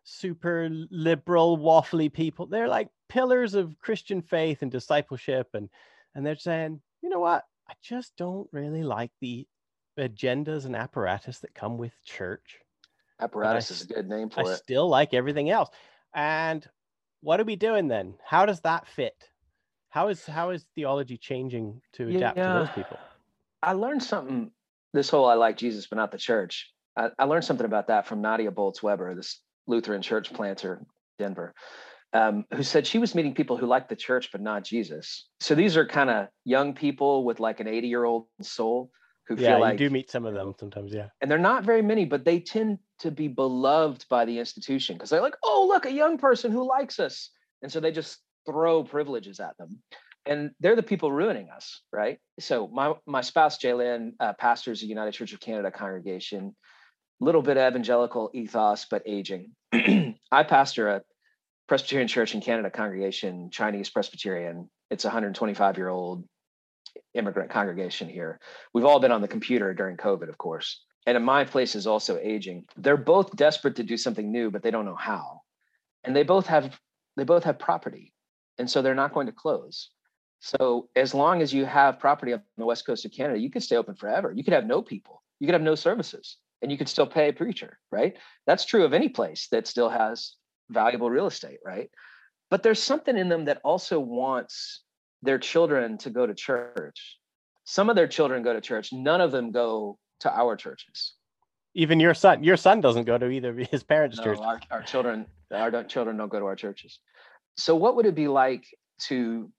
super 0.03 0.69
liberal, 0.91 1.57
waffly 1.57 2.13
people. 2.13 2.45
They're 2.45 2.67
like 2.67 2.89
pillars 3.14 3.53
of 3.53 3.80
Christian 3.80 4.22
faith 4.24 4.64
and 4.64 4.72
discipleship, 4.72 5.49
and 5.53 5.70
and 6.16 6.26
they're 6.26 6.36
saying, 6.36 6.82
you 7.01 7.09
know 7.09 7.20
what, 7.20 7.43
I 7.70 7.74
just 7.82 8.14
don't 8.18 8.47
really 8.51 8.84
like 8.84 9.11
the 9.22 9.47
agendas 9.99 10.66
and 10.66 10.76
apparatus 10.76 11.39
that 11.39 11.53
come 11.53 11.78
with 11.78 11.93
church. 12.03 12.57
Apparatus 13.22 13.70
is 13.70 13.84
a 13.84 13.88
good 13.88 14.09
name 14.09 14.30
for 14.30 14.41
I 14.41 14.49
it. 14.49 14.53
I 14.53 14.55
still 14.55 14.89
like 14.89 15.14
everything 15.14 15.49
else. 15.49 15.70
And 16.16 16.68
what 17.22 17.39
are 17.39 17.45
we 17.45 17.55
doing 17.55 17.88
then? 17.88 18.16
How 18.26 18.45
does 18.45 18.61
that 18.61 18.88
fit? 18.88 19.16
How 19.89 20.07
is 20.07 20.26
how 20.26 20.49
is 20.49 20.66
theology 20.74 21.18
changing 21.18 21.82
to 21.93 22.09
adapt 22.09 22.38
to 22.38 22.43
those 22.43 22.70
people? 22.76 22.97
I 23.61 23.74
learned 23.74 24.01
something. 24.01 24.51
This 24.91 25.09
whole 25.09 25.26
"I 25.26 25.36
like 25.36 25.57
Jesus 25.57 25.88
but 25.88 25.97
not 25.97 26.11
the 26.11 26.18
church." 26.18 26.72
I, 26.97 27.09
I 27.18 27.26
learned 27.26 27.45
something 27.45 27.66
about 27.66 27.88
that 27.88 28.07
from 28.07 28.22
Nadia 28.22 28.51
Bolz-Weber, 28.51 29.16
this 29.16 29.39
Lutheran 29.66 30.01
church 30.01 30.32
planter, 30.32 30.86
Denver, 31.18 31.53
um, 32.14 32.45
who 32.53 32.64
said 32.64 32.86
she 32.86 32.99
was 32.99 33.16
meeting 33.16 33.34
people 33.34 33.57
who 33.57 33.66
liked 33.66 33.89
the 33.89 33.95
church 33.95 34.30
but 34.32 34.41
not 34.41 34.64
Jesus. 34.64 35.28
So 35.39 35.55
these 35.55 35.76
are 35.78 35.86
kind 35.86 36.09
of 36.09 36.28
young 36.45 36.74
people 36.74 37.24
with 37.26 37.39
like 37.39 37.59
an 37.59 37.68
eighty-year-old 37.68 38.28
soul 38.41 38.91
who 39.28 39.38
Yeah, 39.38 39.49
feel 39.51 39.59
like 39.61 39.80
you 39.80 39.88
do 39.88 39.93
meet 39.93 40.11
some 40.11 40.26
of 40.26 40.34
them 40.34 40.53
sometimes. 40.59 40.93
Yeah. 40.93 41.07
and 41.22 41.32
they're 41.32 41.38
not 41.39 41.64
very 41.64 41.82
many, 41.82 42.05
but 42.05 42.26
they 42.26 42.39
tend 42.39 42.80
to 42.99 43.11
be 43.11 43.28
beloved 43.28 44.05
by 44.09 44.26
the 44.26 44.38
institution 44.39 44.95
because 44.95 45.09
they're 45.09 45.22
like, 45.22 45.38
oh, 45.43 45.66
look, 45.68 45.86
a 45.86 45.91
young 45.91 46.18
person 46.18 46.51
who 46.51 46.68
likes 46.68 46.99
us. 46.99 47.30
And 47.61 47.72
so 47.72 47.80
they 47.80 47.91
just 47.91 48.20
throw 48.45 48.84
privileges 48.84 49.39
at 49.39 49.57
them. 49.57 49.82
And 50.26 50.51
they're 50.59 50.76
the 50.76 50.84
people 50.84 51.11
ruining 51.11 51.49
us, 51.49 51.82
right? 51.91 52.20
So 52.39 52.68
my 52.68 52.93
my 53.05 53.22
spouse, 53.22 53.57
Jaylyn, 53.57 54.14
uh, 54.20 54.34
pastors 54.34 54.84
a 54.84 54.86
United 54.86 55.14
Church 55.14 55.34
of 55.34 55.39
Canada 55.39 55.72
congregation, 55.72 56.55
little 57.20 57.41
bit 57.41 57.57
of 57.57 57.72
evangelical 57.72 58.30
ethos, 58.34 58.86
but 58.89 59.03
aging. 59.05 59.51
I 59.74 60.43
pastor 60.43 60.89
a 60.89 61.01
Presbyterian 61.68 62.07
Church 62.07 62.36
in 62.36 62.41
Canada 62.41 62.70
congregation, 62.70 63.49
Chinese 63.49 63.89
Presbyterian. 63.89 64.70
It's 64.89 65.05
a 65.05 65.07
125 65.07 65.78
year 65.78 65.89
old 65.89 66.26
immigrant 67.14 67.49
congregation 67.49 68.09
here. 68.09 68.39
We've 68.74 68.86
all 68.86 68.99
been 68.99 69.11
on 69.11 69.22
the 69.22 69.28
computer 69.28 69.74
during 69.74 69.97
COVID, 69.97 70.30
of 70.30 70.38
course. 70.38 70.84
And 71.05 71.24
my 71.24 71.43
place 71.43 71.76
is 71.76 71.88
also 71.88 72.18
aging. 72.22 72.66
They're 72.78 72.97
both 72.97 73.36
desperate 73.36 73.76
to 73.78 73.84
do 73.84 73.97
something 73.97 74.32
new, 74.32 74.51
but 74.51 74.64
they 74.64 74.72
don't 74.72 74.86
know 74.86 74.95
how. 74.95 75.41
And 76.03 76.16
they 76.16 76.24
both 76.24 76.47
have 76.47 76.80
they 77.16 77.24
both 77.24 77.43
have 77.43 77.59
property. 77.59 78.14
And 78.57 78.70
so 78.70 78.82
they're 78.82 78.95
not 78.95 79.14
going 79.14 79.28
to 79.28 79.34
close. 79.34 79.89
So 80.39 80.89
as 80.95 81.14
long 81.14 81.41
as 81.41 81.53
you 81.53 81.66
have 81.66 81.99
property 81.99 82.34
on 82.34 82.41
the 82.57 82.66
west 82.66 82.86
coast 82.86 83.05
of 83.05 83.11
Canada, 83.11 83.39
you 83.39 83.49
could 83.49 83.64
stay 83.64 83.78
open 83.78 83.95
forever. 83.95 84.32
You 84.36 84.43
could 84.43 84.53
have 84.53 84.66
no 84.66 84.82
people. 84.82 85.24
You 85.39 85.47
could 85.47 85.53
have 85.53 85.61
no 85.61 85.76
services 85.76 86.38
and 86.61 86.72
you 86.72 86.78
could 86.78 86.89
still 86.89 87.07
pay 87.07 87.30
a 87.30 87.34
preacher, 87.34 87.78
right? 87.91 88.18
That's 88.47 88.66
true 88.66 88.86
of 88.86 88.93
any 88.93 89.09
place 89.09 89.47
that 89.51 89.68
still 89.68 89.89
has 89.89 90.34
valuable 90.70 91.09
real 91.09 91.28
estate, 91.28 91.59
right? 91.66 91.89
But 92.49 92.64
there's 92.64 92.82
something 92.82 93.18
in 93.18 93.30
them 93.30 93.45
that 93.45 93.61
also 93.64 93.99
wants 93.99 94.84
their 95.22 95.39
children 95.39 95.97
to 95.99 96.09
go 96.09 96.28
to 96.28 96.34
church. 96.34 97.18
Some 97.66 97.89
of 97.89 97.95
their 97.95 98.07
children 98.07 98.43
go 98.43 98.53
to 98.53 98.61
church, 98.61 98.91
none 98.91 99.22
of 99.22 99.32
them 99.32 99.51
go 99.51 99.97
to 100.20 100.32
our 100.32 100.55
churches. 100.55 101.14
Even 101.76 101.99
your 101.99 102.14
son, 102.14 102.43
your 102.43 102.57
son 102.57 102.82
doesn't 102.82 103.05
go 103.05 103.18
to 103.18 103.28
either 103.30 103.49
of 103.49 103.68
his 103.70 103.84
parents' 103.84 104.18
No, 104.18 104.24
church. 104.24 104.39
our, 104.41 104.59
our 104.70 104.84
children, 104.84 105.26
our 105.51 105.84
children 105.86 106.18
don't 106.18 106.30
go 106.30 106.39
to 106.39 106.45
our 106.45 106.55
churches. 106.55 106.99
So, 107.57 107.76
what 107.76 107.95
would 107.95 108.05
it 108.05 108.16
be 108.16 108.28
like 108.28 108.66
to 109.07 109.51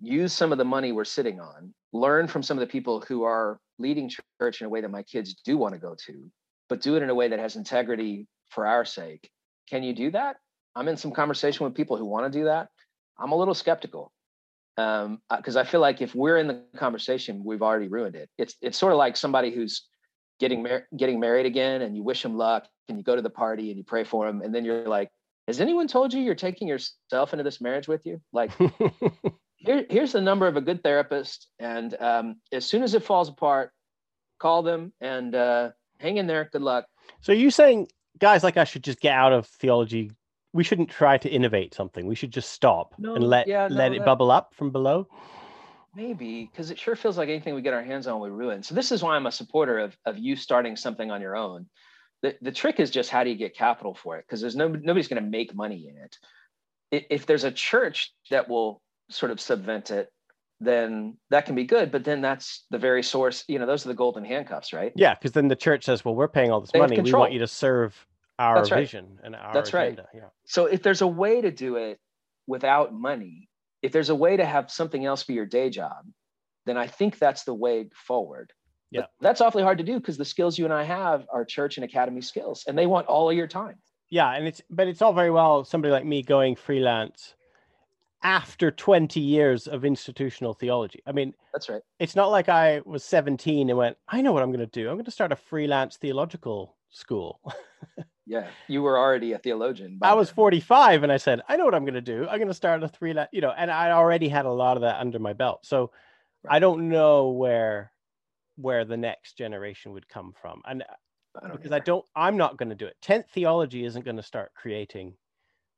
use 0.00 0.32
some 0.32 0.52
of 0.52 0.58
the 0.58 0.64
money 0.64 0.92
we're 0.92 1.04
sitting 1.04 1.40
on, 1.40 1.72
learn 1.92 2.26
from 2.26 2.42
some 2.42 2.58
of 2.58 2.60
the 2.60 2.70
people 2.70 3.00
who 3.06 3.22
are 3.22 3.60
leading 3.78 4.10
church 4.40 4.60
in 4.60 4.66
a 4.66 4.68
way 4.68 4.80
that 4.80 4.90
my 4.90 5.02
kids 5.02 5.34
do 5.44 5.56
want 5.56 5.74
to 5.74 5.80
go 5.80 5.94
to, 6.06 6.30
but 6.68 6.80
do 6.82 6.96
it 6.96 7.02
in 7.02 7.08
a 7.08 7.14
way 7.14 7.28
that 7.28 7.38
has 7.38 7.56
integrity 7.56 8.26
for 8.50 8.66
our 8.66 8.84
sake? 8.84 9.30
Can 9.70 9.82
you 9.82 9.94
do 9.94 10.10
that? 10.10 10.36
I'm 10.74 10.88
in 10.88 10.96
some 10.96 11.12
conversation 11.12 11.64
with 11.64 11.74
people 11.74 11.96
who 11.96 12.04
want 12.04 12.32
to 12.32 12.38
do 12.38 12.44
that. 12.46 12.68
I'm 13.18 13.32
a 13.32 13.36
little 13.36 13.54
skeptical 13.54 14.12
um 14.78 15.20
because 15.36 15.56
i 15.56 15.64
feel 15.64 15.80
like 15.80 16.00
if 16.00 16.14
we're 16.14 16.38
in 16.38 16.46
the 16.46 16.62
conversation 16.76 17.42
we've 17.44 17.60
already 17.60 17.88
ruined 17.88 18.16
it 18.16 18.30
it's 18.38 18.56
it's 18.62 18.78
sort 18.78 18.90
of 18.90 18.96
like 18.96 19.18
somebody 19.18 19.50
who's 19.50 19.86
getting 20.40 20.62
mar- 20.62 20.86
getting 20.96 21.20
married 21.20 21.44
again 21.44 21.82
and 21.82 21.94
you 21.94 22.02
wish 22.02 22.22
them 22.22 22.38
luck 22.38 22.66
and 22.88 22.96
you 22.96 23.04
go 23.04 23.14
to 23.14 23.20
the 23.20 23.28
party 23.28 23.68
and 23.68 23.76
you 23.76 23.84
pray 23.84 24.02
for 24.02 24.26
them 24.26 24.40
and 24.40 24.54
then 24.54 24.64
you're 24.64 24.88
like 24.88 25.10
has 25.46 25.60
anyone 25.60 25.86
told 25.86 26.14
you 26.14 26.22
you're 26.22 26.34
taking 26.34 26.66
yourself 26.66 27.34
into 27.34 27.42
this 27.42 27.60
marriage 27.60 27.86
with 27.86 28.06
you 28.06 28.18
like 28.32 28.50
here, 29.58 29.84
here's 29.90 30.12
the 30.12 30.20
number 30.22 30.46
of 30.46 30.56
a 30.56 30.60
good 30.62 30.82
therapist 30.82 31.48
and 31.58 31.94
um, 32.00 32.36
as 32.50 32.64
soon 32.64 32.82
as 32.82 32.94
it 32.94 33.04
falls 33.04 33.28
apart 33.28 33.72
call 34.38 34.62
them 34.62 34.90
and 35.02 35.34
uh, 35.34 35.70
hang 35.98 36.16
in 36.16 36.26
there 36.26 36.48
good 36.50 36.62
luck 36.62 36.86
so 37.20 37.34
are 37.34 37.36
you 37.36 37.50
saying 37.50 37.86
guys 38.18 38.42
like 38.42 38.56
I 38.56 38.64
should 38.64 38.84
just 38.84 39.00
get 39.00 39.14
out 39.14 39.32
of 39.32 39.46
theology? 39.46 40.12
We 40.52 40.64
shouldn't 40.64 40.90
try 40.90 41.18
to 41.18 41.28
innovate 41.28 41.74
something. 41.74 42.06
We 42.06 42.14
should 42.14 42.30
just 42.30 42.50
stop 42.50 42.94
No, 42.98 43.14
and 43.14 43.24
let 43.24 43.46
yeah, 43.46 43.68
let 43.70 43.88
no, 43.88 43.96
it 43.96 43.98
that- 44.00 44.04
bubble 44.04 44.30
up 44.30 44.54
from 44.54 44.70
below. 44.70 45.08
Maybe 45.94 46.48
because 46.50 46.70
it 46.70 46.78
sure 46.78 46.96
feels 46.96 47.18
like 47.18 47.28
anything 47.28 47.54
we 47.54 47.60
get 47.60 47.74
our 47.74 47.82
hands 47.82 48.06
on 48.06 48.18
we 48.20 48.30
ruin. 48.30 48.62
So 48.62 48.74
this 48.74 48.92
is 48.92 49.02
why 49.02 49.14
I'm 49.14 49.26
a 49.26 49.32
supporter 49.32 49.78
of 49.78 49.96
of 50.06 50.16
you 50.18 50.36
starting 50.36 50.74
something 50.76 51.10
on 51.10 51.20
your 51.20 51.36
own. 51.36 51.66
The 52.22 52.34
the 52.40 52.52
trick 52.52 52.80
is 52.80 52.90
just 52.90 53.10
how 53.10 53.24
do 53.24 53.30
you 53.30 53.36
get 53.36 53.54
capital 53.54 53.94
for 53.94 54.16
it? 54.16 54.24
Because 54.26 54.40
there's 54.40 54.56
no 54.56 54.68
nobody's 54.68 55.08
going 55.08 55.22
to 55.22 55.28
make 55.28 55.54
money 55.54 55.88
in 55.88 55.98
it. 55.98 56.16
If 57.10 57.26
there's 57.26 57.44
a 57.44 57.52
church 57.52 58.12
that 58.30 58.48
will 58.48 58.80
sort 59.10 59.32
of 59.32 59.40
subvent 59.40 59.90
it, 59.90 60.10
then 60.60 61.18
that 61.28 61.44
can 61.44 61.54
be 61.54 61.64
good. 61.64 61.90
But 61.92 62.04
then 62.04 62.22
that's 62.22 62.64
the 62.70 62.78
very 62.78 63.02
source. 63.02 63.44
You 63.48 63.58
know, 63.58 63.66
those 63.66 63.84
are 63.84 63.88
the 63.88 63.94
golden 63.94 64.24
handcuffs, 64.24 64.72
right? 64.72 64.92
Yeah, 64.96 65.14
because 65.14 65.32
then 65.32 65.48
the 65.48 65.56
church 65.56 65.84
says, 65.84 66.04
"Well, 66.04 66.14
we're 66.14 66.28
paying 66.28 66.50
all 66.50 66.60
this 66.62 66.70
They 66.70 66.78
money. 66.78 66.98
We 67.00 67.12
want 67.12 67.32
you 67.32 67.40
to 67.40 67.46
serve 67.46 68.06
our 68.42 68.56
That's 68.56 68.70
right. 68.72 68.80
vision 68.80 69.20
and 69.22 69.36
our 69.36 69.54
That's 69.54 69.72
right. 69.72 69.98
Yeah. 70.12 70.28
So 70.44 70.66
if 70.66 70.82
there's 70.82 71.00
a 71.00 71.06
way 71.06 71.40
to 71.40 71.50
do 71.50 71.76
it 71.76 72.00
without 72.46 72.92
money, 72.92 73.48
if 73.82 73.92
there's 73.92 74.10
a 74.10 74.14
way 74.14 74.36
to 74.36 74.44
have 74.44 74.70
something 74.70 75.04
else 75.04 75.22
be 75.22 75.34
your 75.34 75.46
day 75.46 75.70
job, 75.70 76.04
then 76.66 76.76
I 76.76 76.88
think 76.88 77.18
that's 77.18 77.44
the 77.44 77.54
way 77.54 77.88
forward. 77.94 78.52
But 78.92 78.98
Yeah. 78.98 79.06
that's 79.20 79.40
awfully 79.40 79.62
hard 79.62 79.78
to 79.78 79.84
do 79.84 79.98
because 79.98 80.16
the 80.16 80.24
skills 80.24 80.58
you 80.58 80.64
and 80.64 80.74
I 80.74 80.82
have 80.82 81.26
are 81.32 81.44
church 81.44 81.78
and 81.78 81.84
academy 81.84 82.20
skills, 82.20 82.64
and 82.66 82.76
they 82.76 82.86
want 82.86 83.06
all 83.06 83.30
of 83.30 83.36
your 83.36 83.46
time. 83.46 83.78
Yeah, 84.10 84.30
and 84.32 84.46
it's 84.46 84.60
but 84.68 84.88
it's 84.88 85.00
all 85.00 85.12
very 85.14 85.30
well 85.30 85.64
somebody 85.64 85.92
like 85.92 86.04
me 86.04 86.22
going 86.22 86.56
freelance 86.56 87.34
after 88.22 88.70
20 88.70 89.18
years 89.20 89.66
of 89.66 89.84
institutional 89.84 90.52
theology. 90.54 91.00
I 91.06 91.12
mean, 91.12 91.34
That's 91.52 91.68
right. 91.68 91.82
it's 91.98 92.14
not 92.14 92.30
like 92.30 92.48
I 92.48 92.82
was 92.84 93.02
17 93.04 93.68
and 93.70 93.78
went, 93.78 93.96
I 94.06 94.20
know 94.20 94.32
what 94.32 94.42
I'm 94.42 94.50
going 94.50 94.60
to 94.60 94.66
do. 94.80 94.88
I'm 94.88 94.94
going 94.96 95.06
to 95.06 95.10
start 95.10 95.32
a 95.32 95.36
freelance 95.36 95.96
theological 95.96 96.76
school. 96.90 97.40
Yeah, 98.26 98.48
you 98.68 98.82
were 98.82 98.98
already 98.98 99.32
a 99.32 99.38
theologian. 99.38 99.98
I 100.00 100.14
was 100.14 100.28
then. 100.28 100.36
45 100.36 101.02
and 101.02 101.12
I 101.12 101.16
said, 101.16 101.40
I 101.48 101.56
know 101.56 101.64
what 101.64 101.74
I'm 101.74 101.84
going 101.84 101.94
to 101.94 102.00
do. 102.00 102.26
I'm 102.28 102.38
going 102.38 102.48
to 102.48 102.54
start 102.54 102.82
a 102.82 102.88
three, 102.88 103.14
you 103.32 103.40
know, 103.40 103.52
and 103.56 103.70
I 103.70 103.90
already 103.90 104.28
had 104.28 104.46
a 104.46 104.52
lot 104.52 104.76
of 104.76 104.82
that 104.82 105.00
under 105.00 105.18
my 105.18 105.32
belt. 105.32 105.66
So 105.66 105.90
I 106.48 106.58
don't 106.58 106.88
know 106.88 107.30
where 107.30 107.92
where 108.56 108.84
the 108.84 108.96
next 108.96 109.36
generation 109.38 109.92
would 109.92 110.08
come 110.08 110.32
from. 110.40 110.60
And 110.66 110.82
uh, 110.82 110.86
I 111.42 111.48
don't 111.48 111.56
because 111.56 111.72
I 111.72 111.80
don't, 111.80 112.04
I'm 112.14 112.36
not 112.36 112.58
going 112.58 112.68
to 112.68 112.74
do 112.74 112.86
it. 112.86 112.96
Tent 113.02 113.26
Theology 113.32 113.84
isn't 113.84 114.04
going 114.04 114.16
to 114.16 114.22
start 114.22 114.52
creating 114.54 115.14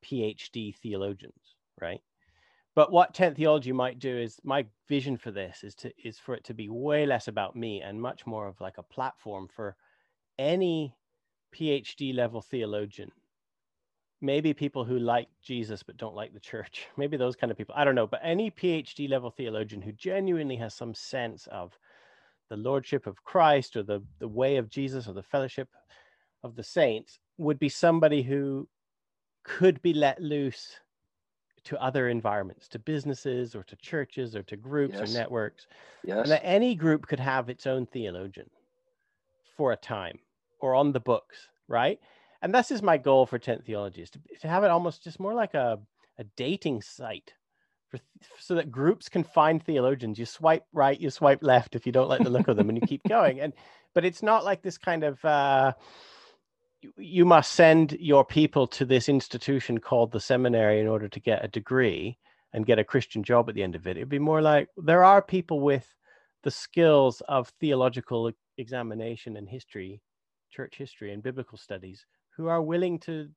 PhD 0.04 0.74
theologians, 0.76 1.56
right? 1.80 2.00
But 2.74 2.90
what 2.92 3.14
Tent 3.14 3.36
Theology 3.36 3.72
might 3.72 4.00
do 4.00 4.16
is 4.16 4.40
my 4.42 4.66
vision 4.88 5.16
for 5.16 5.30
this 5.30 5.62
is 5.62 5.74
to 5.76 5.92
is 6.02 6.18
for 6.18 6.34
it 6.34 6.44
to 6.44 6.54
be 6.54 6.68
way 6.68 7.06
less 7.06 7.28
about 7.28 7.56
me 7.56 7.80
and 7.80 8.02
much 8.02 8.26
more 8.26 8.48
of 8.48 8.60
like 8.60 8.78
a 8.78 8.82
platform 8.82 9.48
for 9.48 9.76
any 10.38 10.94
PhD 11.54 12.14
level 12.14 12.40
theologian. 12.42 13.10
Maybe 14.20 14.54
people 14.54 14.84
who 14.84 14.98
like 14.98 15.28
Jesus 15.42 15.82
but 15.82 15.96
don't 15.96 16.14
like 16.14 16.32
the 16.32 16.40
church. 16.40 16.86
Maybe 16.96 17.16
those 17.16 17.36
kind 17.36 17.50
of 17.50 17.58
people. 17.58 17.74
I 17.76 17.84
don't 17.84 17.94
know, 17.94 18.06
but 18.06 18.20
any 18.22 18.50
PhD 18.50 19.08
level 19.08 19.30
theologian 19.30 19.82
who 19.82 19.92
genuinely 19.92 20.56
has 20.56 20.74
some 20.74 20.94
sense 20.94 21.46
of 21.48 21.78
the 22.50 22.56
lordship 22.56 23.06
of 23.06 23.22
Christ 23.24 23.76
or 23.76 23.82
the 23.82 24.02
the 24.18 24.28
way 24.28 24.56
of 24.56 24.68
Jesus 24.68 25.08
or 25.08 25.12
the 25.12 25.22
fellowship 25.22 25.68
of 26.42 26.56
the 26.56 26.62
saints 26.62 27.18
would 27.38 27.58
be 27.58 27.68
somebody 27.68 28.22
who 28.22 28.68
could 29.44 29.80
be 29.82 29.92
let 29.92 30.20
loose 30.20 30.80
to 31.64 31.80
other 31.82 32.08
environments, 32.08 32.68
to 32.68 32.78
businesses 32.78 33.54
or 33.54 33.62
to 33.64 33.76
churches 33.76 34.36
or 34.36 34.42
to 34.42 34.56
groups 34.56 34.96
Yes. 35.00 35.10
or 35.10 35.18
networks, 35.18 35.66
Yes. 36.04 36.24
and 36.24 36.30
that 36.32 36.44
any 36.44 36.74
group 36.74 37.06
could 37.06 37.20
have 37.20 37.48
its 37.48 37.66
own 37.66 37.86
theologian 37.86 38.50
for 39.56 39.72
a 39.72 39.76
time 39.76 40.18
or 40.64 40.74
on 40.74 40.92
the 40.92 41.00
books, 41.00 41.48
right? 41.68 42.00
And 42.40 42.54
this 42.54 42.70
is 42.70 42.82
my 42.82 42.96
goal 42.96 43.26
for 43.26 43.38
Tent 43.38 43.64
Theology 43.66 44.00
is 44.00 44.10
to, 44.10 44.20
to 44.40 44.48
have 44.48 44.64
it 44.64 44.70
almost 44.70 45.04
just 45.04 45.20
more 45.20 45.34
like 45.34 45.52
a, 45.52 45.78
a 46.18 46.24
dating 46.36 46.80
site 46.80 47.34
for, 47.88 47.98
so 48.40 48.54
that 48.54 48.70
groups 48.70 49.10
can 49.10 49.24
find 49.24 49.62
theologians. 49.62 50.18
You 50.18 50.24
swipe 50.24 50.64
right, 50.72 50.98
you 50.98 51.10
swipe 51.10 51.42
left 51.42 51.76
if 51.76 51.84
you 51.84 51.92
don't 51.92 52.08
like 52.08 52.22
the 52.22 52.30
look 52.30 52.48
of 52.48 52.56
them 52.56 52.70
and 52.70 52.78
you 52.78 52.86
keep 52.86 53.02
going. 53.08 53.40
And 53.40 53.52
but 53.94 54.06
it's 54.06 54.22
not 54.22 54.42
like 54.42 54.62
this 54.62 54.78
kind 54.78 55.04
of 55.04 55.22
uh, 55.22 55.74
you, 56.96 57.26
must 57.26 57.52
send 57.52 57.92
your 58.00 58.24
people 58.24 58.66
to 58.68 58.86
this 58.86 59.08
institution 59.08 59.78
called 59.78 60.12
the 60.12 60.20
seminary 60.20 60.80
in 60.80 60.86
order 60.86 61.08
to 61.08 61.20
get 61.20 61.44
a 61.44 61.48
degree 61.48 62.18
and 62.54 62.66
get 62.66 62.78
a 62.78 62.84
Christian 62.84 63.22
job 63.22 63.50
at 63.50 63.54
the 63.54 63.62
end 63.62 63.74
of 63.74 63.86
it. 63.86 63.98
It'd 63.98 64.08
be 64.08 64.18
more 64.18 64.40
like 64.40 64.68
there 64.78 65.04
are 65.04 65.20
people 65.20 65.60
with 65.60 65.86
the 66.42 66.50
skills 66.50 67.22
of 67.28 67.52
theological 67.60 68.30
examination 68.58 69.36
and 69.36 69.48
history, 69.48 70.00
church 70.54 70.76
history 70.76 71.12
and 71.12 71.22
biblical 71.22 71.58
studies 71.58 72.06
who 72.36 72.46
are 72.46 72.62
willing 72.62 72.98
to 73.00 73.28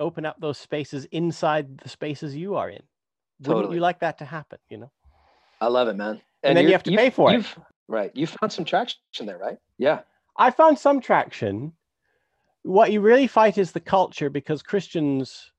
open 0.00 0.26
up 0.26 0.36
those 0.40 0.58
spaces 0.58 1.06
inside 1.06 1.78
the 1.78 1.88
spaces 1.88 2.36
you 2.36 2.56
are 2.56 2.70
in. 2.70 2.82
Wouldn't 3.46 3.72
you 3.72 3.80
like 3.80 4.00
that 4.00 4.18
to 4.18 4.24
happen? 4.24 4.58
You 4.68 4.78
know, 4.78 4.92
I 5.60 5.68
love 5.68 5.88
it, 5.88 5.96
man. 5.96 6.20
And 6.42 6.56
then 6.56 6.66
you 6.66 6.72
have 6.72 6.82
to 6.84 6.96
pay 6.96 7.10
for 7.10 7.32
it. 7.32 7.46
Right. 7.88 8.10
You 8.14 8.26
found 8.26 8.52
some 8.52 8.64
traction 8.64 8.98
there, 9.26 9.38
right? 9.38 9.58
Yeah. 9.78 10.00
I 10.38 10.50
found 10.50 10.78
some 10.78 11.00
traction. 11.00 11.72
What 12.62 12.92
you 12.92 13.00
really 13.00 13.26
fight 13.26 13.58
is 13.58 13.72
the 13.72 13.80
culture 13.80 14.30
because 14.30 14.62
Christians 14.62 15.52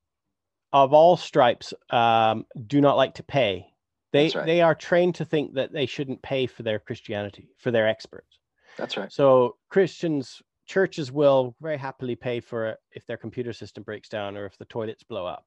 of 0.74 0.92
all 0.92 1.18
stripes 1.18 1.74
um, 1.92 2.46
do 2.68 2.82
not 2.82 2.98
like 2.98 3.14
to 3.16 3.24
pay. 3.24 3.68
They 4.12 4.30
right. 4.30 4.46
they 4.46 4.62
are 4.62 4.76
trained 4.76 5.16
to 5.16 5.26
think 5.26 5.54
that 5.54 5.72
they 5.72 5.86
shouldn't 5.86 6.22
pay 6.22 6.48
for 6.48 6.64
their 6.64 6.80
Christianity 6.80 7.50
for 7.58 7.72
their 7.72 7.88
experts. 7.88 8.40
That's 8.78 8.98
right. 8.98 9.12
So 9.12 9.58
Christians 9.70 10.42
churches 10.66 11.12
will 11.12 11.56
very 11.62 11.78
happily 11.78 12.16
pay 12.16 12.40
for 12.40 12.68
it 12.68 12.80
if 12.92 13.06
their 13.06 13.18
computer 13.18 13.54
system 13.54 13.84
breaks 13.84 14.10
down 14.10 14.38
or 14.38 14.46
if 14.46 14.58
the 14.58 14.66
toilets 14.66 15.04
blow 15.04 15.26
up. 15.26 15.46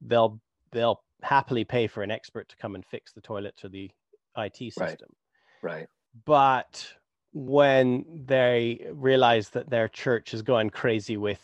They'll 0.00 0.40
they'll 0.72 1.02
happily 1.22 1.64
pay 1.64 1.86
for 1.86 2.02
an 2.02 2.10
expert 2.10 2.48
to 2.48 2.56
come 2.56 2.74
and 2.74 2.84
fix 2.84 3.12
the 3.12 3.20
toilets 3.20 3.64
or 3.64 3.68
the 3.68 3.90
IT 4.36 4.56
system. 4.56 5.08
Right. 5.62 5.72
Right. 5.72 5.86
But 6.24 6.92
when 7.32 8.24
they 8.26 8.86
realize 8.92 9.50
that 9.50 9.70
their 9.70 9.88
church 9.88 10.34
is 10.34 10.42
going 10.42 10.70
crazy 10.70 11.16
with 11.16 11.40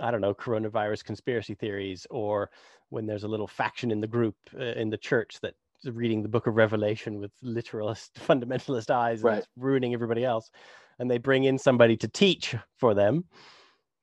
I 0.00 0.10
don't 0.10 0.20
know 0.20 0.34
coronavirus 0.34 1.04
conspiracy 1.04 1.54
theories 1.54 2.06
or 2.10 2.50
when 2.90 3.06
there's 3.06 3.24
a 3.24 3.28
little 3.28 3.46
faction 3.46 3.90
in 3.90 4.00
the 4.00 4.06
group 4.06 4.36
uh, 4.58 4.62
in 4.64 4.90
the 4.90 4.98
church 4.98 5.38
that's 5.40 5.56
reading 5.84 6.22
the 6.22 6.28
book 6.28 6.46
of 6.46 6.56
revelation 6.56 7.20
with 7.20 7.30
literalist 7.42 8.14
fundamentalist 8.26 8.90
eyes 8.90 9.24
and 9.24 9.30
Right. 9.30 9.38
it's 9.38 9.48
ruining 9.56 9.94
everybody 9.94 10.24
else 10.24 10.50
and 10.98 11.10
they 11.10 11.18
bring 11.18 11.44
in 11.44 11.58
somebody 11.58 11.96
to 11.96 12.08
teach 12.08 12.54
for 12.78 12.94
them 12.94 13.24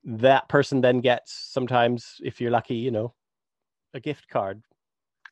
that 0.04 0.50
person 0.50 0.82
then 0.82 1.00
gets 1.00 1.50
sometimes 1.52 2.16
if 2.24 2.42
you're 2.42 2.52
lucky 2.52 2.76
you 2.76 2.92
know 2.92 3.14
a 3.94 4.00
gift 4.00 4.28
card 4.30 4.62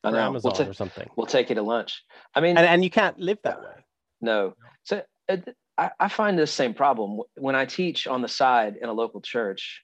for 0.02 0.18
amazon 0.18 0.52
We'll, 0.52 0.66
ta- 0.66 0.70
or 0.70 0.74
something 0.74 1.10
we'll 1.16 1.28
take 1.28 1.50
you 1.50 1.56
to 1.56 1.62
lunch. 1.62 2.04
I 2.36 2.42
mean, 2.42 2.58
and, 2.58 2.68
and 2.68 2.84
you 2.84 2.90
can't 2.90 3.20
live 3.20 3.40
that 3.44 3.62
way 3.62 3.84
No. 4.22 4.54
So 4.84 5.02
uh, 5.30 5.38
I, 5.78 5.92
I 6.00 6.08
find 6.10 6.38
this 6.38 6.52
same 6.52 6.74
problem 6.74 7.22
when 7.36 7.56
I 7.56 7.66
teach 7.66 8.08
on 8.08 8.22
the 8.22 8.28
side 8.28 8.76
in 8.82 8.90
a 8.90 8.94
local 8.94 9.22
church. 9.22 9.82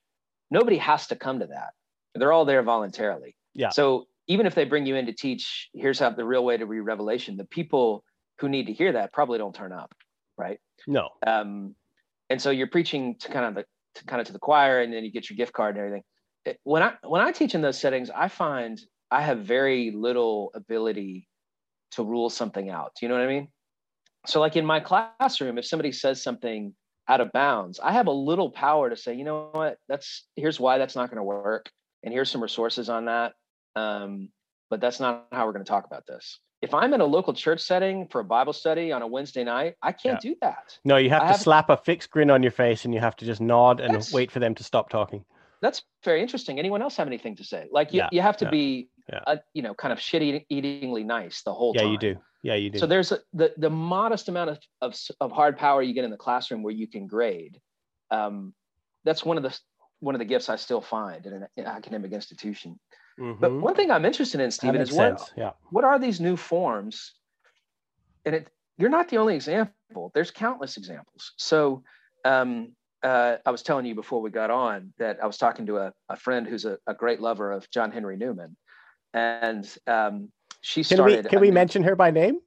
Nobody 0.51 0.77
has 0.77 1.07
to 1.07 1.15
come 1.15 1.39
to 1.39 1.47
that. 1.47 1.69
They're 2.13 2.31
all 2.31 2.45
there 2.45 2.61
voluntarily. 2.63 3.35
Yeah. 3.53 3.69
So 3.69 4.05
even 4.27 4.45
if 4.45 4.55
they 4.55 4.65
bring 4.65 4.85
you 4.85 4.95
in 4.95 5.05
to 5.05 5.13
teach, 5.13 5.69
here's 5.73 5.99
how 5.99 6.09
the 6.09 6.25
real 6.25 6.43
way 6.43 6.57
to 6.57 6.65
read 6.65 6.81
Revelation. 6.81 7.37
The 7.37 7.45
people 7.45 8.03
who 8.39 8.49
need 8.49 8.67
to 8.67 8.73
hear 8.73 8.91
that 8.93 9.13
probably 9.13 9.37
don't 9.37 9.55
turn 9.55 9.71
up, 9.71 9.93
right? 10.37 10.59
no 10.87 11.09
Um, 11.25 11.75
and 12.29 12.41
so 12.41 12.49
you're 12.51 12.67
preaching 12.67 13.15
to 13.19 13.29
kind 13.29 13.45
of 13.45 13.55
the 13.55 13.65
to 13.95 14.05
kind 14.05 14.19
of 14.19 14.27
to 14.27 14.33
the 14.33 14.39
choir, 14.39 14.81
and 14.81 14.93
then 14.93 15.03
you 15.03 15.11
get 15.11 15.29
your 15.29 15.37
gift 15.37 15.53
card 15.53 15.75
and 15.75 15.85
everything. 15.85 16.03
It- 16.45 16.59
when 16.63 16.83
I 16.83 16.93
when 17.03 17.21
I 17.21 17.31
teach 17.31 17.55
in 17.55 17.61
those 17.61 17.79
settings, 17.79 18.09
I 18.09 18.27
find 18.27 18.79
I 19.11 19.21
have 19.21 19.39
very 19.39 19.91
little 19.91 20.51
ability 20.53 21.27
to 21.91 22.03
rule 22.03 22.29
something 22.29 22.69
out. 22.69 22.91
Do 22.99 23.05
you 23.05 23.09
know 23.09 23.15
what 23.15 23.23
I 23.23 23.27
mean? 23.27 23.47
So, 24.25 24.39
like 24.39 24.55
in 24.55 24.65
my 24.65 24.79
classroom, 24.79 25.57
if 25.57 25.65
somebody 25.65 25.91
says 25.91 26.21
something 26.21 26.73
out 27.07 27.21
of 27.21 27.31
bounds, 27.31 27.79
I 27.79 27.91
have 27.91 28.07
a 28.07 28.11
little 28.11 28.49
power 28.49 28.89
to 28.89 28.97
say, 28.97 29.13
you 29.13 29.23
know 29.23 29.49
what, 29.51 29.77
that's 29.87 30.25
here's 30.35 30.59
why 30.59 30.77
that's 30.77 30.95
not 30.95 31.09
going 31.09 31.17
to 31.17 31.23
work, 31.23 31.69
and 32.03 32.13
here's 32.13 32.29
some 32.31 32.41
resources 32.41 32.89
on 32.89 33.05
that. 33.05 33.33
Um, 33.75 34.29
but 34.69 34.81
that's 34.81 34.99
not 34.99 35.27
how 35.31 35.45
we're 35.45 35.53
going 35.53 35.63
to 35.65 35.69
talk 35.69 35.85
about 35.85 36.05
this. 36.07 36.39
If 36.65 36.73
I'm 36.73 36.93
in 36.95 37.01
a 37.01 37.05
local 37.05 37.31
church 37.33 37.61
setting 37.61 38.07
for 38.07 38.19
a 38.21 38.23
Bible 38.23 38.51
study 38.51 38.91
on 38.91 39.03
a 39.03 39.07
Wednesday 39.07 39.43
night, 39.43 39.75
I 39.83 39.91
can't 39.91 40.19
do 40.19 40.35
that. 40.41 40.77
No, 40.83 40.97
you 40.97 41.09
have 41.11 41.21
I 41.21 41.25
to 41.25 41.31
have- 41.33 41.39
slap 41.41 41.69
a 41.69 41.77
fixed 41.77 42.09
grin 42.09 42.31
on 42.31 42.41
your 42.41 42.51
face 42.51 42.85
and 42.85 42.93
you 42.93 42.99
have 42.99 43.15
to 43.17 43.25
just 43.25 43.39
nod 43.39 43.79
and 43.79 43.91
That's- 43.93 44.11
wait 44.11 44.31
for 44.31 44.39
them 44.39 44.55
to 44.55 44.63
stop 44.63 44.89
talking. 44.89 45.23
That's 45.61 45.83
very 46.03 46.21
interesting. 46.21 46.57
Anyone 46.59 46.81
else 46.81 46.97
have 46.97 47.07
anything 47.07 47.35
to 47.37 47.43
say? 47.43 47.67
Like 47.71 47.93
you, 47.93 47.99
Yeah, 47.99 48.09
you 48.11 48.21
have 48.21 48.37
to 48.37 48.45
yeah, 48.45 48.51
be, 48.51 48.89
yeah. 49.11 49.19
uh, 49.27 49.37
you 49.53 49.61
know, 49.61 49.73
kind 49.75 49.93
of 49.93 49.99
shit 49.99 50.21
eatingly 50.51 51.05
nice 51.05 51.43
the 51.43 51.53
whole 51.53 51.73
time. 51.73 51.85
Yeah, 51.85 51.91
you 51.91 51.97
do. 51.97 52.15
Yeah, 52.41 52.55
you 52.55 52.69
do. 52.71 52.79
So 52.79 52.85
there's 52.87 53.11
a, 53.11 53.19
the 53.33 53.53
the 53.57 53.69
modest 53.71 54.27
amount 54.29 54.49
of, 54.51 54.59
of 54.81 54.95
of 55.19 55.31
hard 55.31 55.57
power 55.57 55.81
you 55.81 55.93
get 55.93 56.03
in 56.03 56.11
the 56.11 56.17
classroom 56.17 56.61
where 56.61 56.73
you 56.73 56.87
can 56.87 57.07
grade. 57.07 57.59
Um, 58.11 58.53
that's 59.03 59.23
one 59.25 59.37
of 59.37 59.43
the 59.43 59.57
one 60.01 60.13
of 60.13 60.19
the 60.19 60.25
gifts 60.25 60.49
I 60.49 60.55
still 60.57 60.81
find 60.81 61.25
in 61.25 61.33
an 61.33 61.65
academic 61.65 62.11
institution. 62.11 62.79
But 63.17 63.51
Mhm. 63.51 63.61
one 63.61 63.75
thing 63.75 63.91
I'm 63.91 64.05
interested 64.05 64.41
in, 64.41 64.51
Stephen, 64.51 64.81
is 64.81 64.91
what. 64.91 65.31
Yeah. 65.37 65.51
what 65.69 65.83
are 65.83 65.97
these 65.99 66.19
new 66.19 66.35
forms? 66.37 67.13
And 68.25 68.35
it 68.35 68.49
you're 68.77 68.89
not 68.89 69.07
the 69.09 69.17
only 69.17 69.35
example. 69.35 70.11
There's 70.13 70.31
countless 70.31 70.75
examples. 70.77 71.31
So 71.37 71.83
um, 72.25 72.73
uh, 73.03 73.37
I 73.45 73.51
was 73.51 73.61
telling 73.63 73.85
you 73.85 73.95
before 73.95 74.21
we 74.21 74.29
got 74.31 74.51
on 74.51 74.93
that 74.97 75.23
I 75.23 75.27
was 75.27 75.37
talking 75.37 75.65
to 75.67 75.77
a, 75.77 75.93
a 76.09 76.15
friend 76.17 76.45
who's 76.45 76.65
a, 76.65 76.77
a 76.87 76.93
great 76.93 77.21
lover 77.21 77.51
of 77.51 77.69
John 77.69 77.91
Henry 77.91 78.17
Newman, 78.17 78.57
and 79.13 79.65
um, 79.87 80.29
she 80.61 80.83
Can 80.83 80.97
started. 80.97 81.23
we 81.23 81.29
can 81.29 81.39
we 81.39 81.47
new- 81.47 81.53
mention 81.53 81.83
her 81.83 81.95
by 81.95 82.11
name? 82.11 82.39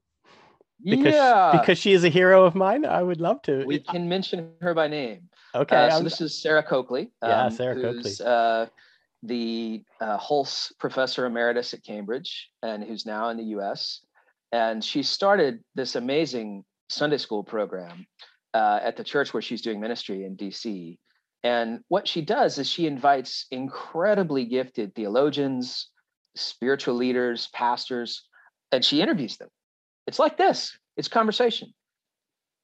Because 0.85 1.15
yeah, 1.15 1.53
because 1.53 1.79
she 1.79 1.93
is 1.93 2.05
a 2.05 2.09
hero 2.09 2.45
of 2.45 2.55
mine. 2.55 2.85
I 2.85 3.03
would 3.03 3.21
love 3.21 3.43
to. 3.43 3.65
we 3.67 3.79
can 3.79 4.09
mention 4.09 4.53
her 4.61 4.75
by 4.75 4.87
name. 4.89 5.29
okay. 5.55 5.77
Uh, 5.77 5.91
so 5.91 6.05
this 6.05 6.21
is 6.21 6.41
Sarah 6.41 6.63
Coakley. 6.63 7.11
Yeah, 7.23 7.49
Sarah 7.49 7.75
who's, 7.75 8.21
Uh, 8.21 8.67
the 9.23 9.83
uh, 10.01 10.19
Hulse 10.19 10.73
Professor 10.79 11.27
Emeritus 11.27 11.75
at 11.75 11.85
Cambridge 11.85 12.51
and 12.63 12.85
who's 12.85 13.07
now 13.07 13.31
in 13.31 13.37
the 13.37 13.45
U.S. 13.45 14.01
And 14.53 14.83
she 14.83 15.03
started 15.03 15.63
this 15.75 15.97
amazing 15.97 16.65
Sunday 16.89 17.19
school 17.19 17.45
program 17.45 18.07
uh, 18.55 18.81
at 18.83 18.97
the 18.97 19.05
church 19.05 19.35
where 19.35 19.43
she's 19.43 19.63
doing 19.63 19.81
ministry 19.81 20.25
in 20.25 20.37
D.C. 20.37 20.99
And 21.43 21.81
what 21.89 22.09
she 22.09 22.23
does 22.23 22.59
is 22.59 22.69
she 22.69 22.87
invites 22.87 23.47
incredibly 23.51 24.45
gifted 24.45 24.95
theologians, 24.95 25.89
spiritual 26.37 26.95
leaders, 26.95 27.49
pastors, 27.53 28.25
and 28.73 28.85
she 28.85 29.01
interviews 29.01 29.37
them. 29.37 29.49
It's 30.07 30.19
like 30.19 30.37
this. 30.37 30.77
It's 30.97 31.09
conversation. 31.09 31.75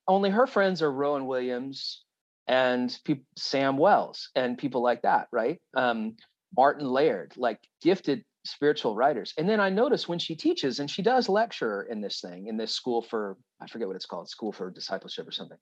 Only 0.08 0.30
her 0.30 0.46
friends 0.46 0.82
are 0.82 0.92
Rowan 0.92 1.26
Williams, 1.26 2.04
and 2.46 2.96
peop 3.04 3.24
Sam 3.36 3.76
Wells 3.76 4.30
and 4.34 4.58
people 4.58 4.82
like 4.82 5.02
that, 5.02 5.28
right? 5.32 5.60
Um, 5.74 6.16
Martin 6.56 6.88
Laird, 6.88 7.34
like 7.36 7.60
gifted 7.82 8.24
spiritual 8.44 8.94
writers. 8.94 9.32
And 9.38 9.48
then 9.48 9.60
I 9.60 9.70
notice 9.70 10.08
when 10.08 10.18
she 10.18 10.34
teaches, 10.34 10.80
and 10.80 10.90
she 10.90 11.02
does 11.02 11.28
lecture 11.28 11.82
in 11.90 12.00
this 12.00 12.20
thing, 12.20 12.46
in 12.46 12.56
this 12.56 12.72
school 12.72 13.02
for, 13.02 13.36
I 13.60 13.66
forget 13.66 13.88
what 13.88 13.96
it's 13.96 14.06
called, 14.06 14.28
School 14.28 14.52
for 14.52 14.70
Discipleship 14.70 15.26
or 15.26 15.32
something. 15.32 15.58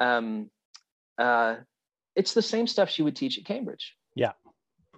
Um, 0.00 0.50
uh, 1.18 1.56
it's 2.14 2.34
the 2.34 2.42
same 2.42 2.66
stuff 2.66 2.90
she 2.90 3.02
would 3.02 3.16
teach 3.16 3.38
at 3.38 3.44
Cambridge. 3.44 3.96
Yeah. 4.14 4.32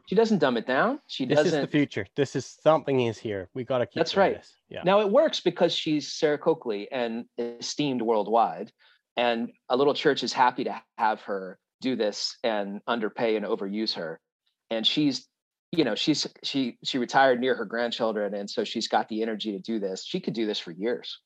She 0.06 0.14
doesn't 0.14 0.38
dumb 0.38 0.58
it 0.58 0.66
down. 0.66 1.00
She 1.06 1.24
this 1.24 1.46
is 1.46 1.52
the 1.52 1.66
future. 1.66 2.06
This 2.14 2.36
is 2.36 2.58
something 2.62 3.00
is 3.00 3.18
here. 3.18 3.48
We 3.54 3.64
got 3.64 3.78
to 3.78 3.86
keep. 3.86 3.94
That's 3.94 4.16
right. 4.16 4.36
This. 4.36 4.54
Yeah. 4.68 4.82
Now 4.84 5.00
it 5.00 5.08
works 5.08 5.40
because 5.40 5.72
she's 5.72 6.12
Sarah 6.12 6.36
Coakley 6.36 6.88
and 6.92 7.24
esteemed 7.38 8.02
worldwide, 8.02 8.70
and 9.16 9.50
a 9.70 9.76
little 9.76 9.94
church 9.94 10.22
is 10.22 10.32
happy 10.32 10.64
to 10.64 10.78
have 10.98 11.22
her 11.22 11.58
do 11.80 11.96
this 11.96 12.36
and 12.44 12.82
underpay 12.86 13.36
and 13.36 13.46
overuse 13.46 13.94
her. 13.94 14.20
And 14.74 14.86
she's, 14.86 15.26
you 15.72 15.84
know, 15.84 15.94
she's 15.94 16.26
she 16.42 16.78
she 16.84 16.98
retired 16.98 17.40
near 17.40 17.54
her 17.54 17.64
grandchildren, 17.64 18.34
and 18.34 18.48
so 18.48 18.64
she's 18.64 18.88
got 18.88 19.08
the 19.08 19.22
energy 19.22 19.52
to 19.52 19.58
do 19.58 19.78
this. 19.80 20.04
She 20.04 20.20
could 20.20 20.34
do 20.34 20.46
this 20.46 20.58
for 20.58 20.70
years. 20.72 21.18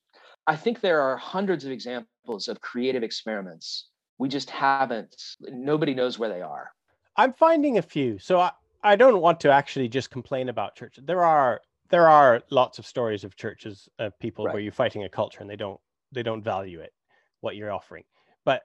I 0.46 0.56
think 0.56 0.80
there 0.80 1.00
are 1.00 1.16
hundreds 1.16 1.64
of 1.64 1.72
examples 1.72 2.48
of 2.48 2.60
creative 2.60 3.02
experiments. 3.02 3.88
We 4.18 4.28
just 4.28 4.50
haven't. 4.50 5.14
Nobody 5.40 5.94
knows 5.94 6.18
where 6.18 6.28
they 6.30 6.40
are. 6.40 6.70
I'm 7.16 7.32
finding 7.34 7.78
a 7.78 7.82
few. 7.82 8.18
So 8.18 8.40
I, 8.40 8.52
I 8.82 8.96
don't 8.96 9.20
want 9.20 9.40
to 9.40 9.50
actually 9.50 9.88
just 9.88 10.10
complain 10.10 10.48
about 10.48 10.74
churches. 10.76 11.04
There 11.04 11.24
are 11.24 11.60
there 11.90 12.08
are 12.08 12.42
lots 12.50 12.78
of 12.78 12.86
stories 12.86 13.24
of 13.24 13.36
churches 13.36 13.88
of 13.98 14.18
people 14.18 14.44
Right. 14.44 14.54
where 14.54 14.62
you're 14.62 14.72
fighting 14.72 15.04
a 15.04 15.08
culture 15.08 15.40
and 15.40 15.50
they 15.50 15.56
don't 15.56 15.80
they 16.12 16.22
don't 16.22 16.42
value 16.42 16.80
it 16.80 16.92
what 17.40 17.56
you're 17.56 17.72
offering. 17.72 18.04
But 18.44 18.62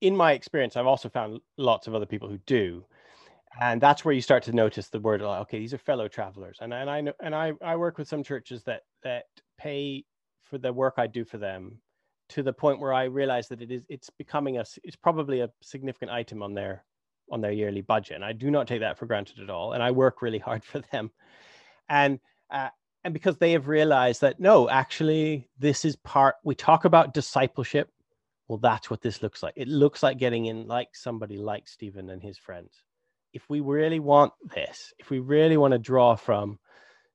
in 0.00 0.16
my 0.16 0.32
experience, 0.32 0.76
I've 0.76 0.86
also 0.86 1.08
found 1.08 1.40
lots 1.56 1.86
of 1.86 1.94
other 1.94 2.06
people 2.06 2.28
who 2.28 2.38
do. 2.46 2.84
And 3.60 3.80
that's 3.80 4.04
where 4.04 4.14
you 4.14 4.20
start 4.20 4.42
to 4.44 4.52
notice 4.52 4.88
the 4.88 5.00
word 5.00 5.22
okay, 5.22 5.58
these 5.58 5.74
are 5.74 5.78
fellow 5.78 6.08
travelers. 6.08 6.58
And 6.60 6.72
and 6.72 6.88
I 6.88 7.00
know 7.00 7.12
and 7.22 7.34
I, 7.34 7.52
I 7.62 7.76
work 7.76 7.98
with 7.98 8.08
some 8.08 8.22
churches 8.22 8.62
that 8.64 8.82
that 9.02 9.24
pay 9.58 10.04
for 10.44 10.58
the 10.58 10.72
work 10.72 10.94
I 10.96 11.06
do 11.06 11.24
for 11.24 11.38
them 11.38 11.80
to 12.30 12.42
the 12.42 12.52
point 12.52 12.80
where 12.80 12.92
I 12.92 13.04
realize 13.04 13.48
that 13.48 13.62
it 13.62 13.70
is 13.70 13.84
it's 13.88 14.10
becoming 14.10 14.58
a 14.58 14.64
it's 14.84 14.96
probably 14.96 15.40
a 15.40 15.50
significant 15.62 16.10
item 16.10 16.42
on 16.42 16.54
their 16.54 16.84
on 17.30 17.40
their 17.40 17.52
yearly 17.52 17.82
budget 17.82 18.14
and 18.14 18.24
i 18.24 18.32
do 18.32 18.50
not 18.50 18.66
take 18.66 18.80
that 18.80 18.96
for 18.96 19.04
granted 19.04 19.38
at 19.38 19.50
all 19.50 19.74
and 19.74 19.82
i 19.82 19.90
work 19.90 20.22
really 20.22 20.38
hard 20.38 20.64
for 20.70 20.80
them. 20.92 21.10
And 21.88 22.20
uh, 22.50 22.68
and 23.04 23.14
because 23.14 23.36
they 23.38 23.52
have 23.52 23.68
realized 23.68 24.20
that 24.22 24.40
no 24.40 24.68
actually 24.68 25.48
this 25.58 25.84
is 25.84 25.96
part 25.96 26.36
we 26.44 26.54
talk 26.54 26.84
about 26.84 27.14
discipleship. 27.14 27.90
Well 28.48 28.58
that's 28.58 28.90
what 28.90 29.02
this 29.02 29.22
looks 29.22 29.42
like. 29.42 29.54
It 29.56 29.68
looks 29.68 30.02
like 30.02 30.18
getting 30.18 30.46
in 30.46 30.66
like 30.66 30.88
somebody 30.94 31.36
like 31.36 31.68
stephen 31.68 32.10
and 32.10 32.22
his 32.22 32.38
friends 32.38 32.82
if 33.32 33.48
we 33.48 33.60
really 33.60 34.00
want 34.00 34.32
this 34.54 34.92
if 34.98 35.10
we 35.10 35.18
really 35.18 35.56
want 35.56 35.72
to 35.72 35.78
draw 35.78 36.14
from 36.14 36.58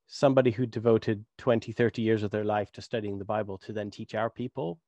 somebody 0.07 0.51
who 0.51 0.65
devoted 0.65 1.23
20 1.37 1.71
30 1.71 2.01
years 2.01 2.23
of 2.23 2.31
their 2.31 2.43
life 2.43 2.71
to 2.71 2.81
studying 2.81 3.17
the 3.17 3.25
bible 3.25 3.57
to 3.57 3.73
then 3.73 3.89
teach 3.89 4.15
our 4.15 4.29
people 4.29 4.79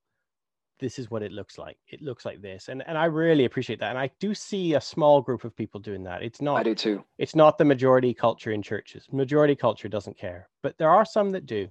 this 0.80 1.00
is 1.00 1.10
what 1.10 1.24
it 1.24 1.32
looks 1.32 1.58
like. 1.58 1.78
It 1.88 2.02
looks 2.02 2.26
like 2.26 2.42
this. 2.42 2.68
And 2.68 2.84
and 2.88 2.98
I 2.98 3.06
really 3.06 3.46
appreciate 3.46 3.80
that. 3.80 3.92
And 3.92 4.00
I 4.00 4.10
do 4.20 4.34
see 4.34 4.74
a 4.74 4.82
small 4.82 5.22
group 5.22 5.44
of 5.44 5.56
people 5.56 5.80
doing 5.80 6.04
that. 6.04 6.22
It's 6.22 6.42
not 6.42 6.58
I 6.58 6.64
do 6.64 6.76
too. 6.76 7.04
It's 7.18 7.36
not 7.36 7.58
the 7.58 7.66
majority 7.66 8.14
culture 8.14 8.52
in 8.52 8.62
churches. 8.62 9.08
Majority 9.12 9.56
culture 9.56 9.88
doesn't 9.88 10.18
care. 10.18 10.50
But 10.62 10.78
there 10.78 10.90
are 10.90 11.06
some 11.06 11.32
that 11.32 11.46
do. 11.46 11.70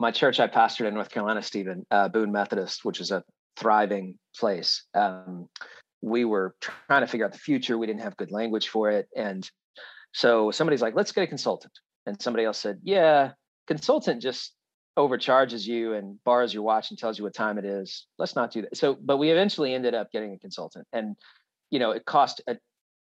My 0.00 0.10
church 0.10 0.40
I 0.40 0.48
pastored 0.48 0.88
in 0.88 0.94
North 0.94 1.10
Carolina, 1.10 1.42
Stephen, 1.42 1.86
uh, 1.90 2.08
Boone 2.08 2.32
Methodist, 2.32 2.84
which 2.84 3.00
is 3.00 3.10
a 3.10 3.22
thriving 3.56 4.18
place. 4.36 4.84
Um, 4.94 5.48
we 6.04 6.24
were 6.26 6.54
trying 6.60 7.00
to 7.00 7.06
figure 7.06 7.24
out 7.24 7.32
the 7.32 7.38
future. 7.38 7.78
We 7.78 7.86
didn't 7.86 8.02
have 8.02 8.16
good 8.16 8.30
language 8.30 8.68
for 8.68 8.90
it. 8.90 9.08
And 9.16 9.48
so 10.12 10.50
somebody's 10.50 10.82
like, 10.82 10.94
let's 10.94 11.12
get 11.12 11.24
a 11.24 11.26
consultant. 11.26 11.72
And 12.06 12.20
somebody 12.20 12.44
else 12.44 12.58
said, 12.58 12.80
yeah, 12.82 13.32
consultant 13.66 14.20
just 14.20 14.52
overcharges 14.98 15.66
you 15.66 15.94
and 15.94 16.22
borrows 16.22 16.52
your 16.52 16.62
watch 16.62 16.90
and 16.90 16.98
tells 16.98 17.18
you 17.18 17.24
what 17.24 17.34
time 17.34 17.56
it 17.56 17.64
is. 17.64 18.06
Let's 18.18 18.36
not 18.36 18.52
do 18.52 18.62
that. 18.62 18.76
So, 18.76 18.98
but 19.00 19.16
we 19.16 19.30
eventually 19.30 19.74
ended 19.74 19.94
up 19.94 20.12
getting 20.12 20.34
a 20.34 20.38
consultant 20.38 20.86
and, 20.92 21.16
you 21.70 21.78
know, 21.78 21.92
it 21.92 22.04
cost 22.04 22.42
a, 22.46 22.58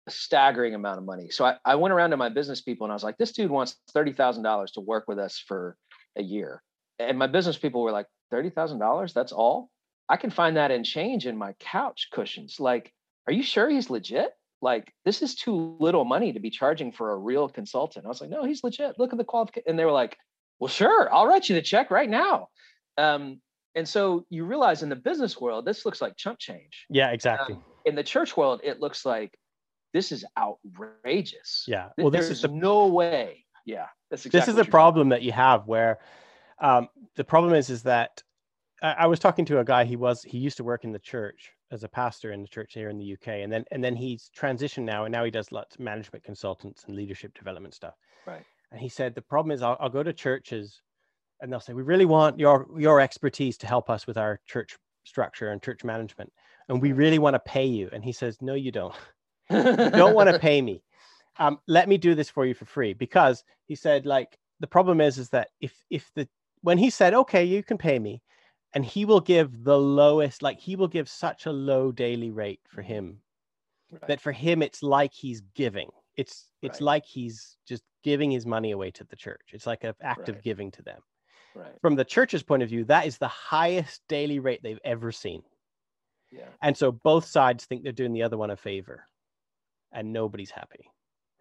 a 0.07 0.11
staggering 0.11 0.76
amount 0.76 0.99
of 0.99 1.05
money. 1.05 1.28
So 1.30 1.45
I, 1.45 1.57
I 1.64 1.74
went 1.74 1.93
around 1.93 2.11
to 2.11 2.16
my 2.16 2.28
business 2.28 2.62
people 2.62 2.84
and 2.84 2.93
I 2.93 2.95
was 2.95 3.05
like, 3.05 3.18
this 3.18 3.32
dude 3.32 3.51
wants 3.51 3.76
$30,000 3.95 4.72
to 4.74 4.80
work 4.80 5.07
with 5.09 5.18
us 5.18 5.43
for 5.45 5.76
a 6.16 6.22
year. 6.22 6.62
And 7.01 7.18
my 7.18 7.26
business 7.26 7.59
people 7.59 7.82
were 7.82 7.91
like, 7.91 8.07
$30,000, 8.32 9.12
that's 9.12 9.32
all? 9.32 9.70
I 10.09 10.16
can 10.16 10.30
find 10.30 10.57
that 10.57 10.70
in 10.70 10.84
change 10.84 11.26
in 11.26 11.36
my 11.36 11.52
couch 11.54 12.09
cushions. 12.12 12.61
Like, 12.61 12.92
are 13.26 13.32
you 13.32 13.42
sure 13.42 13.68
he's 13.68 13.90
legit? 13.90 14.30
Like, 14.62 14.92
this 15.04 15.20
is 15.20 15.34
too 15.34 15.76
little 15.80 16.04
money 16.04 16.32
to 16.32 16.40
be 16.40 16.50
charging 16.50 16.92
for 16.92 17.12
a 17.12 17.16
real 17.16 17.48
consultant. 17.48 18.04
I 18.04 18.09
was 18.09 18.20
like, 18.20 18.30
no, 18.30 18.44
he's 18.44 18.64
legit. 18.64 18.98
Look 18.98 19.12
at 19.12 19.18
the 19.18 19.24
qualification. 19.24 19.68
And 19.68 19.78
they 19.78 19.84
were 19.84 19.92
like, 19.92 20.16
well, 20.59 20.68
sure, 20.68 21.12
I'll 21.12 21.26
write 21.26 21.48
you 21.48 21.54
the 21.54 21.62
check 21.62 21.90
right 21.90 22.09
now. 22.09 22.48
Um, 22.96 23.40
and 23.74 23.86
so 23.86 24.24
you 24.30 24.44
realize 24.44 24.82
in 24.82 24.88
the 24.88 24.96
business 24.96 25.38
world, 25.38 25.66
this 25.66 25.84
looks 25.84 26.00
like 26.00 26.16
chump 26.16 26.38
change. 26.38 26.86
Yeah, 26.88 27.11
exactly. 27.11 27.57
Um, 27.57 27.64
in 27.84 27.94
the 27.94 28.02
church 28.02 28.36
world, 28.36 28.61
it 28.64 28.80
looks 28.80 29.04
like 29.04 29.38
this 29.92 30.12
is 30.12 30.24
outrageous. 30.38 31.64
Yeah. 31.68 31.88
Well, 31.98 32.11
this 32.11 32.30
is 32.30 32.44
no 32.44 32.86
way. 32.86 33.44
Yeah. 33.66 33.86
That's 34.11 34.24
exactly 34.24 34.40
this 34.40 34.48
is 34.48 34.64
the 34.64 34.70
problem 34.70 35.11
that 35.11 35.22
you 35.22 35.32
have 35.32 35.66
where 35.66 35.98
um, 36.59 36.88
the 37.16 37.24
problem 37.24 37.52
is, 37.52 37.68
is 37.68 37.82
that 37.82 38.22
I, 38.83 38.93
I 38.93 39.07
was 39.07 39.18
talking 39.18 39.45
to 39.47 39.61
a 39.61 39.64
guy, 39.64 39.85
he 39.85 39.97
was, 39.97 40.22
he 40.22 40.39
used 40.39 40.57
to 40.59 40.64
work 40.64 40.85
in 40.85 40.93
the 40.93 40.99
church 40.99 41.53
as 41.70 41.85
a 41.85 41.89
pastor 41.89 42.33
in 42.33 42.43
the 42.43 42.49
church 42.49 42.72
here 42.74 42.89
in 42.89 42.99
the 42.99 43.12
UK. 43.12 43.29
And 43.29 43.53
then, 43.53 43.64
and 43.70 43.83
then 43.83 43.97
he's 43.97 44.31
transitioned 44.39 44.85
now 44.85 45.05
and 45.05 45.12
now 45.12 45.24
he 45.24 45.31
does 45.31 45.53
lots 45.53 45.74
of 45.74 45.81
management 45.81 46.24
consultants 46.24 46.85
and 46.87 46.97
leadership 46.97 47.37
development 47.37 47.74
stuff. 47.74 47.95
Right. 48.27 48.43
And 48.70 48.81
he 48.81 48.89
said, 48.89 49.14
the 49.14 49.22
problem 49.22 49.53
is 49.53 49.62
I'll, 49.62 49.77
I'll 49.81 49.89
go 49.89 50.03
to 50.03 50.12
churches 50.12 50.81
and 51.41 51.53
they'll 51.53 51.61
say, 51.61 51.72
we 51.72 51.83
really 51.83 52.05
want 52.05 52.39
your, 52.39 52.66
your 52.79 53.01
expertise 53.01 53.57
to 53.59 53.66
help 53.66 53.91
us 53.91 54.07
with 54.07 54.16
our 54.16 54.41
church 54.47 54.77
structure 55.05 55.51
and 55.51 55.62
church 55.62 55.85
management. 55.85 56.33
And 56.68 56.81
we 56.81 56.93
really 56.93 57.18
want 57.18 57.35
to 57.35 57.41
pay 57.41 57.66
you. 57.66 57.89
And 57.93 58.05
he 58.05 58.12
says, 58.12 58.39
no, 58.41 58.55
you 58.55 58.72
don't. 58.72 58.95
you 59.51 59.91
don't 59.91 60.14
want 60.14 60.31
to 60.31 60.39
pay 60.41 60.61
me. 60.61 60.83
Um, 61.39 61.59
let 61.68 61.89
me 61.89 61.99
do 61.99 62.14
this 62.14 62.31
for 62.31 62.47
you 62.47 62.55
for 62.55 62.64
free. 62.64 62.95
Because 62.95 63.45
he 63.66 63.74
said, 63.74 64.07
like, 64.07 64.39
the 64.61 64.66
problem 64.66 65.01
is, 65.01 65.18
is 65.18 65.29
that 65.31 65.49
if, 65.61 65.74
if 65.91 66.11
the, 66.14 66.29
when 66.62 66.79
he 66.79 66.91
said, 66.91 67.14
okay, 67.14 67.45
you 67.45 67.62
can 67.62 67.79
pay 67.79 67.99
me, 67.99 68.22
and 68.75 68.85
he 68.85 69.05
will 69.05 69.21
give 69.21 69.64
the 69.64 69.79
lowest, 69.79 70.43
like 70.43 70.61
he 70.61 70.77
will 70.77 70.89
give 70.89 71.09
such 71.09 71.47
a 71.47 71.53
low 71.53 71.93
daily 71.93 72.31
rate 72.31 72.61
for 72.69 72.83
him 72.83 73.19
right. 73.91 74.07
that 74.09 74.21
for 74.21 74.33
him, 74.33 74.62
it's 74.62 74.83
like 74.83 75.14
he's 75.14 75.41
giving 75.55 75.91
it's 76.17 76.47
it's 76.62 76.81
right. 76.81 76.87
like 76.87 77.05
he's 77.05 77.57
just 77.67 77.83
giving 78.03 78.31
his 78.31 78.47
money 78.47 78.71
away 78.71 78.91
to 78.91 79.05
the 79.05 79.17
church 79.17 79.51
it's 79.53 79.67
like 79.67 79.85
an 79.85 79.95
act 80.03 80.21
right. 80.21 80.29
of 80.31 80.43
giving 80.43 80.71
to 80.71 80.83
them 80.83 81.01
right. 81.55 81.81
from 81.81 81.95
the 81.95 82.05
church's 82.05 82.43
point 82.43 82.62
of 82.62 82.69
view 82.69 82.85
that 82.85 83.07
is 83.07 83.19
the 83.19 83.29
highest 83.29 84.03
daily 84.09 84.39
rate 84.39 84.61
they've 84.62 84.81
ever 84.85 85.12
seen 85.12 85.43
yeah. 86.33 86.49
and 86.62 86.77
so 86.77 86.91
both 86.91 87.27
sides 87.27 87.64
think 87.64 87.83
they're 87.83 87.93
doing 87.93 88.12
the 88.12 88.23
other 88.23 88.39
one 88.39 88.51
a 88.51 88.57
favor 88.57 89.07
and 89.93 90.12
nobody's 90.12 90.51
happy 90.51 90.91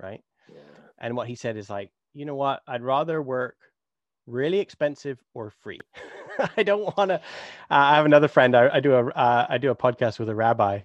right 0.02 0.22
yeah. 0.52 0.60
and 1.00 1.16
what 1.16 1.28
he 1.28 1.36
said 1.36 1.58
is 1.58 1.70
like 1.70 1.92
you 2.14 2.26
know 2.26 2.36
what 2.36 2.62
i'd 2.68 2.84
rather 2.84 3.22
work 3.22 3.56
really 4.28 4.60
expensive 4.60 5.20
or 5.34 5.50
free 5.50 5.80
i 6.58 6.64
don't 6.64 6.98
want 6.98 7.10
to 7.10 7.16
uh, 7.16 7.20
i 7.70 7.96
have 7.96 8.06
another 8.06 8.28
friend 8.28 8.56
i, 8.56 8.70
I 8.76 8.80
do 8.80 8.94
a 8.94 9.08
uh, 9.08 9.48
I 9.50 9.58
do 9.58 9.72
a 9.72 9.76
podcast 9.76 10.20
with 10.20 10.30
a 10.30 10.36
rabbi 10.36 10.82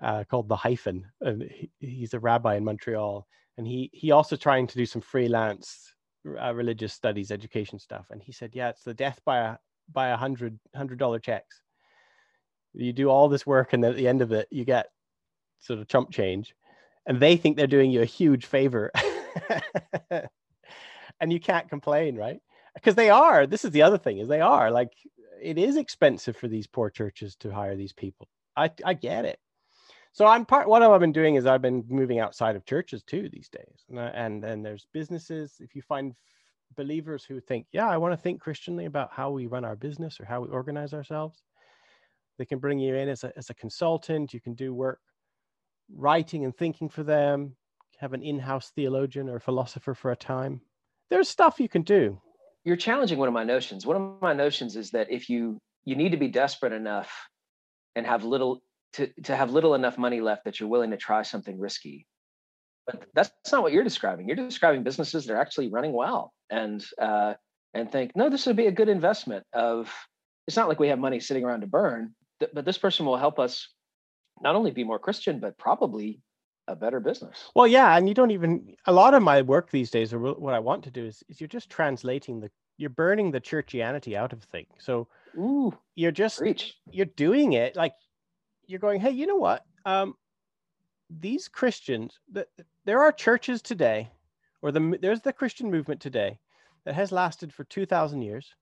uh, 0.00 0.24
called 0.24 0.48
the 0.48 0.56
Hyphen, 0.56 1.06
and 1.20 1.42
he, 1.42 1.70
he's 1.78 2.14
a 2.14 2.20
rabbi 2.20 2.56
in 2.56 2.64
Montreal, 2.64 3.26
and 3.58 3.66
he 3.66 3.90
he 3.92 4.10
also 4.10 4.36
trying 4.36 4.66
to 4.66 4.76
do 4.76 4.86
some 4.86 5.02
freelance 5.02 5.92
uh, 6.40 6.54
religious 6.54 6.92
studies 6.92 7.30
education 7.30 7.78
stuff. 7.78 8.06
And 8.10 8.22
he 8.22 8.32
said, 8.32 8.50
yeah, 8.54 8.68
it's 8.70 8.84
the 8.84 8.94
death 8.94 9.20
by 9.24 9.38
a 9.38 9.56
by 9.92 10.08
a 10.08 10.16
hundred 10.16 10.58
hundred 10.74 10.98
dollar 10.98 11.18
checks. 11.18 11.62
You 12.72 12.92
do 12.92 13.08
all 13.08 13.28
this 13.28 13.46
work, 13.46 13.72
and 13.72 13.84
at 13.84 13.96
the 13.96 14.08
end 14.08 14.22
of 14.22 14.32
it, 14.32 14.48
you 14.50 14.64
get 14.64 14.86
sort 15.58 15.80
of 15.80 15.88
chump 15.88 16.10
change, 16.10 16.54
and 17.06 17.20
they 17.20 17.36
think 17.36 17.56
they're 17.56 17.66
doing 17.66 17.90
you 17.90 18.02
a 18.02 18.06
huge 18.06 18.46
favor, 18.46 18.92
and 21.20 21.32
you 21.32 21.40
can't 21.40 21.68
complain, 21.68 22.16
right? 22.16 22.40
Because 22.74 22.94
they 22.94 23.10
are. 23.10 23.46
This 23.46 23.64
is 23.64 23.70
the 23.72 23.82
other 23.82 23.98
thing: 23.98 24.18
is 24.18 24.28
they 24.28 24.40
are 24.40 24.70
like 24.70 24.92
it 25.42 25.58
is 25.58 25.76
expensive 25.76 26.36
for 26.36 26.48
these 26.48 26.66
poor 26.66 26.90
churches 26.90 27.36
to 27.36 27.50
hire 27.50 27.76
these 27.76 27.92
people. 27.92 28.28
I 28.56 28.70
I 28.84 28.94
get 28.94 29.24
it 29.24 29.38
so 30.12 30.26
i'm 30.26 30.44
part 30.44 30.68
what 30.68 30.82
i've 30.82 31.00
been 31.00 31.12
doing 31.12 31.34
is 31.34 31.46
i've 31.46 31.62
been 31.62 31.84
moving 31.88 32.18
outside 32.18 32.56
of 32.56 32.64
churches 32.64 33.02
too 33.02 33.28
these 33.32 33.48
days 33.48 33.84
and 33.88 33.98
and, 33.98 34.44
and 34.44 34.64
there's 34.64 34.86
businesses 34.92 35.54
if 35.60 35.74
you 35.74 35.82
find 35.82 36.14
believers 36.76 37.24
who 37.24 37.40
think 37.40 37.66
yeah 37.72 37.88
i 37.88 37.96
want 37.96 38.12
to 38.12 38.16
think 38.16 38.40
christianly 38.40 38.86
about 38.86 39.10
how 39.12 39.30
we 39.30 39.46
run 39.46 39.64
our 39.64 39.76
business 39.76 40.20
or 40.20 40.24
how 40.24 40.40
we 40.40 40.48
organize 40.48 40.94
ourselves 40.94 41.42
they 42.38 42.44
can 42.44 42.58
bring 42.58 42.78
you 42.78 42.94
in 42.94 43.08
as 43.08 43.24
a, 43.24 43.32
as 43.36 43.50
a 43.50 43.54
consultant 43.54 44.32
you 44.32 44.40
can 44.40 44.54
do 44.54 44.72
work 44.72 45.00
writing 45.94 46.44
and 46.44 46.56
thinking 46.56 46.88
for 46.88 47.02
them 47.02 47.54
have 47.98 48.12
an 48.12 48.22
in-house 48.22 48.70
theologian 48.74 49.28
or 49.28 49.40
philosopher 49.40 49.94
for 49.94 50.12
a 50.12 50.16
time 50.16 50.60
there's 51.08 51.28
stuff 51.28 51.60
you 51.60 51.68
can 51.68 51.82
do 51.82 52.20
you're 52.64 52.76
challenging 52.76 53.18
one 53.18 53.28
of 53.28 53.34
my 53.34 53.44
notions. 53.44 53.86
One 53.86 53.96
of 53.96 54.22
my 54.22 54.32
notions 54.32 54.76
is 54.76 54.90
that 54.90 55.10
if 55.10 55.28
you 55.28 55.58
you 55.84 55.96
need 55.96 56.10
to 56.10 56.18
be 56.18 56.28
desperate 56.28 56.72
enough 56.72 57.10
and 57.96 58.06
have 58.06 58.24
little 58.24 58.62
to 58.94 59.08
to 59.24 59.36
have 59.36 59.52
little 59.52 59.74
enough 59.74 59.98
money 59.98 60.20
left 60.20 60.44
that 60.44 60.60
you're 60.60 60.68
willing 60.68 60.90
to 60.90 60.96
try 60.96 61.22
something 61.22 61.58
risky. 61.58 62.06
But 62.86 63.04
that's 63.14 63.30
not 63.52 63.62
what 63.62 63.72
you're 63.72 63.84
describing. 63.84 64.26
You're 64.26 64.36
describing 64.36 64.82
businesses 64.82 65.26
that 65.26 65.34
are 65.34 65.40
actually 65.40 65.68
running 65.68 65.92
well 65.92 66.32
and 66.50 66.84
uh, 67.00 67.34
and 67.74 67.90
think 67.90 68.12
no 68.16 68.28
this 68.28 68.46
would 68.46 68.56
be 68.56 68.66
a 68.66 68.72
good 68.72 68.88
investment 68.88 69.44
of 69.52 69.92
it's 70.46 70.56
not 70.56 70.68
like 70.68 70.80
we 70.80 70.88
have 70.88 70.98
money 70.98 71.20
sitting 71.20 71.44
around 71.44 71.60
to 71.60 71.66
burn 71.66 72.14
but 72.52 72.64
this 72.64 72.78
person 72.78 73.06
will 73.06 73.16
help 73.16 73.38
us 73.38 73.68
not 74.40 74.56
only 74.56 74.70
be 74.70 74.84
more 74.84 74.98
christian 74.98 75.40
but 75.40 75.56
probably 75.58 76.20
a 76.70 76.76
better 76.76 77.00
business 77.00 77.50
well 77.54 77.66
yeah 77.66 77.96
and 77.96 78.08
you 78.08 78.14
don't 78.14 78.30
even 78.30 78.74
a 78.86 78.92
lot 78.92 79.14
of 79.14 79.22
my 79.22 79.42
work 79.42 79.70
these 79.70 79.90
days 79.90 80.12
or 80.12 80.18
what 80.18 80.54
i 80.54 80.58
want 80.58 80.82
to 80.84 80.90
do 80.90 81.04
is, 81.04 81.22
is 81.28 81.40
you're 81.40 81.48
just 81.48 81.68
translating 81.70 82.40
the 82.40 82.50
you're 82.76 82.90
burning 82.90 83.30
the 83.30 83.40
churchianity 83.40 84.14
out 84.14 84.32
of 84.32 84.42
things 84.44 84.72
so 84.78 85.06
Ooh, 85.36 85.76
you're 85.94 86.10
just 86.12 86.38
preach. 86.38 86.76
you're 86.90 87.06
doing 87.06 87.52
it 87.52 87.76
like 87.76 87.92
you're 88.70 88.80
going, 88.80 89.00
hey, 89.00 89.10
you 89.10 89.26
know 89.26 89.36
what? 89.36 89.64
Um, 89.84 90.14
these 91.10 91.48
Christians, 91.48 92.18
that 92.32 92.46
there 92.84 93.02
are 93.02 93.12
churches 93.12 93.60
today, 93.60 94.10
or 94.62 94.70
the 94.70 94.98
there's 95.02 95.20
the 95.20 95.32
Christian 95.32 95.70
movement 95.70 96.00
today 96.00 96.38
that 96.84 96.94
has 96.94 97.10
lasted 97.10 97.52
for 97.52 97.64
two 97.64 97.84
thousand 97.84 98.22
years. 98.22 98.54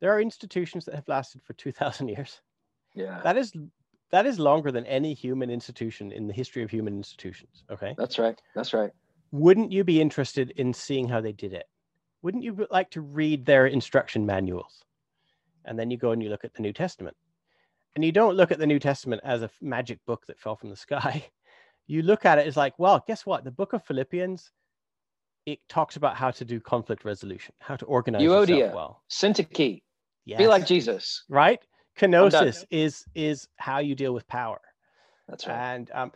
There 0.00 0.12
are 0.12 0.20
institutions 0.20 0.84
that 0.84 0.94
have 0.94 1.08
lasted 1.08 1.42
for 1.42 1.54
two 1.54 1.72
thousand 1.72 2.08
years. 2.08 2.40
Yeah, 2.94 3.20
that 3.24 3.36
is 3.36 3.52
that 4.14 4.26
is 4.26 4.38
longer 4.38 4.70
than 4.70 4.86
any 4.86 5.12
human 5.12 5.50
institution 5.50 6.12
in 6.12 6.28
the 6.28 6.32
history 6.32 6.62
of 6.62 6.70
human 6.70 6.96
institutions. 6.96 7.64
Okay, 7.68 7.96
that's 7.98 8.16
right. 8.16 8.40
That's 8.54 8.72
right. 8.72 8.92
Wouldn't 9.32 9.72
you 9.72 9.82
be 9.82 10.00
interested 10.00 10.52
in 10.52 10.72
seeing 10.72 11.08
how 11.08 11.20
they 11.20 11.32
did 11.32 11.52
it? 11.52 11.64
Wouldn't 12.22 12.44
you 12.44 12.64
like 12.70 12.90
to 12.92 13.00
read 13.00 13.44
their 13.44 13.66
instruction 13.66 14.24
manuals? 14.24 14.84
And 15.64 15.76
then 15.76 15.90
you 15.90 15.96
go 15.96 16.12
and 16.12 16.22
you 16.22 16.28
look 16.28 16.44
at 16.44 16.54
the 16.54 16.62
New 16.62 16.72
Testament 16.72 17.16
and 17.96 18.04
you 18.04 18.12
don't 18.12 18.36
look 18.36 18.52
at 18.52 18.60
the 18.60 18.68
New 18.68 18.78
Testament 18.78 19.20
as 19.24 19.42
a 19.42 19.50
magic 19.60 19.98
book 20.06 20.24
that 20.28 20.38
fell 20.38 20.54
from 20.56 20.70
the 20.70 20.76
sky. 20.76 21.24
You 21.86 22.00
look 22.00 22.24
at 22.24 22.38
it 22.38 22.46
as 22.46 22.56
like, 22.56 22.72
well, 22.78 23.04
guess 23.06 23.26
what? 23.26 23.44
The 23.44 23.50
book 23.50 23.74
of 23.74 23.84
Philippians, 23.84 24.50
it 25.44 25.58
talks 25.68 25.96
about 25.96 26.16
how 26.16 26.30
to 26.30 26.42
do 26.42 26.58
conflict 26.58 27.04
resolution, 27.04 27.54
how 27.58 27.76
to 27.76 27.84
organize 27.84 28.22
Euodia, 28.22 28.48
yourself 28.48 28.74
well. 28.74 29.02
Syntyche. 29.10 29.82
Yes. 30.24 30.38
Be 30.38 30.46
like 30.46 30.66
Jesus. 30.66 31.24
Right? 31.28 31.60
Kenosis 31.98 32.64
is 32.70 33.04
is 33.14 33.48
how 33.56 33.78
you 33.78 33.94
deal 33.94 34.12
with 34.12 34.26
power. 34.26 34.60
That's 35.28 35.46
right. 35.46 35.56
And 35.56 35.90
um, 35.94 36.12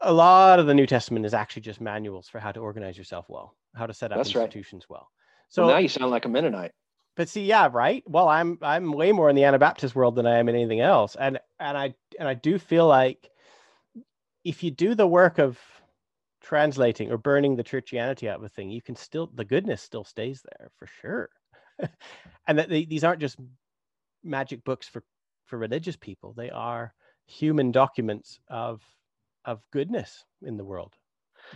a 0.00 0.12
lot 0.12 0.58
of 0.58 0.66
the 0.66 0.74
New 0.74 0.86
Testament 0.86 1.26
is 1.26 1.34
actually 1.34 1.62
just 1.62 1.80
manuals 1.80 2.28
for 2.28 2.38
how 2.38 2.52
to 2.52 2.60
organize 2.60 2.96
yourself 2.96 3.26
well, 3.28 3.54
how 3.74 3.86
to 3.86 3.94
set 3.94 4.12
up 4.12 4.18
That's 4.18 4.34
institutions 4.34 4.86
right. 4.88 4.96
well. 4.96 5.08
So 5.48 5.64
well, 5.64 5.74
now 5.74 5.78
you 5.78 5.88
sound 5.88 6.10
like 6.10 6.24
a 6.24 6.28
Mennonite 6.28 6.72
but 7.16 7.28
see 7.28 7.44
yeah 7.44 7.68
right 7.72 8.04
well 8.06 8.28
i'm 8.28 8.58
i'm 8.62 8.92
way 8.92 9.10
more 9.10 9.28
in 9.28 9.34
the 9.34 9.44
anabaptist 9.44 9.94
world 9.94 10.14
than 10.14 10.26
i 10.26 10.38
am 10.38 10.48
in 10.48 10.54
anything 10.54 10.80
else 10.80 11.16
and 11.16 11.40
and 11.58 11.76
i 11.76 11.94
and 12.18 12.28
i 12.28 12.34
do 12.34 12.58
feel 12.58 12.86
like 12.86 13.30
if 14.44 14.62
you 14.62 14.70
do 14.70 14.94
the 14.94 15.06
work 15.06 15.38
of 15.38 15.58
translating 16.40 17.10
or 17.10 17.18
burning 17.18 17.56
the 17.56 17.64
churchianity 17.64 18.28
out 18.28 18.38
of 18.38 18.44
a 18.44 18.48
thing 18.48 18.70
you 18.70 18.82
can 18.82 18.94
still 18.94 19.30
the 19.34 19.44
goodness 19.44 19.82
still 19.82 20.04
stays 20.04 20.44
there 20.44 20.70
for 20.78 20.86
sure 21.00 21.28
and 22.46 22.58
that 22.58 22.68
they, 22.68 22.84
these 22.84 23.02
aren't 23.02 23.20
just 23.20 23.38
magic 24.22 24.62
books 24.64 24.86
for 24.86 25.02
for 25.46 25.58
religious 25.58 25.96
people. 25.96 26.32
They 26.32 26.50
are 26.50 26.92
human 27.26 27.72
documents 27.72 28.40
of 28.48 28.82
of 29.44 29.62
goodness 29.72 30.24
in 30.42 30.56
the 30.56 30.64
world. 30.64 30.94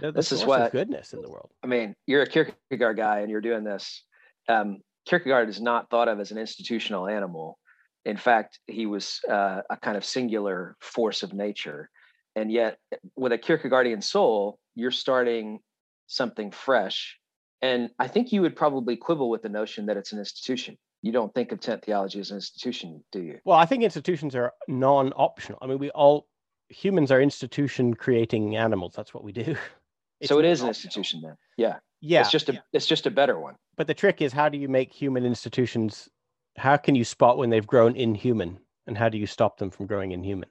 The 0.01 0.13
This 0.13 0.31
is 0.31 0.45
what- 0.45 0.71
goodness 0.71 1.13
in 1.13 1.23
the 1.23 1.29
world. 1.29 1.51
I 1.63 1.67
mean, 1.67 1.97
you're 2.07 2.23
a 2.23 2.27
Kierkegaard 2.27 2.97
guy 2.97 3.21
and 3.21 3.31
you're 3.31 3.41
doing 3.41 3.65
this. 3.65 4.05
Um, 4.49 4.83
Kierkegaard 5.07 5.49
is 5.49 5.61
not 5.61 5.91
thought 5.91 6.07
of 6.07 6.21
as 6.21 6.31
an 6.31 6.39
institutional 6.39 7.09
animal. 7.09 7.59
In 8.05 8.17
fact, 8.17 8.61
he 8.69 8.87
was 8.87 9.21
uh, 9.29 9.63
a 9.69 9.77
kind 9.77 9.97
of 9.97 10.05
singular 10.05 10.77
force 10.81 11.25
of 11.25 11.33
nature. 11.33 11.91
And 12.37 12.53
yet, 12.53 12.79
with 13.17 13.33
a 13.33 13.39
Kierkegaardian 13.39 14.05
soul, 14.05 14.61
you're 14.77 14.93
starting 14.93 15.59
something 16.07 16.53
fresh. 16.53 17.19
And 17.61 17.91
I 17.99 18.07
think 18.07 18.31
you 18.31 18.43
would 18.43 18.55
probably 18.55 18.97
quibble 18.97 19.29
with 19.31 19.43
the 19.43 19.49
notion 19.49 19.87
that 19.87 19.97
it's 19.97 20.13
an 20.13 20.21
institution. 20.21 20.79
You 21.03 21.13
don't 21.13 21.33
think 21.35 21.53
of 21.53 21.61
tent 21.61 21.85
theology 21.85 22.21
as 22.21 22.31
an 22.31 22.37
institution, 22.37 23.03
do 23.11 23.21
you? 23.23 23.39
Well, 23.45 23.57
I 23.57 23.65
think 23.65 23.83
institutions 23.83 24.35
are 24.35 24.53
non-optional. 24.69 25.59
I 25.63 25.67
mean, 25.67 25.79
we 25.79 25.91
all 25.91 26.27
humans 26.69 27.11
are 27.11 27.21
institution 27.21 27.95
creating 27.95 28.57
animals. 28.57 28.93
That's 28.95 29.15
what 29.15 29.25
we 29.25 29.33
do. 29.33 29.57
so 30.25 30.39
it 30.39 30.45
is 30.45 30.61
an 30.61 30.69
institution 30.69 31.23
then. 31.23 31.37
Yeah. 31.57 31.77
Yeah, 32.03 32.21
It's 32.21 32.31
just 32.31 32.49
a 32.49 32.63
it's 32.73 32.87
just 32.87 33.07
a 33.07 33.11
better 33.11 33.39
one. 33.39 33.57
but 33.77 33.87
the 33.87 33.93
trick 33.93 34.23
is 34.23 34.33
how 34.33 34.49
do 34.49 34.57
you 34.57 34.69
make 34.69 34.91
human 34.91 35.27
institutions? 35.27 36.09
How 36.57 36.79
can 36.79 36.95
you 36.95 37.05
spot 37.05 37.37
when 37.37 37.51
they've 37.51 37.67
grown 37.67 37.95
inhuman, 37.95 38.59
and 38.87 38.97
how 38.97 39.11
do 39.11 39.19
you 39.19 39.27
stop 39.27 39.59
them 39.59 39.71
from 39.71 39.87
growing 39.87 40.13
inhuman? 40.13 40.49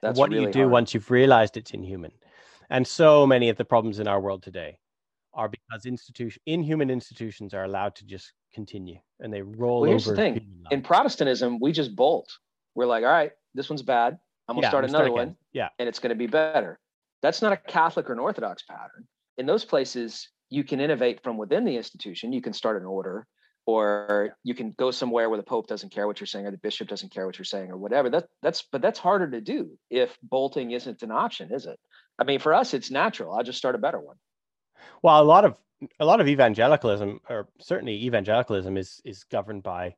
That's 0.00 0.18
what 0.18 0.30
do 0.30 0.40
you 0.40 0.50
do 0.50 0.60
hard. 0.60 0.72
once 0.72 0.94
you've 0.94 1.10
realized 1.10 1.58
it's 1.58 1.72
inhuman? 1.72 2.12
And 2.70 2.86
so 2.86 3.26
many 3.26 3.50
of 3.50 3.58
the 3.58 3.66
problems 3.66 3.98
in 3.98 4.08
our 4.08 4.20
world 4.20 4.42
today 4.42 4.78
are 5.34 5.48
because 5.50 5.84
institution 5.84 6.40
inhuman 6.46 6.88
institutions 6.88 7.52
are 7.52 7.64
allowed 7.64 7.94
to 7.96 8.06
just 8.06 8.32
continue 8.54 8.98
and 9.20 9.32
they 9.32 9.42
roll 9.42 9.80
Well, 9.82 9.90
here's 9.90 10.04
the 10.04 10.14
thing. 10.14 10.46
in. 10.70 10.82
Protestantism, 10.82 11.58
we 11.60 11.72
just 11.72 11.94
bolt. 11.96 12.28
We're 12.74 12.86
like, 12.86 13.04
all 13.04 13.10
right, 13.10 13.32
this 13.54 13.68
one's 13.68 13.82
bad. 13.82 14.18
I'm 14.48 14.54
gonna 14.56 14.64
Yeah, 14.66 14.70
start 14.70 14.84
another 14.84 15.04
again. 15.06 15.14
one, 15.14 15.36
Yeah, 15.52 15.68
and 15.78 15.88
it's 15.88 15.98
gonna 15.98 16.14
be 16.14 16.26
better. 16.26 16.78
That's 17.22 17.42
not 17.42 17.52
a 17.52 17.56
Catholic 17.56 18.08
or 18.08 18.12
an 18.12 18.18
Orthodox 18.18 18.62
pattern. 18.62 19.06
In 19.36 19.46
those 19.46 19.64
places, 19.64 20.28
you 20.50 20.64
can 20.64 20.80
innovate 20.80 21.22
from 21.22 21.36
within 21.36 21.64
the 21.64 21.76
institution. 21.76 22.32
You 22.32 22.40
can 22.40 22.52
start 22.52 22.80
an 22.80 22.86
order, 22.86 23.26
or 23.66 24.36
you 24.44 24.54
can 24.54 24.70
go 24.78 24.90
somewhere 24.90 25.28
where 25.28 25.36
the 25.36 25.42
Pope 25.42 25.66
doesn't 25.66 25.90
care 25.92 26.06
what 26.06 26.20
you're 26.20 26.26
saying, 26.26 26.46
or 26.46 26.50
the 26.50 26.58
bishop 26.58 26.88
doesn't 26.88 27.12
care 27.12 27.26
what 27.26 27.36
you're 27.38 27.44
saying, 27.44 27.70
or 27.70 27.76
whatever. 27.76 28.08
That 28.08 28.26
that's 28.42 28.62
but 28.72 28.80
that's 28.80 28.98
harder 28.98 29.30
to 29.30 29.40
do 29.40 29.76
if 29.90 30.16
bolting 30.22 30.70
isn't 30.70 31.02
an 31.02 31.10
option, 31.10 31.52
is 31.52 31.66
it? 31.66 31.78
I 32.18 32.24
mean, 32.24 32.38
for 32.40 32.54
us, 32.54 32.72
it's 32.74 32.90
natural. 32.90 33.34
I'll 33.34 33.42
just 33.44 33.58
start 33.58 33.74
a 33.74 33.78
better 33.78 34.00
one. 34.00 34.16
Well, 35.02 35.20
a 35.20 35.24
lot 35.24 35.44
of 35.44 35.56
a 36.00 36.04
lot 36.04 36.20
of 36.20 36.28
evangelicalism, 36.28 37.20
or 37.28 37.48
certainly 37.60 37.94
evangelicalism, 38.04 38.76
is 38.76 39.00
is 39.04 39.24
governed 39.24 39.62
by 39.62 39.94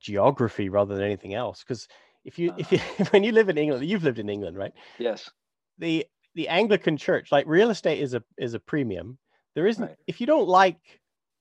geography 0.00 0.68
rather 0.68 0.94
than 0.94 1.04
anything 1.04 1.34
else. 1.34 1.62
Because 1.62 1.88
if 2.24 2.38
you 2.38 2.52
if 2.58 2.72
you 2.72 2.78
uh-huh. 2.78 3.04
when 3.10 3.24
you 3.24 3.32
live 3.32 3.48
in 3.48 3.58
England, 3.58 3.86
you've 3.86 4.04
lived 4.04 4.18
in 4.18 4.28
England, 4.28 4.56
right? 4.56 4.72
Yes. 4.98 5.30
the 5.78 6.06
the 6.34 6.48
Anglican 6.48 6.96
church, 6.96 7.30
like 7.32 7.46
real 7.46 7.70
estate 7.70 8.00
is 8.00 8.14
a 8.14 8.22
is 8.38 8.54
a 8.54 8.60
premium. 8.60 9.18
There 9.54 9.66
isn't 9.66 9.86
Right. 9.86 9.96
if 10.06 10.20
you 10.20 10.26
don't 10.26 10.48
like 10.48 11.00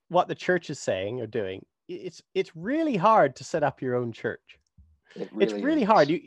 what 0.10 0.28
the 0.28 0.36
church 0.36 0.70
is 0.70 0.80
saying 0.80 1.20
or 1.22 1.28
doing, 1.28 1.66
it's 1.88 2.22
it's 2.34 2.56
really 2.56 2.96
hard 2.96 3.36
to 3.38 3.44
set 3.44 3.64
up 3.64 3.82
your 3.82 3.96
own 3.96 4.12
church. 4.12 4.60
It 5.16 5.30
it's 5.40 5.54
really 5.54 5.84
hard. 5.84 6.10
You 6.10 6.22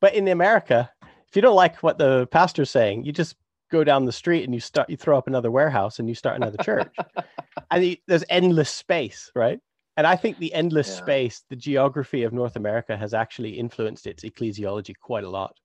but 0.00 0.14
in 0.14 0.28
America, 0.28 0.90
if 1.28 1.36
you 1.36 1.42
don't 1.42 1.56
like 1.56 1.82
what 1.82 1.98
the 1.98 2.26
pastor's 2.28 2.70
saying, 2.70 3.04
you 3.04 3.12
just 3.12 3.36
go 3.70 3.84
down 3.84 4.04
the 4.04 4.12
street 4.12 4.44
and 4.44 4.54
you 4.54 4.60
start 4.60 4.90
you 4.90 4.96
throw 4.96 5.16
up 5.18 5.26
another 5.26 5.50
warehouse 5.50 5.98
and 5.98 6.08
you 6.08 6.14
start 6.14 6.36
another 6.36 6.58
church. 6.58 6.96
and 7.70 7.84
you, 7.84 7.96
there's 8.06 8.24
endless 8.28 8.70
space, 8.70 9.30
right? 9.34 9.58
And 9.96 10.06
I 10.06 10.16
think 10.16 10.38
the 10.38 10.52
endless 10.54 10.88
Yeah. 10.88 10.96
space, 10.96 11.44
the 11.50 11.56
geography 11.56 12.22
of 12.22 12.32
North 12.32 12.56
America 12.56 12.96
has 12.96 13.12
actually 13.14 13.58
influenced 13.58 14.06
its 14.06 14.24
ecclesiology 14.24 14.94
quite 15.00 15.24
a 15.24 15.28
lot 15.30 15.56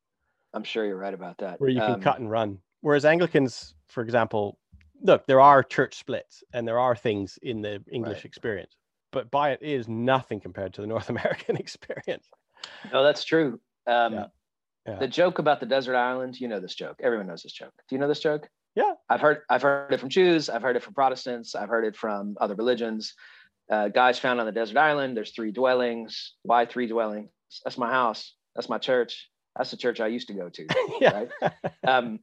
I'm 0.54 0.64
sure 0.64 0.86
you're 0.86 0.98
right 0.98 1.14
about 1.14 1.38
that. 1.40 1.60
where 1.60 1.70
you 1.70 1.82
can 1.82 1.96
Um, 1.96 2.02
cut 2.02 2.20
and 2.20 2.30
run. 2.32 2.60
Whereas 2.82 3.06
Anglicans, 3.06 3.76
for 3.88 4.04
example, 4.04 4.58
look, 5.02 5.26
there 5.26 5.42
are 5.42 5.64
church 5.64 5.96
splits 5.96 6.44
and 6.54 6.68
there 6.68 6.80
are 6.80 6.96
things 6.96 7.38
in 7.42 7.62
the 7.62 7.84
English 7.92 8.18
Right. 8.18 8.26
experience, 8.26 8.78
but 9.12 9.30
by 9.32 9.52
it 9.52 9.62
is 9.62 9.88
nothing 9.88 10.40
compared 10.40 10.74
to 10.76 10.82
the 10.82 10.88
North 10.88 11.10
American 11.16 11.58
experience. 11.58 12.30
No, 12.92 13.04
that's 13.04 13.24
true. 13.24 13.60
Um, 13.88 14.14
Yeah. 14.14 14.26
Yeah. 14.88 15.00
The 15.00 15.08
joke 15.08 15.40
about 15.40 15.60
the 15.60 15.66
desert 15.66 15.96
island, 15.96 16.40
you 16.40 16.48
know 16.48 16.60
this 16.60 16.76
joke. 16.76 16.98
Everyone 17.02 17.28
knows 17.28 17.44
this 17.44 17.54
joke. 17.54 17.74
Do 17.90 17.96
you 17.96 18.00
know 18.00 18.08
this 18.08 18.20
joke? 18.20 18.48
Yeah. 18.76 18.94
I've 19.10 19.22
heard. 19.22 19.40
I've 19.50 19.62
heard 19.62 19.94
it 19.94 20.00
from 20.00 20.10
Jews. 20.10 20.50
I've 20.50 20.62
heard 20.62 20.76
it 20.76 20.84
from 20.84 20.94
Protestants. 20.94 21.56
I've 21.56 21.70
heard 21.70 21.86
it 21.86 21.96
from 21.96 22.36
other 22.40 22.56
religions. 22.56 23.14
Uh, 23.72 23.88
guys 23.88 24.20
found 24.20 24.40
on 24.40 24.46
the 24.46 24.52
desert 24.52 24.78
island. 24.78 25.18
There's 25.18 25.32
three 25.32 25.52
dwellings. 25.52 26.34
Why 26.44 26.66
three 26.66 26.88
dwellings? 26.88 27.30
That's 27.64 27.78
my 27.78 27.90
house. 27.90 28.36
That's 28.56 28.70
my 28.70 28.78
church. 28.78 29.30
That's 29.56 29.72
the 29.72 29.78
church 29.78 30.00
I 30.00 30.08
used 30.08 30.28
to 30.28 30.34
go 30.34 30.50
to. 30.50 30.68
yeah. 31.02 31.26
um, 31.88 32.20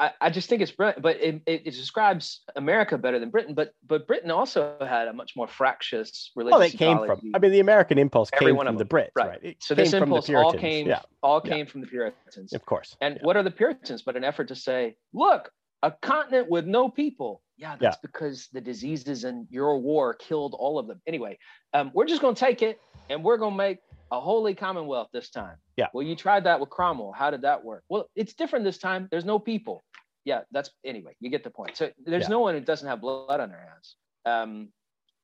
I, 0.00 0.12
I 0.20 0.30
just 0.30 0.48
think 0.48 0.62
it's 0.62 0.72
brilliant, 0.72 1.02
but 1.02 1.20
it, 1.20 1.42
it, 1.44 1.62
it 1.66 1.70
describes 1.72 2.40
America 2.56 2.96
better 2.96 3.18
than 3.18 3.28
Britain. 3.28 3.54
But 3.54 3.74
but 3.86 4.06
Britain 4.06 4.30
also 4.30 4.74
had 4.80 5.08
a 5.08 5.12
much 5.12 5.36
more 5.36 5.46
fractious 5.46 6.32
religious. 6.34 6.58
well, 6.58 6.66
it 6.66 6.72
came 6.72 6.96
from. 7.04 7.20
I 7.34 7.38
mean, 7.38 7.52
the 7.52 7.60
American 7.60 7.98
impulse 7.98 8.30
Every 8.32 8.46
came 8.46 8.64
from 8.64 8.78
the 8.78 8.86
Brits, 8.86 9.10
right. 9.14 9.40
right? 9.42 9.56
So 9.60 9.74
this 9.74 9.92
impulse 9.92 10.30
all 10.30 10.54
came 10.54 10.86
Yeah, 10.86 11.02
all 11.22 11.42
Yeah. 11.44 11.50
came 11.50 11.66
from 11.66 11.82
the 11.82 11.86
Puritans. 11.86 12.54
of 12.54 12.64
course. 12.64 12.96
And 13.02 13.16
yeah. 13.16 13.22
what 13.22 13.36
are 13.36 13.42
the 13.42 13.50
Puritans 13.50 14.00
but 14.02 14.16
an 14.16 14.24
effort 14.24 14.48
to 14.48 14.54
say, 14.56 14.96
look, 15.12 15.52
a 15.82 15.90
continent 15.90 16.48
with 16.48 16.64
no 16.64 16.88
people? 16.88 17.42
Yeah, 17.58 17.76
that's 17.78 17.98
because 17.98 18.48
the 18.54 18.60
diseases 18.62 19.24
and 19.24 19.46
your 19.50 19.78
war 19.78 20.14
killed 20.14 20.56
all 20.58 20.78
of 20.78 20.86
them. 20.86 21.02
Anyway, 21.06 21.38
um, 21.74 21.90
we're 21.92 22.06
just 22.06 22.22
going 22.22 22.34
to 22.34 22.40
take 22.40 22.62
it 22.62 22.80
and 23.10 23.22
we're 23.22 23.36
going 23.36 23.52
to 23.52 23.58
make 23.58 23.80
a 24.10 24.20
holy 24.20 24.54
commonwealth 24.54 25.08
this 25.12 25.30
time. 25.30 25.56
Yeah. 25.76 25.86
Well, 25.92 26.04
you 26.04 26.16
tried 26.16 26.44
that 26.44 26.58
with 26.60 26.70
Cromwell. 26.70 27.12
How 27.12 27.30
did 27.30 27.42
that 27.42 27.64
work? 27.64 27.84
Well, 27.88 28.08
it's 28.16 28.34
different 28.34 28.64
this 28.64 28.78
time. 28.78 29.08
There's 29.10 29.24
no 29.24 29.38
people. 29.38 29.82
Yeah, 30.24 30.42
that's 30.50 30.70
anyway. 30.84 31.14
You 31.20 31.30
get 31.30 31.44
the 31.44 31.50
point. 31.50 31.76
So 31.76 31.90
there's 32.04 32.24
Yeah. 32.24 32.28
no 32.28 32.40
one 32.40 32.54
who 32.54 32.60
doesn't 32.60 32.86
have 32.86 33.00
blood 33.00 33.40
on 33.40 33.48
their 33.50 33.60
hands. 33.60 33.96
Um, 34.26 34.72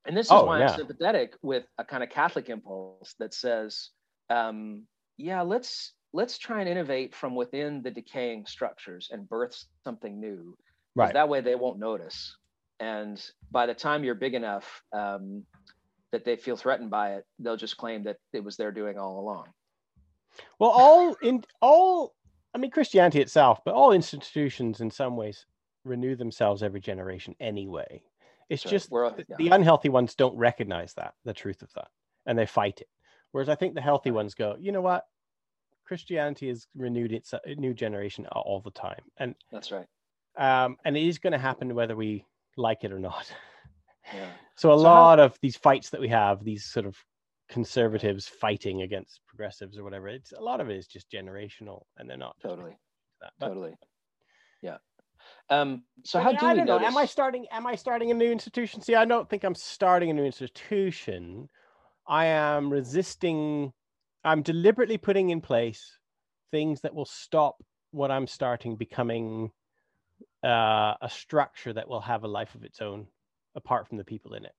and 0.07 0.17
this 0.17 0.27
is 0.27 0.33
Oh, 0.33 0.45
why 0.45 0.61
yeah. 0.61 0.71
I'm 0.71 0.77
sympathetic 0.77 1.35
with 1.43 1.67
a 1.79 1.85
kind 1.85 2.03
of 2.03 2.11
Catholic 2.11 2.49
impulse 2.49 3.15
that 3.19 3.35
says, 3.35 3.91
um, 4.31 4.87
yeah, 5.17 5.43
let's 5.43 5.93
let's 6.13 6.39
try 6.39 6.61
and 6.61 6.69
innovate 6.69 7.15
from 7.15 7.35
within 7.35 7.83
the 7.83 7.91
decaying 7.91 8.47
structures 8.47 9.09
and 9.11 9.29
birth 9.29 9.63
something 9.85 10.19
new. 10.19 10.57
Right. 10.95 11.13
That 11.13 11.29
way 11.29 11.41
they 11.43 11.57
won't 11.57 11.79
notice. 11.79 12.35
And 12.81 13.23
by 13.51 13.67
the 13.67 13.75
time 13.75 14.03
you're 14.05 14.15
big 14.15 14.35
enough 14.35 14.83
um, 14.93 15.45
that 16.17 16.25
they 16.25 16.35
feel 16.35 16.57
threatened 16.57 16.91
by 16.91 17.13
it, 17.17 17.25
they'll 17.39 17.59
just 17.59 17.77
claim 17.77 18.03
that 18.05 18.17
it 18.33 18.43
was 18.43 18.57
their 18.57 18.73
doing 18.73 18.99
all 18.99 19.21
along. 19.21 19.45
Well, 20.59 20.71
all 20.71 21.15
in 21.23 21.45
all, 21.61 22.15
I 22.55 22.59
mean, 22.59 22.71
Christianity 22.71 23.21
itself, 23.21 23.61
but 23.67 23.75
all 23.75 23.93
institutions 23.93 24.81
in 24.81 24.91
some 24.91 25.15
ways 25.15 25.45
renew 25.85 26.17
themselves 26.17 26.63
every 26.63 26.81
generation 26.81 27.35
anyway. 27.39 28.03
It's 28.49 28.63
So 28.63 28.71
just 28.71 28.91
yeah. 28.91 29.37
the 29.37 29.49
unhealthy 29.51 29.91
ones 29.91 30.15
don't 30.15 30.35
recognize 30.37 30.95
that, 30.95 31.13
the 31.27 31.35
truth 31.35 31.61
of 31.61 31.71
that, 31.75 31.89
and 32.25 32.39
they 32.39 32.47
fight 32.47 32.81
it. 32.81 32.89
Whereas 33.33 33.51
I 33.51 33.55
think 33.55 33.75
the 33.75 33.83
healthy 33.83 34.11
ones 34.11 34.35
go, 34.35 34.57
you 34.59 34.73
know 34.73 34.81
what? 34.81 35.05
Christianity 35.85 36.49
has 36.49 36.67
renewed 36.75 37.13
its 37.13 37.35
a 37.35 37.55
new 37.57 37.75
generation 37.75 38.27
all 38.33 38.63
the 38.65 38.71
time, 38.71 39.03
and 39.19 39.35
That's 39.53 39.71
right. 39.71 39.87
um, 40.39 40.79
and 40.87 40.97
it 40.97 41.07
is 41.07 41.19
going 41.19 41.35
to 41.35 41.39
happen 41.39 41.75
whether 41.75 41.95
we 41.95 42.25
like 42.57 42.85
it 42.85 42.93
or 42.93 42.99
not. 42.99 43.31
Yeah. 44.15 44.31
So 44.57 44.73
a 44.73 44.79
So 44.79 44.85
how- 44.85 44.93
lot 44.95 45.21
of 45.21 45.39
these 45.43 45.57
fights 45.57 45.91
that 45.91 46.01
we 46.01 46.09
have, 46.09 46.45
these 46.45 46.65
sort 46.65 46.87
of 46.87 46.97
conservatives 47.49 48.27
fighting 48.27 48.83
against 48.83 49.21
progressives 49.27 49.79
or 49.79 49.85
whatever, 49.85 50.09
it's 50.09 50.33
a 50.33 50.41
lot 50.41 50.61
of 50.61 50.69
it 50.71 50.77
is 50.77 50.87
just 50.87 51.11
generational, 51.11 51.83
and 51.97 52.09
they're 52.09 52.17
not 52.17 52.37
Totally. 52.41 52.77
that. 53.21 53.33
But, 53.39 53.49
Totally. 53.49 53.75
Yeah. 54.63 54.79
Um, 55.51 55.85
so 56.05 56.19
I 56.19 56.23
how 56.23 56.31
mean, 56.31 56.39
do 56.39 56.47
I 56.47 56.55
don't 56.55 56.67
know. 56.67 56.79
notice? 56.79 56.89
Am 56.89 56.97
I 56.97 57.07
starting? 57.07 57.47
Am 57.51 57.67
I 57.67 57.75
starting 57.77 58.11
a 58.11 58.15
new 58.15 58.31
institution? 58.31 58.81
See, 58.81 58.95
I 58.95 59.05
don't 59.05 59.29
think 59.29 59.45
I'm 59.45 59.55
starting 59.55 60.11
a 60.11 60.15
new 60.15 60.25
institution. 60.25 61.49
I 62.07 62.27
am 62.27 62.71
resisting. 62.73 63.73
I'm 64.25 64.43
deliberately 64.43 64.99
putting 64.99 65.31
in 65.31 65.41
place 65.41 65.99
things 66.51 66.81
that 66.83 66.95
will 66.95 67.05
stop 67.07 67.57
what 67.91 68.11
I'm 68.11 68.27
starting 68.27 68.77
becoming 68.77 69.51
uh, 70.45 70.95
a 71.01 71.09
structure 71.09 71.73
that 71.73 71.89
will 71.89 72.01
have 72.01 72.25
a 72.25 72.29
life 72.29 72.55
of 72.55 72.63
its 72.65 72.81
own, 72.81 73.07
apart 73.57 73.89
from 73.89 73.99
the 73.99 74.05
people 74.05 74.35
in 74.35 74.45
it. 74.45 74.53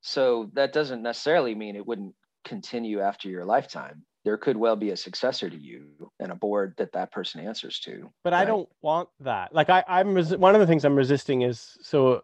So 0.00 0.50
that 0.54 0.72
doesn't 0.72 1.02
necessarily 1.02 1.54
mean 1.54 1.76
it 1.76 1.86
wouldn't 1.86 2.14
continue 2.44 3.00
after 3.00 3.28
your 3.28 3.44
lifetime. 3.44 4.04
There 4.24 4.36
could 4.36 4.56
well 4.56 4.76
be 4.76 4.90
a 4.90 4.96
successor 4.96 5.48
to 5.48 5.56
you 5.56 6.10
and 6.20 6.30
a 6.30 6.36
board 6.36 6.74
that 6.78 6.92
that 6.92 7.12
person 7.12 7.40
answers 7.40 7.80
to. 7.80 8.12
but 8.24 8.32
I 8.32 8.44
don't 8.44 8.68
want 8.82 9.08
that. 9.20 9.54
Like 9.54 9.70
I, 9.70 9.84
I'm 9.88 10.14
one 10.16 10.54
of 10.54 10.60
the 10.60 10.66
things 10.66 10.84
I'm 10.84 10.96
resisting 10.96 11.42
is 11.42 11.78
so 11.80 12.22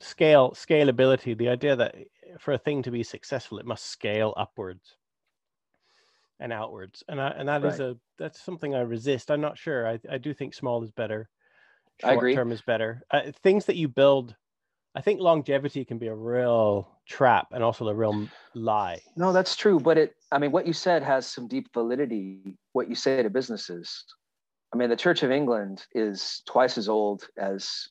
scale 0.00 0.52
scalability. 0.52 1.36
The 1.36 1.48
idea 1.48 1.76
that 1.76 1.94
for 2.38 2.52
a 2.52 2.58
thing 2.58 2.82
to 2.82 2.90
be 2.90 3.02
successful, 3.02 3.58
it 3.58 3.66
must 3.66 3.86
scale 3.86 4.34
upwards 4.36 4.96
and 6.38 6.52
outwards, 6.52 7.02
and 7.08 7.20
I, 7.20 7.28
and 7.28 7.48
that 7.48 7.64
is 7.64 7.80
Right. 7.80 7.80
a 7.80 7.96
that's 8.18 8.40
something 8.40 8.74
I 8.74 8.80
resist. 8.80 9.30
I'm 9.30 9.40
not 9.40 9.58
sure. 9.58 9.88
I 9.88 9.98
I 10.10 10.18
do 10.18 10.34
think 10.34 10.54
small 10.54 10.82
is 10.82 10.90
better. 10.90 11.28
I 12.04 12.12
agree. 12.12 12.34
Term 12.34 12.52
is 12.52 12.60
better. 12.62 13.02
Uh, 13.10 13.32
things 13.42 13.64
that 13.66 13.76
you 13.76 13.88
build 13.88 14.36
I 14.96 15.02
think 15.02 15.20
longevity 15.20 15.84
can 15.84 15.98
be 15.98 16.06
a 16.06 16.14
real 16.14 16.88
trap 17.06 17.48
and 17.52 17.62
also 17.62 17.86
a 17.86 17.94
real 17.94 18.26
lie. 18.54 19.02
No, 19.14 19.30
that's 19.30 19.54
true. 19.54 19.78
But 19.78 19.98
it, 19.98 20.14
I 20.32 20.38
mean, 20.38 20.52
what 20.52 20.66
you 20.66 20.72
said 20.72 21.02
has 21.02 21.26
some 21.26 21.46
deep 21.48 21.68
validity. 21.74 22.56
What 22.72 22.88
you 22.88 22.94
say 22.94 23.22
to 23.22 23.28
businesses. 23.28 24.04
I 24.72 24.78
mean, 24.78 24.88
the 24.88 24.96
Church 24.96 25.22
of 25.22 25.30
England 25.30 25.84
is 25.92 26.42
twice 26.46 26.78
as 26.78 26.88
old 26.88 27.28
as 27.36 27.88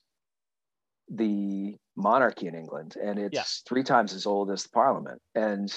the 1.07 1.77
monarchy 1.95 2.47
in 2.47 2.55
England, 2.55 2.97
and 3.01 3.19
it's 3.19 3.35
Yeah. 3.35 3.43
three 3.67 3.83
times 3.83 4.13
as 4.13 4.25
old 4.25 4.49
as 4.49 4.63
the 4.63 4.69
Parliament, 4.69 5.21
and 5.35 5.71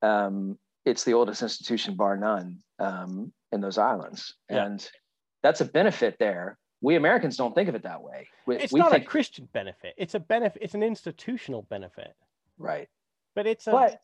um, 0.00 0.58
it's 0.84 1.02
the 1.02 1.14
oldest 1.14 1.42
institution, 1.42 1.96
bar 1.96 2.16
none, 2.16 2.58
um, 2.78 3.32
in 3.50 3.60
those 3.60 3.78
islands. 3.78 4.34
Yeah. 4.48 4.66
And 4.66 4.90
that's 5.42 5.60
a 5.60 5.64
benefit 5.64 6.16
there. 6.20 6.58
We 6.82 6.96
Americans 6.96 7.36
don't 7.36 7.54
think 7.54 7.68
of 7.70 7.74
it 7.74 7.84
that 7.84 8.02
way. 8.02 8.28
We, 8.44 8.56
It's 8.56 8.72
we 8.72 8.80
not 8.80 8.90
think, 8.90 9.04
a 9.04 9.06
Christian 9.06 9.48
benefit. 9.52 9.94
It's 9.96 10.14
a 10.14 10.20
benefit. 10.20 10.60
It's 10.62 10.74
an 10.74 10.82
institutional 10.82 11.62
benefit. 11.62 12.14
right. 12.58 12.88
But 13.34 13.46
it's 13.46 13.66
a 13.66 13.70
but 13.70 14.00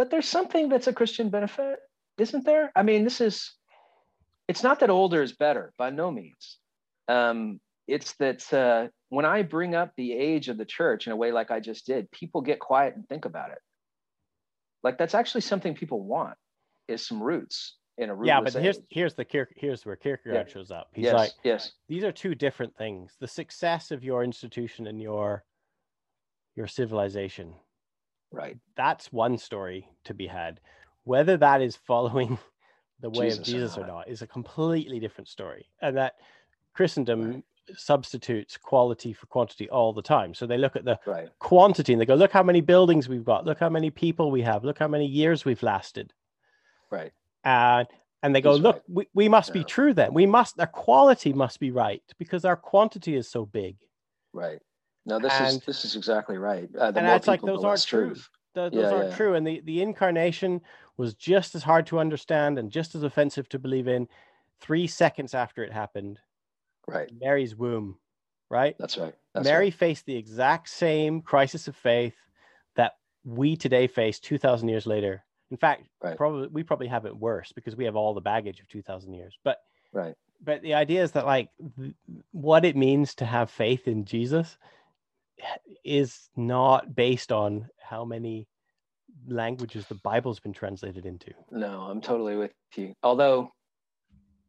but 0.00 0.08
there's 0.10 0.26
something 0.26 0.70
that's 0.70 0.86
a 0.86 0.94
christian 0.94 1.28
benefit 1.28 1.78
isn't 2.16 2.46
there 2.46 2.72
i 2.74 2.82
mean 2.82 3.04
this 3.04 3.20
is 3.20 3.52
it's 4.48 4.62
not 4.62 4.80
that 4.80 4.88
older 4.88 5.22
is 5.22 5.32
better 5.32 5.74
by 5.76 5.90
no 5.90 6.10
means 6.10 6.56
um, 7.08 7.60
it's 7.86 8.14
that 8.14 8.50
uh, 8.54 8.88
when 9.10 9.26
i 9.26 9.42
bring 9.42 9.74
up 9.74 9.92
the 9.96 10.12
age 10.14 10.48
of 10.48 10.56
the 10.56 10.64
church 10.64 11.06
in 11.06 11.12
a 11.12 11.16
way 11.16 11.32
like 11.32 11.50
i 11.50 11.60
just 11.60 11.84
did 11.86 12.10
people 12.12 12.40
get 12.40 12.60
quiet 12.60 12.96
and 12.96 13.06
think 13.10 13.26
about 13.26 13.50
it 13.50 13.58
like 14.82 14.96
that's 14.96 15.14
actually 15.14 15.42
something 15.42 15.74
people 15.74 16.02
want 16.02 16.38
is 16.88 17.06
some 17.06 17.22
roots 17.22 17.76
in 18.00 18.10
a 18.10 18.14
rootless 18.14 18.28
yeah. 18.28 18.40
But 18.40 18.62
here's 18.62 18.78
age. 18.78 18.84
here's 18.90 19.14
the 19.14 19.46
here's 19.56 19.86
where 19.86 19.96
Kierkegaard 19.96 20.48
Yeah. 20.48 20.52
shows 20.52 20.70
up. 20.70 20.88
He's 20.94 21.04
yes 21.04 21.14
like, 21.14 21.32
yes 21.44 21.72
these 21.88 22.02
are 22.04 22.12
two 22.12 22.34
different 22.34 22.76
things. 22.76 23.16
The 23.20 23.28
success 23.28 23.90
of 23.90 24.02
your 24.02 24.24
institution 24.24 24.86
and 24.86 25.00
your 25.00 25.44
your 26.56 26.66
civilization. 26.66 27.54
right 28.32 28.58
That's 28.76 29.12
one 29.12 29.38
story 29.38 29.88
to 30.04 30.14
be 30.14 30.26
had. 30.26 30.60
Whether 31.04 31.36
that 31.38 31.62
is 31.62 31.76
following 31.76 32.38
the 33.00 33.10
way 33.10 33.30
of 33.30 33.38
Jesus 33.42 33.48
or 33.48 33.52
Jesus 33.52 33.78
or 33.78 33.80
not. 33.82 33.86
not 33.88 34.08
is 34.08 34.22
a 34.22 34.26
completely 34.26 34.98
different 35.00 35.28
story. 35.28 35.66
And 35.80 35.96
that 35.96 36.14
Christendom 36.74 37.32
Right. 37.32 37.44
substitutes 37.76 38.56
quality 38.56 39.12
for 39.12 39.26
quantity 39.26 39.68
all 39.70 39.92
the 39.92 40.02
time. 40.02 40.34
So 40.34 40.46
they 40.46 40.58
look 40.58 40.76
at 40.76 40.84
the 40.84 40.98
right 41.06 41.28
quantity 41.38 41.92
and 41.92 42.00
they 42.00 42.06
go, 42.06 42.14
look 42.14 42.32
how 42.32 42.42
many 42.42 42.60
buildings 42.60 43.08
we've 43.08 43.24
got, 43.24 43.46
look 43.46 43.58
how 43.60 43.68
many 43.68 43.90
people 43.90 44.30
we 44.30 44.42
have, 44.42 44.64
look 44.64 44.78
how 44.78 44.88
many 44.88 45.06
years 45.06 45.44
we've 45.44 45.62
lasted. 45.62 46.12
right 46.90 47.12
And 47.44 47.86
and 48.22 48.34
they 48.34 48.40
go, 48.40 48.52
He's 48.52 48.62
look, 48.62 48.76
right. 48.76 48.82
we, 48.88 49.08
we 49.14 49.28
must 49.28 49.52
be 49.52 49.64
true 49.64 49.94
then. 49.94 50.12
We 50.12 50.26
must 50.26 50.60
our 50.60 50.66
quality 50.66 51.32
must 51.32 51.58
be 51.60 51.70
right 51.70 52.02
because 52.18 52.44
our 52.44 52.56
quantity 52.56 53.16
is 53.16 53.28
so 53.28 53.46
big. 53.46 53.76
right 54.32 54.60
no 55.06 55.18
this 55.18 55.40
is 55.40 55.60
this 55.60 55.84
is 55.84 55.96
exactly 55.96 56.36
right 56.36 56.68
uh, 56.78 56.90
the 56.90 57.00
and 57.00 57.08
it's 57.08 57.26
like 57.26 57.40
those 57.42 57.64
aren't 57.64 57.84
true. 57.84 58.08
truth 58.08 58.28
Th- 58.54 58.72
those 58.72 58.82
Yeah, 58.82 58.90
aren't 58.92 59.10
yeah. 59.10 59.16
true. 59.16 59.34
And 59.34 59.46
the, 59.46 59.62
the 59.64 59.80
incarnation 59.80 60.60
was 60.96 61.14
just 61.14 61.54
as 61.54 61.62
hard 61.62 61.86
to 61.86 61.98
understand 62.00 62.58
and 62.58 62.70
just 62.70 62.94
as 62.94 63.02
offensive 63.04 63.48
to 63.50 63.58
believe 63.58 63.88
in 63.88 64.08
three 64.60 64.86
seconds 64.86 65.34
after 65.34 65.62
it 65.64 65.72
happened. 65.72 66.18
right 66.86 67.10
Mary's 67.18 67.54
womb, 67.56 67.96
right? 68.50 68.76
that's 68.78 68.98
right 68.98 69.14
that's 69.32 69.44
Mary 69.44 69.66
right. 69.66 69.74
faced 69.74 70.04
the 70.06 70.16
exact 70.16 70.68
same 70.68 71.22
crisis 71.22 71.68
of 71.68 71.76
faith 71.76 72.16
that 72.76 72.92
we 73.24 73.56
today 73.56 73.86
face 73.86 74.18
2,000 74.20 74.68
years 74.68 74.86
later. 74.86 75.24
In 75.50 75.56
fact, 75.56 75.88
Right. 76.02 76.16
probably 76.16 76.48
we 76.48 76.62
probably 76.62 76.86
have 76.88 77.06
it 77.06 77.16
worse 77.16 77.52
because 77.52 77.76
we 77.76 77.84
have 77.84 77.96
all 77.96 78.14
the 78.14 78.20
baggage 78.20 78.60
of 78.60 78.68
2,000 78.68 79.14
years. 79.14 79.36
But 79.44 79.58
right 79.92 80.14
but 80.42 80.62
the 80.62 80.74
idea 80.74 81.02
is 81.02 81.12
that 81.12 81.26
like 81.26 81.50
th- 81.76 81.94
what 82.32 82.64
it 82.64 82.76
means 82.76 83.14
to 83.16 83.24
have 83.24 83.50
faith 83.50 83.86
in 83.86 84.04
Jesus 84.04 84.56
is 85.84 86.28
not 86.36 86.94
based 86.94 87.32
on 87.32 87.68
how 87.78 88.04
many 88.04 88.46
languages 89.26 89.86
the 89.86 89.94
Bible's 89.96 90.40
been 90.40 90.52
translated 90.52 91.06
into. 91.06 91.32
No, 91.50 91.82
I'm 91.82 92.00
totally 92.00 92.36
with 92.36 92.52
you. 92.76 92.94
Although 93.02 93.50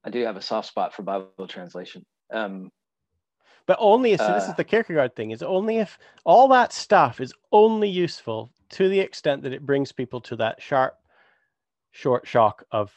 I 0.03 0.09
do 0.09 0.23
have 0.23 0.37
a 0.37 0.41
soft 0.41 0.67
spot 0.67 0.93
for 0.93 1.03
Bible 1.03 1.47
translation. 1.47 2.03
Um, 2.31 2.69
But 3.65 3.77
only 3.79 4.13
if, 4.13 4.19
so 4.21 4.33
this 4.33 4.43
is 4.43 4.49
Uh, 4.49 4.53
the 4.53 4.63
Kierkegaard 4.63 5.15
thing, 5.15 5.31
is 5.31 5.43
only 5.43 5.77
if 5.77 5.97
all 6.25 6.47
that 6.49 6.73
stuff 6.73 7.19
is 7.19 7.33
only 7.51 7.89
useful 7.89 8.51
to 8.71 8.89
the 8.89 8.99
extent 8.99 9.43
that 9.43 9.53
it 9.53 9.65
brings 9.65 9.91
people 9.91 10.21
to 10.21 10.35
that 10.37 10.61
sharp, 10.61 10.95
short 11.91 12.27
shock 12.27 12.63
of 12.71 12.93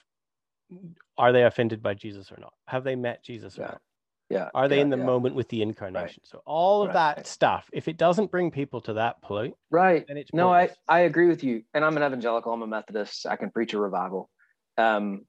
are 1.18 1.33
they 1.33 1.45
offended 1.45 1.83
by 1.83 1.95
Jesus 1.95 2.33
or 2.33 2.39
not? 2.41 2.53
Have 2.66 2.85
they 2.85 2.97
met 2.97 3.22
Jesus 3.22 3.59
or 3.59 3.62
Yeah. 3.62 3.66
not? 3.68 3.83
yeah. 4.31 4.51
Are 4.55 4.66
they 4.68 4.77
yeah, 4.77 4.83
in 4.83 4.91
the 4.91 4.97
yeah. 4.99 5.05
moment 5.05 5.35
with 5.37 5.49
the 5.49 5.62
incarnation? 5.62 6.22
So 6.25 6.43
all 6.47 6.83
of 6.83 6.93
that 6.95 7.27
stuff, 7.27 7.68
if 7.72 7.87
it 7.89 7.97
doesn't 7.97 8.31
bring 8.31 8.51
people 8.51 8.81
to 8.83 8.95
that 8.95 9.20
point, 9.22 9.55
Right. 9.70 10.05
then 10.09 10.16
it's 10.16 10.33
No, 10.33 10.53
I, 10.53 10.61
pointless. 10.66 10.79
I 10.89 10.99
agree 11.01 11.29
with 11.29 11.45
you. 11.45 11.62
And 11.75 11.85
I'm 11.85 11.97
an 11.97 12.03
evangelical. 12.03 12.53
I'm 12.53 12.62
a 12.62 12.66
Methodist. 12.66 13.27
I 13.27 13.37
can 13.37 13.51
preach 13.51 13.75
a 13.75 13.79
revival. 13.79 14.31
Um, 14.77 15.27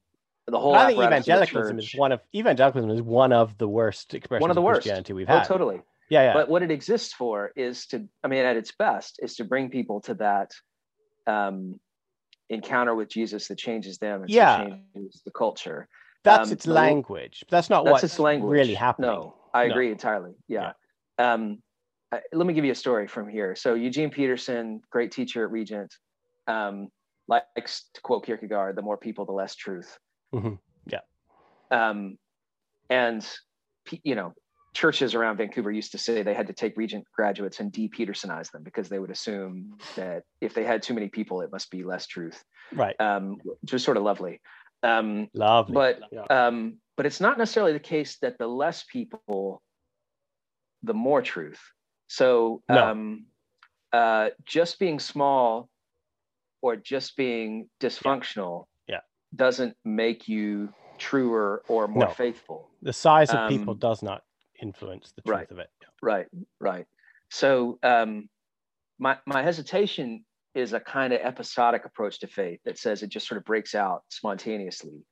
the 0.47 0.59
whole 0.59 0.75
I 0.75 0.87
think 0.87 0.99
apparatus 0.99 1.19
of 1.21 1.25
the 1.25 1.31
evangelicalism 1.33 1.79
is 1.79 1.95
one 1.95 2.11
of 2.11 2.21
evangelicalism 2.35 2.89
is 2.91 3.01
one 3.01 3.33
of 3.33 3.57
the 3.57 3.67
worst 3.67 4.13
expressions 4.13 4.41
one 4.41 4.51
of 4.51 4.55
the 4.55 4.61
of 4.61 4.65
worst. 4.65 4.81
Christianity 4.81 5.13
we've 5.13 5.29
Oh, 5.29 5.39
had. 5.39 5.47
totally. 5.47 5.81
Yeah, 6.09 6.21
yeah. 6.23 6.33
But 6.33 6.49
what 6.49 6.61
it 6.63 6.71
exists 6.71 7.13
for 7.13 7.51
is 7.55 7.87
to, 7.87 8.07
I 8.23 8.27
mean, 8.27 8.45
at 8.45 8.55
its 8.57 8.71
best, 8.77 9.19
is 9.23 9.35
to 9.35 9.43
bring 9.43 9.69
people 9.69 10.01
to 10.01 10.13
that 10.15 10.51
um, 11.27 11.79
encounter 12.49 12.93
with 12.95 13.09
Jesus 13.09 13.47
that 13.47 13.57
changes 13.57 13.97
them 13.97 14.21
and 14.21 14.29
Yeah. 14.29 14.57
changes 14.57 15.21
the 15.25 15.31
culture. 15.31 15.87
that's 16.23 16.49
um, 16.49 16.53
its 16.53 16.67
language. 16.67 17.45
That's 17.49 17.69
not 17.69 17.85
That's 17.85 17.91
what's 17.93 18.03
its 18.03 18.19
language. 18.19 18.51
really 18.51 18.73
happening. 18.73 19.09
No, 19.09 19.35
I 19.53 19.65
No. 19.67 19.71
agree 19.73 19.91
entirely. 19.91 20.33
Yeah. 20.47 20.73
Um, 21.17 21.61
I, 22.11 22.21
let 22.33 22.45
me 22.47 22.53
give 22.53 22.65
you 22.65 22.71
a 22.71 22.75
story 22.75 23.07
from 23.07 23.27
here. 23.29 23.55
So 23.55 23.73
Eugene 23.75 24.09
Peterson, 24.11 24.81
great 24.91 25.11
teacher 25.11 25.43
at 25.45 25.51
Regent, 25.51 25.93
um, 26.47 26.89
likes 27.27 27.89
to 27.95 28.01
quote 28.01 28.25
Kierkegaard: 28.25 28.75
"The 28.75 28.81
more 28.83 28.97
people, 28.97 29.25
the 29.25 29.31
less 29.33 29.55
truth." 29.55 29.97
Mhm. 30.33 30.59
Yeah. 30.85 31.01
Um, 31.71 32.17
and 32.89 33.27
you 34.03 34.15
know, 34.15 34.33
churches 34.75 35.15
around 35.15 35.37
Vancouver 35.37 35.71
used 35.71 35.93
to 35.93 35.97
say 35.97 36.21
they 36.21 36.33
had 36.33 36.47
to 36.47 36.53
take 36.53 36.75
Regent 36.77 37.05
graduates 37.15 37.61
and 37.61 37.71
de-Petersonize 37.71 38.51
them 38.51 38.61
because 38.61 38.89
they 38.89 38.99
would 38.99 39.09
assume 39.09 39.77
that 39.95 40.23
if 40.41 40.53
they 40.53 40.65
had 40.65 40.83
too 40.83 40.93
many 40.93 41.07
people, 41.07 41.41
it 41.41 41.51
must 41.51 41.71
be 41.71 41.83
less 41.83 42.05
truth, 42.05 42.43
Right. 42.73 42.99
um, 42.99 43.37
which 43.61 43.71
was 43.71 43.83
sort 43.83 43.95
of 43.97 44.03
lovely. 44.03 44.41
Um, 44.83 45.29
Lovely. 45.33 45.73
but 45.73 46.01
Yeah. 46.11 46.23
um, 46.29 46.77
but 46.97 47.05
it's 47.05 47.19
not 47.21 47.37
necessarily 47.37 47.73
the 47.73 47.79
case 47.79 48.17
that 48.19 48.37
the 48.37 48.47
less 48.47 48.83
people, 48.83 49.61
the 50.83 50.93
more 50.93 51.21
truth. 51.21 51.59
So 52.07 52.61
No. 52.69 52.85
um, 52.91 53.25
uh, 53.93 54.29
just 54.43 54.77
being 54.77 54.99
small 54.99 55.69
or 56.61 56.75
just 56.75 57.15
being 57.15 57.69
dysfunctional 57.79 58.67
Yeah. 58.87 59.01
doesn't 59.35 59.77
make 59.85 60.27
you 60.27 60.73
truer 60.97 61.63
or 61.69 61.87
more 61.87 62.07
No. 62.07 62.11
faithful. 62.11 62.69
the 62.81 62.93
size 62.93 63.31
of 63.33 63.49
people 63.49 63.71
um, 63.73 63.79
does 63.79 64.03
not 64.03 64.23
influence 64.65 65.13
the 65.15 65.21
truth 65.21 65.37
right. 65.37 65.51
of 65.51 65.59
it. 65.59 65.69
Right, 66.01 66.27
right. 66.59 66.85
So 67.29 67.79
um, 67.83 68.29
my 68.99 69.17
my 69.25 69.43
hesitation 69.43 70.25
is 70.53 70.73
a 70.73 70.79
kind 70.79 71.13
of 71.13 71.19
episodic 71.21 71.85
approach 71.85 72.19
to 72.19 72.27
faith 72.27 72.59
that 72.65 72.77
says 72.77 73.03
it 73.03 73.09
just 73.09 73.27
sort 73.27 73.37
of 73.37 73.45
breaks 73.45 73.75
out 73.75 74.03
spontaneously, 74.09 75.05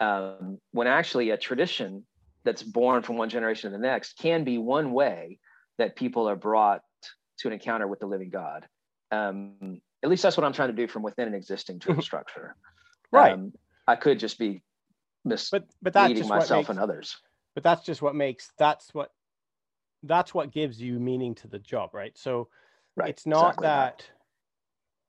um, 0.00 0.58
when 0.72 0.86
actually 0.86 1.30
a 1.30 1.36
tradition 1.36 2.06
that's 2.44 2.62
born 2.62 3.02
from 3.02 3.16
one 3.16 3.28
generation 3.28 3.70
to 3.70 3.76
the 3.76 3.82
next 3.82 4.14
can 4.18 4.44
be 4.44 4.56
one 4.56 4.92
way 4.92 5.38
that 5.78 5.96
people 5.96 6.28
are 6.28 6.36
brought 6.36 6.80
to 7.38 7.48
an 7.48 7.52
encounter 7.52 7.86
with 7.86 8.00
the 8.00 8.06
living 8.06 8.30
God. 8.30 8.66
Um, 9.10 9.80
at 10.02 10.08
least 10.08 10.22
that's 10.22 10.36
what 10.36 10.44
I'm 10.44 10.52
trying 10.52 10.68
to 10.68 10.74
do 10.74 10.88
from 10.88 11.02
within 11.02 11.28
an 11.28 11.34
existing 11.34 11.80
church 11.80 12.02
structure. 12.10 12.56
Right. 13.12 13.32
Um, 13.32 13.52
I 13.86 13.96
could 13.96 14.18
just 14.18 14.38
be 14.38 14.62
misleading 15.24 15.68
But 15.82 15.92
but 15.92 16.28
myself 16.28 16.60
makes, 16.60 16.68
and 16.70 16.78
others. 16.78 17.16
But 17.56 17.64
that's 17.64 17.82
just 17.82 18.02
what 18.02 18.14
makes 18.14 18.52
that's 18.58 18.94
what 18.94 19.10
that's 20.04 20.32
what 20.34 20.52
gives 20.52 20.80
you 20.80 21.00
meaning 21.00 21.34
to 21.34 21.48
the 21.48 21.58
job, 21.58 21.90
right? 21.94 22.16
So 22.16 22.48
Right. 22.96 23.08
it's 23.08 23.26
not 23.26 23.58
exactly 23.58 23.66
right. 23.66 23.92
that 23.98 24.06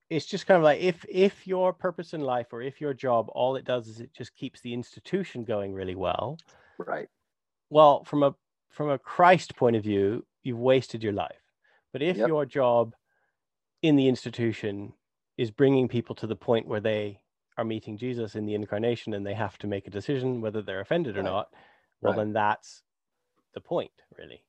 it's 0.09 0.25
just 0.25 0.47
kind 0.47 0.57
of 0.57 0.63
like 0.63 0.79
if 0.79 1.05
if 1.09 1.45
your 1.45 1.73
purpose 1.73 2.13
in 2.13 2.21
life 2.21 2.47
or 2.53 2.61
if 2.61 2.79
your 2.79 2.93
job 2.93 3.27
all 3.33 3.57
it 3.57 3.65
does 3.65 3.87
is 3.89 3.99
it 3.99 4.13
just 4.13 4.33
keeps 4.35 4.61
the 4.61 4.73
institution 4.73 5.43
going 5.43 5.73
really 5.73 5.95
well 5.95 6.37
Right. 6.77 7.09
well 7.69 8.03
from 8.05 8.23
a 8.23 8.33
from 8.69 8.89
a 8.89 8.97
christ 8.97 9.55
point 9.57 9.75
of 9.75 9.83
view 9.83 10.25
you've 10.43 10.59
wasted 10.59 11.03
your 11.03 11.13
life 11.13 11.41
but 11.91 12.01
if 12.01 12.17
Yep. 12.17 12.27
your 12.27 12.45
job 12.45 12.95
in 13.81 13.97
the 13.97 14.07
institution 14.07 14.93
is 15.37 15.51
bringing 15.51 15.87
people 15.89 16.15
to 16.15 16.27
the 16.27 16.35
point 16.35 16.67
where 16.67 16.79
they 16.79 17.19
are 17.57 17.65
meeting 17.65 17.97
jesus 17.97 18.35
in 18.35 18.45
the 18.45 18.55
incarnation 18.55 19.13
and 19.13 19.25
they 19.25 19.33
have 19.33 19.57
to 19.57 19.67
make 19.67 19.87
a 19.87 19.91
decision 19.91 20.39
whether 20.39 20.61
they're 20.61 20.79
offended 20.79 21.17
or 21.17 21.23
not 21.23 21.49
well 22.01 22.13
Right. 22.13 22.17
then 22.17 22.33
that's 22.33 22.83
the 23.53 23.61
point 23.61 23.91
really 24.17 24.43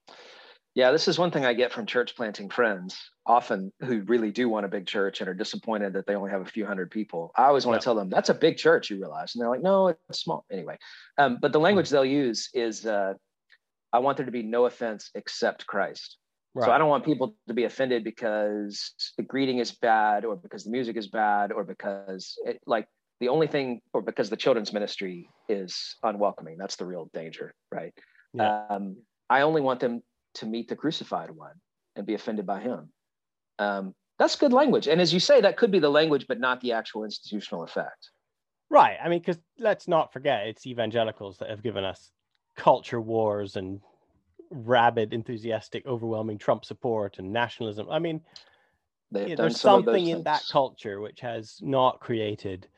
Yeah, 0.74 0.92
this 0.92 1.08
is 1.08 1.18
one 1.18 1.30
thing 1.32 1.44
I 1.44 1.54
get 1.54 1.72
from 1.72 1.86
church 1.86 2.14
planting 2.14 2.50
friends, 2.50 2.96
often 3.26 3.72
who 3.80 4.02
really 4.02 4.30
do 4.30 4.48
want 4.48 4.66
a 4.66 4.68
big 4.68 4.86
church 4.86 5.20
and 5.20 5.28
are 5.28 5.34
disappointed 5.34 5.94
that 5.94 6.06
they 6.06 6.14
only 6.14 6.30
have 6.30 6.42
a 6.42 6.50
few 6.56 6.64
hundred 6.66 6.90
people. 6.90 7.32
I 7.36 7.44
always 7.46 7.66
want 7.66 7.76
Yeah. 7.76 7.80
to 7.80 7.84
tell 7.84 7.94
them 7.96 8.10
that's 8.10 8.28
a 8.28 8.34
big 8.34 8.58
church, 8.58 8.90
you 8.90 8.96
realize, 9.00 9.34
and 9.34 9.42
they're 9.42 9.48
like, 9.50 9.62
no, 9.62 9.88
it's 9.88 10.20
small. 10.20 10.44
Anyway, 10.52 10.78
um, 11.16 11.38
but 11.40 11.52
the 11.52 11.58
language 11.58 11.88
they'll 11.90 12.04
use 12.04 12.48
is, 12.54 12.86
uh, 12.86 13.14
I 13.92 13.98
want 14.00 14.18
there 14.18 14.26
to 14.26 14.32
be 14.32 14.42
no 14.42 14.66
offense 14.66 15.10
except 15.14 15.66
Christ. 15.66 16.18
Right. 16.54 16.66
So 16.66 16.70
I 16.72 16.78
don't 16.78 16.88
want 16.88 17.04
people 17.04 17.36
to 17.48 17.54
be 17.54 17.64
offended 17.64 18.04
because 18.04 18.92
the 19.16 19.22
greeting 19.22 19.58
is 19.58 19.72
bad 19.72 20.24
or 20.24 20.36
because 20.36 20.64
the 20.64 20.70
music 20.70 20.96
is 20.96 21.08
bad 21.08 21.50
or 21.50 21.64
because 21.64 22.36
it, 22.44 22.60
like 22.66 22.86
the 23.20 23.28
only 23.28 23.46
thing 23.46 23.80
or 23.92 24.02
because 24.02 24.30
the 24.30 24.36
children's 24.36 24.72
ministry 24.72 25.28
is 25.48 25.96
unwelcoming. 26.02 26.56
That's 26.58 26.76
the 26.76 26.86
real 26.86 27.10
danger, 27.12 27.54
right? 27.72 27.92
Yeah. 28.34 28.64
Um, 28.70 28.96
I 29.28 29.42
only 29.42 29.60
want 29.60 29.80
them 29.80 30.02
to 30.34 30.46
meet 30.46 30.68
the 30.68 30.76
crucified 30.76 31.30
one 31.30 31.54
and 31.96 32.06
be 32.06 32.14
offended 32.14 32.46
by 32.46 32.60
him. 32.60 32.90
Um, 33.58 33.94
that's 34.18 34.36
good 34.36 34.52
language. 34.52 34.88
And 34.88 35.00
as 35.00 35.12
you 35.12 35.20
say, 35.20 35.40
that 35.40 35.56
could 35.56 35.70
be 35.70 35.78
the 35.78 35.88
language, 35.88 36.26
but 36.28 36.40
not 36.40 36.60
the 36.60 36.72
actual 36.72 37.04
institutional 37.04 37.64
effect. 37.64 38.10
Right. 38.70 38.96
I 39.02 39.08
mean, 39.08 39.20
because 39.20 39.38
let's 39.58 39.88
not 39.88 40.12
forget, 40.12 40.46
it's 40.46 40.66
evangelicals 40.66 41.38
that 41.38 41.50
have 41.50 41.62
given 41.62 41.84
us 41.84 42.10
culture 42.56 43.00
wars 43.00 43.56
and 43.56 43.80
rabid, 44.50 45.12
enthusiastic, 45.12 45.86
overwhelming 45.86 46.38
Trump 46.38 46.64
support 46.64 47.18
and 47.18 47.32
nationalism. 47.32 47.88
I 47.90 47.98
mean, 47.98 48.20
yeah, 49.10 49.36
there's 49.36 49.60
something 49.60 50.08
in 50.08 50.22
that 50.24 50.42
culture 50.50 51.00
which 51.00 51.20
has 51.20 51.58
not 51.62 52.00
created. 52.00 52.68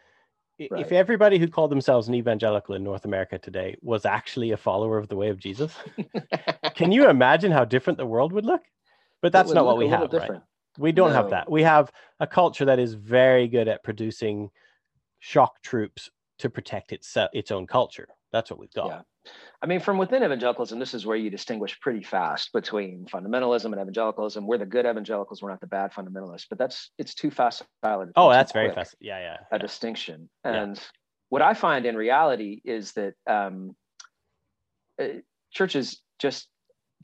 Right. 0.71 0.81
If 0.81 0.93
everybody 0.93 1.39
who 1.39 1.49
called 1.49 1.71
themselves 1.71 2.09
an 2.09 2.15
evangelical 2.15 2.75
in 2.75 2.85
North 2.85 3.05
America 3.07 3.39
today 3.39 3.77
was 3.81 4.05
actually 4.05 4.51
a 4.51 4.57
follower 4.57 4.99
of 4.99 5.09
the 5.09 5.17
way 5.17 5.29
of 5.29 5.39
Jesus, 5.39 5.75
can 6.75 6.93
you 6.93 7.09
imagine 7.09 7.51
how 7.51 7.65
different 7.65 7.97
the 7.97 8.05
world 8.05 8.33
would 8.33 8.45
look? 8.45 8.63
But 9.23 9.33
that's 9.33 9.53
not 9.53 9.65
what 9.65 9.79
we 9.79 9.89
have, 9.89 10.13
right? 10.13 10.31
We 10.79 10.93
don't 10.93 11.11
no. 11.11 11.15
have 11.15 11.31
that. 11.31 11.51
We 11.51 11.63
have 11.63 11.91
a 12.21 12.27
culture 12.27 12.65
that 12.67 12.79
is 12.79 12.95
very 12.95 13.49
good 13.49 13.69
at 13.69 13.83
producing 13.83 14.51
shock 15.19 15.63
troops 15.63 16.11
to 16.39 16.51
protect 16.51 16.93
its 16.93 17.17
its 17.33 17.51
own 17.51 17.67
culture. 17.67 18.09
That's 18.33 18.51
what 18.51 18.61
we've 18.61 18.73
got. 18.73 18.87
Yeah. 18.87 19.33
I 19.63 19.67
mean, 19.67 19.81
from 19.81 19.99
within 19.99 20.23
evangelicalism, 20.23 20.79
this 20.79 20.95
is 20.95 21.05
where 21.05 21.17
you 21.17 21.31
distinguish 21.31 21.79
pretty 21.81 22.03
fast 22.03 22.53
between 22.53 23.07
fundamentalism 23.07 23.67
and 23.67 23.81
evangelicalism. 23.81 24.47
We're 24.47 24.59
the 24.59 24.67
good 24.67 24.87
evangelicals, 24.87 25.43
we're 25.43 25.51
not 25.51 25.61
the 25.61 25.67
bad 25.67 25.93
fundamentalists. 25.93 26.47
But 26.49 26.59
that's 26.59 26.91
it's 26.97 27.15
too 27.15 27.31
fast. 27.31 27.63
Oh, 27.83 28.31
that's 28.31 28.53
very 28.53 28.73
fast. 28.73 28.95
Yeah, 29.01 29.19
yeah. 29.19 29.37
A 29.51 29.57
yeah. 29.57 29.59
distinction. 29.59 30.31
And 30.45 30.77
yeah. 30.77 30.83
what 31.29 31.43
I 31.43 31.55
find 31.55 31.85
in 31.85 31.97
reality 31.97 32.61
is 32.65 32.93
that 32.93 33.15
um, 33.27 33.77
uh, 35.01 35.21
churches 35.53 36.01
just 36.19 36.49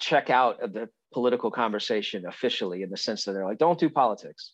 check 0.01 0.31
out 0.31 0.63
of 0.63 0.73
the 0.73 0.89
political 1.13 1.51
conversation 1.51 2.27
officially 2.27 2.83
in 2.83 2.91
the 2.91 2.97
sense 2.97 3.25
that 3.25 3.33
they're 3.33 3.45
like, 3.47 3.59
don't 3.59 3.79
do 3.79 3.91
politics. 3.91 4.53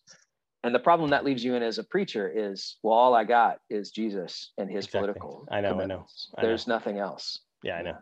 And 0.65 0.75
the 0.75 0.79
problem 0.79 1.11
that 1.11 1.25
leaves 1.25 1.45
you 1.45 1.55
in 1.55 1.63
as 1.63 1.79
a 1.79 1.85
preacher 1.85 2.31
is, 2.33 2.77
well, 2.83 2.97
all 2.97 3.15
I 3.15 3.25
got 3.25 3.59
is 3.69 3.91
Jesus 3.91 4.53
and 4.59 4.71
his 4.71 4.87
exactly. 4.87 5.13
political. 5.15 5.49
I 5.51 5.61
know, 5.61 5.81
I 5.81 5.87
know. 5.87 6.07
I 6.39 6.43
There's 6.43 6.69
nothing 6.69 6.99
else. 6.99 7.41
Yeah, 7.63 7.77
I 7.77 7.83
know. 7.83 7.97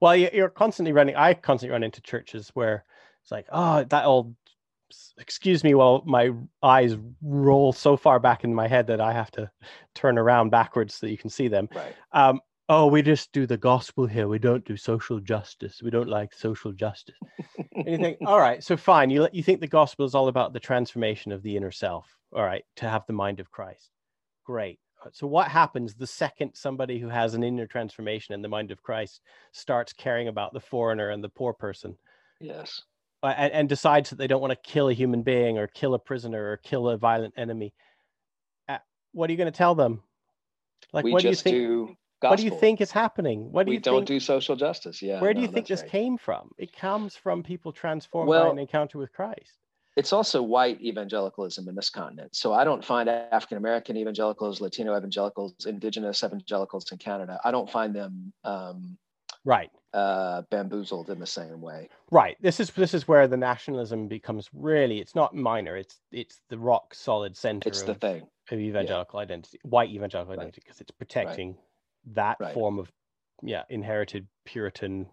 Well, 0.00 0.16
you're 0.16 0.48
constantly 0.48 0.92
running. 0.92 1.14
I 1.16 1.34
constantly 1.34 1.72
run 1.72 1.84
into 1.84 2.00
churches 2.02 2.50
where 2.54 2.84
it's 3.22 3.30
like, 3.30 3.46
oh, 3.52 3.84
that 3.84 4.04
old. 4.04 4.34
Excuse 5.18 5.64
me, 5.64 5.74
while 5.74 6.02
my 6.04 6.30
eyes 6.62 6.96
roll 7.22 7.72
so 7.72 7.96
far 7.96 8.20
back 8.20 8.44
in 8.44 8.54
my 8.54 8.68
head 8.68 8.86
that 8.88 9.00
I 9.00 9.12
have 9.12 9.30
to 9.32 9.50
turn 9.94 10.18
around 10.18 10.50
backwards 10.50 10.94
so 10.94 11.06
you 11.06 11.18
can 11.18 11.30
see 11.30 11.48
them. 11.48 11.68
Right. 11.74 11.94
Um, 12.12 12.40
oh, 12.68 12.86
we 12.86 13.02
just 13.02 13.32
do 13.32 13.46
the 13.46 13.56
gospel 13.56 14.06
here. 14.06 14.28
We 14.28 14.38
don't 14.38 14.64
do 14.64 14.76
social 14.76 15.20
justice. 15.20 15.82
We 15.82 15.90
don't 15.90 16.08
like 16.08 16.32
social 16.32 16.72
justice. 16.72 17.16
and 17.72 17.88
you 17.88 17.98
think, 17.98 18.18
all 18.26 18.40
right, 18.40 18.62
so 18.62 18.76
fine. 18.76 19.10
You 19.10 19.28
you 19.32 19.42
think 19.42 19.60
the 19.60 19.66
gospel 19.66 20.06
is 20.06 20.14
all 20.14 20.28
about 20.28 20.52
the 20.52 20.60
transformation 20.60 21.32
of 21.32 21.42
the 21.42 21.56
inner 21.56 21.72
self. 21.72 22.06
All 22.32 22.42
right, 22.42 22.64
to 22.76 22.88
have 22.88 23.06
the 23.06 23.12
mind 23.12 23.40
of 23.40 23.50
Christ. 23.50 23.90
Great. 24.44 24.78
So 25.12 25.26
what 25.26 25.48
happens 25.48 25.94
the 25.94 26.06
second 26.06 26.52
somebody 26.54 26.98
who 26.98 27.08
has 27.08 27.34
an 27.34 27.44
inner 27.44 27.66
transformation 27.66 28.34
in 28.34 28.40
the 28.40 28.48
mind 28.48 28.70
of 28.70 28.82
Christ 28.82 29.20
starts 29.52 29.92
caring 29.92 30.28
about 30.28 30.54
the 30.54 30.60
foreigner 30.60 31.10
and 31.10 31.22
the 31.22 31.28
poor 31.28 31.52
person? 31.52 31.96
Yes. 32.40 32.82
Uh, 33.22 33.34
and, 33.36 33.52
and 33.52 33.68
decides 33.68 34.10
that 34.10 34.16
they 34.16 34.26
don't 34.26 34.40
want 34.40 34.52
to 34.52 34.70
kill 34.70 34.88
a 34.88 34.94
human 34.94 35.22
being 35.22 35.58
or 35.58 35.66
kill 35.66 35.94
a 35.94 35.98
prisoner 35.98 36.52
or 36.52 36.56
kill 36.58 36.88
a 36.88 36.96
violent 36.96 37.34
enemy. 37.36 37.74
Uh, 38.68 38.78
what 39.12 39.28
are 39.28 39.32
you 39.32 39.36
going 39.36 39.52
to 39.52 39.56
tell 39.56 39.74
them? 39.74 40.02
Like, 40.92 41.04
we 41.04 41.12
what 41.12 41.22
do 41.22 41.28
you 41.28 41.34
think? 41.34 41.54
Do 41.54 41.96
what 42.20 42.36
do 42.36 42.44
you 42.44 42.58
think 42.58 42.80
is 42.80 42.90
happening? 42.90 43.52
What 43.52 43.66
do 43.66 43.70
we 43.70 43.76
you 43.76 43.80
don't 43.80 44.00
think, 44.00 44.06
do 44.06 44.20
social 44.20 44.56
justice? 44.56 45.02
Yeah. 45.02 45.20
Where 45.20 45.34
do 45.34 45.40
no, 45.40 45.46
you 45.46 45.52
think 45.52 45.66
this 45.66 45.82
right. 45.82 45.90
came 45.90 46.16
from? 46.16 46.50
It 46.58 46.74
comes 46.74 47.16
from 47.16 47.42
people 47.42 47.72
transformed 47.72 48.28
well, 48.28 48.46
by 48.46 48.50
an 48.50 48.58
encounter 48.58 48.98
with 48.98 49.12
Christ 49.12 49.58
it's 49.96 50.12
also 50.12 50.42
white 50.42 50.80
evangelicalism 50.82 51.68
in 51.68 51.74
this 51.74 51.90
continent. 51.90 52.34
So 52.34 52.52
I 52.52 52.64
don't 52.64 52.84
find 52.84 53.08
African 53.08 53.58
American 53.58 53.96
evangelicals, 53.96 54.60
Latino 54.60 54.96
evangelicals, 54.96 55.66
Indigenous 55.66 56.24
evangelicals 56.24 56.90
in 56.90 56.98
Canada. 56.98 57.38
I 57.44 57.50
don't 57.50 57.70
find 57.70 57.94
them 57.94 58.32
um, 58.42 58.98
right 59.44 59.70
uh, 59.92 60.42
bamboozled 60.50 61.10
in 61.10 61.20
the 61.20 61.26
same 61.26 61.60
way. 61.60 61.88
Right. 62.10 62.36
This 62.40 62.58
is 62.58 62.70
this 62.70 62.94
is 62.94 63.06
where 63.06 63.28
the 63.28 63.36
nationalism 63.36 64.08
becomes 64.08 64.50
really. 64.52 64.98
It's 64.98 65.14
not 65.14 65.34
minor. 65.34 65.76
It's 65.76 66.00
it's 66.10 66.40
the 66.48 66.58
rock 66.58 66.94
solid 66.94 67.36
center. 67.36 67.68
It's 67.68 67.82
of, 67.82 67.86
the 67.86 67.94
thing 67.94 68.26
of 68.50 68.58
evangelical 68.58 69.20
yeah. 69.20 69.24
identity, 69.24 69.58
white 69.62 69.90
evangelical 69.90 70.32
right. 70.32 70.40
identity, 70.40 70.62
because 70.64 70.80
it's 70.80 70.90
protecting 70.90 71.50
right. 71.50 71.58
That 72.12 72.36
right. 72.40 72.54
form 72.54 72.78
of 72.78 72.90
yeah 73.42 73.62
inherited 73.68 74.26
Puritan 74.44 75.06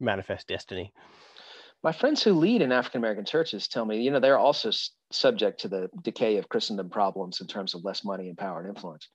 manifest 0.00 0.48
destiny 0.48 0.92
my 1.84 1.92
friends 1.92 2.22
who 2.22 2.32
lead 2.32 2.62
in 2.62 2.72
African 2.72 2.98
American 2.98 3.26
churches 3.26 3.68
tell 3.68 3.84
me, 3.84 4.00
you 4.00 4.10
know, 4.10 4.18
they're 4.18 4.38
also 4.38 4.70
s- 4.70 4.90
subject 5.12 5.60
to 5.60 5.68
the 5.68 5.90
decay 6.02 6.38
of 6.38 6.48
Christendom 6.48 6.88
problems 6.88 7.42
in 7.42 7.46
terms 7.46 7.74
of 7.74 7.84
less 7.84 8.02
money 8.02 8.30
and 8.30 8.38
power 8.38 8.60
and 8.60 8.74
influence. 8.74 9.06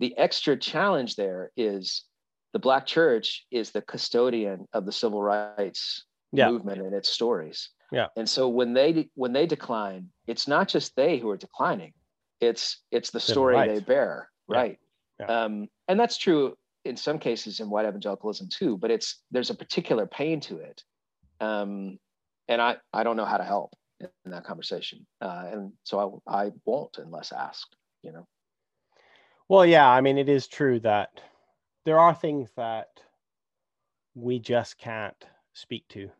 The 0.00 0.16
extra 0.16 0.56
challenge 0.56 1.16
there 1.16 1.52
is 1.58 2.04
the 2.54 2.58
Black 2.58 2.86
church 2.86 3.44
is 3.50 3.70
the 3.70 3.82
custodian 3.82 4.66
of 4.72 4.86
the 4.86 4.92
civil 4.92 5.22
rights 5.22 6.06
yeah. 6.32 6.50
movement 6.50 6.80
and 6.80 6.94
its 6.94 7.10
stories. 7.10 7.68
Yeah. 7.92 8.06
And 8.16 8.26
so 8.26 8.48
when 8.48 8.72
they 8.72 9.10
when 9.14 9.34
they 9.34 9.44
decline, 9.44 10.08
it's 10.26 10.48
not 10.48 10.68
just 10.68 10.96
they 10.96 11.18
who 11.18 11.28
are 11.28 11.36
declining; 11.36 11.92
it's 12.40 12.82
it's 12.90 13.10
the 13.10 13.20
story 13.20 13.54
right. 13.54 13.74
they 13.74 13.80
bear, 13.80 14.30
yeah. 14.48 14.56
right? 14.56 14.78
Yeah. 15.20 15.26
Um, 15.26 15.68
and 15.86 16.00
that's 16.00 16.16
true 16.16 16.56
in 16.86 16.96
some 16.96 17.18
cases 17.18 17.60
in 17.60 17.70
white 17.70 17.86
evangelicalism 17.86 18.48
too. 18.48 18.76
But 18.78 18.90
it's 18.90 19.22
there's 19.30 19.50
a 19.50 19.54
particular 19.54 20.06
pain 20.06 20.40
to 20.40 20.58
it. 20.58 20.82
Um, 21.40 21.98
and 22.48 22.62
I, 22.62 22.76
I 22.92 23.02
don't 23.02 23.16
know 23.16 23.24
how 23.24 23.38
to 23.38 23.44
help 23.44 23.74
in 24.00 24.30
that 24.30 24.44
conversation. 24.44 25.06
Uh, 25.20 25.44
and 25.50 25.72
so 25.84 26.22
I, 26.28 26.44
I 26.44 26.52
won't 26.64 26.98
unless 26.98 27.32
asked, 27.32 27.76
you 28.02 28.12
know? 28.12 28.26
Well, 29.48 29.66
yeah, 29.66 29.88
I 29.88 30.00
mean, 30.00 30.18
it 30.18 30.28
is 30.28 30.48
true 30.48 30.80
that 30.80 31.20
there 31.84 31.98
are 31.98 32.14
things 32.14 32.50
that 32.56 32.88
we 34.14 34.38
just 34.38 34.78
can't 34.78 35.24
speak 35.52 35.86
to. 35.88 36.10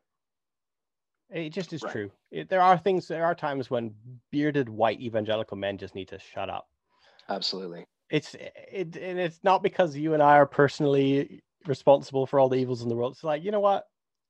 It 1.30 1.50
just 1.50 1.72
is 1.72 1.82
right. 1.82 1.92
true. 1.92 2.10
It, 2.30 2.48
there 2.48 2.62
are 2.62 2.78
things, 2.78 3.08
there 3.08 3.24
are 3.24 3.34
times 3.34 3.68
when 3.68 3.94
bearded 4.30 4.68
white 4.68 5.00
evangelical 5.00 5.56
men 5.56 5.76
just 5.76 5.94
need 5.94 6.08
to 6.08 6.18
shut 6.18 6.48
up. 6.48 6.68
Absolutely. 7.28 7.84
It's 8.10 8.34
it, 8.34 8.96
and 8.96 9.18
it's 9.18 9.40
not 9.42 9.62
because 9.62 9.96
you 9.96 10.14
and 10.14 10.22
I 10.22 10.36
are 10.36 10.46
personally 10.46 11.42
responsible 11.66 12.26
for 12.26 12.38
all 12.38 12.48
the 12.48 12.56
evils 12.56 12.82
in 12.82 12.88
the 12.88 12.94
world. 12.94 13.12
It's 13.12 13.24
like, 13.24 13.42
you 13.42 13.50
know 13.50 13.60
what? 13.60 13.84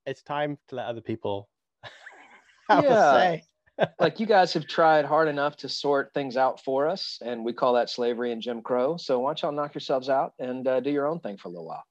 It's 0.07 0.23
time 0.23 0.59
to 0.69 0.77
let 0.77 0.87
other 0.87 1.01
people 1.01 1.49
yeah. 2.71 3.39
like 4.01 4.19
you 4.19 4.27
guys 4.27 4.53
have 4.55 4.67
tried 4.67 5.05
hard 5.05 5.29
enough 5.29 5.57
to 5.59 5.69
sort 5.69 6.13
things 6.15 6.37
out 6.37 6.63
for 6.63 6.89
us, 6.89 7.19
and 7.23 7.45
we 7.45 7.53
call 7.53 7.75
that 7.75 7.91
slavery 7.91 8.33
and 8.33 8.41
Jim 8.41 8.63
Crow. 8.63 8.97
So 8.97 9.21
why 9.21 9.31
don't 9.31 9.43
y'all 9.43 9.53
knock 9.53 9.75
yourselves 9.75 10.09
out 10.09 10.33
and 10.39 10.67
uh, 10.67 10.81
do 10.81 10.91
your 10.91 11.07
own 11.07 11.21
thing 11.21 11.37
for 11.37 11.49
a 11.49 11.51
little 11.51 11.67
while? 11.67 11.85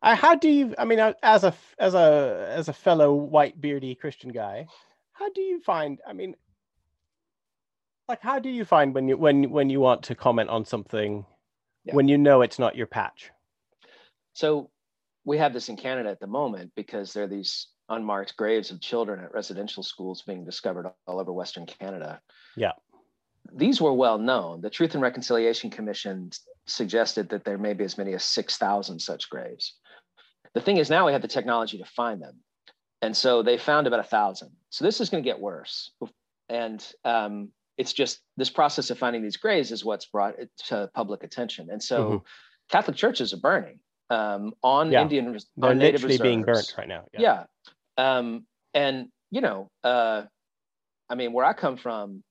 Uh, 0.00 0.14
how 0.14 0.34
do 0.34 0.48
you? 0.48 0.74
I 0.78 0.84
mean, 0.84 0.98
as 1.22 1.44
a 1.44 1.54
as 1.78 1.94
a 1.94 2.52
as 2.56 2.68
a 2.68 2.72
fellow 2.72 3.14
white 3.14 3.60
beardy 3.60 3.94
Christian 3.94 4.30
guy, 4.30 4.66
how 5.12 5.30
do 5.32 5.40
you 5.40 5.60
find? 5.60 6.00
I 6.06 6.12
mean, 6.12 6.36
like, 8.08 8.22
how 8.22 8.38
do 8.38 8.48
you 8.48 8.64
find 8.64 8.94
when 8.94 9.08
you 9.08 9.16
when 9.16 9.50
when 9.50 9.70
you 9.70 9.80
want 9.80 10.02
to 10.04 10.14
comment 10.14 10.48
on 10.50 10.64
something 10.64 11.24
yeah. 11.84 11.94
when 11.94 12.08
you 12.08 12.18
know 12.18 12.42
it's 12.42 12.58
not 12.58 12.76
your 12.76 12.86
patch? 12.86 13.30
So 14.32 14.70
we 15.24 15.38
have 15.38 15.52
this 15.52 15.68
in 15.68 15.76
Canada 15.76 16.10
at 16.10 16.20
the 16.20 16.26
moment 16.26 16.72
because 16.74 17.12
there 17.12 17.24
are 17.24 17.28
these 17.28 17.68
unmarked 17.88 18.36
graves 18.36 18.70
of 18.70 18.80
children 18.80 19.22
at 19.22 19.32
residential 19.32 19.82
schools 19.82 20.22
being 20.22 20.44
discovered 20.44 20.86
all 21.06 21.20
over 21.20 21.32
Western 21.32 21.66
Canada. 21.66 22.20
Yeah. 22.56 22.72
These 23.52 23.80
were 23.80 23.92
well 23.92 24.18
known. 24.18 24.60
The 24.60 24.70
Truth 24.70 24.94
and 24.94 25.02
Reconciliation 25.02 25.70
Commission 25.70 26.30
suggested 26.66 27.30
that 27.30 27.44
there 27.44 27.58
may 27.58 27.72
be 27.72 27.84
as 27.84 27.96
many 27.96 28.12
as 28.14 28.24
6,000 28.24 28.98
such 29.00 29.30
graves. 29.30 29.74
The 30.54 30.60
thing 30.60 30.76
is, 30.76 30.90
now 30.90 31.06
we 31.06 31.12
have 31.12 31.22
the 31.22 31.28
technology 31.28 31.78
to 31.78 31.84
find 31.84 32.20
them. 32.20 32.36
And 33.00 33.16
so 33.16 33.42
they 33.42 33.56
found 33.56 33.86
about 33.86 34.00
a 34.00 34.08
thousand. 34.08 34.50
So 34.70 34.84
this 34.84 35.00
is 35.00 35.08
going 35.08 35.22
to 35.22 35.28
get 35.28 35.40
worse. 35.40 35.92
And 36.48 36.84
um, 37.04 37.50
it's 37.78 37.92
just 37.92 38.20
this 38.36 38.50
process 38.50 38.90
of 38.90 38.98
finding 38.98 39.22
these 39.22 39.36
graves 39.36 39.72
is 39.72 39.84
what's 39.84 40.06
brought 40.06 40.38
it 40.38 40.50
to 40.66 40.90
public 40.94 41.22
attention. 41.22 41.68
And 41.70 41.82
so 41.82 42.04
mm-hmm. 42.04 42.16
Catholic 42.70 42.96
churches 42.96 43.32
are 43.32 43.38
burning 43.38 43.78
um, 44.10 44.52
on 44.62 44.92
yeah. 44.92 45.02
Indian. 45.02 45.38
They're 45.56 45.70
on 45.70 45.78
literally 45.78 46.18
being 46.18 46.42
burnt 46.42 46.74
right 46.76 46.88
now. 46.88 47.04
Yeah. 47.12 47.44
yeah. 47.98 48.18
Um, 48.18 48.46
and 48.74 49.08
you 49.30 49.40
know, 49.40 49.70
uh, 49.84 50.22
I 51.08 51.14
mean, 51.14 51.32
where 51.32 51.44
I 51.44 51.52
come 51.52 51.76
from, 51.76 52.22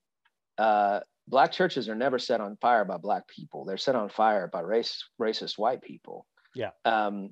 uh, 0.58 1.00
black 1.28 1.52
churches 1.52 1.90
are 1.90 1.96
never 1.96 2.20
set 2.20 2.42
on 2.42 2.58
fire 2.62 2.86
by 2.86 2.98
black 2.98 3.28
people. 3.28 3.66
They're 3.66 3.78
set 3.78 3.96
on 3.96 4.10
fire 4.10 4.48
by 4.48 4.62
race, 4.62 5.04
racist 5.20 5.58
white 5.58 5.82
people. 5.82 6.26
Yeah. 6.56 6.72
Um, 6.86 7.32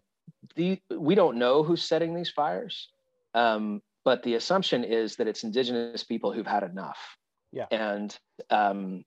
the, 0.56 0.80
we 0.92 1.16
don't 1.16 1.38
know 1.38 1.64
who's 1.64 1.84
setting 1.84 2.14
these 2.14 2.30
fires. 2.30 2.90
Um, 3.34 3.82
but 4.04 4.22
the 4.24 4.36
assumption 4.36 4.84
is 4.84 5.16
that 5.16 5.28
it's 5.28 5.44
indigenous 5.44 6.04
people 6.04 6.32
who've 6.32 6.46
had 6.46 6.64
enough. 6.64 7.18
Yeah. 7.56 7.66
And 7.72 8.16
um, 8.50 9.06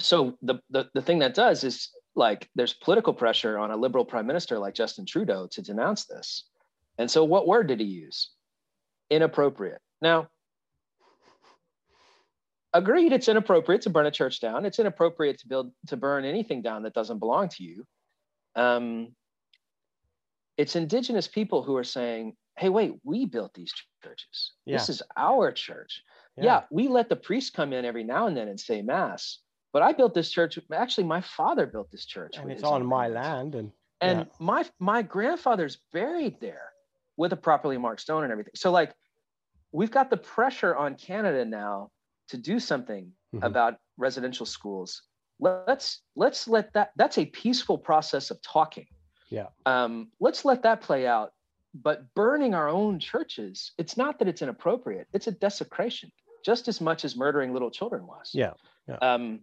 so 0.00 0.38
the, 0.42 0.60
the 0.70 0.88
the 0.94 1.02
thing 1.02 1.18
that 1.18 1.34
does 1.34 1.64
is 1.64 1.90
like 2.14 2.48
there's 2.54 2.72
political 2.72 3.12
pressure 3.12 3.58
on 3.58 3.72
a 3.72 3.76
liberal 3.76 4.04
prime 4.04 4.26
minister 4.26 4.58
like 4.58 4.74
Justin 4.74 5.04
Trudeau 5.04 5.48
to 5.48 5.60
denounce 5.60 6.06
this. 6.06 6.44
And 6.98 7.10
so 7.10 7.24
what 7.24 7.48
word 7.48 7.66
did 7.66 7.80
he 7.80 7.86
use? 7.86 8.30
Inappropriate. 9.10 9.80
Now, 10.00 10.28
agreed 12.72 13.12
it's 13.12 13.28
inappropriate 13.28 13.82
to 13.82 13.90
burn 13.90 14.06
a 14.06 14.10
church 14.12 14.40
down. 14.40 14.64
It's 14.64 14.78
inappropriate 14.78 15.38
to 15.40 15.48
build 15.48 15.72
to 15.88 15.96
burn 15.96 16.24
anything 16.24 16.62
down 16.62 16.84
that 16.84 16.94
doesn't 16.94 17.18
belong 17.18 17.48
to 17.48 17.64
you. 17.64 17.84
Um, 18.54 19.08
it's 20.56 20.76
indigenous 20.76 21.26
people 21.26 21.64
who 21.64 21.76
are 21.76 21.84
saying, 21.84 22.36
hey, 22.56 22.68
wait, 22.68 22.92
we 23.02 23.26
built 23.26 23.52
these 23.54 23.72
churches. 24.04 24.52
Yeah. 24.64 24.76
This 24.76 24.88
is 24.88 25.02
our 25.16 25.50
church. 25.50 26.02
Yeah. 26.42 26.64
we 26.70 26.88
let 26.88 27.08
the 27.08 27.16
priest 27.16 27.54
come 27.54 27.72
in 27.72 27.84
every 27.84 28.04
now 28.04 28.26
and 28.26 28.36
then 28.36 28.48
and 28.48 28.58
say 28.58 28.82
mass, 28.82 29.38
but 29.72 29.82
I 29.82 29.92
built 29.92 30.14
this 30.14 30.30
church. 30.30 30.58
Actually, 30.72 31.04
my 31.04 31.20
father 31.20 31.66
built 31.66 31.90
this 31.90 32.06
church. 32.06 32.36
and 32.38 32.50
it's 32.50 32.62
on 32.62 32.84
my 32.84 33.08
land 33.08 33.54
and 33.54 33.72
And 34.00 34.18
Yeah. 34.20 34.24
my 34.38 34.64
my 34.80 35.02
grandfather's 35.02 35.76
buried 35.92 36.40
there 36.40 36.72
with 37.16 37.32
a 37.32 37.36
properly 37.36 37.78
marked 37.78 38.00
stone 38.00 38.24
and 38.24 38.32
everything. 38.32 38.52
So 38.56 38.70
like 38.72 38.94
we've 39.72 39.90
got 39.90 40.10
the 40.10 40.16
pressure 40.16 40.74
on 40.76 40.96
Canada 40.96 41.44
now 41.44 41.90
to 42.28 42.36
do 42.36 42.58
something 42.58 43.12
Mhm. 43.32 43.44
about 43.44 43.78
residential 43.96 44.46
schools. 44.46 45.02
Let's 45.38 46.02
let's 46.16 46.46
let 46.48 46.72
that 46.74 46.90
that's 46.96 47.18
a 47.18 47.26
peaceful 47.26 47.78
process 47.78 48.30
of 48.30 48.40
talking. 48.42 48.86
Yeah. 49.30 49.48
Um, 49.66 50.10
let's 50.20 50.44
let 50.44 50.62
that 50.62 50.80
play 50.80 51.06
out. 51.06 51.32
But 51.74 52.14
burning 52.14 52.54
our 52.54 52.68
own 52.68 53.00
churches, 53.00 53.72
it's 53.78 53.96
not 53.96 54.18
that 54.18 54.28
it's 54.28 54.42
inappropriate, 54.42 55.08
it's 55.12 55.26
a 55.26 55.32
desecration, 55.32 56.12
just 56.44 56.68
as 56.68 56.80
much 56.80 57.04
as 57.04 57.16
murdering 57.16 57.52
little 57.52 57.70
children 57.70 58.06
was. 58.06 58.30
Yeah, 58.32 58.52
yeah. 58.88 58.96
Um, 58.96 59.40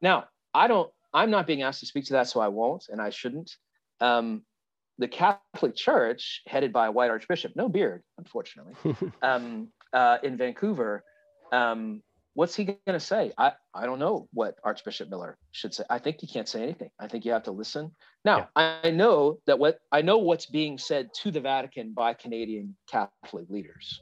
now, 0.00 0.26
I 0.54 0.68
don't, 0.68 0.90
I'm 1.12 1.30
not 1.30 1.46
being 1.46 1.62
asked 1.62 1.80
to 1.80 1.86
speak 1.86 2.06
to 2.06 2.14
that, 2.14 2.28
so 2.28 2.40
I 2.40 2.48
won't, 2.48 2.86
and 2.88 3.00
I 3.00 3.10
shouldn't. 3.10 3.56
Um, 4.00 4.42
the 4.98 5.08
Catholic 5.08 5.74
Church, 5.74 6.42
headed 6.46 6.72
by 6.72 6.86
a 6.86 6.92
white 6.92 7.10
archbishop, 7.10 7.52
no 7.54 7.68
beard, 7.68 8.02
unfortunately, 8.18 8.74
um, 9.22 9.68
uh, 9.92 10.18
in 10.22 10.36
Vancouver, 10.36 11.04
um, 11.52 12.02
what's 12.34 12.54
he 12.54 12.64
going 12.64 12.78
to 12.86 13.00
say? 13.00 13.32
I, 13.36 13.52
I 13.74 13.84
don't 13.84 13.98
know 13.98 14.28
what 14.32 14.56
Archbishop 14.62 15.10
Miller 15.10 15.36
should 15.50 15.74
say. 15.74 15.82
I 15.90 15.98
think 15.98 16.20
he 16.20 16.28
can't 16.28 16.48
say 16.48 16.62
anything. 16.62 16.90
I 16.98 17.08
think 17.08 17.24
you 17.24 17.32
have 17.32 17.42
to 17.44 17.50
listen. 17.50 17.90
Now, 18.24 18.48
I 18.54 18.92
know 18.92 19.38
that 19.46 19.58
what 19.58 19.78
I 19.90 20.02
know 20.02 20.18
what's 20.18 20.46
being 20.46 20.78
said 20.78 21.08
to 21.22 21.32
the 21.32 21.40
Vatican 21.40 21.94
by 21.94 22.14
Canadian 22.14 22.76
Catholic 22.88 23.46
leaders. 23.48 24.00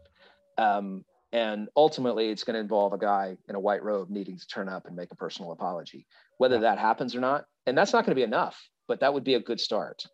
Um, 0.58 1.04
and 1.36 1.68
ultimately, 1.76 2.30
it's 2.30 2.44
going 2.44 2.54
to 2.54 2.60
involve 2.60 2.94
a 2.94 2.98
guy 2.98 3.36
in 3.46 3.54
a 3.56 3.60
white 3.60 3.82
robe 3.82 4.08
needing 4.08 4.38
to 4.38 4.46
turn 4.46 4.70
up 4.70 4.86
and 4.86 4.96
make 4.96 5.12
a 5.12 5.14
personal 5.16 5.52
apology, 5.52 6.06
whether 6.38 6.54
Yeah. 6.56 6.62
that 6.62 6.78
happens 6.78 7.14
or 7.14 7.20
not. 7.20 7.44
And 7.66 7.76
that's 7.76 7.92
not 7.92 8.06
going 8.06 8.12
to 8.12 8.18
be 8.18 8.22
enough, 8.22 8.56
but 8.88 9.00
that 9.00 9.12
would 9.12 9.22
be 9.22 9.34
a 9.34 9.40
good 9.40 9.60
start. 9.60 10.06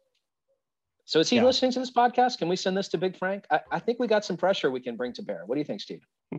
So 1.05 1.21
is 1.21 1.31
he 1.31 1.37
Yeah. 1.37 1.45
listening 1.45 1.71
to 1.73 1.79
this 1.79 1.93
podcast? 1.93 2.39
Can 2.39 2.49
we 2.49 2.57
send 2.57 2.77
this 2.77 2.89
to 2.89 2.99
Big 2.99 3.17
Frank? 3.17 3.47
I, 3.53 3.61
I 3.71 3.79
think 3.79 4.01
we 4.01 4.09
got 4.09 4.25
some 4.25 4.37
pressure 4.37 4.69
we 4.69 4.81
can 4.81 4.97
bring 4.97 5.13
to 5.13 5.23
bear. 5.23 5.45
What 5.47 5.55
do 5.55 5.61
you 5.61 5.65
think, 5.65 5.81
Steve? 5.81 6.05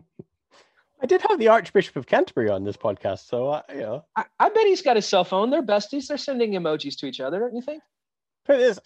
I 1.02 1.06
did 1.06 1.22
have 1.22 1.38
the 1.38 1.48
Archbishop 1.48 1.96
of 1.96 2.06
Canterbury 2.06 2.50
on 2.50 2.62
this 2.64 2.76
podcast, 2.76 3.26
so 3.26 3.48
uh, 3.48 3.62
you 3.70 3.80
know, 3.80 4.04
I, 4.16 4.24
I 4.38 4.48
bet 4.50 4.66
he's 4.66 4.82
got 4.82 4.96
his 4.96 5.06
cell 5.06 5.24
phone. 5.24 5.48
They're 5.50 5.62
besties. 5.62 6.06
They're 6.08 6.18
sending 6.18 6.52
emojis 6.52 6.96
to 6.98 7.06
each 7.06 7.20
other, 7.20 7.40
don't 7.40 7.54
you 7.54 7.62
think? 7.62 7.82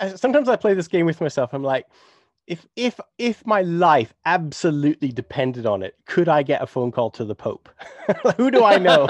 I- 0.01 0.15
sometimes 0.15 0.49
I 0.49 0.55
play 0.57 0.75
this 0.75 0.89
game 0.89 1.07
with 1.07 1.21
myself. 1.21 1.53
I'm 1.53 1.63
like, 1.65 1.87
if 2.49 2.67
if 2.77 2.99
if 3.19 3.47
my 3.47 3.61
life 3.61 4.15
absolutely 4.25 5.09
depended 5.09 5.67
on 5.67 5.83
it, 5.83 5.95
could 6.07 6.29
I 6.29 6.43
get 6.43 6.63
a 6.63 6.67
phone 6.67 6.91
call 6.91 7.11
to 7.11 7.25
the 7.25 7.35
Pope? 7.35 7.69
Who 8.39 8.51
do 8.51 8.65
I 8.65 8.79
know? 8.79 9.07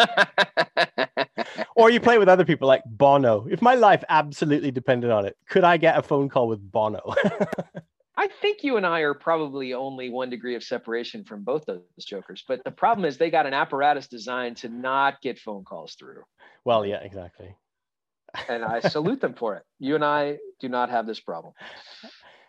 or 1.76 1.89
you 1.89 2.01
play 2.01 2.18
with 2.18 2.28
other 2.28 2.45
people 2.45 2.66
like 2.66 2.82
Bono. 2.84 3.47
If 3.49 3.62
my 3.62 3.76
life 3.76 4.03
absolutely 4.09 4.72
depended 4.72 5.11
on 5.11 5.24
it, 5.24 5.36
could 5.49 5.62
I 5.62 5.76
get 5.76 5.97
a 5.97 6.03
phone 6.03 6.28
call 6.28 6.49
with 6.49 6.70
Bono? 6.70 7.01
I 8.16 8.26
think 8.26 8.64
you 8.64 8.76
and 8.76 8.84
I 8.84 9.01
are 9.01 9.14
probably 9.14 9.72
only 9.72 10.11
one 10.11 10.28
degree 10.28 10.57
of 10.57 10.64
separation 10.64 11.22
from 11.22 11.45
both 11.45 11.64
those 11.66 11.82
jokers. 12.01 12.43
But 12.47 12.64
the 12.64 12.72
problem 12.72 13.05
is 13.05 13.16
they 13.16 13.30
got 13.30 13.47
an 13.47 13.55
apparatus 13.55 14.09
designed 14.09 14.57
to 14.59 14.68
not 14.68 15.22
get 15.22 15.39
phone 15.39 15.62
calls 15.62 15.95
through. 15.95 16.24
well, 16.64 16.84
yeah, 16.84 17.01
exactly. 17.01 17.55
And 18.49 18.64
I 18.64 18.80
salute 18.80 19.20
them 19.20 19.34
for 19.34 19.55
it. 19.55 19.62
You 19.78 19.95
and 19.95 20.05
I 20.05 20.39
do 20.59 20.68
not 20.68 20.91
have 20.91 21.07
this 21.07 21.20
problem. 21.20 21.55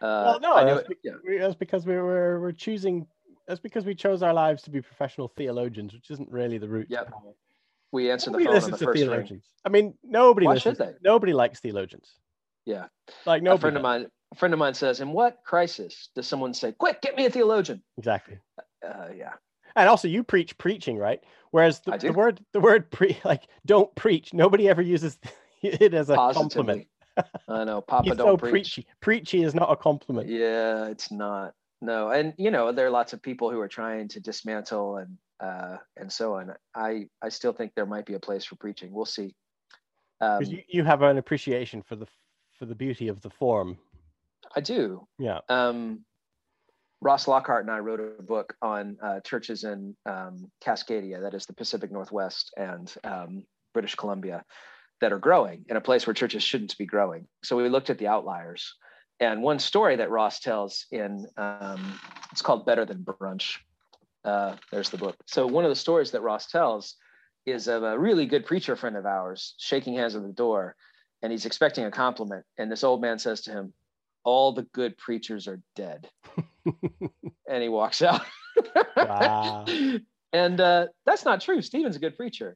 Uh, 0.01 0.05
Well, 0.25 0.39
no, 0.39 0.75
that's 0.75 0.89
it- 0.89 0.97
yeah. 1.03 1.37
That's 1.39 1.55
because 1.55 1.85
we 1.85 1.95
were 1.95 2.39
we're 2.39 2.51
choosing. 2.51 3.07
That's 3.47 3.59
because 3.59 3.85
we 3.85 3.95
chose 3.95 4.21
our 4.21 4.33
lives 4.33 4.61
to 4.63 4.69
be 4.69 4.81
professional 4.81 5.27
theologians, 5.27 5.93
which 5.93 6.11
isn't 6.11 6.29
really 6.31 6.57
the 6.59 6.67
route. 6.69 6.87
Yep. 6.89 7.11
we 7.91 8.11
answer 8.11 8.29
the 8.29 8.37
Nobody 8.37 8.45
phone 8.45 8.63
on 8.65 8.71
the 8.71 8.77
first 8.77 8.99
ring. 8.99 9.07
theologians. 9.09 9.45
I 9.65 9.69
mean, 9.69 9.95
nobody 10.03 10.45
Why 10.45 10.53
listens. 10.53 10.77
should 10.77 10.85
they? 10.87 10.93
Nobody 11.01 11.33
likes 11.33 11.59
theologians. 11.59 12.13
Yeah. 12.65 12.85
Like 13.25 13.41
no 13.41 13.57
friend 13.57 13.75
of 13.75 13.81
mine, 13.81 14.07
a 14.31 14.35
friend 14.35 14.53
of 14.53 14.59
mine 14.59 14.75
says, 14.75 15.01
"In 15.01 15.11
what 15.11 15.39
crisis 15.43 16.09
does 16.15 16.27
someone 16.27 16.53
say, 16.53 16.71
quick, 16.73 17.01
get 17.01 17.15
me 17.17 17.25
a 17.25 17.29
theologian?" 17.31 17.81
Exactly. 17.97 18.37
Uh, 18.87 19.07
yeah. 19.15 19.33
And 19.75 19.89
also, 19.89 20.07
you 20.07 20.23
preach 20.23 20.57
preaching, 20.57 20.97
right? 20.97 21.21
Whereas 21.51 21.79
the, 21.81 21.97
the 21.97 22.11
word 22.13 22.39
the 22.53 22.59
word 22.59 22.91
pre 22.91 23.17
like 23.25 23.43
don't 23.65 23.93
preach. 23.95 24.33
Nobody 24.33 24.69
ever 24.69 24.81
uses 24.83 25.17
it 25.63 25.93
as 25.95 26.09
a 26.11 26.15
compliment. 26.15 26.87
I 27.47 27.63
know. 27.63 27.81
Papa 27.81 28.15
don't 28.15 28.17
so 28.17 28.37
preach. 28.37 28.51
preachy. 28.51 28.87
Preachy 29.01 29.43
is 29.43 29.55
not 29.55 29.71
a 29.71 29.75
compliment. 29.75 30.29
Yeah, 30.29 30.87
it's 30.87 31.11
not. 31.11 31.53
No, 31.81 32.09
and 32.09 32.33
you 32.37 32.51
know 32.51 32.71
there 32.71 32.85
are 32.85 32.91
lots 32.91 33.13
of 33.13 33.21
people 33.21 33.49
who 33.51 33.59
are 33.59 33.67
trying 33.67 34.07
to 34.09 34.19
dismantle 34.19 34.97
and 34.97 35.17
uh, 35.39 35.77
and 35.97 36.11
so 36.11 36.35
on. 36.35 36.53
I 36.75 37.07
I 37.21 37.29
still 37.29 37.53
think 37.53 37.73
there 37.75 37.85
might 37.85 38.05
be 38.05 38.15
a 38.15 38.19
place 38.19 38.45
for 38.45 38.55
preaching. 38.55 38.91
We'll 38.91 39.05
see. 39.05 39.35
Um, 40.21 40.43
you, 40.43 40.61
you 40.67 40.83
have 40.83 41.01
an 41.01 41.17
appreciation 41.17 41.81
for 41.81 41.95
the 41.95 42.07
for 42.57 42.65
the 42.65 42.75
beauty 42.75 43.07
of 43.07 43.21
the 43.21 43.29
form. 43.29 43.77
I 44.55 44.61
do. 44.61 45.07
Yeah. 45.17 45.39
Um, 45.47 46.03
Ross 47.01 47.27
Lockhart 47.27 47.63
and 47.63 47.71
I 47.71 47.79
wrote 47.79 48.01
a 48.01 48.21
book 48.21 48.55
on 48.61 48.97
uh, 49.01 49.21
churches 49.21 49.63
in 49.63 49.95
um, 50.05 50.51
Cascadia, 50.61 51.21
that 51.21 51.33
is 51.33 51.45
the 51.45 51.53
Pacific 51.53 51.91
Northwest 51.91 52.51
and 52.57 52.93
um, 53.05 53.45
British 53.73 53.95
Columbia, 53.95 54.43
that 55.01 55.13
are 55.13 55.19
growing 55.19 55.65
in 55.69 55.77
a 55.77 55.81
place 55.81 56.05
where 56.05 56.13
churches 56.13 56.43
shouldn't 56.43 56.77
be 56.77 56.85
growing. 56.85 57.27
So 57.43 57.55
we 57.55 57.67
looked 57.69 57.89
at 57.89 57.97
the 57.97 58.07
outliers. 58.07 58.75
And 59.19 59.41
one 59.41 59.59
story 59.59 59.97
that 59.97 60.09
Ross 60.09 60.39
tells 60.39 60.85
in, 60.91 61.27
um, 61.37 61.99
it's 62.31 62.41
called 62.41 62.65
Better 62.65 62.85
Than 62.85 63.03
Brunch. 63.03 63.57
Uh, 64.23 64.55
there's 64.71 64.89
the 64.89 64.97
book. 64.97 65.15
So 65.25 65.47
one 65.47 65.65
of 65.65 65.69
the 65.69 65.75
stories 65.75 66.11
that 66.11 66.21
Ross 66.21 66.47
tells 66.47 66.95
is 67.45 67.67
of 67.67 67.83
a 67.83 67.97
really 67.97 68.25
good 68.25 68.45
preacher 68.45 68.75
friend 68.75 68.95
of 68.95 69.05
ours 69.05 69.55
shaking 69.57 69.95
hands 69.95 70.15
at 70.15 70.21
the 70.21 70.33
door, 70.33 70.75
and 71.21 71.31
he's 71.31 71.45
expecting 71.45 71.85
a 71.85 71.91
compliment. 71.91 72.45
And 72.57 72.71
this 72.71 72.83
old 72.83 73.01
man 73.01 73.19
says 73.19 73.41
to 73.41 73.51
him, 73.51 73.73
all 74.23 74.53
the 74.53 74.63
good 74.73 74.97
preachers 74.97 75.47
are 75.47 75.61
dead. 75.75 76.09
and 77.49 77.63
he 77.63 77.69
walks 77.69 78.01
out. 78.01 78.21
Wow. 78.95 79.65
And 80.31 80.61
uh, 80.61 80.87
that's 81.05 81.25
not 81.25 81.41
true. 81.41 81.61
Stephen's 81.61 81.95
a 81.95 81.99
good 81.99 82.15
preacher. 82.15 82.55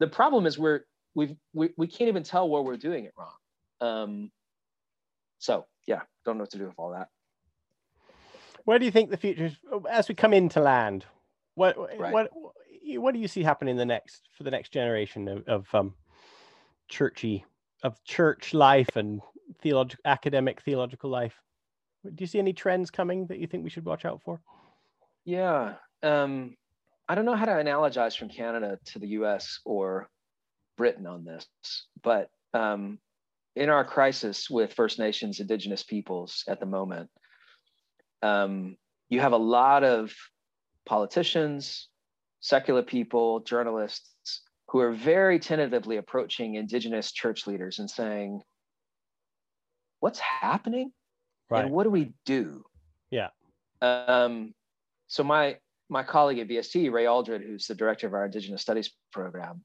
The 0.00 0.06
problem 0.06 0.46
is 0.46 0.58
we're 0.58 0.80
we've 1.16 1.34
we, 1.54 1.70
we 1.76 1.88
can't 1.88 2.08
even 2.08 2.22
tell 2.22 2.48
where 2.48 2.62
we're 2.62 2.76
doing 2.76 3.06
it 3.06 3.14
wrong. 3.18 3.32
Um, 3.80 4.30
so 5.38 5.66
yeah, 5.88 6.02
don't 6.24 6.36
know 6.36 6.42
what 6.42 6.50
to 6.50 6.58
do 6.58 6.66
with 6.66 6.78
all 6.78 6.90
that. 6.90 7.08
Where 8.64 8.78
do 8.78 8.84
you 8.84 8.90
think 8.90 9.10
the 9.10 9.16
future, 9.16 9.46
is 9.46 9.56
as 9.90 10.08
we 10.08 10.14
come 10.14 10.32
into 10.32 10.60
land, 10.60 11.04
what 11.54 11.76
Right. 11.98 12.12
what 12.12 12.30
what 12.98 13.14
do 13.14 13.20
you 13.20 13.26
see 13.26 13.42
happening 13.42 13.76
the 13.76 13.86
next 13.86 14.28
for 14.36 14.44
the 14.44 14.50
next 14.50 14.70
generation 14.70 15.26
of, 15.26 15.48
of 15.48 15.74
um, 15.74 15.94
churchy 16.88 17.44
of 17.82 18.02
church 18.04 18.54
life 18.54 18.96
and 18.96 19.20
theological 19.60 20.02
academic 20.04 20.60
theological 20.60 21.10
life? 21.10 21.40
Do 22.04 22.22
you 22.22 22.26
see 22.26 22.38
any 22.38 22.52
trends 22.52 22.90
coming 22.90 23.26
that 23.26 23.38
you 23.38 23.46
think 23.46 23.64
we 23.64 23.70
should 23.70 23.86
watch 23.86 24.04
out 24.04 24.22
for? 24.22 24.40
Yeah. 25.24 25.74
Um, 26.02 26.56
I 27.08 27.14
don't 27.14 27.24
know 27.24 27.34
how 27.34 27.46
to 27.46 27.52
analogize 27.52 28.16
from 28.16 28.28
Canada 28.28 28.78
to 28.86 28.98
the 28.98 29.08
US 29.08 29.60
or 29.64 30.08
Britain 30.76 31.06
on 31.06 31.24
this, 31.24 31.46
but 32.02 32.30
um, 32.54 32.98
in 33.54 33.68
our 33.68 33.84
crisis 33.84 34.50
with 34.50 34.74
First 34.74 34.98
Nations, 34.98 35.40
Indigenous 35.40 35.82
peoples 35.82 36.44
at 36.48 36.60
the 36.60 36.66
moment, 36.66 37.10
um, 38.22 38.76
you 39.08 39.20
have 39.20 39.32
a 39.32 39.38
lot 39.38 39.84
of 39.84 40.12
politicians, 40.84 41.88
secular 42.40 42.82
people, 42.82 43.40
journalists 43.40 44.42
who 44.68 44.80
are 44.80 44.92
very 44.92 45.38
tentatively 45.38 45.96
approaching 45.96 46.54
Indigenous 46.54 47.12
church 47.12 47.46
leaders 47.46 47.78
and 47.78 47.90
saying, 47.90 48.40
What's 50.00 50.18
happening? 50.18 50.92
and 51.64 51.70
what 51.70 51.84
do 51.84 51.90
we 51.90 52.12
do? 52.24 52.64
Yeah. 53.10 53.28
Um, 53.80 54.54
so 55.08 55.24
my 55.24 55.56
my 55.88 56.02
colleague 56.02 56.40
at 56.40 56.48
VST, 56.48 56.92
Ray 56.92 57.06
Aldred, 57.06 57.42
who's 57.42 57.66
the 57.66 57.74
director 57.74 58.06
of 58.06 58.14
our 58.14 58.24
Indigenous 58.24 58.60
Studies 58.60 58.90
program, 59.12 59.62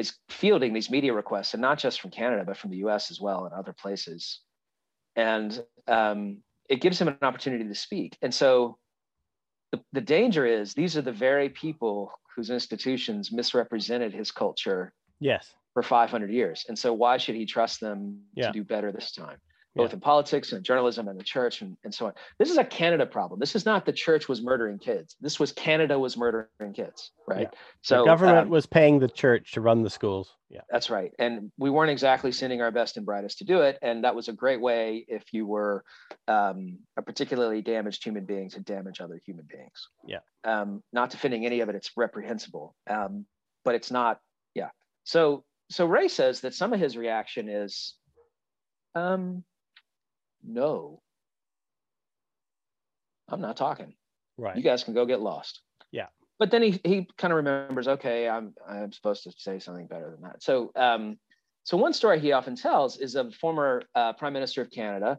is 0.00 0.14
fielding 0.28 0.72
these 0.72 0.90
media 0.90 1.12
requests, 1.12 1.54
and 1.54 1.60
not 1.60 1.78
just 1.78 2.00
from 2.00 2.10
Canada, 2.10 2.42
but 2.44 2.56
from 2.56 2.70
the 2.70 2.78
U.S. 2.78 3.10
as 3.10 3.20
well 3.20 3.44
and 3.44 3.54
other 3.54 3.72
places. 3.72 4.40
And 5.16 5.62
um, 5.86 6.38
it 6.68 6.80
gives 6.80 7.00
him 7.00 7.08
an 7.08 7.18
opportunity 7.22 7.64
to 7.64 7.74
speak. 7.74 8.16
And 8.22 8.32
so 8.34 8.78
the, 9.72 9.80
the 9.92 10.00
danger 10.00 10.46
is 10.46 10.74
these 10.74 10.96
are 10.96 11.02
the 11.02 11.12
very 11.12 11.48
people 11.48 12.12
whose 12.34 12.50
institutions 12.50 13.30
misrepresented 13.32 14.12
his 14.12 14.30
culture 14.32 14.92
Yes. 15.20 15.52
for 15.74 15.82
500 15.82 16.30
years. 16.30 16.64
And 16.68 16.78
so 16.78 16.92
why 16.94 17.18
should 17.18 17.34
he 17.34 17.44
trust 17.46 17.80
them 17.80 18.20
Yeah. 18.34 18.46
to 18.46 18.52
do 18.52 18.64
better 18.64 18.90
this 18.92 19.12
time? 19.12 19.38
Both 19.76 19.90
Yeah. 19.90 19.94
in 19.94 20.00
politics 20.00 20.52
and 20.52 20.64
journalism 20.64 21.06
and 21.06 21.18
the 21.18 21.22
church 21.24 21.62
and, 21.62 21.76
and 21.84 21.94
so 21.94 22.06
on. 22.06 22.12
This 22.38 22.50
is 22.50 22.58
a 22.58 22.64
Canada 22.64 23.06
problem. 23.06 23.38
This 23.38 23.54
is 23.54 23.64
not 23.64 23.86
the 23.86 23.92
church 23.92 24.28
was 24.28 24.42
murdering 24.42 24.78
kids. 24.78 25.14
This 25.20 25.38
was 25.38 25.52
Canada 25.52 25.96
was 25.96 26.16
murdering 26.16 26.72
kids, 26.74 27.12
right? 27.28 27.48
So 27.82 27.98
the 27.98 28.06
government 28.06 28.38
um, 28.46 28.48
was 28.48 28.66
paying 28.66 28.98
the 28.98 29.06
church 29.08 29.52
to 29.52 29.60
run 29.60 29.82
the 29.82 29.90
schools. 29.90 30.34
Yeah. 30.48 30.62
that's 30.68 30.90
right. 30.90 31.12
And 31.20 31.52
we 31.58 31.70
weren't 31.70 31.92
exactly 31.92 32.32
sending 32.32 32.60
our 32.60 32.72
best 32.72 32.96
and 32.96 33.06
brightest 33.06 33.38
to 33.38 33.44
do 33.44 33.60
it. 33.60 33.78
And 33.82 34.02
that 34.02 34.16
was 34.16 34.26
a 34.26 34.32
great 34.32 34.60
way 34.60 35.04
if 35.06 35.22
you 35.32 35.46
were 35.46 35.84
um, 36.26 36.80
a 36.96 37.02
particularly 37.02 37.62
damaged 37.62 38.02
human 38.02 38.24
being 38.24 38.50
to 38.50 38.60
damage 38.60 39.00
other 39.00 39.20
human 39.24 39.46
beings. 39.48 39.88
Yeah. 40.04 40.18
Um, 40.42 40.82
not 40.92 41.10
defending 41.10 41.46
any 41.46 41.60
of 41.60 41.68
it, 41.68 41.76
it's 41.76 41.92
reprehensible. 41.96 42.74
Um, 42.88 43.26
but 43.64 43.76
it's 43.76 43.92
not, 43.92 44.18
yeah. 44.56 44.70
So 45.04 45.44
so 45.70 45.86
Ray 45.86 46.08
says 46.08 46.40
that 46.40 46.54
some 46.54 46.72
of 46.72 46.80
his 46.80 46.96
reaction 46.96 47.48
is 47.48 47.94
um 48.96 49.44
no. 50.44 51.00
I'm 53.28 53.40
not 53.40 53.56
talking 53.56 53.94
Right. 54.36 54.56
you 54.56 54.62
guys 54.62 54.82
can 54.84 54.94
go 54.94 55.04
get 55.04 55.20
lost 55.20 55.60
Yeah. 55.92 56.06
but 56.38 56.50
then 56.50 56.62
he 56.62 56.80
he 56.84 57.06
kind 57.18 57.30
of 57.32 57.36
remembers 57.36 57.86
okay 57.88 58.26
i'm 58.28 58.54
i'm 58.66 58.90
supposed 58.90 59.22
to 59.24 59.32
say 59.36 59.58
something 59.58 59.86
better 59.86 60.10
than 60.10 60.22
that 60.22 60.42
so 60.42 60.72
um 60.76 61.18
so 61.64 61.76
one 61.76 61.92
story 61.92 62.18
he 62.18 62.32
often 62.32 62.56
tells 62.56 62.96
is 62.96 63.14
of 63.16 63.34
former 63.34 63.82
uh, 63.94 64.14
prime 64.14 64.32
minister 64.32 64.62
of 64.62 64.70
canada 64.70 65.18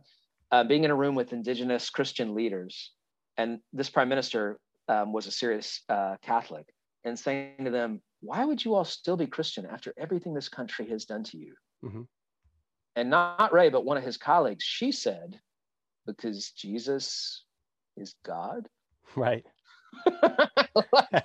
uh, 0.52 0.64
being 0.64 0.84
in 0.84 0.92
a 0.92 0.96
room 0.96 1.14
with 1.14 1.34
indigenous 1.34 1.90
christian 1.92 2.34
leaders 2.34 2.92
and 3.38 3.60
this 3.74 3.90
prime 3.92 4.10
minister 4.10 4.60
um, 4.90 5.14
was 5.14 5.28
a 5.28 5.32
serious 5.32 5.84
uh, 5.88 6.16
catholic 6.24 6.66
and 7.06 7.18
saying 7.18 7.64
to 7.66 7.70
them 7.72 8.02
why 8.22 8.44
would 8.44 8.64
you 8.66 8.74
all 8.74 8.86
still 8.86 9.16
be 9.16 9.28
christian 9.28 9.68
after 9.68 9.94
everything 9.98 10.34
this 10.34 10.50
country 10.50 10.88
has 10.90 11.06
done 11.06 11.24
to 11.24 11.38
you 11.38 11.54
Mhm. 11.86 12.08
And 12.96 13.10
not 13.10 13.54
ray 13.54 13.70
but 13.70 13.86
one 13.86 13.98
of 13.98 14.04
his 14.04 14.18
colleagues 14.18 14.64
she 14.64 14.92
said 14.92 15.40
because 16.06 16.52
jesus 16.52 17.44
is 17.98 18.16
god 18.26 18.68
Right. 19.16 19.46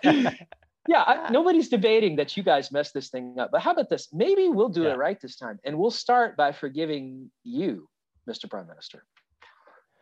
yeah, 0.02 1.02
I, 1.02 1.28
nobody's 1.30 1.68
debating 1.68 2.16
that 2.16 2.36
you 2.36 2.42
guys 2.42 2.72
messed 2.72 2.94
this 2.94 3.10
thing 3.10 3.38
up. 3.38 3.50
But 3.52 3.62
how 3.62 3.72
about 3.72 3.88
this? 3.88 4.08
Maybe 4.12 4.48
we'll 4.48 4.68
do 4.68 4.84
Yeah. 4.84 4.92
it 4.92 4.96
right 4.96 5.20
this 5.20 5.36
time, 5.36 5.58
and 5.64 5.78
we'll 5.78 5.90
start 5.90 6.36
by 6.36 6.52
forgiving 6.52 7.30
you, 7.44 7.88
Mr. 8.28 8.50
Prime 8.50 8.66
Minister. 8.66 9.04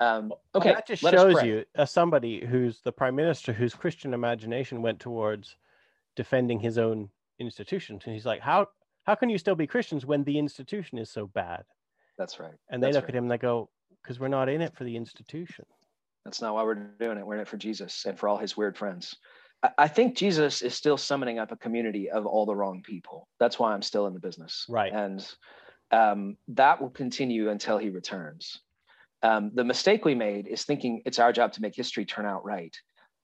Um, 0.00 0.32
okay, 0.54 0.72
that 0.72 0.86
just 0.86 1.02
shows 1.02 1.42
you 1.42 1.64
as 1.74 1.90
somebody 1.90 2.44
who's 2.44 2.80
the 2.80 2.92
prime 2.92 3.14
minister 3.14 3.52
whose 3.52 3.74
Christian 3.74 4.12
imagination 4.12 4.82
went 4.82 4.98
towards 4.98 5.56
defending 6.16 6.58
his 6.58 6.78
own 6.78 7.10
institutions. 7.38 8.02
And 8.04 8.14
he's 8.14 8.26
like, 8.26 8.40
how 8.40 8.68
how 9.04 9.14
can 9.14 9.28
you 9.30 9.38
still 9.38 9.54
be 9.54 9.66
Christians 9.66 10.04
when 10.04 10.24
the 10.24 10.38
institution 10.38 10.98
is 10.98 11.10
so 11.10 11.26
bad? 11.26 11.64
That's 12.18 12.40
right. 12.40 12.54
And 12.70 12.82
they 12.82 12.88
That's 12.88 12.96
look 12.96 13.04
right. 13.04 13.10
at 13.10 13.16
him 13.16 13.24
and 13.24 13.30
they 13.30 13.38
go, 13.38 13.68
because 14.02 14.18
we're 14.20 14.28
not 14.28 14.48
in 14.48 14.60
it 14.60 14.74
for 14.74 14.84
the 14.84 14.96
institution. 14.96 15.64
That's 16.24 16.40
not 16.40 16.54
why 16.54 16.62
we're 16.62 16.74
doing 16.74 17.18
it. 17.18 17.26
We're 17.26 17.34
in 17.34 17.40
it 17.40 17.48
for 17.48 17.56
Jesus 17.56 18.04
and 18.06 18.18
for 18.18 18.28
all 18.28 18.38
his 18.38 18.56
weird 18.56 18.76
friends. 18.78 19.14
I, 19.62 19.70
I 19.78 19.88
think 19.88 20.16
Jesus 20.16 20.62
is 20.62 20.74
still 20.74 20.96
summoning 20.96 21.38
up 21.38 21.52
a 21.52 21.56
community 21.56 22.10
of 22.10 22.26
all 22.26 22.46
the 22.46 22.56
wrong 22.56 22.82
people. 22.82 23.28
That's 23.38 23.58
why 23.58 23.74
I'm 23.74 23.82
still 23.82 24.06
in 24.06 24.14
the 24.14 24.20
business. 24.20 24.64
Right. 24.68 24.92
And 24.92 25.26
um, 25.90 26.36
that 26.48 26.80
will 26.80 26.90
continue 26.90 27.50
until 27.50 27.78
he 27.78 27.90
returns. 27.90 28.60
Um, 29.22 29.52
the 29.54 29.64
mistake 29.64 30.04
we 30.04 30.14
made 30.14 30.48
is 30.48 30.64
thinking 30.64 31.02
it's 31.06 31.18
our 31.18 31.32
job 31.32 31.52
to 31.52 31.62
make 31.62 31.74
history 31.74 32.04
turn 32.04 32.26
out 32.26 32.44
right. 32.44 32.74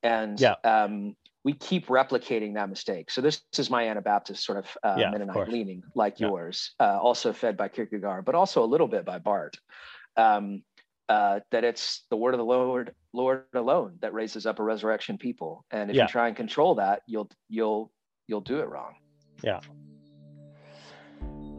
And 0.03 0.41
Yeah. 0.41 0.55
um, 0.65 1.15
we 1.45 1.55
keep 1.55 1.87
replicating 1.87 2.55
that 2.55 2.69
mistake. 2.69 3.11
So 3.11 3.21
this, 3.21 3.43
is 3.57 3.71
my 3.71 3.85
Anabaptist 3.89 4.45
sort 4.45 4.59
of 4.59 4.67
uh, 4.83 4.97
Yeah, 4.99 5.11
Mennonite 5.11 5.35
course. 5.35 5.49
leaning, 5.51 5.83
like 5.95 6.21
Yeah. 6.21 6.29
yours, 6.29 6.73
uh, 6.79 6.99
also 7.01 7.33
fed 7.33 7.57
by 7.57 7.69
Kierkegaard, 7.69 8.25
but 8.25 8.35
also 8.35 8.63
a 8.63 8.67
little 8.67 8.89
bit 8.89 9.05
by 9.05 9.19
Barth. 9.19 9.55
Um, 10.17 10.63
uh, 11.09 11.41
that 11.51 11.65
it's 11.65 12.05
the 12.11 12.17
word 12.17 12.35
of 12.35 12.39
the 12.39 12.45
Lord, 12.45 12.95
Lord 13.13 13.45
alone 13.55 13.97
that 14.01 14.13
raises 14.15 14.47
up 14.47 14.61
a 14.61 14.63
resurrection 14.63 15.19
people. 15.19 15.65
And 15.71 15.91
if 15.91 15.97
Yeah. 15.97 16.03
you 16.03 16.09
try 16.09 16.29
and 16.29 16.37
control 16.37 16.77
that, 16.77 17.03
you'll 17.07 17.29
you'll 17.49 17.91
you'll 18.29 18.43
do 18.43 18.61
it 18.61 18.69
wrong. 18.69 18.95
Yeah, 19.43 19.59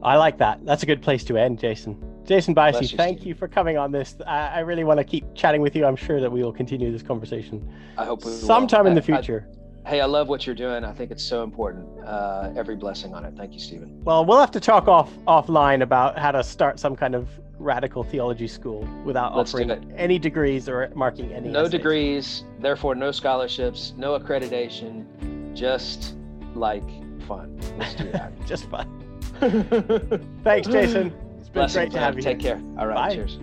I 0.03 0.15
like 0.15 0.37
that. 0.37 0.65
That's 0.65 0.83
a 0.83 0.85
good 0.85 1.01
place 1.01 1.23
to 1.25 1.37
end, 1.37 1.59
Jason. 1.59 2.01
Jason 2.23 2.53
you, 2.55 2.87
thank 2.97 3.17
Steve. 3.19 3.27
you 3.27 3.35
for 3.35 3.47
coming 3.49 3.77
on 3.77 3.91
this. 3.91 4.15
I, 4.25 4.47
I 4.47 4.59
really 4.59 4.83
want 4.85 4.99
to 4.99 5.03
keep 5.03 5.25
chatting 5.35 5.59
with 5.61 5.75
you. 5.75 5.85
I'm 5.85 5.95
sure 5.97 6.21
that 6.21 6.31
we 6.31 6.43
will 6.43 6.53
continue 6.53 6.91
this 6.91 7.03
conversation 7.03 7.67
I 7.97 8.05
hope 8.05 8.23
we 8.23 8.31
will. 8.31 8.37
sometime 8.37 8.87
in 8.87 8.93
the 8.95 9.01
I- 9.01 9.17
I- 9.17 9.21
future. 9.21 9.49
Hey, 9.85 10.01
I 10.01 10.05
love 10.05 10.27
what 10.27 10.45
you're 10.45 10.55
doing. 10.55 10.83
I 10.83 10.93
think 10.93 11.11
it's 11.11 11.23
so 11.23 11.43
important. 11.43 11.87
Uh, 12.05 12.51
every 12.55 12.75
blessing 12.75 13.13
on 13.13 13.25
it. 13.25 13.33
Thank 13.35 13.53
you, 13.53 13.59
Stephen. 13.59 14.03
Well, 14.03 14.25
we'll 14.25 14.39
have 14.39 14.51
to 14.51 14.59
talk 14.59 14.87
off 14.87 15.11
offline 15.27 15.81
about 15.81 16.17
how 16.17 16.31
to 16.31 16.43
start 16.43 16.79
some 16.79 16.95
kind 16.95 17.15
of 17.15 17.29
radical 17.57 18.03
theology 18.03 18.47
school 18.47 18.87
without 19.05 19.35
Let's 19.35 19.53
offering 19.53 19.93
any 19.95 20.17
degrees 20.17 20.67
or 20.67 20.91
marking 20.95 21.31
any. 21.31 21.49
No 21.49 21.61
essays. 21.61 21.71
degrees, 21.71 22.43
therefore 22.59 22.95
no 22.95 23.11
scholarships, 23.11 23.93
no 23.97 24.17
accreditation, 24.17 25.05
just 25.53 26.15
like 26.55 26.83
fun. 27.23 27.59
Let's 27.77 27.93
do 27.95 28.11
that. 28.11 28.31
Just 28.45 28.69
fun. 28.69 28.87
Thanks, 30.43 30.67
Jason. 30.67 31.13
It's 31.39 31.49
been 31.49 31.53
Blessings, 31.53 31.73
great 31.75 31.91
to 31.93 31.99
have 31.99 32.15
you. 32.15 32.21
Take 32.21 32.39
care. 32.39 32.61
All 32.77 32.87
right. 32.87 32.95
Bye. 33.09 33.15
Cheers. 33.15 33.39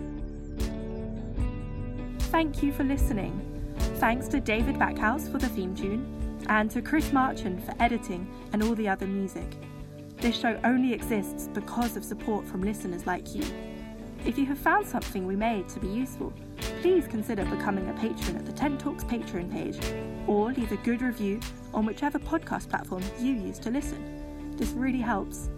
Thank 2.29 2.61
you 2.61 2.71
for 2.71 2.83
listening. 2.83 3.33
Thanks 3.95 4.27
to 4.29 4.39
David 4.39 4.75
Backhouse 4.75 5.29
for 5.31 5.39
the 5.39 5.49
theme 5.49 5.75
tune, 5.75 6.05
and 6.49 6.69
to 6.71 6.81
Chris 6.81 7.13
Marchand 7.13 7.63
for 7.63 7.73
editing 7.79 8.27
and 8.51 8.61
all 8.61 8.75
the 8.75 8.89
other 8.89 9.07
music. 9.07 9.47
This 10.17 10.37
show 10.37 10.59
only 10.63 10.93
exists 10.93 11.47
because 11.53 11.95
of 11.95 12.03
support 12.03 12.45
from 12.45 12.61
listeners 12.61 13.07
like 13.07 13.33
you. 13.33 13.45
If 14.25 14.37
you 14.37 14.45
have 14.47 14.57
found 14.57 14.85
something 14.85 15.25
we 15.25 15.37
made 15.37 15.69
to 15.69 15.79
be 15.79 15.87
useful, 15.87 16.33
please 16.81 17.07
consider 17.07 17.45
becoming 17.45 17.89
a 17.89 17.93
patron 17.93 18.35
at 18.35 18.45
the 18.45 18.51
Tent 18.51 18.81
Talks 18.81 19.05
Patreon 19.05 19.49
page, 19.49 19.79
or 20.27 20.51
leave 20.51 20.73
a 20.73 20.77
good 20.77 21.01
review 21.01 21.39
on 21.73 21.85
whichever 21.85 22.19
podcast 22.19 22.69
platform 22.69 23.03
you 23.19 23.33
use 23.33 23.59
to 23.59 23.69
listen. 23.69 24.57
This 24.57 24.71
really 24.71 24.99
helps. 24.99 25.49